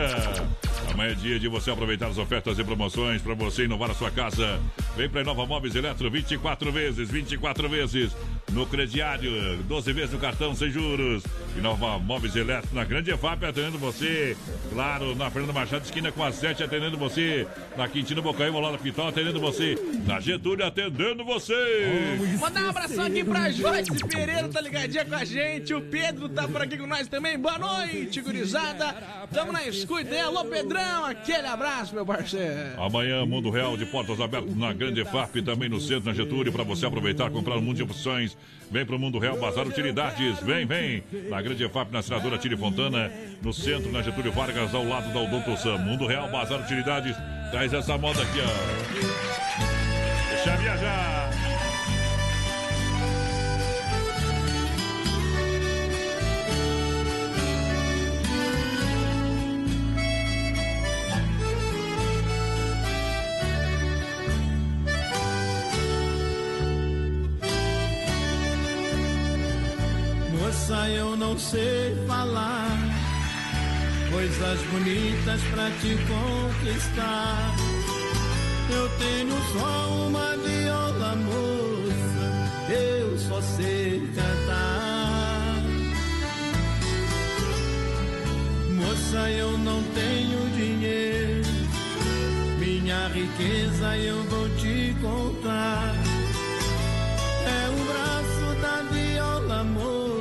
Amanhã 0.94 1.12
é 1.12 1.16
dia 1.16 1.40
de 1.40 1.48
você 1.48 1.72
aproveitar 1.72 2.08
as 2.08 2.18
ofertas 2.18 2.60
e 2.60 2.64
promoções 2.64 3.22
para 3.22 3.34
você 3.34 3.64
inovar 3.64 3.90
a 3.90 3.94
sua 3.96 4.12
casa. 4.12 4.60
Vem 5.02 5.10
para 5.10 5.22
Inova 5.22 5.48
Móveis 5.48 5.74
Eletro 5.74 6.12
24 6.12 6.72
vezes, 6.72 7.10
24 7.10 7.68
vezes 7.68 8.16
no 8.52 8.66
crediário, 8.66 9.58
12 9.64 9.94
vezes 9.94 10.12
no 10.12 10.20
cartão 10.20 10.54
sem 10.56 10.70
juros. 10.70 11.24
Inova 11.58 12.00
Móveis 12.00 12.36
Eletro 12.36 12.70
na 12.74 12.84
Grande 12.86 13.12
EFAP 13.12 13.44
atendendo 13.46 13.78
você. 13.78 14.38
Claro, 14.72 15.16
na 15.16 15.30
Fernanda 15.30 15.54
Machado, 15.54 15.84
esquina 15.84 16.12
com 16.12 16.24
a 16.24 16.32
7 16.32 16.64
atendendo 16.64 16.98
você. 16.98 17.46
Na 17.78 17.88
Quintino 17.88 18.22
Bocaíba, 18.22 18.60
lá 18.60 18.72
na 18.72 18.78
Pitol 18.78 19.08
atendendo 19.08 19.40
você. 19.40 19.76
Na 20.06 20.20
Getúlio 20.20 20.66
atendendo 20.66 21.26
você. 21.26 22.18
Mandar 22.40 22.64
um 22.66 22.70
abração 22.70 23.06
aqui 23.06 23.24
pra 23.24 23.52
Joyce 23.52 23.92
Pereira, 24.08 24.48
tá 24.48 24.62
ligadinha 24.62 25.06
com 25.06 25.16
a 25.16 25.26
gente. 25.26 25.74
O 25.74 25.82
Pedro 25.82 26.30
tá 26.30 26.48
por 26.48 26.62
aqui 26.62 26.78
com 26.78 26.88
nós 26.88 27.08
também. 27.08 27.38
Boa 27.38 27.58
noite, 27.60 28.22
gurizada. 28.22 28.94
Tamo 29.34 29.52
na 29.52 29.66
escuta. 29.68 30.14
hein? 30.14 30.22
Alô, 30.22 30.46
Pedrão, 30.46 31.06
aquele 31.06 31.48
abraço, 31.48 31.94
meu 31.94 32.06
parceiro. 32.06 32.82
Amanhã, 32.82 33.26
Mundo 33.26 33.50
Real 33.50 33.76
de 33.76 33.86
portas 33.86 34.20
abertas 34.22 34.56
na 34.56 34.72
Grande 34.72 35.04
FAP, 35.04 35.42
também 35.42 35.68
no 35.70 35.80
centro, 35.82 36.06
na 36.06 36.14
Getúlio, 36.14 36.52
para 36.52 36.64
você 36.64 36.86
aproveitar, 36.86 37.30
comprar 37.30 37.58
um 37.58 37.62
mundo 37.62 37.78
de 37.78 37.84
opções. 37.84 38.38
Vem 38.72 38.86
pro 38.86 38.98
Mundo 38.98 39.20
Real 39.20 39.38
Bazar 39.38 39.68
Utilidades. 39.68 40.40
Vem, 40.40 40.66
vem. 40.66 41.04
Na 41.30 41.42
Grande 41.42 41.68
FAP, 41.68 41.92
na 41.92 42.02
senadora 42.02 42.38
Tire 42.38 42.56
Fontana, 42.56 43.12
no 43.42 43.54
centro, 43.54 43.92
na 43.92 44.02
Getúlio 44.02 44.32
Vargas, 44.32 44.74
ao 44.74 44.86
lado 44.86 45.12
da 45.14 45.20
Odonto 45.20 45.58
Sam. 45.58 45.78
Mundo 45.80 46.08
Real 46.08 46.30
Bazar 46.30 46.62
Utilidades. 46.62 47.16
Traz 47.52 47.74
essa 47.74 47.98
moda 47.98 48.22
aqui, 48.22 48.40
ó. 48.40 49.71
Não 71.22 71.38
sei 71.38 71.96
falar 72.08 72.80
coisas 74.12 74.60
bonitas 74.72 75.40
pra 75.52 75.70
te 75.80 75.96
conquistar. 76.10 77.56
Eu 78.72 78.90
tenho 78.98 79.38
só 79.54 80.08
uma 80.08 80.36
viola, 80.38 81.16
moça, 81.18 82.74
eu 82.74 83.20
só 83.20 83.40
sei 83.40 84.02
cantar. 84.16 85.62
Moça, 88.72 89.30
eu 89.30 89.56
não 89.60 89.84
tenho 89.94 90.50
dinheiro, 90.56 91.48
minha 92.58 93.08
riqueza 93.10 93.96
eu 93.98 94.24
vou 94.24 94.50
te 94.58 94.96
contar. 95.00 95.94
É 97.46 97.70
o 97.70 97.78
braço 97.86 98.62
da 98.62 98.82
viola, 98.92 99.64
moça, 99.66 100.21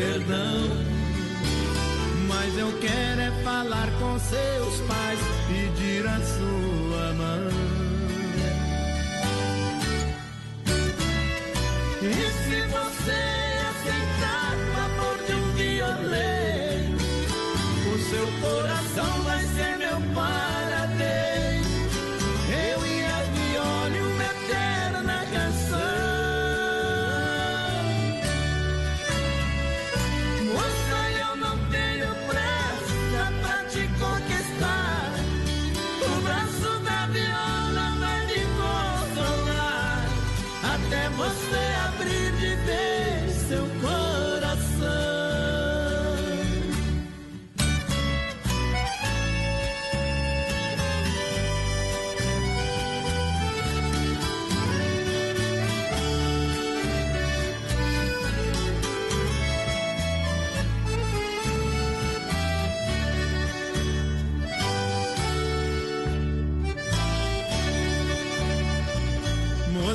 perdão. 0.00 0.60
Mas 2.26 2.56
eu 2.56 2.72
quero 2.80 3.20
é 3.20 3.30
falar 3.44 3.88
com 3.98 4.18
seus 4.18 4.80
pais, 4.88 5.20
pedir 5.48 6.06
a 6.06 6.18
sua 6.20 7.12
mão. 7.14 7.50
E 12.02 12.49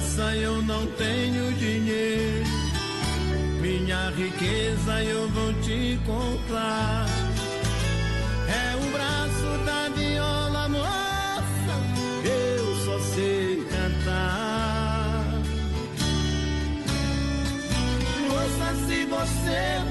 Moça, 0.05 0.35
eu 0.35 0.61
não 0.61 0.85
tenho 0.85 1.51
dinheiro, 1.53 2.45
minha 3.59 4.11
riqueza 4.11 5.03
eu 5.03 5.27
vou 5.29 5.51
te 5.61 5.99
comprar. 6.05 7.07
É 8.47 8.75
o 8.75 8.91
braço 8.91 9.65
da 9.65 9.89
viola, 9.89 10.69
moça, 10.69 11.75
eu 12.23 12.75
só 12.85 12.99
sei 13.15 13.65
cantar. 13.65 15.41
Moça, 18.29 18.75
se 18.85 19.05
você 19.05 19.84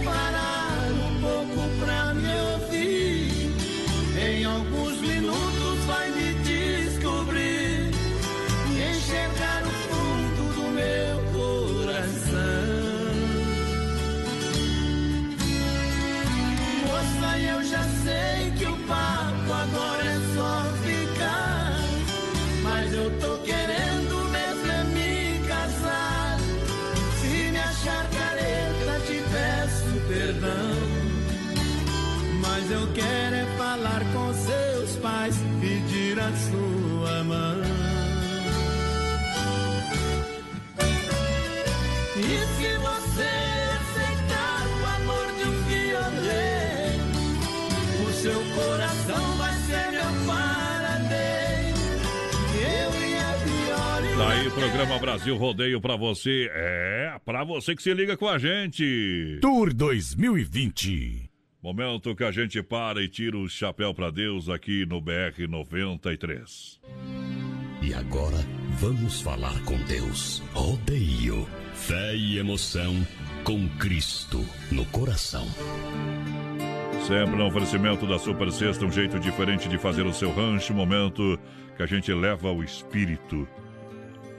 programa 54.85 54.99
Brasil 54.99 55.37
Rodeio 55.37 55.81
pra 55.81 55.97
você. 55.97 56.51
É, 56.53 57.19
pra 57.25 57.43
você 57.43 57.75
que 57.75 57.83
se 57.83 57.95
liga 57.95 58.17
com 58.19 58.29
a 58.29 58.39
gente. 58.39 59.39
Tour 59.41 59.73
2020. 59.73 61.31
Momento 61.63 62.15
que 62.15 62.23
a 62.23 62.31
gente 62.31 62.63
para 62.63 63.03
e 63.03 63.09
tira 63.09 63.39
o 63.39 63.49
chapéu 63.49 63.95
pra 63.95 64.11
Deus 64.11 64.51
aqui 64.51 64.85
no 64.85 65.01
BR 65.01 65.49
93. 65.49 66.81
E 67.81 67.95
agora 67.95 68.37
vamos 68.79 69.23
falar 69.23 69.59
com 69.65 69.79
Deus. 69.85 70.43
Rodeio, 70.53 71.49
fé 71.73 72.15
e 72.15 72.39
emoção 72.39 72.95
com 73.43 73.67
Cristo 73.79 74.45
no 74.71 74.85
coração. 74.87 75.47
Sempre 77.07 77.37
no 77.37 77.47
oferecimento 77.47 78.07
da 78.07 78.19
Super 78.19 78.53
Sexta, 78.53 78.85
um 78.85 78.93
jeito 78.93 79.19
diferente 79.19 79.67
de 79.67 79.79
fazer 79.79 80.05
o 80.05 80.13
seu 80.13 80.31
rancho. 80.31 80.75
Momento 80.75 81.39
que 81.75 81.83
a 81.83 81.87
gente 81.87 82.13
leva 82.13 82.53
o 82.53 82.63
espírito 82.63 83.49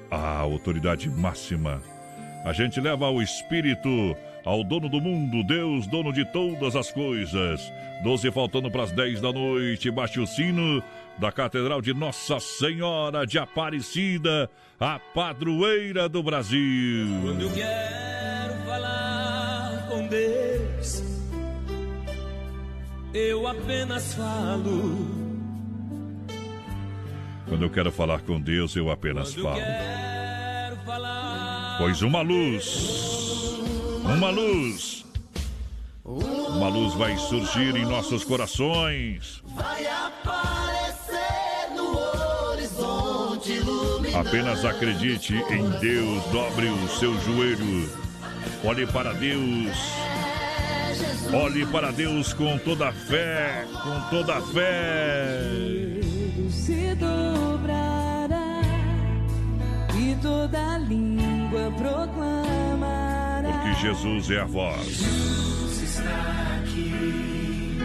à 0.09 0.37
autoridade 0.39 1.09
máxima. 1.09 1.81
A 2.43 2.53
gente 2.53 2.79
leva 2.79 3.09
o 3.09 3.21
espírito 3.21 4.15
ao 4.45 4.63
dono 4.63 4.87
do 4.87 5.01
mundo, 5.01 5.43
Deus, 5.43 5.87
dono 5.87 6.13
de 6.13 6.23
todas 6.31 6.75
as 6.75 6.91
coisas. 6.91 7.59
Doze 8.03 8.31
faltando 8.31 8.69
para 8.69 8.83
as 8.83 8.91
dez 8.91 9.19
da 9.19 9.33
noite, 9.33 9.89
baixe 9.89 10.19
o 10.19 10.27
sino 10.27 10.83
da 11.17 11.31
Catedral 11.31 11.81
de 11.81 11.93
Nossa 11.93 12.39
Senhora 12.39 13.25
de 13.25 13.39
Aparecida, 13.39 14.49
a 14.79 14.99
padroeira 14.99 16.07
do 16.07 16.21
Brasil. 16.21 17.07
Quando 17.23 17.41
eu 17.41 17.51
quero 17.51 18.53
falar 18.65 19.87
com 19.89 20.07
Deus, 20.07 21.03
eu 23.11 23.47
apenas 23.47 24.13
falo. 24.13 25.24
Quando 27.47 27.63
eu 27.63 27.69
quero 27.69 27.91
falar 27.91 28.21
com 28.21 28.39
Deus, 28.41 28.75
eu 28.75 28.89
apenas 28.89 29.33
falo. 29.33 29.61
Pois 31.77 32.01
uma 32.01 32.21
luz, 32.21 33.59
uma 34.03 34.29
luz, 34.29 35.05
uma 36.03 36.69
luz 36.69 36.93
vai 36.93 37.17
surgir 37.17 37.75
em 37.75 37.85
nossos 37.85 38.23
corações. 38.23 39.43
Vai 39.55 39.85
aparecer 39.85 41.15
no 41.75 41.97
horizonte 42.49 43.51
iluminado. 43.51 44.27
Apenas 44.27 44.65
acredite 44.65 45.35
em 45.35 45.69
Deus, 45.79 46.23
dobre 46.31 46.67
o 46.67 46.87
seu 46.89 47.13
joelho. 47.21 47.89
Olhe 48.63 48.87
para 48.87 49.13
Deus. 49.13 49.75
Olhe 51.33 51.65
para 51.65 51.91
Deus 51.91 52.33
com 52.33 52.57
toda 52.59 52.89
a 52.89 52.93
fé, 52.93 53.65
com 53.83 54.09
toda 54.09 54.37
a 54.37 54.41
fé. 54.41 55.95
Toda 60.25 60.79
língua 60.79 61.71
proclamará. 61.77 63.51
Porque 63.51 63.73
Jesus 63.75 64.31
é 64.31 64.41
a 64.41 64.45
voz. 64.45 64.87
Jesus 64.87 65.83
está 65.83 66.57
aqui, 66.63 67.77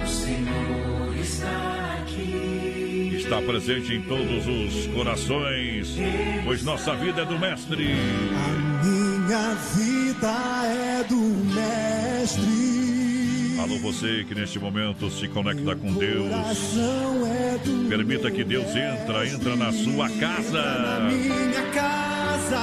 o 0.00 0.06
Senhor 0.06 1.16
está 1.16 1.98
aqui. 2.00 3.16
Está 3.16 3.42
presente 3.42 3.94
em 3.94 4.02
todos 4.02 4.46
os 4.46 4.86
corações, 4.94 5.96
pois 6.44 6.62
nossa 6.62 6.94
vida 6.94 7.22
é 7.22 7.24
do 7.24 7.38
Mestre. 7.38 7.96
Minha 8.84 9.54
vida 9.74 10.32
é 10.66 11.04
do 11.04 11.16
Mestre. 11.52 12.77
Alô, 13.58 13.76
você 13.78 14.24
que 14.24 14.36
neste 14.36 14.58
momento 14.58 15.10
se 15.10 15.26
conecta 15.26 15.74
com 15.74 15.92
Deus. 15.92 16.30
Permita 17.88 18.30
que 18.30 18.44
Deus 18.44 18.68
entra, 18.68 19.26
entra 19.26 19.56
na 19.56 19.72
sua 19.72 20.08
casa. 20.10 21.00
minha 21.10 21.62
casa. 21.72 22.60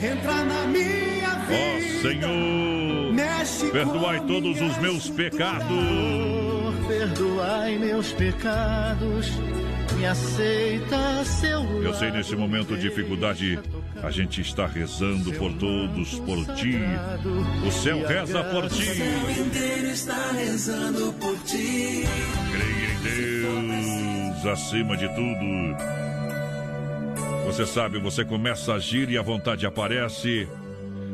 Entra 0.00 0.44
na 0.44 0.66
minha 0.66 1.32
Ó 1.48 1.78
vida. 1.80 2.00
Senhor, 2.00 3.12
Mexe 3.12 3.70
perdoai 3.70 4.20
todos 4.20 4.60
os 4.60 4.78
meus 4.78 5.10
pecados. 5.10 5.66
Perdoai 6.86 7.76
meus 7.76 8.12
pecados. 8.12 9.32
Me 9.98 10.06
aceita 10.06 11.24
seu 11.24 11.60
Eu 11.82 11.92
sei 11.92 12.10
nesse 12.12 12.36
momento 12.36 12.76
de 12.76 12.82
dificuldade, 12.82 13.58
a 14.02 14.10
gente 14.10 14.40
está 14.40 14.66
rezando 14.66 15.32
por 15.34 15.52
todos, 15.54 16.18
por 16.20 16.54
ti. 16.54 16.78
O 17.66 17.70
céu 17.70 18.06
reza 18.06 18.42
por 18.44 18.68
ti. 18.68 18.82
O 18.82 19.30
inteiro 19.30 19.86
está 19.88 20.32
rezando 20.32 21.12
por 21.14 21.38
ti. 21.40 22.04
Creia 22.52 22.92
em 22.94 24.32
Deus 24.32 24.46
acima 24.46 24.96
de 24.96 25.08
tudo. 25.08 25.76
Você 27.46 27.66
sabe, 27.66 27.98
você 27.98 28.24
começa 28.24 28.72
a 28.72 28.76
agir 28.76 29.10
e 29.10 29.18
a 29.18 29.22
vontade 29.22 29.66
aparece. 29.66 30.48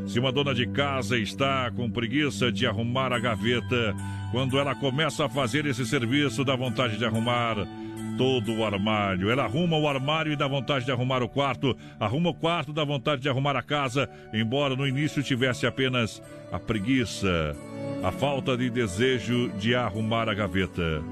Se 0.07 0.21
uma 0.21 0.31
dona 0.31 0.55
de 0.55 0.67
casa 0.67 1.19
está 1.19 1.71
com 1.75 1.91
preguiça 1.91 2.53
de 2.53 2.67
arrumar 2.67 3.13
a 3.13 3.19
gaveta, 3.19 3.95
quando 4.31 4.59
ela 4.59 4.75
começa 4.75 5.25
a 5.25 5.29
fazer 5.29 5.67
esse 5.67 5.85
serviço, 5.85 6.45
dá 6.45 6.55
vontade 6.55 6.97
de 6.97 7.05
arrumar 7.05 7.67
todo 8.16 8.55
o 8.55 8.64
armário. 8.64 9.30
Ela 9.30 9.44
arruma 9.44 9.76
o 9.76 9.88
armário 9.88 10.32
e 10.32 10.36
dá 10.36 10.47
vontade 10.47 10.84
de 10.84 10.93
arrumar 10.93 11.22
o 11.22 11.28
quarto, 11.28 11.76
arruma 11.98 12.30
o 12.30 12.34
quarto, 12.34 12.72
dá 12.72 12.84
vontade 12.84 13.22
de 13.22 13.28
arrumar 13.28 13.56
a 13.56 13.62
casa, 13.62 14.09
embora 14.32 14.74
no 14.74 14.86
início 14.86 15.22
tivesse 15.22 15.66
apenas 15.66 16.22
a 16.51 16.59
preguiça, 16.59 17.56
a 18.02 18.10
falta 18.10 18.56
de 18.56 18.70
desejo 18.70 19.51
de 19.59 19.74
arrumar 19.74 20.28
a 20.28 20.34
gaveta. 20.34 21.02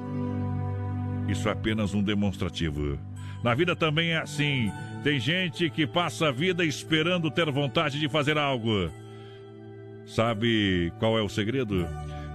Isso 1.29 1.49
é 1.49 1.53
apenas 1.53 1.95
um 1.95 2.03
demonstrativo. 2.03 2.99
Na 3.43 3.55
vida 3.55 3.77
também 3.77 4.13
é 4.13 4.19
assim. 4.19 4.73
Tem 5.03 5.21
gente 5.21 5.69
que 5.69 5.87
passa 5.87 6.29
a 6.29 6.33
vida 6.33 6.65
esperando 6.65 7.31
ter 7.31 7.51
vontade 7.51 7.99
de 8.01 8.09
fazer 8.09 8.39
algo. 8.39 8.91
Sabe 10.07 10.93
qual 10.99 11.19
é 11.19 11.23
o 11.23 11.29
segredo? 11.29 11.87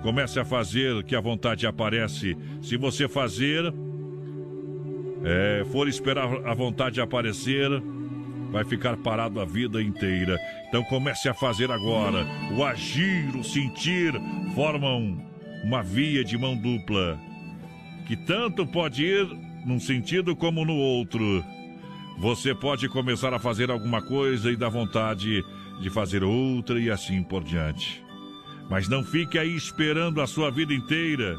Comece 0.01 0.39
a 0.39 0.45
fazer 0.45 1.03
que 1.03 1.15
a 1.15 1.21
vontade 1.21 1.67
aparece. 1.67 2.37
Se 2.61 2.77
você 2.77 3.07
fazer, 3.07 3.73
é, 5.23 5.65
for 5.71 5.87
esperar 5.87 6.27
a 6.45 6.53
vontade 6.53 7.01
aparecer, 7.01 7.69
vai 8.51 8.63
ficar 8.63 8.97
parado 8.97 9.39
a 9.39 9.45
vida 9.45 9.81
inteira. 9.81 10.37
Então 10.67 10.83
comece 10.83 11.29
a 11.29 11.33
fazer 11.33 11.71
agora. 11.71 12.25
O 12.57 12.63
agir, 12.63 13.35
o 13.35 13.43
sentir 13.43 14.13
formam 14.55 15.17
uma 15.63 15.83
via 15.83 16.23
de 16.23 16.37
mão 16.37 16.55
dupla 16.55 17.19
que 18.09 18.15
tanto 18.15 18.65
pode 18.65 19.05
ir 19.05 19.27
num 19.65 19.79
sentido 19.79 20.35
como 20.35 20.65
no 20.65 20.75
outro. 20.75 21.43
Você 22.17 22.55
pode 22.55 22.89
começar 22.89 23.33
a 23.35 23.39
fazer 23.39 23.69
alguma 23.69 24.01
coisa 24.01 24.51
e 24.51 24.55
dar 24.55 24.69
vontade 24.69 25.43
de 25.79 25.89
fazer 25.91 26.23
outra 26.23 26.79
e 26.79 26.89
assim 26.89 27.21
por 27.21 27.43
diante. 27.43 28.03
Mas 28.67 28.89
não 28.89 29.03
fique 29.03 29.37
aí 29.37 29.55
esperando 29.55 30.21
a 30.21 30.27
sua 30.27 30.49
vida 30.49 30.73
inteira, 30.73 31.37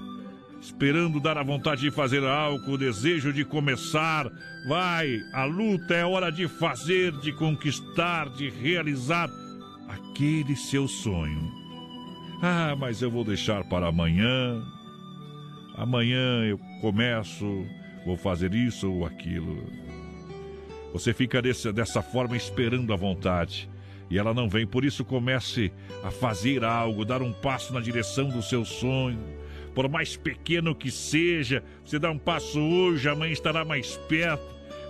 esperando 0.61 1.21
dar 1.21 1.39
a 1.39 1.43
vontade 1.43 1.81
de 1.81 1.91
fazer 1.91 2.23
algo, 2.25 2.73
o 2.73 2.79
desejo 2.79 3.33
de 3.33 3.45
começar. 3.45 4.31
Vai, 4.69 5.21
a 5.33 5.45
luta 5.45 5.95
é 5.95 6.05
hora 6.05 6.31
de 6.31 6.47
fazer, 6.47 7.13
de 7.21 7.33
conquistar, 7.33 8.29
de 8.29 8.51
realizar 8.51 9.31
aquele 9.89 10.55
seu 10.55 10.87
sonho. 10.87 11.51
Ah, 12.43 12.77
mas 12.79 13.03
eu 13.03 13.11
vou 13.11 13.25
deixar 13.25 13.65
para 13.65 13.89
amanhã. 13.89 14.63
Amanhã 15.77 16.45
eu 16.45 16.59
começo, 16.81 17.67
vou 18.05 18.17
fazer 18.17 18.55
isso 18.55 18.91
ou 18.91 19.07
aquilo. 19.07 19.65
Você 20.93 21.15
fica 21.15 21.41
desse, 21.41 21.73
dessa 21.73 22.03
forma 22.03 22.37
esperando 22.37 22.93
a 22.93 22.97
vontade 22.97 23.69
e 24.11 24.19
ela 24.19 24.35
não 24.35 24.49
vem. 24.49 24.67
Por 24.67 24.85
isso, 24.85 25.05
comece 25.05 25.73
a 26.03 26.11
fazer 26.11 26.65
algo, 26.65 27.05
dar 27.05 27.23
um 27.23 27.33
passo 27.33 27.73
na 27.73 27.81
direção 27.81 28.29
do 28.29 28.43
seu 28.43 28.65
sonho. 28.65 29.40
Por 29.81 29.89
mais 29.89 30.15
pequeno 30.15 30.75
que 30.75 30.91
seja, 30.91 31.65
você 31.83 31.99
dá 31.99 32.11
um 32.11 32.19
passo 32.19 32.61
hoje, 32.61 33.09
amanhã 33.09 33.33
estará 33.33 33.65
mais 33.65 33.97
perto. 33.97 34.45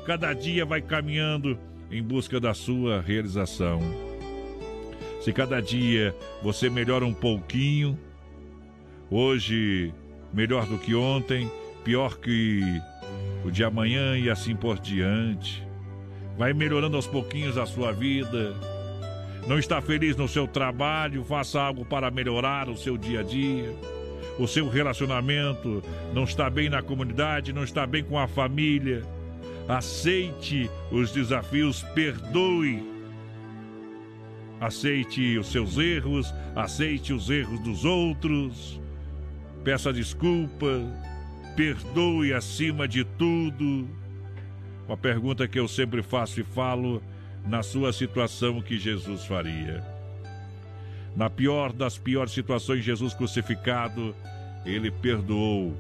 Cada 0.05 0.33
dia 0.33 0.67
vai 0.67 0.83
caminhando 0.83 1.57
em 1.93 2.03
busca 2.03 2.41
da 2.41 2.53
sua 2.55 3.01
realização. 3.01 3.79
Se 5.21 5.33
cada 5.33 5.61
dia 5.63 6.13
você 6.43 6.69
melhora 6.69 7.07
um 7.07 7.15
pouquinho, 7.15 7.97
hoje 9.09 9.95
melhor 10.35 10.67
do 10.67 10.77
que 10.77 10.93
ontem, 10.93 11.49
pior 11.85 12.19
que 12.19 12.61
o 13.45 13.51
de 13.53 13.63
amanhã 13.63 14.19
e 14.19 14.29
assim 14.29 14.57
por 14.57 14.77
diante. 14.77 15.65
Vai 16.37 16.53
melhorando 16.53 16.97
aos 16.97 17.07
pouquinhos 17.07 17.57
a 17.57 17.65
sua 17.65 17.93
vida. 17.93 18.57
Não 19.47 19.57
está 19.57 19.81
feliz 19.81 20.17
no 20.17 20.27
seu 20.27 20.49
trabalho, 20.49 21.23
faça 21.23 21.61
algo 21.61 21.85
para 21.85 22.11
melhorar 22.11 22.69
o 22.69 22.77
seu 22.77 22.99
dia 22.99 23.21
a 23.21 23.23
dia. 23.23 23.73
O 24.41 24.49
seu 24.49 24.69
relacionamento, 24.69 25.83
não 26.15 26.25
está 26.25 26.49
bem 26.49 26.71
na 26.71 26.83
comunidade, 26.83 27.53
não 27.53 27.63
está 27.63 27.87
bem 27.87 28.03
com 28.03 28.19
a 28.19 28.27
família. 28.27 29.05
Aceite 29.69 30.71
os 30.91 31.13
desafios, 31.13 31.83
perdoe. 31.95 32.83
Aceite 34.59 35.37
os 35.37 35.53
seus 35.53 35.77
erros, 35.77 36.35
aceite 36.57 37.13
os 37.13 37.29
erros 37.29 37.61
dos 37.61 37.85
outros. 37.85 38.81
Peça 39.63 39.93
desculpa, 39.93 40.83
perdoe 41.55 42.33
acima 42.33 42.89
de 42.89 43.05
tudo. 43.05 43.87
Uma 44.89 44.97
pergunta 44.97 45.47
que 45.47 45.61
eu 45.61 45.69
sempre 45.69 46.03
faço 46.03 46.41
e 46.41 46.45
falo 46.45 47.03
na 47.47 47.63
sua 47.63 47.93
situação 47.93 48.63
que 48.63 48.79
Jesus 48.79 49.27
faria. 49.27 49.90
Na 51.17 51.29
pior 51.29 51.73
das 51.73 51.99
piores 51.99 52.33
situações, 52.33 52.85
Jesus 52.85 53.15
crucificado, 53.15 54.15
ele 54.65 54.91
perdoou 54.91 55.77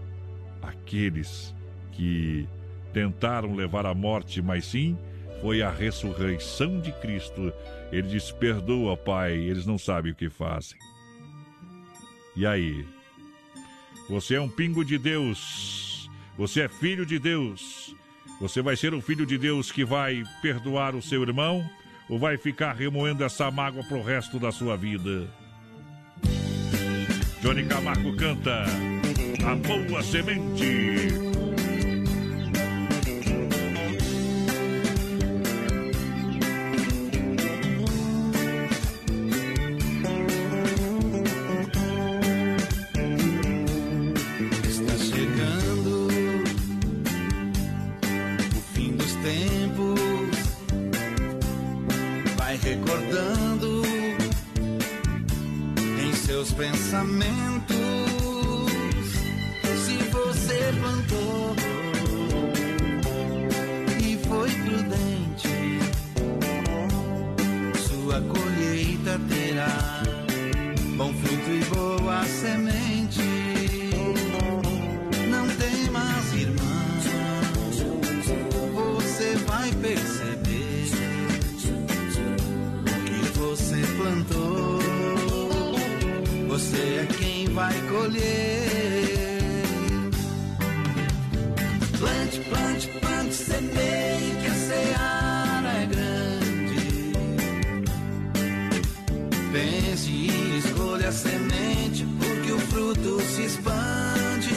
aqueles 0.60 1.54
que 1.92 2.46
tentaram 2.92 3.54
levar 3.54 3.86
à 3.86 3.94
morte, 3.94 4.42
mas 4.42 4.66
sim 4.66 4.98
foi 5.40 5.62
a 5.62 5.70
ressurreição 5.70 6.80
de 6.80 6.92
Cristo. 6.92 7.52
Ele 7.92 8.08
diz: 8.08 8.30
Perdoa, 8.30 8.96
Pai, 8.96 9.32
eles 9.32 9.66
não 9.66 9.78
sabem 9.78 10.12
o 10.12 10.14
que 10.14 10.28
fazem. 10.28 10.78
E 12.36 12.46
aí? 12.46 12.86
Você 14.08 14.34
é 14.34 14.40
um 14.40 14.48
pingo 14.48 14.84
de 14.84 14.98
Deus, 14.98 16.10
você 16.36 16.62
é 16.62 16.68
filho 16.68 17.06
de 17.06 17.18
Deus. 17.18 17.94
Você 18.40 18.62
vai 18.62 18.74
ser 18.74 18.94
o 18.94 19.02
filho 19.02 19.26
de 19.26 19.36
Deus 19.36 19.70
que 19.70 19.84
vai 19.84 20.24
perdoar 20.40 20.94
o 20.94 21.02
seu 21.02 21.22
irmão 21.22 21.62
ou 22.10 22.18
vai 22.18 22.36
ficar 22.36 22.72
remoendo 22.72 23.24
essa 23.24 23.50
mágoa 23.52 23.84
pro 23.84 24.02
resto 24.02 24.38
da 24.40 24.50
sua 24.50 24.76
vida? 24.76 25.28
Johnny 27.40 27.64
Camargo 27.64 28.14
canta 28.16 28.64
A 29.46 29.54
Boa 29.54 30.02
Semente. 30.02 31.08
Está 44.68 44.96
chegando 44.98 46.08
o 48.54 48.60
fim 48.74 48.96
dos 48.96 49.14
tempos. 49.14 50.09
Vai 52.50 52.58
recordando 52.58 53.82
em 56.02 56.12
seus 56.12 56.50
pensamentos. 56.50 57.76
Se 59.62 59.96
você 60.10 60.72
plantou 60.80 61.54
e 64.02 64.18
foi 64.26 64.50
prudente, 64.50 65.78
sua 67.86 68.20
colheita 68.20 69.20
terá 69.28 70.02
bom 70.96 71.14
fruto 71.14 71.50
e 71.52 71.64
boa 71.72 72.24
semente. 72.24 73.59
Vai 87.54 87.74
colher. 87.88 89.40
Plante, 91.98 92.40
plante, 92.40 92.88
plante, 93.00 93.34
semeie 93.34 94.36
que 94.40 94.46
a 94.46 94.54
seara 94.54 95.72
é 95.82 95.86
grande. 95.86 97.12
Pense 99.52 100.10
e 100.10 100.58
escolha 100.58 101.08
a 101.08 101.12
semente, 101.12 102.06
porque 102.18 102.52
o 102.52 102.58
fruto 102.58 103.20
se 103.20 103.42
expande. 103.42 104.54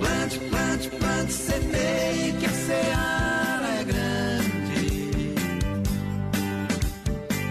Plante, 0.00 0.38
plante, 0.50 0.88
plante, 0.90 1.32
semeie 1.32 2.32
que 2.38 2.46
a 2.46 2.50
seara 2.50 3.68
é 3.80 3.84
grande. 3.84 5.34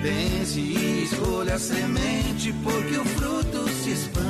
Pense 0.02 0.60
e 0.60 1.04
escolha 1.04 1.56
a 1.56 1.60
semente, 1.60 2.19
porque 2.48 2.98
o 2.98 3.04
fruto 3.04 3.68
se 3.68 3.92
expande. 3.92 4.30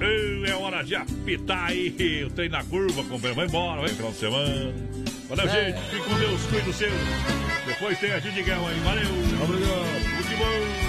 É 0.00 0.54
hora 0.54 0.82
de 0.82 0.94
apitar 0.94 1.66
aí. 1.66 2.24
O 2.26 2.30
trem 2.30 2.48
na 2.48 2.62
curva, 2.64 3.02
companheiro. 3.04 3.34
Vai 3.34 3.46
embora, 3.46 3.80
vai 3.80 3.90
final 3.90 4.10
de 4.12 4.16
semana. 4.18 4.74
Valeu, 5.28 5.46
É. 5.46 5.72
gente. 5.72 5.80
Fique 5.90 6.08
com 6.08 6.18
Deus, 6.18 6.40
cuide 6.46 6.64
do 6.64 6.72
seu. 6.72 6.90
Depois 7.66 7.98
tem 7.98 8.12
a 8.12 8.18
Didi 8.18 8.42
Guerra 8.42 8.68
aí. 8.68 8.80
Valeu. 8.80 9.10
Obrigado. 9.44 10.14
Muito 10.14 10.36
bom. 10.38 10.87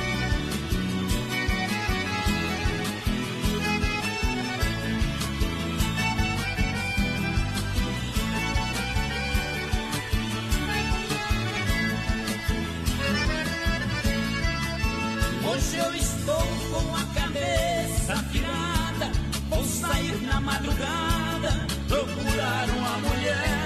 madrugada 20.60 21.52
procuraram 21.88 22.86
a 22.86 22.98
mulher. 22.98 23.59